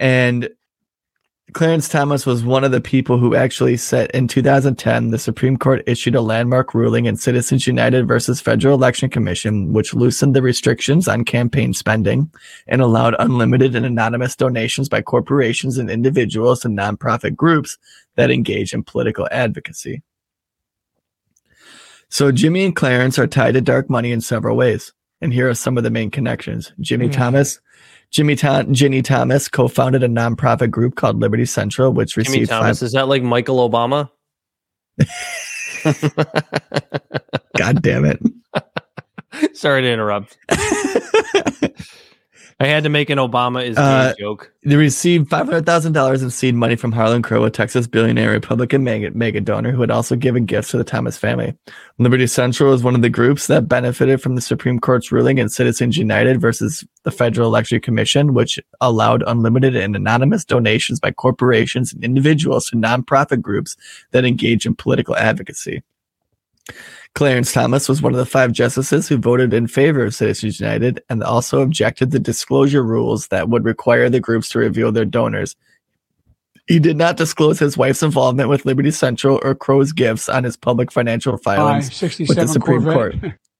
And 0.00 0.48
Clarence 1.52 1.88
Thomas 1.88 2.24
was 2.24 2.42
one 2.42 2.64
of 2.64 2.72
the 2.72 2.80
people 2.80 3.18
who 3.18 3.34
actually 3.36 3.76
said 3.76 4.10
in 4.12 4.26
2010, 4.26 5.10
the 5.10 5.18
Supreme 5.18 5.56
Court 5.58 5.82
issued 5.86 6.14
a 6.14 6.20
landmark 6.22 6.72
ruling 6.74 7.04
in 7.04 7.16
Citizens 7.16 7.66
United 7.66 8.08
versus 8.08 8.40
Federal 8.40 8.74
Election 8.74 9.10
Commission, 9.10 9.72
which 9.72 9.92
loosened 9.94 10.34
the 10.34 10.40
restrictions 10.42 11.06
on 11.06 11.24
campaign 11.24 11.74
spending 11.74 12.30
and 12.66 12.80
allowed 12.80 13.14
unlimited 13.20 13.76
and 13.76 13.84
anonymous 13.86 14.34
donations 14.34 14.88
by 14.88 15.02
corporations 15.02 15.76
and 15.78 15.88
individuals 15.90 16.64
and 16.64 16.76
nonprofit 16.76 17.36
groups 17.36 17.76
that 18.16 18.30
engage 18.30 18.74
in 18.74 18.84
political 18.84 19.28
advocacy. 19.30 20.02
So 22.08 22.30
Jimmy 22.30 22.64
and 22.64 22.76
Clarence 22.76 23.18
are 23.18 23.26
tied 23.26 23.54
to 23.54 23.60
dark 23.60 23.88
money 23.88 24.12
in 24.12 24.20
several 24.20 24.56
ways. 24.56 24.92
And 25.22 25.32
here 25.32 25.48
are 25.48 25.54
some 25.54 25.78
of 25.78 25.84
the 25.84 25.90
main 25.90 26.10
connections. 26.10 26.72
Jimmy 26.80 27.08
Mm. 27.08 27.12
Thomas, 27.12 27.60
Jimmy 28.10 28.36
Tom, 28.36 28.66
Ginni 28.74 29.02
Thomas 29.02 29.48
co-founded 29.48 30.02
a 30.02 30.08
nonprofit 30.08 30.70
group 30.70 30.96
called 30.96 31.20
Liberty 31.20 31.46
Central, 31.46 31.92
which 31.92 32.14
Jimmy 32.14 32.28
received 32.28 32.50
Thomas, 32.50 32.80
five, 32.80 32.86
is 32.86 32.92
that 32.92 33.08
like 33.08 33.22
Michael 33.22 33.66
Obama? 33.66 34.10
God 37.56 37.82
damn 37.82 38.04
it. 38.04 38.20
Sorry 39.54 39.82
to 39.82 39.90
interrupt. 39.90 40.36
I 42.62 42.66
had 42.66 42.84
to 42.84 42.90
make 42.90 43.10
an 43.10 43.18
Obama 43.18 43.64
is 43.64 43.76
Uh, 43.76 44.14
joke. 44.20 44.52
They 44.64 44.76
received 44.76 45.28
$500,000 45.28 46.22
in 46.22 46.30
seed 46.30 46.54
money 46.54 46.76
from 46.76 46.92
Harlan 46.92 47.20
Crow, 47.20 47.42
a 47.42 47.50
Texas 47.50 47.88
billionaire 47.88 48.30
Republican 48.30 48.84
mega, 48.84 49.10
mega 49.10 49.40
donor 49.40 49.72
who 49.72 49.80
had 49.80 49.90
also 49.90 50.14
given 50.14 50.44
gifts 50.44 50.70
to 50.70 50.78
the 50.78 50.84
Thomas 50.84 51.18
family. 51.18 51.56
Liberty 51.98 52.28
Central 52.28 52.72
is 52.72 52.84
one 52.84 52.94
of 52.94 53.02
the 53.02 53.10
groups 53.10 53.48
that 53.48 53.66
benefited 53.66 54.22
from 54.22 54.36
the 54.36 54.40
Supreme 54.40 54.78
Court's 54.78 55.10
ruling 55.10 55.38
in 55.38 55.48
Citizens 55.48 55.96
United 55.96 56.40
versus 56.40 56.84
the 57.02 57.10
Federal 57.10 57.48
Election 57.48 57.80
Commission, 57.80 58.32
which 58.32 58.60
allowed 58.80 59.24
unlimited 59.26 59.74
and 59.74 59.96
anonymous 59.96 60.44
donations 60.44 61.00
by 61.00 61.10
corporations 61.10 61.92
and 61.92 62.04
individuals 62.04 62.66
to 62.66 62.76
nonprofit 62.76 63.40
groups 63.40 63.76
that 64.12 64.24
engage 64.24 64.66
in 64.66 64.76
political 64.76 65.16
advocacy. 65.16 65.82
Clarence 67.14 67.52
Thomas 67.52 67.88
was 67.88 68.00
one 68.00 68.12
of 68.12 68.18
the 68.18 68.26
five 68.26 68.52
justices 68.52 69.08
who 69.08 69.18
voted 69.18 69.52
in 69.52 69.66
favor 69.66 70.04
of 70.04 70.14
Citizens 70.14 70.60
United 70.60 71.02
and 71.10 71.22
also 71.22 71.60
objected 71.60 72.10
to 72.10 72.18
the 72.18 72.18
disclosure 72.18 72.82
rules 72.82 73.28
that 73.28 73.48
would 73.48 73.64
require 73.64 74.08
the 74.08 74.20
groups 74.20 74.48
to 74.50 74.58
reveal 74.58 74.92
their 74.92 75.04
donors. 75.04 75.54
He 76.68 76.78
did 76.78 76.96
not 76.96 77.16
disclose 77.16 77.58
his 77.58 77.76
wife's 77.76 78.02
involvement 78.02 78.48
with 78.48 78.64
Liberty 78.64 78.92
Central 78.92 79.40
or 79.42 79.54
Crow's 79.54 79.92
gifts 79.92 80.28
on 80.28 80.44
his 80.44 80.56
public 80.56 80.90
financial 80.92 81.36
filings 81.36 82.00
with 82.00 82.36
the 82.36 82.46
Supreme 82.46 82.82
Corvette. 82.82 83.20
Court. 83.20 83.32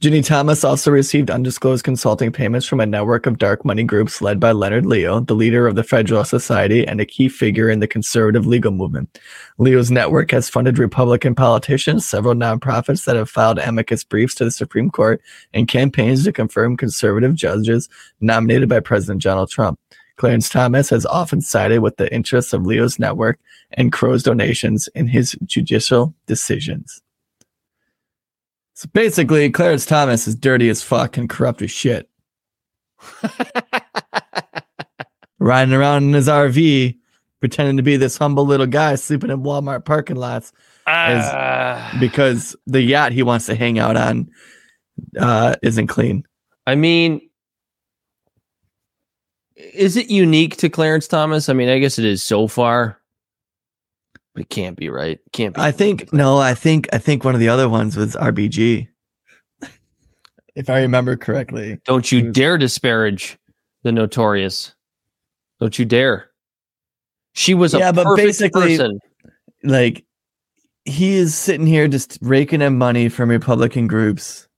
Ginny 0.00 0.22
Thomas 0.22 0.64
also 0.64 0.90
received 0.90 1.30
undisclosed 1.30 1.84
consulting 1.84 2.32
payments 2.32 2.66
from 2.66 2.80
a 2.80 2.86
network 2.86 3.26
of 3.26 3.36
dark 3.36 3.66
money 3.66 3.84
groups 3.84 4.22
led 4.22 4.40
by 4.40 4.50
Leonard 4.50 4.86
Leo, 4.86 5.20
the 5.20 5.34
leader 5.34 5.66
of 5.66 5.74
the 5.74 5.84
Federalist 5.84 6.30
Society 6.30 6.88
and 6.88 7.02
a 7.02 7.04
key 7.04 7.28
figure 7.28 7.68
in 7.68 7.80
the 7.80 7.86
conservative 7.86 8.46
legal 8.46 8.72
movement. 8.72 9.18
Leo's 9.58 9.90
network 9.90 10.30
has 10.30 10.48
funded 10.48 10.78
Republican 10.78 11.34
politicians, 11.34 12.08
several 12.08 12.32
nonprofits 12.32 13.04
that 13.04 13.14
have 13.14 13.28
filed 13.28 13.58
amicus 13.58 14.02
briefs 14.02 14.34
to 14.36 14.44
the 14.46 14.50
Supreme 14.50 14.88
Court, 14.88 15.20
and 15.52 15.68
campaigns 15.68 16.24
to 16.24 16.32
confirm 16.32 16.78
conservative 16.78 17.34
judges 17.34 17.86
nominated 18.22 18.70
by 18.70 18.80
President 18.80 19.20
Donald 19.20 19.50
Trump. 19.50 19.78
Clarence 20.16 20.48
Thomas 20.48 20.88
has 20.88 21.04
often 21.04 21.42
sided 21.42 21.80
with 21.80 21.98
the 21.98 22.10
interests 22.10 22.54
of 22.54 22.64
Leo's 22.64 22.98
network 22.98 23.38
and 23.72 23.92
Crow's 23.92 24.22
donations 24.22 24.88
in 24.94 25.08
his 25.08 25.36
judicial 25.44 26.14
decisions. 26.26 27.02
So 28.80 28.88
basically, 28.94 29.50
Clarence 29.50 29.84
Thomas 29.84 30.26
is 30.26 30.34
dirty 30.34 30.70
as 30.70 30.82
fuck 30.82 31.18
and 31.18 31.28
corrupt 31.28 31.60
as 31.60 31.70
shit. 31.70 32.08
Riding 35.38 35.74
around 35.74 36.04
in 36.04 36.14
his 36.14 36.28
RV, 36.28 36.96
pretending 37.40 37.76
to 37.76 37.82
be 37.82 37.98
this 37.98 38.16
humble 38.16 38.46
little 38.46 38.66
guy 38.66 38.94
sleeping 38.94 39.28
in 39.28 39.42
Walmart 39.42 39.84
parking 39.84 40.16
lots 40.16 40.54
Ah. 40.86 41.94
because 42.00 42.56
the 42.66 42.80
yacht 42.80 43.12
he 43.12 43.22
wants 43.22 43.44
to 43.46 43.54
hang 43.54 43.78
out 43.78 43.98
on 43.98 44.30
uh, 45.18 45.56
isn't 45.62 45.88
clean. 45.88 46.24
I 46.66 46.74
mean, 46.74 47.20
is 49.56 49.98
it 49.98 50.08
unique 50.08 50.56
to 50.56 50.70
Clarence 50.70 51.06
Thomas? 51.06 51.50
I 51.50 51.52
mean, 51.52 51.68
I 51.68 51.80
guess 51.80 51.98
it 51.98 52.06
is 52.06 52.22
so 52.22 52.48
far. 52.48 52.98
It 54.36 54.48
can't 54.48 54.76
be 54.76 54.88
right. 54.88 55.18
Can't 55.32 55.54
be. 55.54 55.60
I 55.60 55.72
think 55.72 56.12
no, 56.12 56.38
I 56.38 56.54
think 56.54 56.88
I 56.92 56.98
think 56.98 57.24
one 57.24 57.34
of 57.34 57.40
the 57.40 57.48
other 57.48 57.68
ones 57.68 57.96
was 57.96 58.14
RBG. 58.16 58.88
if 60.54 60.70
I 60.70 60.80
remember 60.82 61.16
correctly. 61.16 61.78
Don't 61.84 62.10
you 62.10 62.30
dare 62.30 62.56
disparage 62.58 63.38
the 63.82 63.92
notorious. 63.92 64.74
Don't 65.60 65.78
you 65.78 65.84
dare. 65.84 66.30
She 67.32 67.54
was 67.54 67.74
a 67.74 67.78
Yeah, 67.78 67.92
but 67.92 68.04
perfect 68.04 68.26
basically- 68.26 68.76
person. 68.78 68.98
Like 69.62 70.04
he 70.86 71.14
is 71.16 71.34
sitting 71.34 71.66
here 71.66 71.86
just 71.88 72.18
raking 72.22 72.62
in 72.62 72.78
money 72.78 73.08
from 73.08 73.28
Republican 73.28 73.86
groups 73.86 74.48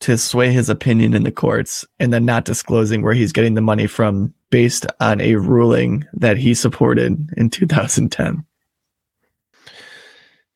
to 0.00 0.18
sway 0.18 0.52
his 0.52 0.68
opinion 0.68 1.14
in 1.14 1.22
the 1.22 1.32
courts 1.32 1.86
and 1.98 2.12
then 2.12 2.24
not 2.26 2.44
disclosing 2.44 3.00
where 3.02 3.14
he's 3.14 3.32
getting 3.32 3.54
the 3.54 3.60
money 3.62 3.86
from 3.86 4.34
based 4.54 4.86
on 5.00 5.20
a 5.20 5.34
ruling 5.34 6.06
that 6.12 6.36
he 6.36 6.54
supported 6.54 7.28
in 7.36 7.50
2010. 7.50 8.44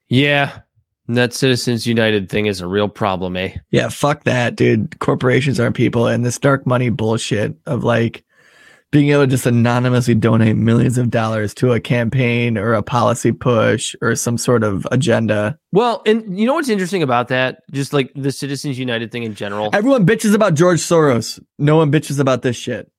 Yeah. 0.09 0.61
That 1.09 1.35
Citizens 1.35 1.85
United 1.85 2.29
thing 2.29 2.47
is 2.47 2.61
a 2.61 2.69
real 2.69 2.89
problem, 2.89 3.37
eh? 3.37 3.57
Yeah, 3.73 3.89
fuck 3.89 4.23
that, 4.23 4.55
dude. 4.55 5.01
Corporations 5.01 5.59
aren't 5.59 5.75
people. 5.75 6.07
And 6.07 6.25
this 6.25 6.39
dark 6.39 6.65
money 6.65 6.91
bullshit 6.91 7.57
of 7.67 7.83
like 7.83 8.25
being 8.93 9.09
able 9.09 9.25
to 9.25 9.27
just 9.27 9.47
anonymously 9.47 10.15
donate 10.15 10.55
millions 10.55 10.97
of 10.97 11.11
dollars 11.11 11.53
to 11.55 11.73
a 11.73 11.81
campaign 11.81 12.57
or 12.57 12.75
a 12.75 12.85
policy 12.85 13.33
push 13.33 13.97
or 14.01 14.15
some 14.15 14.39
sort 14.39 14.63
of 14.63 14.87
agenda. 14.93 15.59
Well, 15.73 16.03
and 16.07 16.39
you 16.39 16.47
know 16.47 16.55
what's 16.55 16.69
interesting 16.69 17.03
about 17.03 17.27
that? 17.29 17.63
Just 17.73 17.93
like 17.93 18.13
the 18.15 18.31
Citizens 18.31 18.79
United 18.79 19.11
thing 19.11 19.25
in 19.25 19.35
general. 19.35 19.71
Everyone 19.73 20.07
bitches 20.07 20.37
about 20.37 20.55
George 20.55 20.79
Soros. 20.79 21.43
No 21.59 21.77
one 21.77 21.91
bitches 21.91 22.21
about 22.21 22.43
this 22.43 22.55
shit. 22.55 22.93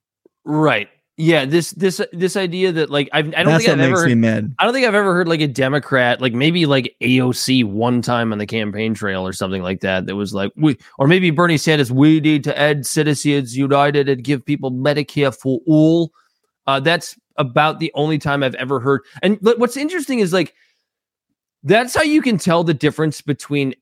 Right. 0.49 0.89
Yeah, 1.15 1.45
this 1.45 1.71
this 1.71 2.01
this 2.11 2.35
idea 2.35 2.71
that 2.71 2.89
like 2.89 3.09
I've, 3.11 3.27
I 3.35 3.43
don't 3.43 3.51
That's 3.51 3.65
think 3.65 3.77
I've 3.77 3.91
ever 3.91 4.15
mad. 4.15 4.55
I 4.57 4.63
don't 4.63 4.73
think 4.73 4.87
I've 4.87 4.95
ever 4.95 5.13
heard 5.13 5.27
like 5.27 5.41
a 5.41 5.47
Democrat, 5.47 6.21
like 6.21 6.33
maybe 6.33 6.65
like 6.65 6.95
AOC 7.01 7.65
one 7.65 8.01
time 8.01 8.31
on 8.31 8.39
the 8.39 8.47
campaign 8.47 8.93
trail 8.93 9.27
or 9.27 9.33
something 9.33 9.61
like 9.61 9.81
that. 9.81 10.05
That 10.05 10.15
was 10.15 10.33
like 10.33 10.53
we, 10.55 10.77
or 10.97 11.07
maybe 11.07 11.29
Bernie 11.29 11.57
Sanders. 11.57 11.91
We 11.91 12.19
need 12.21 12.45
to 12.45 12.57
end 12.57 12.87
Citizens 12.87 13.55
United 13.55 14.07
and 14.07 14.23
give 14.23 14.45
people 14.45 14.71
Medicare 14.71 15.35
for 15.35 15.59
all. 15.67 16.13
Uh, 16.65 16.79
that's 16.79 17.15
about 17.35 17.79
the 17.79 17.91
only 17.95 18.17
time 18.17 18.41
I've 18.41 18.55
ever 18.55 18.79
heard. 18.79 19.01
And 19.21 19.37
what's 19.41 19.75
interesting 19.77 20.19
is 20.19 20.31
like 20.31 20.55
that's 21.63 21.93
how 21.93 22.03
you 22.03 22.21
can 22.21 22.37
tell 22.37 22.63
the 22.63 22.73
difference 22.73 23.21
between 23.21 23.75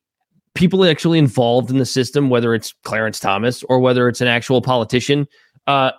people 0.56 0.84
actually 0.84 1.20
involved 1.20 1.70
in 1.70 1.78
the 1.78 1.86
system, 1.86 2.32
whether 2.32 2.56
it's 2.56 2.74
Clarence 2.84 3.20
Thomas 3.20 3.62
or 3.64 3.80
whether 3.80 4.10
it's 4.10 4.22
an 4.22 4.28
actual 4.28 4.60
politician. 4.60 5.28
Uh, 5.68 5.92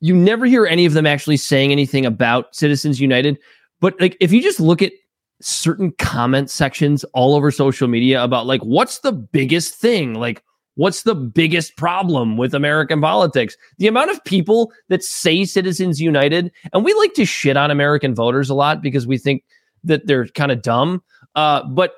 you 0.00 0.14
never 0.16 0.46
hear 0.46 0.66
any 0.66 0.84
of 0.84 0.94
them 0.94 1.06
actually 1.06 1.36
saying 1.36 1.70
anything 1.72 2.04
about 2.04 2.54
Citizens 2.54 3.00
United. 3.00 3.38
But 3.80 4.00
like, 4.00 4.16
if 4.20 4.32
you 4.32 4.42
just 4.42 4.60
look 4.60 4.82
at 4.82 4.92
certain 5.40 5.92
comment 5.98 6.50
sections 6.50 7.04
all 7.14 7.34
over 7.34 7.50
social 7.50 7.88
media 7.88 8.22
about 8.22 8.46
like, 8.46 8.60
what's 8.62 9.00
the 9.00 9.12
biggest 9.12 9.74
thing? 9.74 10.14
Like, 10.14 10.42
what's 10.74 11.02
the 11.02 11.14
biggest 11.14 11.76
problem 11.76 12.36
with 12.36 12.54
American 12.54 13.00
politics? 13.00 13.56
The 13.78 13.86
amount 13.86 14.10
of 14.10 14.24
people 14.24 14.72
that 14.88 15.02
say 15.02 15.44
Citizens 15.44 16.00
United, 16.00 16.50
and 16.72 16.84
we 16.84 16.94
like 16.94 17.14
to 17.14 17.24
shit 17.24 17.56
on 17.56 17.70
American 17.70 18.14
voters 18.14 18.50
a 18.50 18.54
lot 18.54 18.82
because 18.82 19.06
we 19.06 19.18
think 19.18 19.44
that 19.84 20.06
they're 20.06 20.26
kind 20.28 20.52
of 20.52 20.62
dumb. 20.62 21.02
Uh, 21.34 21.64
but 21.64 21.94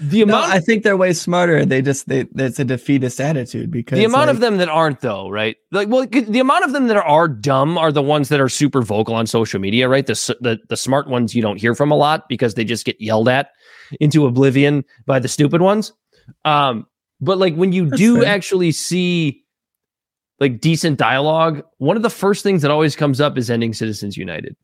the 0.00 0.24
No, 0.24 0.36
amount 0.36 0.52
I 0.52 0.60
think 0.60 0.82
they're 0.82 0.96
way 0.96 1.12
smarter. 1.12 1.64
They 1.64 1.82
just 1.82 2.08
they 2.08 2.26
it's 2.36 2.58
a 2.58 2.64
defeatist 2.64 3.20
attitude 3.20 3.70
because 3.70 3.98
the 3.98 4.04
amount 4.04 4.26
like, 4.26 4.34
of 4.34 4.40
them 4.40 4.56
that 4.58 4.68
aren't 4.68 5.00
though 5.00 5.28
right 5.28 5.56
like 5.70 5.88
well 5.88 6.06
the 6.06 6.40
amount 6.40 6.64
of 6.64 6.72
them 6.72 6.88
that 6.88 6.96
are 6.96 7.28
dumb 7.28 7.78
are 7.78 7.92
the 7.92 8.02
ones 8.02 8.28
that 8.28 8.40
are 8.40 8.48
super 8.48 8.82
vocal 8.82 9.14
on 9.14 9.26
social 9.26 9.60
media 9.60 9.88
right 9.88 10.06
the, 10.06 10.36
the 10.40 10.58
the 10.68 10.76
smart 10.76 11.08
ones 11.08 11.34
you 11.34 11.42
don't 11.42 11.58
hear 11.58 11.74
from 11.74 11.90
a 11.90 11.96
lot 11.96 12.28
because 12.28 12.54
they 12.54 12.64
just 12.64 12.84
get 12.84 13.00
yelled 13.00 13.28
at 13.28 13.50
into 14.00 14.26
oblivion 14.26 14.84
by 15.06 15.18
the 15.18 15.28
stupid 15.28 15.60
ones 15.60 15.92
um 16.44 16.86
but 17.20 17.38
like 17.38 17.54
when 17.54 17.72
you 17.72 17.90
do 17.90 18.20
fair. 18.20 18.26
actually 18.26 18.72
see 18.72 19.44
like 20.40 20.60
decent 20.60 20.98
dialogue 20.98 21.62
one 21.78 21.96
of 21.96 22.02
the 22.02 22.10
first 22.10 22.42
things 22.42 22.62
that 22.62 22.70
always 22.70 22.96
comes 22.96 23.20
up 23.20 23.38
is 23.38 23.50
ending 23.50 23.72
citizens 23.72 24.16
united 24.16 24.56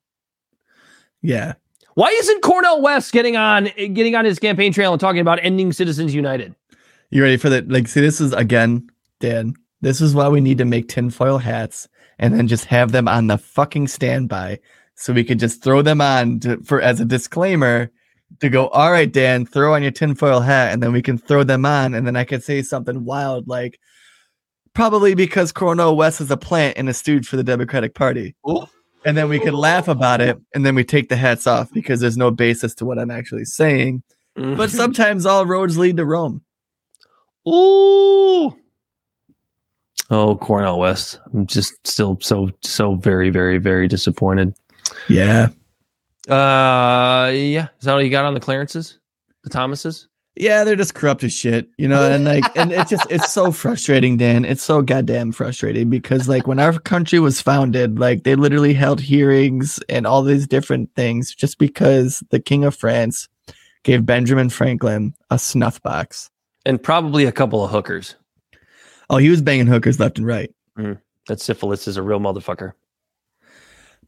yeah. 1.22 1.54
Why 2.00 2.08
isn't 2.08 2.40
cornel 2.40 2.80
west 2.80 3.12
getting 3.12 3.36
on 3.36 3.64
getting 3.76 4.14
on 4.14 4.24
his 4.24 4.38
campaign 4.38 4.72
trail 4.72 4.92
and 4.92 4.98
talking 4.98 5.20
about 5.20 5.38
ending 5.42 5.70
citizens 5.70 6.14
united 6.14 6.54
You 7.10 7.22
ready 7.22 7.36
for 7.36 7.50
that? 7.50 7.68
Like, 7.68 7.88
see, 7.88 8.00
this 8.00 8.22
is 8.22 8.32
again, 8.32 8.88
Dan. 9.18 9.52
This 9.82 10.00
is 10.00 10.14
why 10.14 10.30
we 10.30 10.40
need 10.40 10.56
to 10.56 10.64
make 10.64 10.88
tinfoil 10.88 11.36
hats 11.36 11.90
and 12.18 12.32
then 12.32 12.48
just 12.48 12.64
have 12.64 12.92
them 12.92 13.06
on 13.06 13.26
the 13.26 13.36
fucking 13.36 13.88
standby, 13.88 14.60
so 14.94 15.12
we 15.12 15.24
could 15.24 15.38
just 15.38 15.62
throw 15.62 15.82
them 15.82 16.00
on 16.00 16.40
to, 16.40 16.56
for 16.64 16.80
as 16.80 17.00
a 17.00 17.04
disclaimer 17.04 17.90
to 18.40 18.48
go. 18.48 18.68
All 18.68 18.90
right, 18.90 19.12
Dan, 19.12 19.44
throw 19.44 19.74
on 19.74 19.82
your 19.82 19.92
tinfoil 19.92 20.40
hat, 20.40 20.72
and 20.72 20.82
then 20.82 20.92
we 20.94 21.02
can 21.02 21.18
throw 21.18 21.44
them 21.44 21.66
on, 21.66 21.92
and 21.92 22.06
then 22.06 22.16
I 22.16 22.24
could 22.24 22.42
say 22.42 22.62
something 22.62 23.04
wild 23.04 23.46
like, 23.46 23.78
Probably 24.72 25.14
because 25.14 25.52
Cornel 25.52 25.96
West 25.96 26.22
is 26.22 26.30
a 26.30 26.36
plant 26.38 26.78
and 26.78 26.88
a 26.88 26.94
stooge 26.94 27.28
for 27.28 27.36
the 27.36 27.44
Democratic 27.44 27.94
Party. 27.94 28.36
And 29.04 29.16
then 29.16 29.28
we 29.28 29.40
can 29.40 29.54
laugh 29.54 29.88
about 29.88 30.20
it 30.20 30.38
and 30.54 30.64
then 30.64 30.74
we 30.74 30.84
take 30.84 31.08
the 31.08 31.16
hats 31.16 31.46
off 31.46 31.72
because 31.72 32.00
there's 32.00 32.18
no 32.18 32.30
basis 32.30 32.74
to 32.76 32.84
what 32.84 32.98
I'm 32.98 33.10
actually 33.10 33.46
saying. 33.46 34.02
But 34.36 34.70
sometimes 34.70 35.26
all 35.26 35.44
roads 35.46 35.76
lead 35.76 35.96
to 35.96 36.04
Rome. 36.04 36.42
Ooh. 37.48 38.56
Oh, 40.10 40.36
Cornel 40.36 40.78
West. 40.78 41.20
I'm 41.32 41.46
just 41.46 41.74
still 41.86 42.18
so 42.20 42.50
so 42.62 42.96
very 42.96 43.30
very 43.30 43.58
very 43.58 43.88
disappointed. 43.88 44.54
Yeah. 45.08 45.48
Uh, 46.28 47.30
yeah. 47.32 47.68
Is 47.78 47.84
that 47.84 47.92
all 47.92 48.02
you 48.02 48.10
got 48.10 48.24
on 48.24 48.34
the 48.34 48.40
Clarences? 48.40 48.98
The 49.44 49.50
Thomases? 49.50 50.08
Yeah, 50.36 50.64
they're 50.64 50.76
just 50.76 50.94
corrupt 50.94 51.24
as 51.24 51.32
shit, 51.32 51.68
you 51.76 51.88
know, 51.88 52.10
and 52.10 52.24
like, 52.24 52.44
and 52.56 52.72
it's 52.72 52.88
just, 52.88 53.10
it's 53.10 53.32
so 53.32 53.50
frustrating, 53.52 54.16
Dan. 54.16 54.44
It's 54.44 54.62
so 54.62 54.80
goddamn 54.80 55.32
frustrating 55.32 55.90
because, 55.90 56.28
like, 56.28 56.46
when 56.46 56.60
our 56.60 56.78
country 56.78 57.18
was 57.18 57.40
founded, 57.40 57.98
like, 57.98 58.22
they 58.22 58.36
literally 58.36 58.72
held 58.72 59.00
hearings 59.00 59.80
and 59.88 60.06
all 60.06 60.22
these 60.22 60.46
different 60.46 60.94
things 60.94 61.34
just 61.34 61.58
because 61.58 62.22
the 62.30 62.40
King 62.40 62.64
of 62.64 62.76
France 62.76 63.28
gave 63.82 64.06
Benjamin 64.06 64.50
Franklin 64.50 65.14
a 65.30 65.38
snuff 65.38 65.82
box. 65.82 66.30
And 66.64 66.82
probably 66.82 67.24
a 67.24 67.32
couple 67.32 67.64
of 67.64 67.70
hookers. 67.70 68.14
Oh, 69.08 69.16
he 69.16 69.30
was 69.30 69.42
banging 69.42 69.66
hookers 69.66 69.98
left 69.98 70.18
and 70.18 70.26
right. 70.26 70.54
Mm, 70.78 71.00
that 71.26 71.40
syphilis 71.40 71.88
is 71.88 71.96
a 71.96 72.02
real 72.02 72.20
motherfucker. 72.20 72.72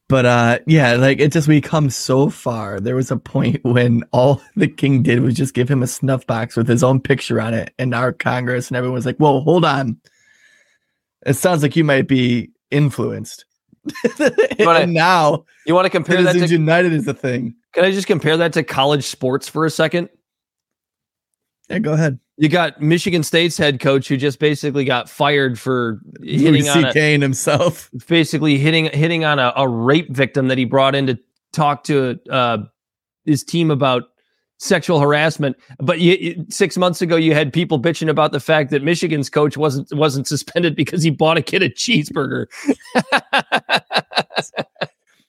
But 0.08 0.26
uh 0.26 0.58
yeah, 0.66 0.94
like 0.94 1.20
it 1.20 1.32
just 1.32 1.48
we 1.48 1.60
come 1.60 1.88
so 1.88 2.28
far. 2.28 2.80
There 2.80 2.96
was 2.96 3.10
a 3.10 3.16
point 3.16 3.64
when 3.64 4.04
all 4.12 4.42
the 4.56 4.68
king 4.68 5.02
did 5.02 5.20
was 5.20 5.34
just 5.34 5.54
give 5.54 5.70
him 5.70 5.82
a 5.82 5.86
snuff 5.86 6.26
box 6.26 6.56
with 6.56 6.68
his 6.68 6.82
own 6.82 7.00
picture 7.00 7.40
on 7.40 7.54
it, 7.54 7.72
and 7.78 7.94
our 7.94 8.12
Congress 8.12 8.68
and 8.68 8.76
everyone 8.76 8.94
was 8.94 9.06
like, 9.06 9.16
"Whoa, 9.16 9.40
hold 9.40 9.64
on! 9.64 10.00
It 11.24 11.34
sounds 11.34 11.62
like 11.62 11.76
you 11.76 11.84
might 11.84 12.08
be 12.08 12.50
influenced." 12.70 13.46
and 14.18 14.92
now 14.92 15.44
you 15.66 15.74
want 15.74 15.86
to 15.86 15.90
compare 15.90 16.22
that 16.22 16.34
to 16.34 16.46
United 16.46 16.92
is 16.92 17.06
a 17.08 17.14
thing. 17.14 17.54
Can 17.72 17.84
I 17.84 17.90
just 17.90 18.06
compare 18.06 18.36
that 18.36 18.52
to 18.52 18.62
college 18.62 19.04
sports 19.04 19.48
for 19.48 19.64
a 19.64 19.70
second? 19.70 20.08
Yeah, 21.68 21.78
go 21.78 21.94
ahead. 21.94 22.18
You 22.42 22.48
got 22.48 22.82
Michigan 22.82 23.22
State's 23.22 23.56
head 23.56 23.78
coach 23.78 24.08
who 24.08 24.16
just 24.16 24.40
basically 24.40 24.84
got 24.84 25.08
fired 25.08 25.60
for 25.60 26.00
hitting 26.24 26.68
on 26.68 26.84
a, 26.86 27.18
himself. 27.20 27.88
basically 28.08 28.58
hitting 28.58 28.86
hitting 28.86 29.24
on 29.24 29.38
a, 29.38 29.52
a 29.54 29.68
rape 29.68 30.10
victim 30.10 30.48
that 30.48 30.58
he 30.58 30.64
brought 30.64 30.96
in 30.96 31.06
to 31.06 31.16
talk 31.52 31.84
to 31.84 32.18
uh, 32.28 32.58
his 33.26 33.44
team 33.44 33.70
about 33.70 34.02
sexual 34.58 34.98
harassment. 34.98 35.56
But 35.78 36.00
you, 36.00 36.16
you- 36.20 36.46
six 36.48 36.76
months 36.76 37.00
ago, 37.00 37.14
you 37.14 37.32
had 37.32 37.52
people 37.52 37.80
bitching 37.80 38.08
about 38.08 38.32
the 38.32 38.40
fact 38.40 38.72
that 38.72 38.82
Michigan's 38.82 39.30
coach 39.30 39.56
wasn't 39.56 39.94
wasn't 39.94 40.26
suspended 40.26 40.74
because 40.74 41.04
he 41.04 41.10
bought 41.10 41.36
a 41.38 41.42
kid 41.42 41.62
a 41.62 41.70
cheeseburger. 41.70 42.46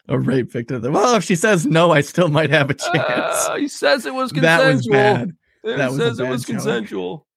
A 0.09 0.19
rape 0.19 0.51
victim. 0.51 0.81
Well, 0.91 1.15
if 1.15 1.23
she 1.23 1.35
says 1.35 1.65
no, 1.65 1.91
I 1.91 2.01
still 2.01 2.27
might 2.27 2.49
have 2.49 2.69
a 2.69 2.73
chance. 2.73 2.95
Uh, 2.97 3.55
he 3.57 3.67
says 3.67 4.05
it 4.07 4.13
was 4.13 4.31
consensual. 4.31 4.65
that 4.65 4.73
was 4.73 4.87
bad. 4.87 5.31
It 5.63 5.77
That 5.77 5.89
was 5.91 5.97
says 5.99 6.19
it 6.19 6.23
bad 6.23 6.29
was 6.31 6.41
joke. 6.43 6.47
consensual. 6.55 7.27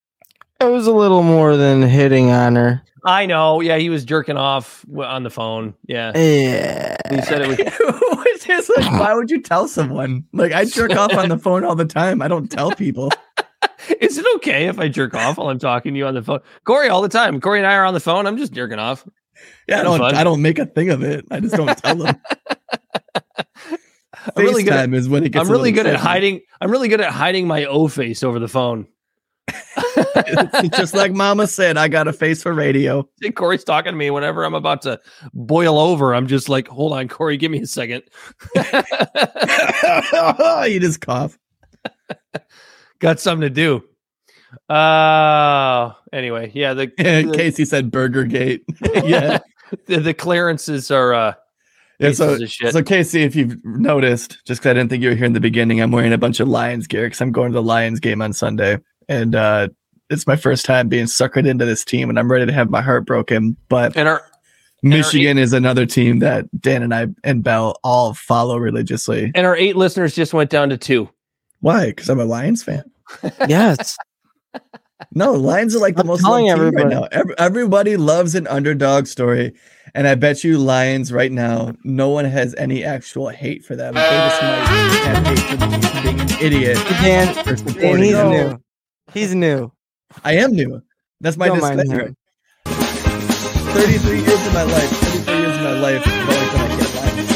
It 0.60 0.64
was 0.64 0.86
a 0.86 0.92
little 0.92 1.22
more 1.22 1.56
than 1.56 1.82
hitting 1.82 2.30
on 2.30 2.56
her. 2.56 2.82
I 3.04 3.26
know. 3.26 3.60
Yeah, 3.60 3.76
he 3.76 3.88
was 3.88 4.04
jerking 4.04 4.36
off 4.36 4.84
on 4.98 5.22
the 5.22 5.30
phone. 5.30 5.74
Yeah. 5.86 6.10
Yeah. 6.16 6.96
He 7.10 7.22
said 7.22 7.42
it 7.42 7.48
was. 7.48 7.58
it's 7.60 8.44
just 8.44 8.70
like, 8.76 8.90
why 8.98 9.14
would 9.14 9.30
you 9.30 9.40
tell 9.42 9.68
someone? 9.68 10.24
Like, 10.32 10.52
I 10.52 10.64
jerk 10.64 10.90
off 10.96 11.12
on 11.14 11.28
the 11.28 11.38
phone 11.38 11.64
all 11.64 11.76
the 11.76 11.84
time. 11.84 12.20
I 12.20 12.26
don't 12.28 12.48
tell 12.50 12.72
people. 12.72 13.10
Is 14.00 14.18
it 14.18 14.26
okay 14.36 14.66
if 14.66 14.80
I 14.80 14.88
jerk 14.88 15.14
off 15.14 15.36
while 15.38 15.48
I'm 15.50 15.58
talking 15.60 15.92
to 15.94 15.98
you 15.98 16.06
on 16.06 16.14
the 16.14 16.22
phone? 16.22 16.40
Corey, 16.64 16.88
all 16.88 17.02
the 17.02 17.08
time. 17.08 17.40
Corey 17.40 17.58
and 17.58 17.66
I 17.66 17.74
are 17.74 17.84
on 17.84 17.94
the 17.94 18.00
phone. 18.00 18.26
I'm 18.26 18.36
just 18.38 18.52
jerking 18.52 18.78
off. 18.80 19.06
Yeah, 19.68 19.80
I 19.80 19.82
don't. 19.84 19.98
fun. 19.98 20.14
I 20.16 20.24
don't 20.24 20.42
make 20.42 20.58
a 20.58 20.66
thing 20.66 20.90
of 20.90 21.02
it. 21.04 21.26
I 21.30 21.38
just 21.40 21.54
don't 21.54 21.76
tell 21.78 21.94
them. 21.94 22.16
I'm 24.34 24.44
really 24.44 24.62
good. 24.62 24.72
At, 24.72 24.94
is 24.94 25.08
when 25.08 25.24
it 25.24 25.32
gets. 25.32 25.44
I'm 25.44 25.52
really 25.52 25.72
good 25.72 25.86
at 25.86 25.96
hiding. 25.96 26.40
I'm 26.60 26.70
really 26.70 26.88
good 26.88 27.00
at 27.00 27.12
hiding 27.12 27.46
my 27.46 27.64
O 27.66 27.88
face 27.88 28.22
over 28.22 28.38
the 28.38 28.48
phone. 28.48 28.86
Just 30.76 30.94
like 30.94 31.12
Mama 31.12 31.46
said, 31.46 31.76
I 31.76 31.88
got 31.88 32.08
a 32.08 32.12
face 32.12 32.42
for 32.42 32.52
radio. 32.52 33.08
See, 33.22 33.30
Corey's 33.30 33.64
talking 33.64 33.92
to 33.92 33.96
me 33.96 34.10
whenever 34.10 34.44
I'm 34.44 34.54
about 34.54 34.82
to 34.82 35.00
boil 35.32 35.78
over. 35.78 36.14
I'm 36.14 36.26
just 36.26 36.48
like, 36.48 36.68
hold 36.68 36.92
on, 36.92 37.08
Corey, 37.08 37.36
give 37.36 37.50
me 37.50 37.60
a 37.60 37.66
second. 37.66 38.02
you 38.56 38.62
just 40.80 41.00
cough. 41.00 41.38
Got 42.98 43.20
something 43.20 43.42
to 43.42 43.50
do. 43.50 43.84
Uh 44.74 45.92
anyway, 46.12 46.50
yeah, 46.54 46.74
the, 46.74 46.86
the- 46.96 47.32
Casey 47.34 47.64
said 47.64 47.90
Burger 47.90 48.24
Gate. 48.24 48.64
yeah. 48.80 49.38
the, 49.86 50.00
the 50.00 50.14
Clarences 50.14 50.90
are 50.90 51.14
uh 51.14 51.34
Yeah, 51.98 52.12
so, 52.12 52.38
shit. 52.44 52.72
so 52.72 52.82
Casey, 52.82 53.22
if 53.22 53.34
you've 53.34 53.62
noticed, 53.64 54.38
just 54.46 54.60
because 54.60 54.70
I 54.70 54.74
didn't 54.74 54.90
think 54.90 55.02
you 55.02 55.08
were 55.10 55.14
here 55.14 55.24
in 55.24 55.32
the 55.32 55.40
beginning, 55.40 55.80
I'm 55.80 55.90
wearing 55.90 56.12
a 56.12 56.18
bunch 56.18 56.40
of 56.40 56.48
Lions 56.48 56.86
gear 56.86 57.06
because 57.06 57.20
I'm 57.20 57.32
going 57.32 57.52
to 57.52 57.54
the 57.54 57.62
Lions 57.62 58.00
game 58.00 58.20
on 58.20 58.32
Sunday, 58.32 58.78
and 59.08 59.34
uh, 59.34 59.68
it's 60.10 60.26
my 60.26 60.36
first 60.36 60.64
time 60.66 60.88
being 60.88 61.06
suckered 61.06 61.46
into 61.46 61.64
this 61.64 61.84
team, 61.84 62.10
and 62.10 62.18
I'm 62.18 62.30
ready 62.30 62.46
to 62.46 62.52
have 62.52 62.68
my 62.70 62.82
heart 62.82 63.06
broken. 63.06 63.56
But 63.68 63.96
and 63.96 64.08
our 64.08 64.22
and 64.82 64.92
our 64.92 64.98
Michigan 64.98 65.38
is 65.38 65.52
another 65.52 65.86
team 65.86 66.18
that 66.18 66.44
Dan 66.60 66.82
and 66.82 66.94
I 66.94 67.06
and 67.24 67.42
Bel 67.42 67.78
all 67.82 68.12
follow 68.14 68.58
religiously. 68.58 69.32
and 69.34 69.46
our 69.46 69.56
eight 69.56 69.76
listeners 69.76 70.14
just 70.14 70.34
went 70.34 70.50
down 70.50 70.68
to 70.68 70.76
two. 70.76 71.08
Why? 71.60 71.86
Because 71.86 72.10
I'm 72.10 72.20
a 72.20 72.24
Lions 72.24 72.62
fan. 72.62 72.84
Yes. 73.48 73.96
No, 75.12 75.32
Lions 75.32 75.74
are 75.76 75.78
like 75.78 75.94
the 75.94 76.00
I'm 76.00 76.06
most 76.06 76.22
telling 76.22 76.46
loved 76.46 76.58
team 76.60 76.74
right 76.74 76.84
everybody. 76.84 76.94
now. 76.94 77.08
Every, 77.12 77.34
everybody 77.38 77.96
loves 77.96 78.34
an 78.34 78.46
underdog 78.46 79.06
story, 79.06 79.54
and 79.96 80.06
I 80.06 80.14
bet 80.14 80.44
you 80.44 80.58
Lions 80.58 81.10
right 81.10 81.32
now, 81.32 81.72
no 81.82 82.10
one 82.10 82.26
has 82.26 82.54
any 82.56 82.84
actual 82.84 83.30
hate 83.30 83.64
for 83.64 83.74
them. 83.74 83.94
They 83.94 84.00
just 84.00 84.42
might 84.42 84.58
have 85.06 85.26
hate 85.26 85.38
for 85.58 85.66
me 85.66 85.78
being 86.02 86.20
an 86.20 86.28
idiot. 86.38 86.76
Dan, 87.00 87.32
for 87.44 87.54
Dan 87.56 87.98
he's 87.98 88.12
them. 88.12 88.30
new. 88.30 88.60
He's 89.14 89.34
new. 89.34 89.72
I 90.22 90.34
am 90.34 90.52
new. 90.52 90.82
That's 91.22 91.38
my 91.38 91.46
Don't 91.48 91.60
disclaimer. 91.60 92.08
him. 92.08 92.14
33 92.66 94.20
years 94.20 94.46
of 94.46 94.52
my 94.52 94.64
life, 94.64 94.90
33 94.90 95.34
years 95.38 95.56
of 95.56 95.62
my 95.62 95.78
life, 95.80 96.06
I've 96.06 96.28
always 96.28 96.50
been 96.52 96.60
like, 96.60 96.76
yeah, 96.76 97.00
Lions. 97.00 97.32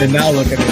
And 0.00 0.12
now 0.12 0.30
look 0.30 0.46
at 0.46 0.58
me. 0.58 0.64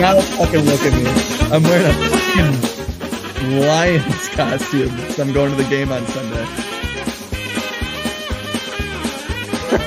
Now 0.00 0.20
fucking 0.20 0.64
look 0.66 0.82
at 0.82 0.92
me. 0.92 1.06
I'm 1.50 1.62
wearing 1.62 1.86
a 1.86 1.92
fucking 2.10 3.60
Lions 3.60 4.28
costume. 4.36 4.98
So 5.12 5.22
I'm 5.22 5.32
going 5.32 5.50
to 5.50 5.56
the 5.56 5.64
game 5.70 5.90
on 5.92 6.04
Sunday. 6.08 6.46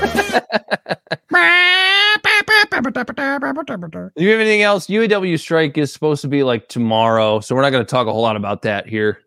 you 4.16 4.30
have 4.30 4.40
anything 4.40 4.62
else? 4.62 4.88
UAW 4.88 5.40
strike 5.40 5.78
is 5.78 5.94
supposed 5.94 6.22
to 6.22 6.28
be 6.28 6.44
like 6.44 6.68
tomorrow, 6.68 7.40
so 7.40 7.56
we're 7.56 7.62
not 7.62 7.72
going 7.72 7.86
to 7.86 7.90
talk 7.90 8.08
a 8.08 8.12
whole 8.12 8.22
lot 8.22 8.36
about 8.36 8.64
that 8.64 8.88
here. 8.88 9.20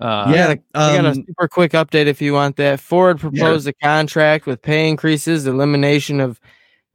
Uh, 0.00 0.32
yeah, 0.32 0.48
I 0.48 0.54
got, 0.54 0.56
a, 0.56 0.62
I 0.74 0.96
got 0.96 1.04
a 1.04 1.08
um, 1.08 1.14
super 1.14 1.48
quick 1.48 1.72
update 1.72 2.06
if 2.06 2.22
you 2.22 2.32
want 2.32 2.56
that. 2.56 2.80
Ford 2.80 3.18
proposed 3.18 3.66
a 3.66 3.72
contract 3.72 4.46
with 4.46 4.62
pay 4.62 4.88
increases, 4.88 5.46
elimination 5.46 6.20
of 6.20 6.40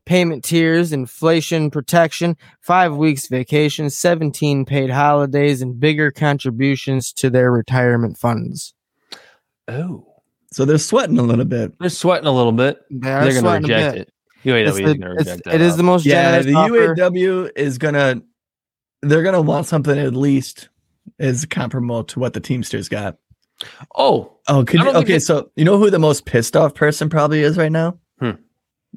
payment 0.06 0.44
tiers, 0.44 0.94
inflation 0.94 1.70
protection, 1.70 2.38
five 2.62 2.96
weeks 2.96 3.28
vacation, 3.28 3.90
17 3.90 4.66
paid 4.66 4.90
holidays, 4.90 5.62
and 5.62 5.80
bigger 5.80 6.12
contributions 6.12 7.12
to 7.14 7.30
their 7.30 7.52
retirement 7.52 8.18
funds. 8.18 8.74
Oh, 9.68 10.13
So 10.54 10.66
they're 10.66 10.78
sweating 10.78 11.18
a 11.18 11.24
little 11.24 11.46
bit. 11.46 11.74
they're 11.80 11.90
sweating 11.90 12.28
a 12.28 12.32
little 12.32 12.52
bit. 12.52 12.80
They 12.92 13.12
are 13.12 13.24
They're 13.24 13.42
going 13.42 13.44
to 13.62 13.68
sweating 13.68 13.70
reject 13.70 13.98
it. 13.98 14.14
UAW 14.46 14.62
It's 14.68 14.70
is 14.72 14.76
the- 14.78 14.84
going 14.84 15.02
to 15.02 15.08
reject 15.10 15.44
that. 15.46 15.54
it 15.56 15.62
is 15.62 15.78
the 15.78 15.84
most 15.84 16.06
Yeah, 16.06 16.40
the 16.42 16.54
offer. 16.54 16.96
UAW 16.96 17.50
is 17.56 17.78
gonna 17.78 18.22
they're 19.02 19.24
gonna 19.24 19.42
want 19.42 19.66
something 19.68 19.98
at 19.98 20.14
least 20.16 20.70
is 21.20 21.46
comparable 21.46 22.04
to 22.06 22.20
what 22.20 22.34
the 22.34 22.40
Teamsters 22.40 22.88
got. 22.90 23.18
Oh, 23.96 24.38
Oh, 24.48 24.64
could 24.66 24.82
you, 24.82 24.90
okay. 24.92 25.16
it- 25.16 25.22
So 25.24 25.50
you 25.56 25.64
know 25.66 25.78
who 25.78 25.90
the 25.90 26.00
most 26.00 26.26
pissed 26.26 26.56
off 26.56 26.74
person 26.76 27.10
probably 27.10 27.42
is 27.42 27.58
right 27.58 27.72
now? 27.72 27.98
Hmm. 28.20 28.32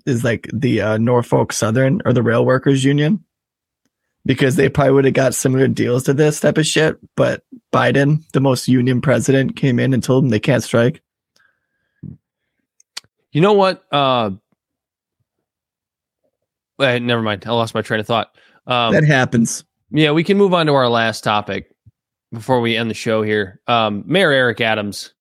Is 0.05 0.25
like 0.25 0.49
the 0.53 0.81
uh, 0.83 0.99
Norfolk 0.99 1.53
Southern 1.53 2.03
or 2.05 2.13
the 2.13 2.23
Rail 2.23 2.45
Workers 2.45 2.85
Union, 2.85 3.25
because 4.25 4.57
they 4.57 4.69
probably 4.69 4.93
would 4.93 5.05
have 5.07 5.15
got 5.15 5.35
similar 5.35 5.69
deals 5.69 6.03
to 6.05 6.15
this 6.15 6.41
type 6.41 6.59
of 6.59 6.67
shit. 6.67 6.97
But 7.17 7.45
Biden, 7.73 8.29
the 8.33 8.41
most 8.41 8.69
union 8.69 9.01
president, 9.01 9.57
came 9.57 9.79
in 9.79 9.95
and 9.95 10.03
told 10.03 10.25
them 10.25 10.31
they 10.31 10.41
can't 10.41 10.63
strike. 10.63 11.01
You 13.37 13.43
know 13.43 13.53
what? 13.53 13.85
Uh, 13.93 14.31
eh, 16.81 16.99
never 17.01 17.21
mind. 17.21 17.45
I 17.47 17.51
lost 17.53 17.75
my 17.75 17.83
train 17.83 18.01
of 18.01 18.07
thought. 18.07 18.35
Um, 18.67 18.95
that 18.95 19.05
happens. 19.05 19.63
yeah, 19.91 20.11
we 20.13 20.25
can 20.25 20.39
move 20.39 20.55
on 20.55 20.65
to 20.67 20.73
our 20.73 20.89
last 20.89 21.23
topic 21.23 21.71
before 22.33 22.63
we 22.63 22.79
end 22.79 22.89
the 22.89 22.95
show 22.95 23.21
here. 23.23 23.61
Um, 23.67 24.05
Mayor 24.07 24.33
Eric 24.33 24.63
Adams. 24.63 25.13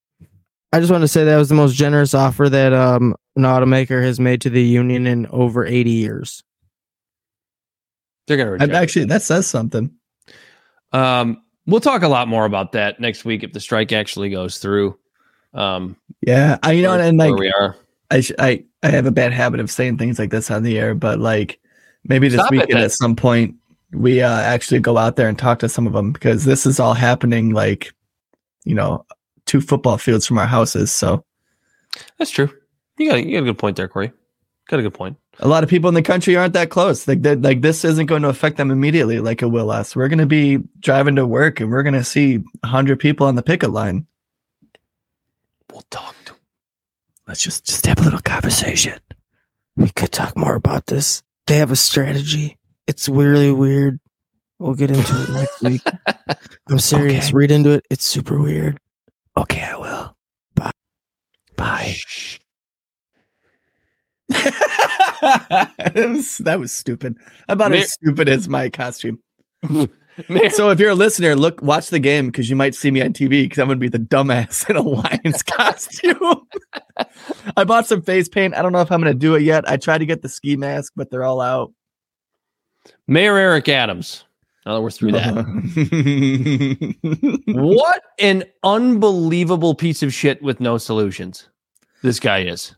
I 0.71 0.79
just 0.79 0.93
want 0.93 1.01
to 1.01 1.09
say 1.09 1.25
that 1.25 1.35
was 1.35 1.49
the 1.49 1.55
most 1.55 1.75
generous 1.75 2.13
offer 2.13 2.47
that 2.47 2.71
um, 2.71 3.15
an 3.35 3.43
automaker 3.43 4.01
has 4.01 4.17
made 4.17 4.39
to 4.41 4.49
the 4.49 4.63
union 4.63 5.07
in 5.07 5.27
over 5.27 5.65
80 5.65 5.89
years. 5.91 6.41
They're 8.27 8.37
going 8.37 8.47
to 8.47 8.53
And 8.53 8.61
reject. 8.61 8.75
actually, 8.81 9.05
that 9.07 9.23
says 9.23 9.45
something. 9.45 9.91
Um, 10.93 11.43
we'll 11.67 11.81
talk 11.81 12.03
a 12.03 12.07
lot 12.07 12.29
more 12.29 12.45
about 12.45 12.71
that 12.71 13.01
next 13.01 13.25
week 13.25 13.43
if 13.43 13.51
the 13.51 13.59
strike 13.59 13.91
actually 13.91 14.29
goes 14.29 14.57
through. 14.59 14.97
Um, 15.53 15.97
Yeah, 16.21 16.57
I 16.63 16.71
you 16.71 16.81
know, 16.83 16.91
where- 16.91 17.01
and 17.01 17.19
where 17.19 17.31
like 17.31 17.39
we 17.39 17.51
are. 17.51 17.75
I 18.11 18.21
sh- 18.21 18.31
I 18.39 18.63
I 18.83 18.89
have 18.89 19.05
a 19.05 19.11
bad 19.11 19.33
habit 19.33 19.59
of 19.59 19.71
saying 19.71 19.97
things 19.97 20.19
like 20.19 20.29
this 20.29 20.51
on 20.51 20.63
the 20.63 20.77
air, 20.77 20.95
but 20.95 21.19
like 21.19 21.59
maybe 22.03 22.27
this 22.27 22.39
Stop 22.39 22.51
weekend 22.51 22.79
at 22.79 22.91
some 22.91 23.15
point 23.15 23.55
we 23.91 24.21
uh, 24.21 24.39
actually 24.41 24.79
go 24.79 24.97
out 24.97 25.15
there 25.15 25.29
and 25.29 25.39
talk 25.39 25.59
to 25.59 25.69
some 25.69 25.87
of 25.87 25.93
them 25.93 26.11
because 26.11 26.45
this 26.45 26.65
is 26.65 26.79
all 26.79 26.93
happening 26.93 27.51
like 27.51 27.93
you 28.63 28.75
know 28.75 29.05
two 29.45 29.61
football 29.61 29.97
fields 29.97 30.25
from 30.25 30.37
our 30.37 30.45
houses. 30.45 30.91
So 30.91 31.23
That's 32.17 32.31
true. 32.31 32.49
You 32.97 33.09
got 33.09 33.25
you 33.25 33.33
got 33.33 33.43
a 33.43 33.45
good 33.45 33.57
point 33.57 33.77
there, 33.77 33.87
Corey. 33.87 34.11
Got 34.67 34.79
a 34.79 34.83
good 34.83 34.93
point. 34.95 35.17
a 35.39 35.47
lot 35.47 35.63
of 35.63 35.69
people 35.69 35.87
in 35.87 35.93
the 35.93 36.01
country 36.01 36.35
aren't 36.35 36.53
that 36.53 36.71
close. 36.71 37.07
Like 37.07 37.21
that, 37.21 37.41
like 37.41 37.61
this 37.61 37.85
isn't 37.85 38.07
going 38.07 38.23
to 38.23 38.29
affect 38.29 38.57
them 38.57 38.71
immediately 38.71 39.19
like 39.19 39.41
it 39.41 39.47
will 39.47 39.69
us. 39.69 39.95
We're 39.95 40.07
going 40.07 40.19
to 40.19 40.25
be 40.25 40.59
driving 40.79 41.15
to 41.17 41.27
work 41.27 41.59
and 41.59 41.69
we're 41.69 41.83
going 41.83 41.93
to 41.93 42.03
see 42.03 42.43
hundred 42.63 42.99
people 42.99 43.27
on 43.27 43.35
the 43.35 43.43
picket 43.43 43.71
line. 43.71 44.07
We'll 45.71 45.83
talk. 45.91 46.15
Let's 47.27 47.41
just 47.41 47.65
just 47.65 47.85
have 47.85 47.99
a 47.99 48.03
little 48.03 48.19
conversation. 48.19 48.99
We 49.75 49.89
could 49.89 50.11
talk 50.11 50.37
more 50.37 50.55
about 50.55 50.85
this. 50.87 51.23
They 51.47 51.57
have 51.57 51.71
a 51.71 51.75
strategy. 51.75 52.57
It's 52.87 53.09
really 53.09 53.51
weird. 53.51 53.99
We'll 54.59 54.75
get 54.75 54.91
into 54.91 55.23
it 55.23 55.29
next 55.29 55.61
week. 55.61 55.81
I'm 56.69 56.79
serious. 56.79 57.27
Okay. 57.27 57.35
Read 57.35 57.51
into 57.51 57.71
it. 57.71 57.85
It's 57.89 58.05
super 58.05 58.39
weird. 58.39 58.79
Okay, 59.35 59.61
I 59.61 59.75
will. 59.75 60.15
Bye. 60.55 60.71
Bye. 61.57 61.95
that, 64.29 65.93
was, 65.95 66.37
that 66.39 66.59
was 66.59 66.71
stupid. 66.71 67.17
About 67.49 67.73
as 67.73 67.91
stupid 67.93 68.29
as 68.29 68.47
my 68.47 68.69
costume. 68.69 69.19
So 70.51 70.69
if 70.69 70.79
you're 70.79 70.91
a 70.91 70.95
listener, 70.95 71.35
look, 71.35 71.61
watch 71.61 71.89
the 71.89 71.99
game 71.99 72.27
because 72.27 72.49
you 72.49 72.55
might 72.55 72.73
see 72.73 72.89
me 72.89 73.01
on 73.01 73.11
TV 73.11 73.43
because 73.43 73.59
I'm 73.59 73.67
gonna 73.67 73.81
be 73.81 73.89
the 73.89 73.99
dumbass 73.99 74.69
in 74.69 74.77
a 74.77 74.81
lion's 74.81 75.43
costume. 75.43 76.47
I 77.57 77.63
bought 77.63 77.87
some 77.87 78.01
face 78.01 78.27
paint. 78.27 78.55
I 78.55 78.61
don't 78.61 78.71
know 78.71 78.81
if 78.81 78.91
I'm 78.91 78.99
gonna 79.01 79.13
do 79.13 79.35
it 79.35 79.43
yet. 79.43 79.69
I 79.69 79.77
tried 79.77 79.99
to 79.99 80.05
get 80.05 80.21
the 80.21 80.29
ski 80.29 80.55
mask, 80.55 80.93
but 80.95 81.09
they're 81.09 81.23
all 81.23 81.41
out. 81.41 81.73
Mayor 83.07 83.37
Eric 83.37 83.69
Adams. 83.69 84.25
Now 84.65 84.75
that 84.75 84.81
we're 84.81 84.91
through 84.91 85.11
that. 85.11 85.35
what 87.47 88.01
an 88.19 88.43
unbelievable 88.63 89.75
piece 89.75 90.01
of 90.01 90.11
shit 90.11 90.41
with 90.41 90.59
no 90.59 90.79
solutions. 90.79 91.49
This 92.01 92.19
guy 92.19 92.39
is. 92.39 92.75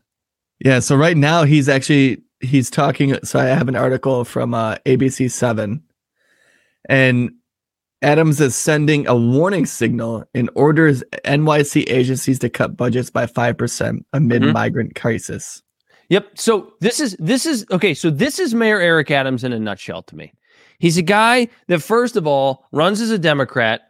Yeah, 0.62 0.80
so 0.80 0.96
right 0.96 1.16
now 1.16 1.44
he's 1.44 1.68
actually 1.68 2.22
he's 2.40 2.68
talking 2.68 3.18
so 3.24 3.38
I 3.38 3.44
have 3.44 3.68
an 3.68 3.76
article 3.76 4.24
from 4.24 4.54
uh, 4.54 4.76
ABC 4.86 5.30
7 5.30 5.82
and 6.88 7.30
Adams 8.02 8.40
is 8.40 8.54
sending 8.54 9.06
a 9.08 9.16
warning 9.16 9.66
signal 9.66 10.24
and 10.34 10.48
orders 10.54 11.02
NYC 11.24 11.84
agencies 11.88 12.38
to 12.38 12.48
cut 12.48 12.76
budgets 12.76 13.10
by 13.10 13.26
5% 13.26 14.04
amid 14.12 14.42
Mhm. 14.42 14.52
migrant 14.52 14.94
crisis. 14.94 15.62
Yep. 16.08 16.38
So 16.38 16.72
this 16.80 17.00
is 17.00 17.16
this 17.18 17.44
is 17.44 17.66
okay. 17.70 17.92
So 17.94 18.08
this 18.08 18.38
is 18.38 18.54
Mayor 18.54 18.80
Eric 18.80 19.10
Adams 19.10 19.44
in 19.44 19.52
a 19.52 19.58
nutshell 19.58 20.02
to 20.04 20.16
me. 20.16 20.32
He's 20.78 20.96
a 20.96 21.02
guy 21.02 21.48
that 21.66 21.80
first 21.80 22.16
of 22.16 22.26
all 22.26 22.66
runs 22.72 23.00
as 23.00 23.10
a 23.10 23.18
Democrat 23.18 23.82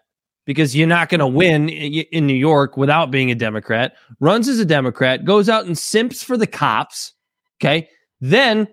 because 0.47 0.74
you're 0.74 0.86
not 0.89 1.10
going 1.10 1.18
to 1.20 1.26
win 1.26 1.68
in 1.68 2.26
New 2.26 2.32
York 2.35 2.76
without 2.78 3.10
being 3.10 3.30
a 3.30 3.35
Democrat. 3.35 3.94
Runs 4.18 4.48
as 4.48 4.59
a 4.59 4.64
Democrat, 4.64 5.26
goes 5.26 5.48
out 5.51 5.66
and 5.66 5.76
simps 5.76 6.22
for 6.22 6.39
the 6.39 6.47
cops. 6.47 7.12
Okay. 7.60 7.89
Then, 8.20 8.66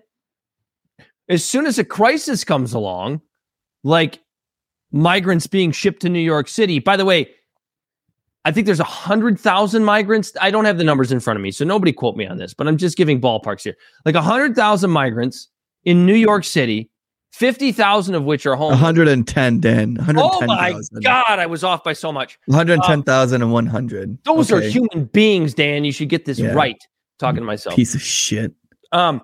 as 1.28 1.44
soon 1.44 1.66
as 1.66 1.78
a 1.78 1.84
crisis 1.84 2.42
comes 2.42 2.72
along, 2.72 3.20
like 3.84 4.18
migrants 4.96 5.46
being 5.46 5.72
shipped 5.72 6.02
to 6.02 6.08
New 6.08 6.20
York 6.20 6.48
City. 6.48 6.78
By 6.78 6.96
the 6.96 7.04
way, 7.04 7.28
I 8.44 8.52
think 8.52 8.66
there's 8.66 8.80
a 8.80 8.84
hundred 8.84 9.38
thousand 9.38 9.84
migrants. 9.84 10.32
I 10.40 10.50
don't 10.50 10.64
have 10.64 10.78
the 10.78 10.84
numbers 10.84 11.10
in 11.12 11.20
front 11.20 11.36
of 11.36 11.42
me, 11.42 11.50
so 11.50 11.64
nobody 11.64 11.92
quote 11.92 12.16
me 12.16 12.26
on 12.26 12.38
this, 12.38 12.54
but 12.54 12.66
I'm 12.68 12.76
just 12.76 12.96
giving 12.96 13.20
ballparks 13.20 13.62
here. 13.62 13.76
Like 14.04 14.14
a 14.14 14.22
hundred 14.22 14.54
thousand 14.54 14.90
migrants 14.90 15.48
in 15.84 16.06
New 16.06 16.14
York 16.14 16.44
City, 16.44 16.88
fifty 17.32 17.72
thousand 17.72 18.14
of 18.14 18.24
which 18.24 18.46
are 18.46 18.54
homeless. 18.54 18.76
110 18.80 19.60
Dan. 19.60 19.96
Oh 20.00 20.40
my 20.46 20.70
110,000. 20.70 21.02
god, 21.02 21.38
I 21.40 21.46
was 21.46 21.64
off 21.64 21.82
by 21.82 21.92
so 21.92 22.12
much. 22.12 22.38
110,100. 22.46 24.18
Those 24.24 24.52
are 24.52 24.60
human 24.60 25.06
beings, 25.06 25.54
Dan. 25.54 25.84
You 25.84 25.92
should 25.92 26.08
get 26.08 26.24
this 26.24 26.38
Yeah. 26.38 26.52
right. 26.52 26.80
Talking 27.18 27.40
to 27.40 27.46
myself. 27.46 27.74
Piece 27.74 27.94
of 27.94 28.02
shit. 28.02 28.52
Um, 28.92 29.22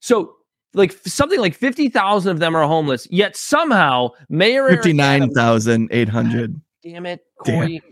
so 0.00 0.33
like 0.74 0.92
something 1.06 1.40
like 1.40 1.54
fifty 1.54 1.88
thousand 1.88 2.32
of 2.32 2.38
them 2.40 2.56
are 2.56 2.66
homeless, 2.66 3.06
yet 3.10 3.36
somehow 3.36 4.10
Mayor 4.28 4.68
59,800. 4.68 6.60
Damn 6.82 7.06
it, 7.06 7.24
Damn. 7.44 7.54
Corey. 7.54 7.82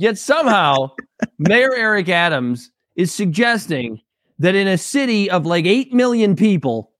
Yet 0.00 0.16
somehow, 0.16 0.92
Mayor 1.38 1.74
Eric 1.74 2.08
Adams 2.08 2.70
is 2.96 3.12
suggesting 3.12 4.00
that 4.38 4.54
in 4.54 4.66
a 4.66 4.78
city 4.78 5.30
of 5.30 5.44
like 5.44 5.66
8 5.66 5.92
million 5.92 6.34
people, 6.34 6.92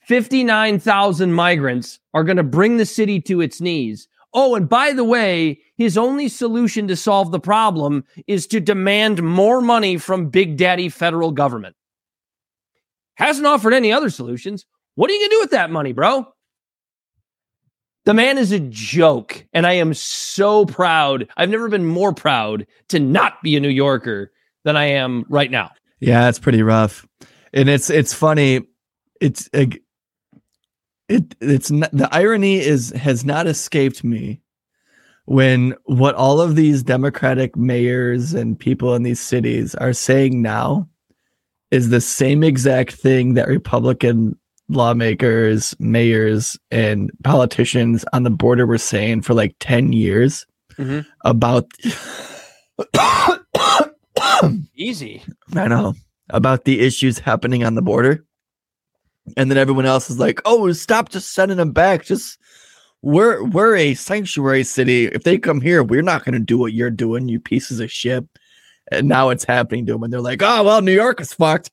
59,000 0.00 1.32
migrants 1.32 1.98
are 2.12 2.24
going 2.24 2.36
to 2.36 2.42
bring 2.42 2.76
the 2.76 2.84
city 2.84 3.22
to 3.22 3.40
its 3.40 3.62
knees. 3.62 4.06
Oh, 4.38 4.54
and 4.54 4.68
by 4.68 4.92
the 4.92 5.02
way, 5.02 5.62
his 5.76 5.96
only 5.96 6.28
solution 6.28 6.88
to 6.88 6.94
solve 6.94 7.32
the 7.32 7.40
problem 7.40 8.04
is 8.26 8.46
to 8.48 8.60
demand 8.60 9.22
more 9.22 9.62
money 9.62 9.96
from 9.96 10.28
Big 10.28 10.58
Daddy 10.58 10.90
federal 10.90 11.32
government. 11.32 11.74
Hasn't 13.14 13.46
offered 13.46 13.72
any 13.72 13.94
other 13.94 14.10
solutions. 14.10 14.66
What 14.94 15.08
are 15.08 15.14
you 15.14 15.20
going 15.20 15.30
to 15.30 15.36
do 15.36 15.40
with 15.40 15.50
that 15.52 15.70
money, 15.70 15.94
bro? 15.94 16.26
The 18.04 18.12
man 18.12 18.36
is 18.36 18.52
a 18.52 18.60
joke, 18.60 19.46
and 19.54 19.66
I 19.66 19.72
am 19.72 19.94
so 19.94 20.66
proud. 20.66 21.28
I've 21.38 21.48
never 21.48 21.70
been 21.70 21.86
more 21.86 22.12
proud 22.12 22.66
to 22.90 23.00
not 23.00 23.42
be 23.42 23.56
a 23.56 23.60
New 23.60 23.70
Yorker 23.70 24.32
than 24.64 24.76
I 24.76 24.84
am 24.84 25.24
right 25.30 25.50
now. 25.50 25.70
Yeah, 25.98 26.28
it's 26.28 26.38
pretty 26.38 26.62
rough, 26.62 27.06
and 27.54 27.70
it's 27.70 27.88
it's 27.88 28.12
funny. 28.12 28.60
It's 29.18 29.48
it 31.08 31.34
it's 31.40 31.70
not, 31.70 31.90
the 31.92 32.08
irony 32.14 32.58
is 32.58 32.90
has 32.92 33.24
not 33.24 33.46
escaped 33.46 34.02
me 34.04 34.40
when 35.26 35.74
what 35.84 36.14
all 36.14 36.40
of 36.40 36.54
these 36.56 36.82
Democratic 36.82 37.56
mayors 37.56 38.32
and 38.34 38.58
people 38.58 38.94
in 38.94 39.02
these 39.02 39.20
cities 39.20 39.74
are 39.76 39.92
saying 39.92 40.40
now 40.42 40.88
is 41.70 41.88
the 41.90 42.00
same 42.00 42.44
exact 42.44 42.92
thing 42.92 43.34
that 43.34 43.48
Republican 43.48 44.38
lawmakers, 44.68 45.74
mayors, 45.78 46.56
and 46.70 47.10
politicians 47.24 48.04
on 48.12 48.22
the 48.24 48.30
border 48.30 48.66
were 48.66 48.78
saying 48.78 49.22
for 49.22 49.34
like 49.34 49.54
10 49.60 49.92
years 49.92 50.46
Mhm. 50.78 51.06
about 51.24 51.66
Easy. 54.74 55.22
I 55.56 55.68
know 55.68 55.94
about 56.30 56.64
the 56.64 56.80
issues 56.80 57.18
happening 57.18 57.64
on 57.64 57.74
the 57.74 57.82
border. 57.82 58.24
And 59.36 59.50
then 59.50 59.58
everyone 59.58 59.86
else 59.86 60.10
is 60.10 60.18
like, 60.18 60.40
"Oh, 60.44 60.70
stop 60.72 61.08
just 61.08 61.34
sending 61.34 61.56
them 61.56 61.72
back. 61.72 62.04
Just 62.04 62.38
we're 63.02 63.44
we're 63.44 63.76
a 63.76 63.94
sanctuary 63.94 64.64
city. 64.64 65.06
If 65.06 65.24
they 65.24 65.38
come 65.38 65.60
here, 65.60 65.82
we're 65.82 66.02
not 66.02 66.24
going 66.24 66.34
to 66.34 66.38
do 66.38 66.58
what 66.58 66.72
you're 66.72 66.90
doing, 66.90 67.28
you 67.28 67.40
pieces 67.40 67.80
of 67.80 67.90
shit." 67.90 68.24
And 68.92 69.08
now 69.08 69.30
it's 69.30 69.44
happening 69.44 69.86
to 69.86 69.92
them, 69.92 70.04
and 70.04 70.12
they're 70.12 70.20
like, 70.20 70.42
"Oh, 70.42 70.62
well, 70.62 70.82
New 70.82 70.92
York 70.92 71.20
is 71.20 71.32
fucked." 71.32 71.70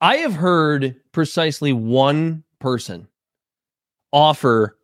I 0.00 0.16
have 0.16 0.34
heard 0.34 0.94
precisely 1.12 1.72
one 1.72 2.44
person 2.60 3.08
offer 4.12 4.76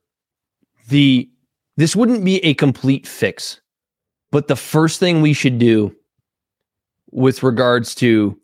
the 0.89 1.29
this 1.77 1.97
wouldn't 1.97 2.25
be 2.25 2.45
a 2.45 2.55
complete 2.55 3.07
fix, 3.07 3.61
but 4.31 4.49
the 4.49 4.57
first 4.57 5.01
thing 5.01 5.21
we 5.21 5.33
should 5.33 5.59
do 5.59 5.95
with 7.11 7.43
regards 7.43 7.95
to 7.97 8.39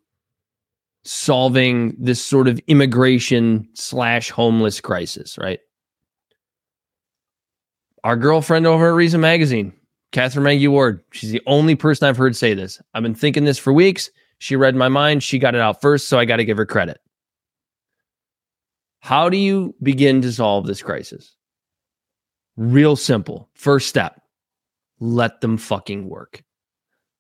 solving 1.12 1.92
this 1.98 2.24
sort 2.24 2.46
of 2.46 2.60
immigration 2.68 3.68
slash 3.74 4.30
homeless 4.30 4.80
crisis, 4.80 5.36
right? 5.38 5.58
Our 8.04 8.16
girlfriend 8.16 8.64
over 8.64 8.88
at 8.90 8.94
Reason 8.94 9.20
Magazine, 9.20 9.72
Katherine 10.12 10.44
Mangu-Ward, 10.44 11.02
she's 11.10 11.32
the 11.32 11.42
only 11.46 11.74
person 11.74 12.06
I've 12.06 12.16
heard 12.16 12.36
say 12.36 12.54
this. 12.54 12.80
I've 12.94 13.02
been 13.02 13.16
thinking 13.16 13.44
this 13.44 13.58
for 13.58 13.72
weeks. 13.72 14.08
She 14.38 14.54
read 14.54 14.76
my 14.76 14.88
mind. 14.88 15.24
She 15.24 15.40
got 15.40 15.56
it 15.56 15.60
out 15.60 15.80
first, 15.80 16.06
so 16.06 16.16
I 16.16 16.24
got 16.24 16.36
to 16.36 16.44
give 16.44 16.56
her 16.56 16.64
credit. 16.64 17.00
How 19.00 19.28
do 19.28 19.36
you 19.36 19.74
begin 19.82 20.22
to 20.22 20.30
solve 20.32 20.64
this 20.64 20.80
crisis? 20.80 21.34
Real 22.56 22.94
simple. 22.94 23.48
First 23.54 23.88
step 23.88 24.20
let 25.00 25.40
them 25.40 25.56
fucking 25.56 26.08
work. 26.08 26.44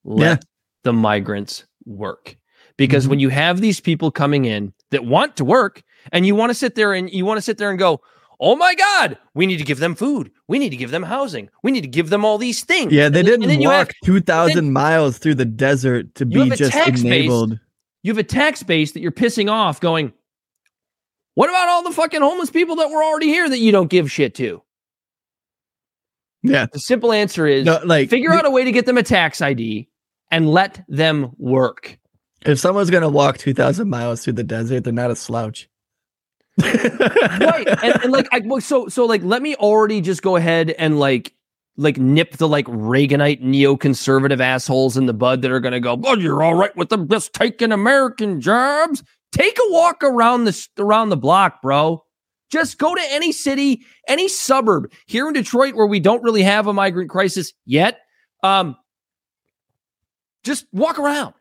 Let 0.04 0.38
Yeah. 0.38 0.48
the 0.84 0.92
migrants 0.92 1.64
work. 1.86 2.36
Because 2.80 3.06
when 3.06 3.18
mm-hmm. 3.18 3.24
you 3.24 3.28
have 3.28 3.60
these 3.60 3.78
people 3.78 4.10
coming 4.10 4.46
in 4.46 4.72
that 4.90 5.04
want 5.04 5.36
to 5.36 5.44
work 5.44 5.82
and 6.12 6.24
you 6.24 6.34
want 6.34 6.48
to 6.48 6.54
sit 6.54 6.76
there 6.76 6.94
and 6.94 7.10
you 7.10 7.26
want 7.26 7.36
to 7.36 7.42
sit 7.42 7.58
there 7.58 7.68
and 7.68 7.78
go, 7.78 8.00
oh 8.40 8.56
my 8.56 8.74
God, 8.74 9.18
we 9.34 9.44
need 9.44 9.58
to 9.58 9.64
give 9.64 9.80
them 9.80 9.94
food. 9.94 10.30
We 10.48 10.58
need 10.58 10.70
to 10.70 10.78
give 10.78 10.90
them 10.90 11.02
housing. 11.02 11.50
We 11.62 11.72
need 11.72 11.82
to 11.82 11.88
give 11.88 12.08
them 12.08 12.24
all 12.24 12.38
these 12.38 12.64
things. 12.64 12.90
Yeah, 12.90 13.10
they 13.10 13.20
And 13.20 13.28
didn't 13.28 13.50
and 13.50 13.60
walk 13.60 13.88
have- 13.88 13.90
two 14.02 14.22
thousand 14.22 14.64
then- 14.64 14.72
miles 14.72 15.18
through 15.18 15.34
the 15.34 15.44
desert 15.44 16.14
to 16.14 16.24
be 16.24 16.48
just 16.48 16.72
tax 16.72 17.02
base. 17.02 17.04
enabled. 17.04 17.60
You 18.02 18.12
have 18.12 18.18
a 18.18 18.22
tax 18.22 18.62
base 18.62 18.92
that 18.92 19.00
you're 19.00 19.12
pissing 19.12 19.52
off 19.52 19.78
going, 19.78 20.14
what 21.34 21.50
about 21.50 21.68
all 21.68 21.82
the 21.82 21.92
fucking 21.92 22.22
homeless 22.22 22.48
people 22.48 22.76
that 22.76 22.88
were 22.88 23.04
already 23.04 23.26
here 23.26 23.46
that 23.46 23.58
you 23.58 23.72
don't 23.72 23.90
give 23.90 24.10
shit 24.10 24.34
to? 24.36 24.62
Yeah. 26.42 26.64
The 26.72 26.78
simple 26.78 27.12
answer 27.12 27.46
is 27.46 27.66
No, 27.66 27.80
like, 27.84 28.08
figure 28.08 28.30
we- 28.30 28.36
out 28.36 28.46
a 28.46 28.50
way 28.50 28.64
to 28.64 28.72
get 28.72 28.86
them 28.86 28.96
a 28.96 29.02
tax 29.02 29.42
ID 29.42 29.90
and 30.30 30.48
let 30.48 30.82
them 30.88 31.32
work. 31.36 31.98
If 32.46 32.58
someone's 32.58 32.90
gonna 32.90 33.08
walk 33.08 33.38
two 33.38 33.54
thousand 33.54 33.88
miles 33.90 34.24
through 34.24 34.34
the 34.34 34.44
desert, 34.44 34.84
they're 34.84 34.92
not 34.92 35.10
a 35.10 35.16
slouch. 35.16 35.68
right 36.62 37.66
and, 37.82 38.02
and 38.02 38.12
like 38.12 38.28
I, 38.32 38.58
so 38.58 38.88
so 38.88 39.06
like 39.06 39.22
let 39.22 39.40
me 39.40 39.54
already 39.56 40.00
just 40.00 40.20
go 40.20 40.36
ahead 40.36 40.70
and 40.70 40.98
like 40.98 41.32
like 41.76 41.96
nip 41.96 42.36
the 42.36 42.48
like 42.48 42.66
reaganite 42.66 43.40
neoconservative 43.42 44.40
assholes 44.40 44.96
in 44.96 45.06
the 45.06 45.14
bud 45.14 45.42
that 45.42 45.50
are 45.50 45.60
gonna 45.60 45.80
go 45.80 45.98
oh 46.04 46.16
you're 46.16 46.42
all 46.42 46.54
right 46.54 46.76
with 46.76 46.88
them 46.88 47.08
just 47.08 47.32
taking 47.32 47.72
american 47.72 48.40
jobs. 48.40 49.02
Take 49.32 49.56
a 49.58 49.72
walk 49.72 50.02
around 50.02 50.44
the 50.44 50.68
around 50.78 51.10
the 51.10 51.16
block 51.16 51.62
bro. 51.62 52.04
Just 52.50 52.78
go 52.78 52.94
to 52.94 53.02
any 53.10 53.32
city 53.32 53.84
any 54.08 54.28
suburb 54.28 54.92
here 55.06 55.28
in 55.28 55.34
detroit 55.34 55.74
where 55.74 55.86
we 55.86 56.00
don't 56.00 56.22
really 56.22 56.42
have 56.42 56.66
a 56.66 56.72
migrant 56.72 57.10
crisis 57.10 57.52
yet. 57.64 58.00
Um 58.42 58.76
just 60.42 60.66
walk 60.72 60.98
around 60.98 61.34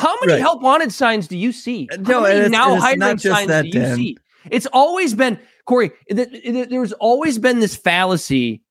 how 0.00 0.14
many 0.20 0.32
Right. 0.34 0.40
help 0.42 0.62
wanted 0.62 0.92
signs 0.92 1.28
do 1.28 1.36
you 1.36 1.52
see 1.52 1.88
How 1.90 1.96
no, 1.98 2.20
many 2.22 2.34
it's- 2.36 2.50
now 2.50 2.74
it's 2.74 2.82
hiring 2.82 2.98
not 2.98 3.18
just 3.18 3.34
signs 3.36 3.48
that, 3.48 3.62
do 3.62 3.68
you 3.68 3.72
Dan. 3.74 3.96
see 3.96 4.16
it's 4.50 4.66
always 4.72 5.14
been 5.14 5.38
Corey. 5.66 5.90
th- 6.10 6.30
th- 6.30 6.68
There's 6.68 6.92
always 6.94 7.38
been 7.38 7.60
this 7.60 7.76
fallacy 7.76 8.62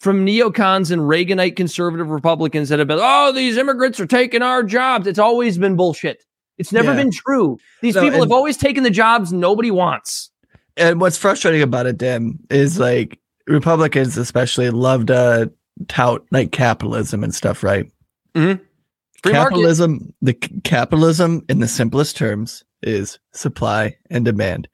from 0.00 0.24
neocons 0.26 0.90
and 0.90 1.02
Reaganite 1.02 1.54
conservative 1.56 2.08
Republicans 2.10 2.68
that 2.68 2.78
have 2.78 2.88
been, 2.88 2.98
oh, 3.00 3.32
these 3.32 3.56
immigrants 3.56 3.98
are 4.00 4.06
taking 4.06 4.42
our 4.42 4.62
jobs. 4.62 5.06
It's 5.06 5.18
always 5.18 5.58
been 5.58 5.76
bullshit. 5.76 6.24
It's 6.56 6.72
never 6.72 6.90
Yeah. 6.90 6.96
been 6.96 7.10
true. 7.12 7.58
These 7.82 7.94
people 7.94 8.08
and- 8.08 8.22
have 8.22 8.32
always 8.32 8.56
taken 8.56 8.82
the 8.84 8.90
jobs 8.90 9.32
nobody 9.32 9.70
wants. 9.70 10.30
and 10.76 11.00
what's 11.00 11.16
frustrating 11.18 11.60
about 11.62 11.86
it, 11.86 11.98
Dan, 11.98 12.38
is 12.50 12.78
like 12.78 13.18
Republicans 13.48 14.16
especially 14.16 14.70
love 14.70 15.06
to 15.06 15.50
tout 15.88 16.24
like 16.30 16.52
capitalism 16.52 17.24
and 17.24 17.34
stuff, 17.34 17.62
right? 17.64 17.90
Mm-hmm. 18.36 18.62
Free 19.22 19.32
market. 19.32 19.50
capitalism, 19.50 20.14
the 20.22 20.36
c- 20.42 20.60
capitalism 20.64 21.44
in 21.48 21.60
the 21.60 21.68
simplest 21.68 22.16
terms 22.16 22.64
is 22.82 23.18
supply 23.32 23.96
and 24.10 24.24
demand. 24.24 24.68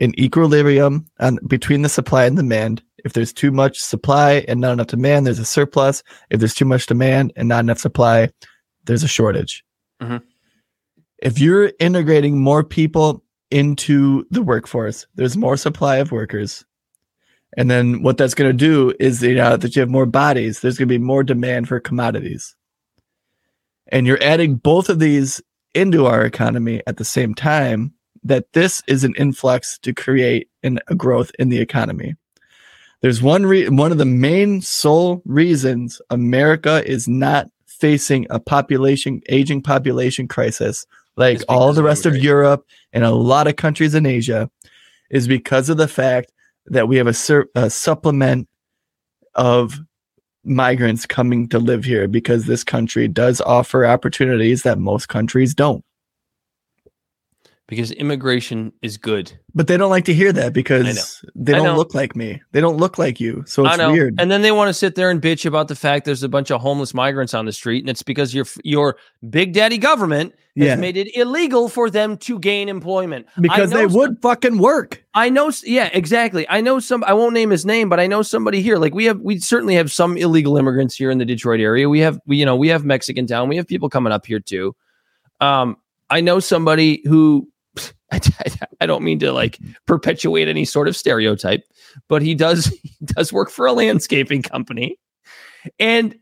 An 0.00 0.18
equilibrium 0.18 1.06
on 1.18 1.38
between 1.48 1.82
the 1.82 1.88
supply 1.88 2.24
and 2.24 2.36
demand. 2.36 2.82
If 3.04 3.12
there's 3.12 3.32
too 3.32 3.50
much 3.50 3.78
supply 3.80 4.44
and 4.48 4.60
not 4.60 4.72
enough 4.72 4.88
demand, 4.88 5.26
there's 5.26 5.38
a 5.38 5.44
surplus. 5.44 6.02
If 6.30 6.38
there's 6.40 6.54
too 6.54 6.64
much 6.64 6.86
demand 6.86 7.32
and 7.36 7.48
not 7.48 7.60
enough 7.60 7.78
supply, 7.78 8.30
there's 8.84 9.02
a 9.02 9.08
shortage. 9.08 9.64
Mhm. 10.00 10.22
If 11.20 11.40
you're 11.40 11.72
integrating 11.80 12.38
more 12.38 12.62
people 12.62 13.24
into 13.50 14.24
the 14.30 14.42
workforce, 14.42 15.06
there's 15.16 15.36
more 15.36 15.56
supply 15.56 15.96
of 15.96 16.12
workers. 16.12 16.64
And 17.56 17.70
then 17.70 18.02
what 18.02 18.18
that's 18.18 18.34
going 18.34 18.50
to 18.50 18.56
do 18.56 18.92
is 19.00 19.22
you 19.22 19.34
know, 19.34 19.56
that 19.56 19.74
you 19.74 19.80
have 19.80 19.88
more 19.88 20.06
bodies, 20.06 20.60
there's 20.60 20.76
going 20.78 20.88
to 20.88 20.94
be 20.94 21.02
more 21.02 21.24
demand 21.24 21.66
for 21.66 21.80
commodities. 21.80 22.54
And 23.88 24.06
you're 24.06 24.22
adding 24.22 24.56
both 24.56 24.88
of 24.88 24.98
these 24.98 25.40
into 25.74 26.06
our 26.06 26.24
economy 26.24 26.82
at 26.86 26.96
the 26.96 27.04
same 27.04 27.34
time, 27.34 27.94
that 28.24 28.52
this 28.52 28.82
is 28.86 29.04
an 29.04 29.14
influx 29.16 29.78
to 29.78 29.92
create 29.92 30.48
an, 30.62 30.80
a 30.88 30.94
growth 30.94 31.30
in 31.38 31.48
the 31.48 31.60
economy. 31.60 32.16
There's 33.00 33.22
one 33.22 33.46
re- 33.46 33.68
one 33.68 33.92
of 33.92 33.98
the 33.98 34.04
main 34.04 34.60
sole 34.60 35.22
reasons 35.24 36.00
America 36.10 36.82
is 36.84 37.06
not 37.06 37.48
facing 37.66 38.26
a 38.28 38.40
population 38.40 39.20
aging 39.28 39.62
population 39.62 40.26
crisis 40.26 40.84
like 41.16 41.42
all 41.48 41.72
the 41.72 41.82
rest 41.82 42.06
of 42.06 42.16
Europe 42.16 42.64
and 42.92 43.04
a 43.04 43.10
lot 43.10 43.46
of 43.46 43.56
countries 43.56 43.94
in 43.94 44.06
Asia 44.06 44.50
is 45.10 45.28
because 45.28 45.68
of 45.68 45.76
the 45.76 45.88
fact 45.88 46.32
that 46.66 46.88
we 46.88 46.96
have 46.96 47.06
a, 47.06 47.14
sur- 47.14 47.48
a 47.54 47.70
supplement 47.70 48.48
of 49.34 49.80
migrants 50.44 51.06
coming 51.06 51.48
to 51.48 51.58
live 51.58 51.84
here 51.84 52.08
because 52.08 52.46
this 52.46 52.64
country 52.64 53.08
does 53.08 53.40
offer 53.40 53.86
opportunities 53.86 54.62
that 54.62 54.78
most 54.78 55.08
countries 55.08 55.54
don't. 55.54 55.84
Because 57.68 57.90
immigration 57.92 58.72
is 58.80 58.96
good. 58.96 59.30
But 59.54 59.66
they 59.66 59.76
don't 59.76 59.90
like 59.90 60.06
to 60.06 60.14
hear 60.14 60.32
that 60.32 60.54
because 60.54 61.22
they 61.34 61.52
don't 61.52 61.76
look 61.76 61.94
like 61.94 62.16
me. 62.16 62.40
They 62.52 62.62
don't 62.62 62.78
look 62.78 62.96
like 62.96 63.20
you. 63.20 63.44
So 63.46 63.66
I 63.66 63.68
it's 63.68 63.78
know. 63.78 63.92
weird. 63.92 64.14
And 64.18 64.30
then 64.30 64.40
they 64.40 64.52
want 64.52 64.70
to 64.70 64.72
sit 64.72 64.94
there 64.94 65.10
and 65.10 65.20
bitch 65.20 65.44
about 65.44 65.68
the 65.68 65.74
fact 65.74 66.06
there's 66.06 66.22
a 66.22 66.30
bunch 66.30 66.50
of 66.50 66.62
homeless 66.62 66.94
migrants 66.94 67.34
on 67.34 67.44
the 67.44 67.52
street, 67.52 67.80
and 67.80 67.90
it's 67.90 68.02
because 68.02 68.32
your 68.32 68.46
your 68.64 68.96
big 69.28 69.52
daddy 69.52 69.76
government 69.76 70.32
has 70.56 70.66
Yeah. 70.66 70.76
made 70.76 70.96
it 70.96 71.14
illegal 71.14 71.68
for 71.68 71.90
them 71.90 72.16
to 72.16 72.38
gain 72.38 72.70
employment 72.70 73.26
because 73.38 73.68
they 73.68 73.84
would 73.84 74.16
fucking 74.22 74.56
work. 74.56 75.04
I 75.12 75.28
know, 75.28 75.52
yeah, 75.62 75.90
exactly. 75.92 76.48
I 76.48 76.62
know 76.62 76.80
some. 76.80 77.04
I 77.04 77.12
won't 77.12 77.34
name 77.34 77.50
his 77.50 77.66
name, 77.66 77.90
but 77.90 78.00
I 78.00 78.06
know 78.06 78.22
somebody 78.22 78.62
here. 78.62 78.78
Like 78.78 78.94
we 78.94 79.04
have, 79.04 79.20
we 79.20 79.40
certainly 79.40 79.74
have 79.74 79.92
some 79.92 80.16
illegal 80.16 80.56
immigrants 80.56 80.94
here 80.94 81.10
in 81.10 81.18
the 81.18 81.26
Detroit 81.26 81.60
area. 81.60 81.86
We 81.90 82.00
have, 82.00 82.18
we, 82.24 82.38
you 82.38 82.46
know, 82.46 82.56
we 82.56 82.68
have 82.68 82.86
Mexican 82.86 83.26
town. 83.26 83.50
We 83.50 83.56
have 83.56 83.66
people 83.66 83.90
coming 83.90 84.10
up 84.12 84.24
here 84.24 84.40
too. 84.40 84.74
Um, 85.38 85.76
I 86.08 86.22
know 86.22 86.40
somebody 86.40 87.02
who. 87.04 87.46
I, 88.10 88.20
I 88.80 88.86
don't 88.86 89.02
mean 89.02 89.18
to 89.20 89.32
like 89.32 89.58
mm-hmm. 89.58 89.72
perpetuate 89.86 90.48
any 90.48 90.64
sort 90.64 90.88
of 90.88 90.96
stereotype, 90.96 91.64
but 92.08 92.22
he 92.22 92.34
does 92.34 92.66
he 92.82 92.96
does 93.04 93.32
work 93.32 93.50
for 93.50 93.66
a 93.66 93.72
landscaping 93.72 94.42
company, 94.42 94.98
and 95.78 96.16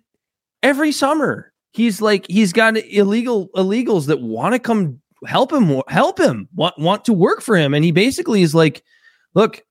every 0.63 0.93
summer 0.93 1.53
he's 1.73 2.01
like 2.01 2.27
he's 2.29 2.53
got 2.53 2.77
illegal 2.77 3.49
illegals 3.55 4.07
that 4.07 4.21
want 4.21 4.55
to 4.55 4.59
come 4.59 5.01
help 5.27 5.53
him 5.53 5.83
help 5.89 6.19
him 6.19 6.49
want 6.55 6.79
want 6.79 7.05
to 7.05 7.13
work 7.13 7.41
for 7.41 7.57
him. 7.57 7.75
And 7.75 7.85
he 7.85 7.93
basically 7.93 8.43
is 8.43 8.55
like 8.55 8.83
look 9.35 9.63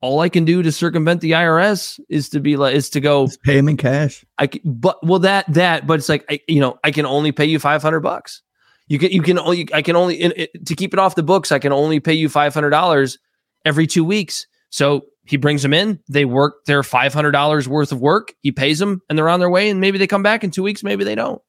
all 0.00 0.20
i 0.20 0.28
can 0.28 0.44
do 0.44 0.62
to 0.62 0.70
circumvent 0.70 1.20
the 1.20 1.32
irs 1.32 1.98
is 2.08 2.28
to 2.28 2.38
be 2.38 2.56
like 2.56 2.74
is 2.74 2.88
to 2.88 3.00
go 3.00 3.28
pay 3.42 3.58
him 3.58 3.68
in 3.68 3.76
cash. 3.76 4.24
I 4.38 4.48
c- 4.52 4.62
but 4.64 5.04
well 5.04 5.18
that 5.20 5.52
that 5.52 5.86
but 5.86 5.98
it's 5.98 6.08
like 6.08 6.24
I, 6.30 6.40
you 6.46 6.60
know 6.60 6.78
i 6.84 6.90
can 6.90 7.04
only 7.04 7.32
pay 7.32 7.46
you 7.46 7.58
500 7.58 8.00
bucks 8.00 8.42
you 8.88 8.98
can 8.98 9.10
you 9.10 9.22
can 9.22 9.38
only 9.38 9.68
i 9.72 9.82
can 9.82 9.96
only 9.96 10.16
in, 10.16 10.32
it, 10.36 10.66
to 10.66 10.74
keep 10.74 10.92
it 10.92 10.98
off 10.98 11.14
the 11.14 11.22
books 11.22 11.52
i 11.52 11.58
can 11.58 11.72
only 11.72 12.00
pay 12.00 12.14
you 12.14 12.28
$500 12.28 13.18
every 13.64 13.86
two 13.86 14.04
weeks 14.04 14.46
so 14.70 15.06
he 15.24 15.36
brings 15.36 15.62
them 15.62 15.72
in 15.72 16.00
they 16.08 16.24
work 16.24 16.64
their 16.66 16.82
$500 16.82 17.66
worth 17.66 17.92
of 17.92 18.00
work 18.00 18.34
he 18.40 18.52
pays 18.52 18.78
them 18.78 19.02
and 19.08 19.18
they're 19.18 19.28
on 19.28 19.40
their 19.40 19.50
way 19.50 19.70
and 19.70 19.80
maybe 19.80 19.98
they 19.98 20.06
come 20.06 20.22
back 20.22 20.42
in 20.42 20.50
two 20.50 20.62
weeks 20.62 20.82
maybe 20.82 21.04
they 21.04 21.14
don't 21.14 21.40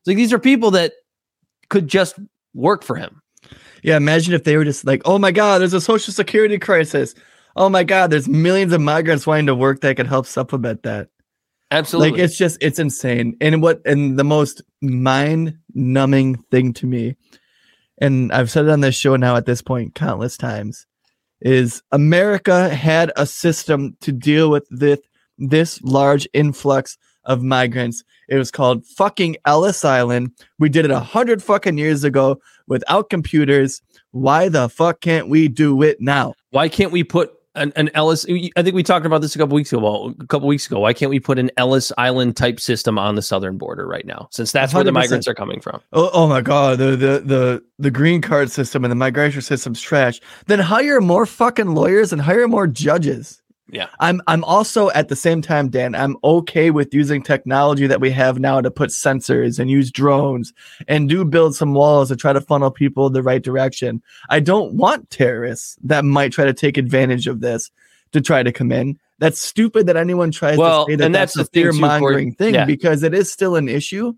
it's 0.00 0.06
like 0.06 0.16
these 0.16 0.32
are 0.32 0.38
people 0.38 0.72
that 0.72 0.92
could 1.68 1.88
just 1.88 2.18
work 2.54 2.82
for 2.82 2.96
him 2.96 3.22
Yeah, 3.82 3.96
imagine 3.96 4.34
if 4.34 4.44
they 4.44 4.56
were 4.56 4.64
just 4.64 4.84
like, 4.84 5.02
"Oh 5.04 5.18
my 5.18 5.30
God, 5.30 5.60
there's 5.60 5.74
a 5.74 5.80
social 5.80 6.12
security 6.12 6.58
crisis. 6.58 7.14
Oh 7.54 7.68
my 7.68 7.84
God, 7.84 8.10
there's 8.10 8.28
millions 8.28 8.72
of 8.72 8.80
migrants 8.80 9.26
wanting 9.26 9.46
to 9.46 9.54
work 9.54 9.80
that 9.82 9.96
could 9.96 10.06
help 10.06 10.26
supplement 10.26 10.82
that." 10.82 11.08
absolutely 11.70 12.12
Like 12.12 12.20
it's 12.20 12.36
just 12.36 12.58
it's 12.60 12.78
insane. 12.78 13.36
And 13.40 13.62
what 13.62 13.80
and 13.84 14.18
the 14.18 14.24
most 14.24 14.62
mind-numbing 15.76 16.36
thing 16.50 16.72
to 16.74 16.86
me, 16.86 17.16
and 17.98 18.32
I've 18.32 18.50
said 18.50 18.64
it 18.64 18.70
on 18.70 18.80
this 18.80 18.94
show 18.94 19.16
now 19.16 19.36
at 19.36 19.46
this 19.46 19.62
point 19.62 19.94
countless 19.94 20.36
times, 20.36 20.86
is 21.40 21.82
America 21.92 22.68
had 22.68 23.12
a 23.16 23.26
system 23.26 23.96
to 24.00 24.12
deal 24.12 24.50
with 24.50 24.66
this 24.70 25.00
this 25.38 25.82
large 25.82 26.26
influx 26.32 26.96
of 27.24 27.42
migrants. 27.42 28.02
It 28.28 28.38
was 28.38 28.50
called 28.50 28.86
fucking 28.86 29.36
Ellis 29.44 29.84
Island. 29.84 30.30
We 30.58 30.70
did 30.70 30.86
it 30.86 30.90
a 30.90 31.00
hundred 31.00 31.42
fucking 31.42 31.76
years 31.76 32.04
ago 32.04 32.40
without 32.66 33.10
computers. 33.10 33.82
Why 34.12 34.48
the 34.48 34.70
fuck 34.70 35.02
can't 35.02 35.28
we 35.28 35.48
do 35.48 35.82
it 35.82 36.00
now? 36.00 36.34
Why 36.50 36.70
can't 36.70 36.90
we 36.90 37.04
put 37.04 37.32
an, 37.56 37.72
an 37.76 37.90
Ellis? 37.94 38.24
I 38.28 38.62
think 38.62 38.74
we 38.74 38.82
talked 38.82 39.06
about 39.06 39.22
this 39.22 39.34
a 39.34 39.38
couple 39.38 39.54
weeks 39.54 39.72
ago. 39.72 39.80
Well, 39.82 40.14
A 40.20 40.26
couple 40.26 40.46
weeks 40.48 40.66
ago, 40.66 40.80
why 40.80 40.92
can't 40.92 41.10
we 41.10 41.18
put 41.18 41.38
an 41.38 41.50
Ellis 41.56 41.92
Island 41.98 42.36
type 42.36 42.60
system 42.60 42.98
on 42.98 43.14
the 43.14 43.22
southern 43.22 43.58
border 43.58 43.86
right 43.86 44.06
now? 44.06 44.28
Since 44.30 44.52
that's 44.52 44.72
where 44.74 44.84
the 44.84 44.92
migrants 44.92 45.26
are 45.26 45.34
coming 45.34 45.60
from. 45.60 45.80
Oh, 45.92 46.10
oh 46.12 46.26
my 46.26 46.40
god, 46.40 46.78
the, 46.78 46.96
the 46.96 47.20
the 47.24 47.64
the 47.78 47.90
green 47.90 48.20
card 48.20 48.50
system 48.50 48.84
and 48.84 48.90
the 48.90 48.96
migration 48.96 49.42
system's 49.42 49.80
trash. 49.80 50.20
Then 50.46 50.60
hire 50.60 51.00
more 51.00 51.26
fucking 51.26 51.74
lawyers 51.74 52.12
and 52.12 52.22
hire 52.22 52.46
more 52.48 52.66
judges. 52.66 53.42
Yeah. 53.68 53.88
I'm 53.98 54.22
I'm 54.26 54.44
also 54.44 54.90
at 54.90 55.08
the 55.08 55.16
same 55.16 55.42
time, 55.42 55.68
Dan, 55.68 55.94
I'm 55.94 56.16
okay 56.22 56.70
with 56.70 56.94
using 56.94 57.22
technology 57.22 57.86
that 57.88 58.00
we 58.00 58.10
have 58.12 58.38
now 58.38 58.60
to 58.60 58.70
put 58.70 58.90
sensors 58.90 59.58
and 59.58 59.68
use 59.70 59.90
drones 59.90 60.52
and 60.86 61.08
do 61.08 61.24
build 61.24 61.56
some 61.56 61.74
walls 61.74 62.08
to 62.08 62.16
try 62.16 62.32
to 62.32 62.40
funnel 62.40 62.70
people 62.70 63.10
the 63.10 63.22
right 63.22 63.42
direction. 63.42 64.02
I 64.30 64.40
don't 64.40 64.74
want 64.74 65.10
terrorists 65.10 65.76
that 65.82 66.04
might 66.04 66.32
try 66.32 66.44
to 66.44 66.54
take 66.54 66.78
advantage 66.78 67.26
of 67.26 67.40
this 67.40 67.70
to 68.12 68.20
try 68.20 68.42
to 68.44 68.52
come 68.52 68.70
in. 68.70 68.98
That's 69.18 69.40
stupid 69.40 69.86
that 69.86 69.96
anyone 69.96 70.30
tries 70.30 70.58
Well, 70.58 70.86
to 70.86 70.92
say 70.92 70.96
that 70.96 71.04
and 71.06 71.14
that's, 71.14 71.34
that's 71.34 71.48
a 71.48 71.50
the 71.50 71.62
thing 71.62 71.62
too, 71.64 71.72
fear 71.72 71.80
mongering 71.80 72.34
thing 72.34 72.54
Yeah. 72.54 72.66
because 72.66 73.02
it 73.02 73.14
is 73.14 73.32
still 73.32 73.56
an 73.56 73.68
issue 73.68 74.14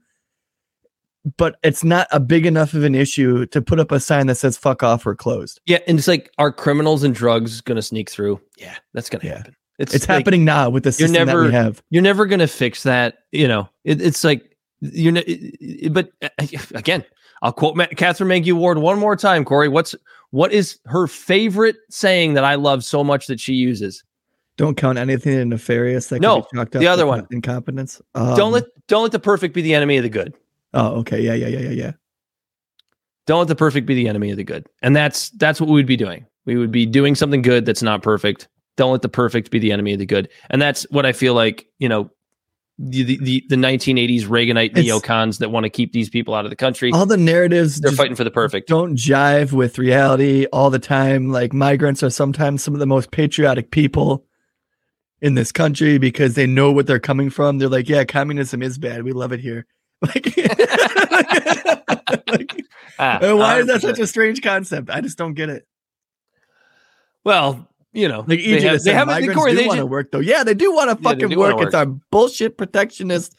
but 1.36 1.56
it's 1.62 1.84
not 1.84 2.06
a 2.12 2.20
big 2.20 2.46
enough 2.46 2.74
of 2.74 2.84
an 2.84 2.94
issue 2.94 3.46
to 3.46 3.60
put 3.60 3.78
up 3.80 3.92
a 3.92 4.00
sign 4.00 4.26
that 4.28 4.36
says 4.36 4.56
fuck 4.56 4.82
off 4.82 5.06
or 5.06 5.14
closed. 5.14 5.60
Yeah, 5.66 5.78
and 5.86 5.98
it's 5.98 6.08
like 6.08 6.30
are 6.38 6.52
criminals 6.52 7.02
and 7.04 7.14
drugs 7.14 7.60
going 7.60 7.76
to 7.76 7.82
sneak 7.82 8.10
through? 8.10 8.40
Yeah, 8.56 8.76
that's 8.94 9.10
going 9.10 9.20
to 9.22 9.28
happen. 9.28 9.56
It's, 9.78 9.94
like- 10.08 10.18
happening 10.18 10.44
now 10.44 10.70
with 10.70 10.82
the 10.82 10.88
you're 10.88 11.08
system 11.08 11.26
never 11.26 11.42
that 11.42 11.46
we 11.48 11.52
have. 11.54 11.82
you're 11.90 12.02
never 12.02 12.26
going 12.26 12.40
to 12.40 12.48
fix 12.48 12.82
that. 12.82 13.18
You 13.32 13.46
know, 13.48 13.68
it, 13.84 14.00
it's 14.02 14.24
like 14.24 14.56
you're. 14.80 15.12
Ne- 15.12 15.20
it- 15.20 15.56
it- 15.60 15.92
but 15.92 16.10
again, 16.74 17.04
I'll 17.42 17.52
quote 17.52 17.76
Ma- 17.76 17.86
Katherine 17.96 18.28
Mangu-Ward 18.42 18.78
one 18.78 18.98
more 18.98 19.14
time. 19.16 19.44
Corey, 19.44 19.68
what's 19.68 19.94
what 20.30 20.52
is 20.52 20.78
her 20.86 21.06
favorite 21.06 21.76
saying 21.90 22.34
that 22.34 22.44
I 22.44 22.56
love 22.56 22.82
so 22.84 23.04
much 23.04 23.26
that 23.28 23.38
she 23.40 23.54
uses? 23.54 24.02
Don't 24.56 24.76
count 24.76 24.98
anything 24.98 25.48
nefarious. 25.50 26.08
That 26.08 26.20
No, 26.20 26.40
be 26.40 26.64
the 26.80 26.88
up 26.88 26.92
other 26.92 27.06
one. 27.06 27.24
incompetence. 27.30 28.02
don't 28.16 28.40
Um, 28.40 28.52
let 28.52 28.64
don't 28.88 29.04
let 29.04 29.12
the 29.12 29.20
perfect 29.20 29.54
be 29.54 29.62
the 29.62 29.74
enemy 29.74 29.96
of 29.98 30.02
the 30.02 30.08
good. 30.08 30.34
Oh, 30.74 30.98
okay. 31.00 31.20
Yeah, 31.20 31.34
yeah, 31.34 31.48
yeah, 31.48 31.60
yeah, 31.60 31.70
yeah. 31.70 31.92
Don't 33.26 33.40
let 33.40 33.48
the 33.48 33.56
perfect 33.56 33.86
be 33.86 33.94
the 33.94 34.08
enemy 34.08 34.30
of 34.30 34.36
the 34.36 34.44
good. 34.44 34.66
And 34.82 34.96
that's 34.96 35.30
that's 35.30 35.60
what 35.60 35.68
we 35.68 35.74
would 35.74 35.86
be 35.86 35.96
doing. 35.96 36.26
We 36.46 36.56
would 36.56 36.72
be 36.72 36.86
doing 36.86 37.14
something 37.14 37.42
good 37.42 37.66
that's 37.66 37.82
not 37.82 38.02
perfect. 38.02 38.48
Don't 38.76 38.92
let 38.92 39.02
the 39.02 39.08
perfect 39.08 39.50
be 39.50 39.58
the 39.58 39.72
enemy 39.72 39.92
of 39.92 39.98
the 39.98 40.06
good. 40.06 40.28
And 40.50 40.62
that's 40.62 40.84
what 40.90 41.04
I 41.04 41.12
feel 41.12 41.34
like, 41.34 41.66
you 41.78 41.88
know, 41.88 42.10
the 42.78 43.02
the, 43.02 43.44
the 43.48 43.56
1980s 43.56 44.22
Reaganite 44.24 44.78
It's- 44.78 44.86
neocons 44.86 45.38
that 45.40 45.50
want 45.50 45.64
to 45.64 45.70
keep 45.70 45.92
these 45.92 46.08
people 46.08 46.32
out 46.34 46.44
of 46.46 46.50
the 46.50 46.56
country. 46.56 46.90
All 46.92 47.04
the 47.06 47.16
narratives 47.16 47.80
They're 47.80 47.92
fighting 47.92 48.14
for 48.16 48.24
the 48.24 48.30
perfect. 48.30 48.68
don't 48.68 48.96
jive 48.96 49.52
with 49.52 49.78
reality 49.78 50.46
all 50.52 50.70
the 50.70 50.78
time. 50.78 51.30
Like 51.30 51.52
migrants 51.52 52.02
are 52.02 52.10
sometimes 52.10 52.62
some 52.62 52.72
of 52.72 52.80
the 52.80 52.86
most 52.86 53.10
patriotic 53.10 53.70
people 53.70 54.24
in 55.20 55.34
this 55.34 55.50
country 55.52 55.98
because 55.98 56.34
they 56.34 56.46
know 56.46 56.70
what 56.72 56.86
they're 56.86 57.00
coming 57.00 57.28
from. 57.28 57.58
They're 57.58 57.68
like, 57.68 57.88
yeah, 57.88 58.04
communism 58.04 58.62
is 58.62 58.78
bad. 58.78 59.02
We 59.02 59.12
love 59.12 59.32
it 59.32 59.40
here. 59.40 59.66
Like, 60.00 60.26
like, 62.28 62.64
Ah, 63.00 63.18
uh, 63.20 63.36
why 63.36 63.58
is 63.60 63.66
that 63.66 63.80
such 63.82 63.98
a 63.98 64.06
strange 64.06 64.42
concept? 64.42 64.90
I 64.90 65.00
just 65.00 65.18
don't 65.18 65.34
get 65.34 65.48
it. 65.50 65.66
Well, 67.24 67.68
you 67.92 68.08
know, 68.08 68.20
Like 68.26 68.38
they 68.44 68.60
have- 68.60 68.82
they 68.82 68.92
haven't- 68.92 69.14
migrants 69.14 69.36
Corey, 69.36 69.52
do 69.52 69.56
they 69.58 69.66
want 69.66 69.78
to 69.78 69.86
work 69.86 70.10
though. 70.12 70.20
Yeah, 70.20 70.44
they 70.44 70.54
do 70.54 70.72
want 70.72 70.90
to 70.90 71.02
Yeah, 71.02 71.10
fucking 71.10 71.36
wanna 71.38 71.56
work. 71.56 71.66
It's 71.66 71.74
our 71.74 71.86
bullshit 71.86 72.56
protectionist 72.56 73.38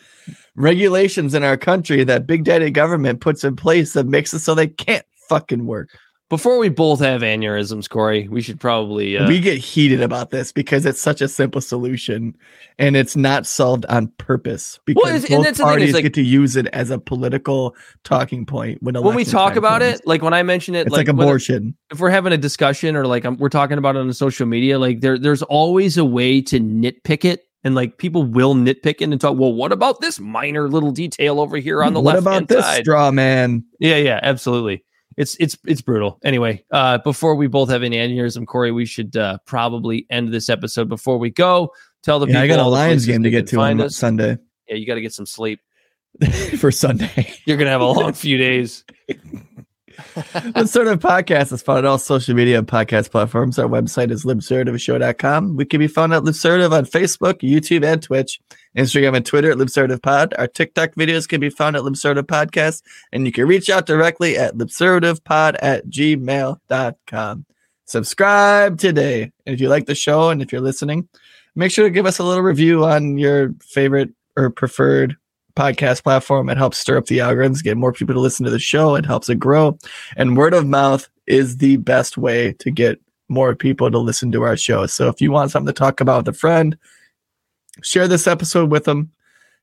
regulations 0.56 1.34
in 1.34 1.44
our 1.44 1.56
country 1.58 2.04
that 2.04 2.28
big 2.28 2.44
daddy 2.44 2.72
government 2.72 3.22
puts 3.22 3.44
in 3.44 3.56
place 3.56 3.94
that 3.94 4.06
makes 4.08 4.34
it 4.34 4.40
so 4.40 4.54
they 4.56 4.68
can't 4.68 5.06
fucking 5.30 5.66
work. 5.66 5.90
Before 6.30 6.60
we 6.60 6.70
both 6.70 7.00
have 7.00 7.22
aneurysms, 7.22 7.90
Corey, 7.90 8.28
we 8.28 8.42
should 8.44 8.60
probably 8.60 9.18
uh, 9.18 9.28
we 9.28 9.40
get 9.40 9.58
heated 9.58 10.00
about 10.02 10.30
this 10.30 10.52
because 10.52 10.86
it's 10.86 11.02
such 11.02 11.22
a 11.22 11.28
simple 11.28 11.60
solution 11.60 12.36
and 12.78 12.96
it's 12.96 13.16
not 13.16 13.48
solved 13.48 13.84
on 13.88 14.10
purpose 14.20 14.80
because 14.86 15.04
and 15.04 15.14
both 15.14 15.22
the 15.24 15.28
thing, 15.28 15.46
is, 15.46 15.58
parties 15.60 15.94
like- 15.96 16.04
get 16.04 16.14
to 16.14 16.22
use 16.22 16.56
it 16.56 16.68
as 16.68 16.92
a 16.92 17.00
political 17.00 17.76
talking 18.04 18.46
point 18.46 18.78
when 18.84 18.94
when 19.02 19.16
we 19.16 19.26
talk 19.26 19.56
about 19.56 19.82
comes. 19.82 19.96
it, 20.00 20.08
like 20.08 20.22
when 20.22 20.36
I 20.36 20.44
mention 20.44 20.76
it, 20.76 20.86
It's 20.86 20.92
like, 20.92 21.08
whether- 21.08 21.24
abortion. 21.24 21.76
if 21.92 22.00
we're 22.00 22.12
having 22.12 22.32
a 22.32 22.38
discussion 22.38 22.96
or 22.96 23.08
like 23.08 23.26
um, 23.26 23.36
we're 23.38 23.50
talking 23.50 23.80
about 23.80 23.96
it 23.96 24.00
on 24.00 24.14
social 24.14 24.46
media, 24.46 24.78
like 24.78 25.02
there 25.02 25.18
there's 25.18 25.42
always 25.42 25.98
a 25.98 26.06
way 26.06 26.42
to 26.44 26.60
nitpick 26.60 27.26
it. 27.26 27.42
And 27.64 27.76
like 27.76 27.98
people 27.98 28.24
will 28.24 28.56
nitpick 28.56 29.02
it 29.02 29.10
and 29.10 29.20
talk, 29.20 29.38
well, 29.38 29.52
what 29.54 29.74
about 29.74 30.00
this 30.00 30.18
minor 30.18 30.70
little 30.70 30.92
detail 30.92 31.42
over 31.42 31.58
here 31.58 31.84
on 31.84 31.94
the 31.94 32.00
what 32.00 32.16
left 32.16 32.26
What 32.26 32.36
about 32.38 32.48
this 32.48 32.64
side? 32.64 32.84
straw 32.84 33.12
man? 33.12 33.66
Yeah, 33.82 33.98
yeah, 33.98 34.20
absolutely. 34.24 34.86
It's 35.18 35.36
it's 35.40 35.58
it's 35.66 35.82
brutal. 35.82 36.20
Anyway, 36.24 36.64
uh, 36.72 37.00
before 37.00 37.36
we 37.36 37.48
both 37.48 37.70
have 37.70 37.84
an 37.84 37.92
aneurysm, 37.94 38.46
Corey, 38.48 38.72
we 38.72 38.86
should 38.86 39.16
uh, 39.18 39.38
probably 39.46 40.06
end 40.10 40.34
this 40.34 40.50
episode. 40.50 40.88
Before 40.90 41.18
we 41.18 41.30
go, 41.30 41.74
tell 42.04 42.20
the 42.20 42.28
Yeah, 42.28 42.42
people 42.42 42.44
I 42.44 42.48
got 42.48 42.60
a 42.60 42.70
Lions 42.70 43.06
game 43.06 43.24
to 43.24 43.30
get 43.30 43.48
to 43.48 43.60
on 43.60 43.82
us. 43.82 43.98
Sunday 43.98 44.38
Yeah, 44.68 44.76
you 44.76 44.86
got 44.86 44.96
to 44.96 45.02
get 45.02 45.14
some 45.14 45.26
sleep. 45.26 45.60
for 46.58 46.72
Sunday. 46.72 47.34
You're 47.46 47.58
gonna 47.58 47.70
have 47.70 47.82
a 47.82 47.86
long 47.86 48.14
few 48.14 48.38
days. 48.38 48.84
the 49.08 50.66
sort 50.66 50.88
of 50.88 51.00
podcast 51.00 51.52
is 51.54 51.62
found 51.62 51.80
on 51.80 51.86
all 51.86 51.98
social 51.98 52.34
media 52.36 52.58
and 52.58 52.68
podcast 52.68 53.12
platforms. 53.12 53.60
Our 53.60 53.68
website 53.68 54.12
is 54.12 54.26
libservativeshow.com. 54.26 55.56
We 55.56 55.66
can 55.66 55.80
be 55.80 55.88
found 55.88 56.14
at 56.14 56.24
Libservative 56.24 56.72
on 56.72 56.86
Facebook, 56.86 57.42
YouTube, 57.42 57.86
and 57.86 58.02
Twitch. 58.02 58.40
Instagram 58.78 59.16
and 59.16 59.26
Twitter 59.26 59.52
at 59.52 59.58
Libservative 59.58 60.02
Pod. 60.02 60.34
Our 60.38 60.48
TikTok 60.48 60.96
videos 60.96 61.28
can 61.28 61.42
be 61.42 61.50
found 61.50 61.76
at 61.76 61.82
Libservative 61.84 62.24
Podcast. 62.24 62.84
And 63.12 63.26
you 63.26 63.32
can 63.32 63.48
reach 63.48 63.70
out 63.70 63.86
directly 63.86 64.38
at 64.38 64.56
libservativepod 64.56 65.58
at 65.62 65.88
gmail.com. 65.88 67.46
Subscribe 67.86 68.78
today. 68.78 69.24
And 69.46 69.56
if 69.56 69.60
you 69.60 69.70
like 69.70 69.88
the 69.88 69.96
show 69.96 70.30
and 70.30 70.42
if 70.42 70.52
you're 70.52 70.62
listening, 70.62 71.08
make 71.56 71.72
sure 71.72 71.86
to 71.86 71.90
give 71.90 72.06
us 72.06 72.20
a 72.20 72.24
little 72.24 72.44
review 72.44 72.86
on 72.86 73.18
your 73.18 73.54
favorite 73.62 74.12
or 74.38 74.50
preferred 74.52 75.16
podcast 75.56 76.04
platform. 76.04 76.50
It 76.50 76.58
helps 76.58 76.78
stir 76.78 76.98
up 76.98 77.08
the 77.08 77.18
algorithms, 77.18 77.64
get 77.64 77.78
more 77.78 77.92
people 77.92 78.14
to 78.14 78.22
listen 78.22 78.46
to 78.46 78.52
the 78.52 78.60
show. 78.60 78.96
It 78.96 79.06
helps 79.06 79.30
it 79.30 79.40
grow. 79.40 79.78
And 80.16 80.38
word 80.38 80.54
of 80.54 80.68
mouth 80.68 81.10
is 81.26 81.58
the 81.58 81.78
best 81.78 82.18
way 82.18 82.54
to 82.60 82.72
get 82.72 83.00
more 83.28 83.56
people 83.56 83.90
to 83.92 83.98
listen 83.98 84.32
to 84.32 84.44
our 84.44 84.56
show. 84.56 84.86
So 84.86 85.08
if 85.10 85.20
you 85.22 85.32
want 85.32 85.52
something 85.52 85.74
to 85.74 85.78
talk 85.78 86.00
about 86.00 86.26
with 86.26 86.36
a 86.36 86.38
friend, 86.38 86.78
share 87.84 88.08
this 88.08 88.28
episode 88.28 88.72
with 88.72 88.86
them, 88.86 89.12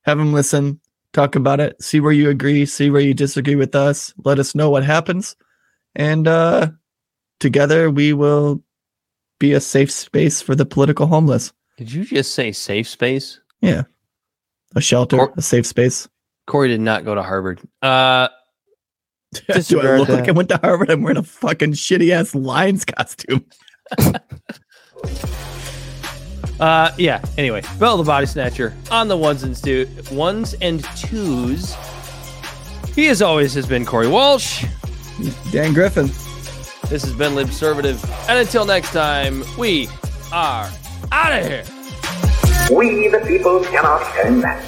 have 0.03 0.17
them 0.17 0.33
listen, 0.33 0.79
talk 1.13 1.35
about 1.35 1.59
it, 1.59 1.81
see 1.81 1.99
where 1.99 2.11
you 2.11 2.29
agree, 2.29 2.65
see 2.65 2.89
where 2.89 3.01
you 3.01 3.13
disagree 3.13 3.55
with 3.55 3.75
us, 3.75 4.13
let 4.23 4.39
us 4.39 4.53
know 4.55 4.69
what 4.69 4.83
happens. 4.83 5.35
And 5.95 6.27
uh, 6.27 6.69
together 7.39 7.89
we 7.89 8.13
will 8.13 8.61
be 9.39 9.53
a 9.53 9.59
safe 9.61 9.91
space 9.91 10.41
for 10.41 10.55
the 10.55 10.65
political 10.65 11.07
homeless. 11.07 11.53
Did 11.77 11.91
you 11.91 12.03
just 12.05 12.33
say 12.33 12.51
safe 12.51 12.87
space? 12.87 13.39
Yeah. 13.61 13.83
A 14.75 14.81
shelter, 14.81 15.17
Or- 15.19 15.33
a 15.37 15.41
safe 15.41 15.65
space. 15.65 16.07
Corey 16.47 16.69
did 16.69 16.81
not 16.81 17.03
go 17.05 17.13
to 17.13 17.21
Harvard. 17.23 17.59
Uh, 17.81 18.29
Do 19.67 19.81
I 19.81 19.97
look 19.97 20.07
like. 20.07 20.29
I 20.29 20.31
went 20.31 20.47
to 20.49 20.57
Harvard? 20.57 20.89
I'm 20.89 21.01
wearing 21.01 21.17
a 21.17 21.23
fucking 21.23 21.73
shitty 21.73 22.11
ass 22.11 22.33
Lions 22.33 22.85
costume. 22.85 23.45
Uh, 26.59 26.91
yeah. 26.97 27.23
Anyway, 27.37 27.61
Bel 27.79 27.97
the 27.97 28.03
Body 28.03 28.25
Snatcher 28.25 28.73
on 28.91 29.07
the 29.07 29.17
ones 29.17 29.43
and 29.43 29.55
two, 29.55 29.87
ones 30.11 30.55
and 30.61 30.83
twos. 30.95 31.75
He, 32.95 33.09
as 33.09 33.21
always, 33.21 33.53
has 33.53 33.67
been 33.67 33.85
Corey 33.85 34.07
Walsh. 34.07 34.65
Dan 35.51 35.73
Griffin. 35.73 36.07
This 36.89 37.03
has 37.03 37.13
been 37.13 37.33
Libservative, 37.33 38.01
and 38.29 38.39
until 38.39 38.63
next 38.63 38.91
time, 38.91 39.43
we 39.57 39.89
are 40.31 40.69
out 41.11 41.33
of 41.33 41.45
here. 41.45 41.65
We, 42.71 43.09
the 43.09 43.19
people, 43.27 43.61
cannot 43.65 44.05
stand 44.11 44.41
back. 44.41 44.63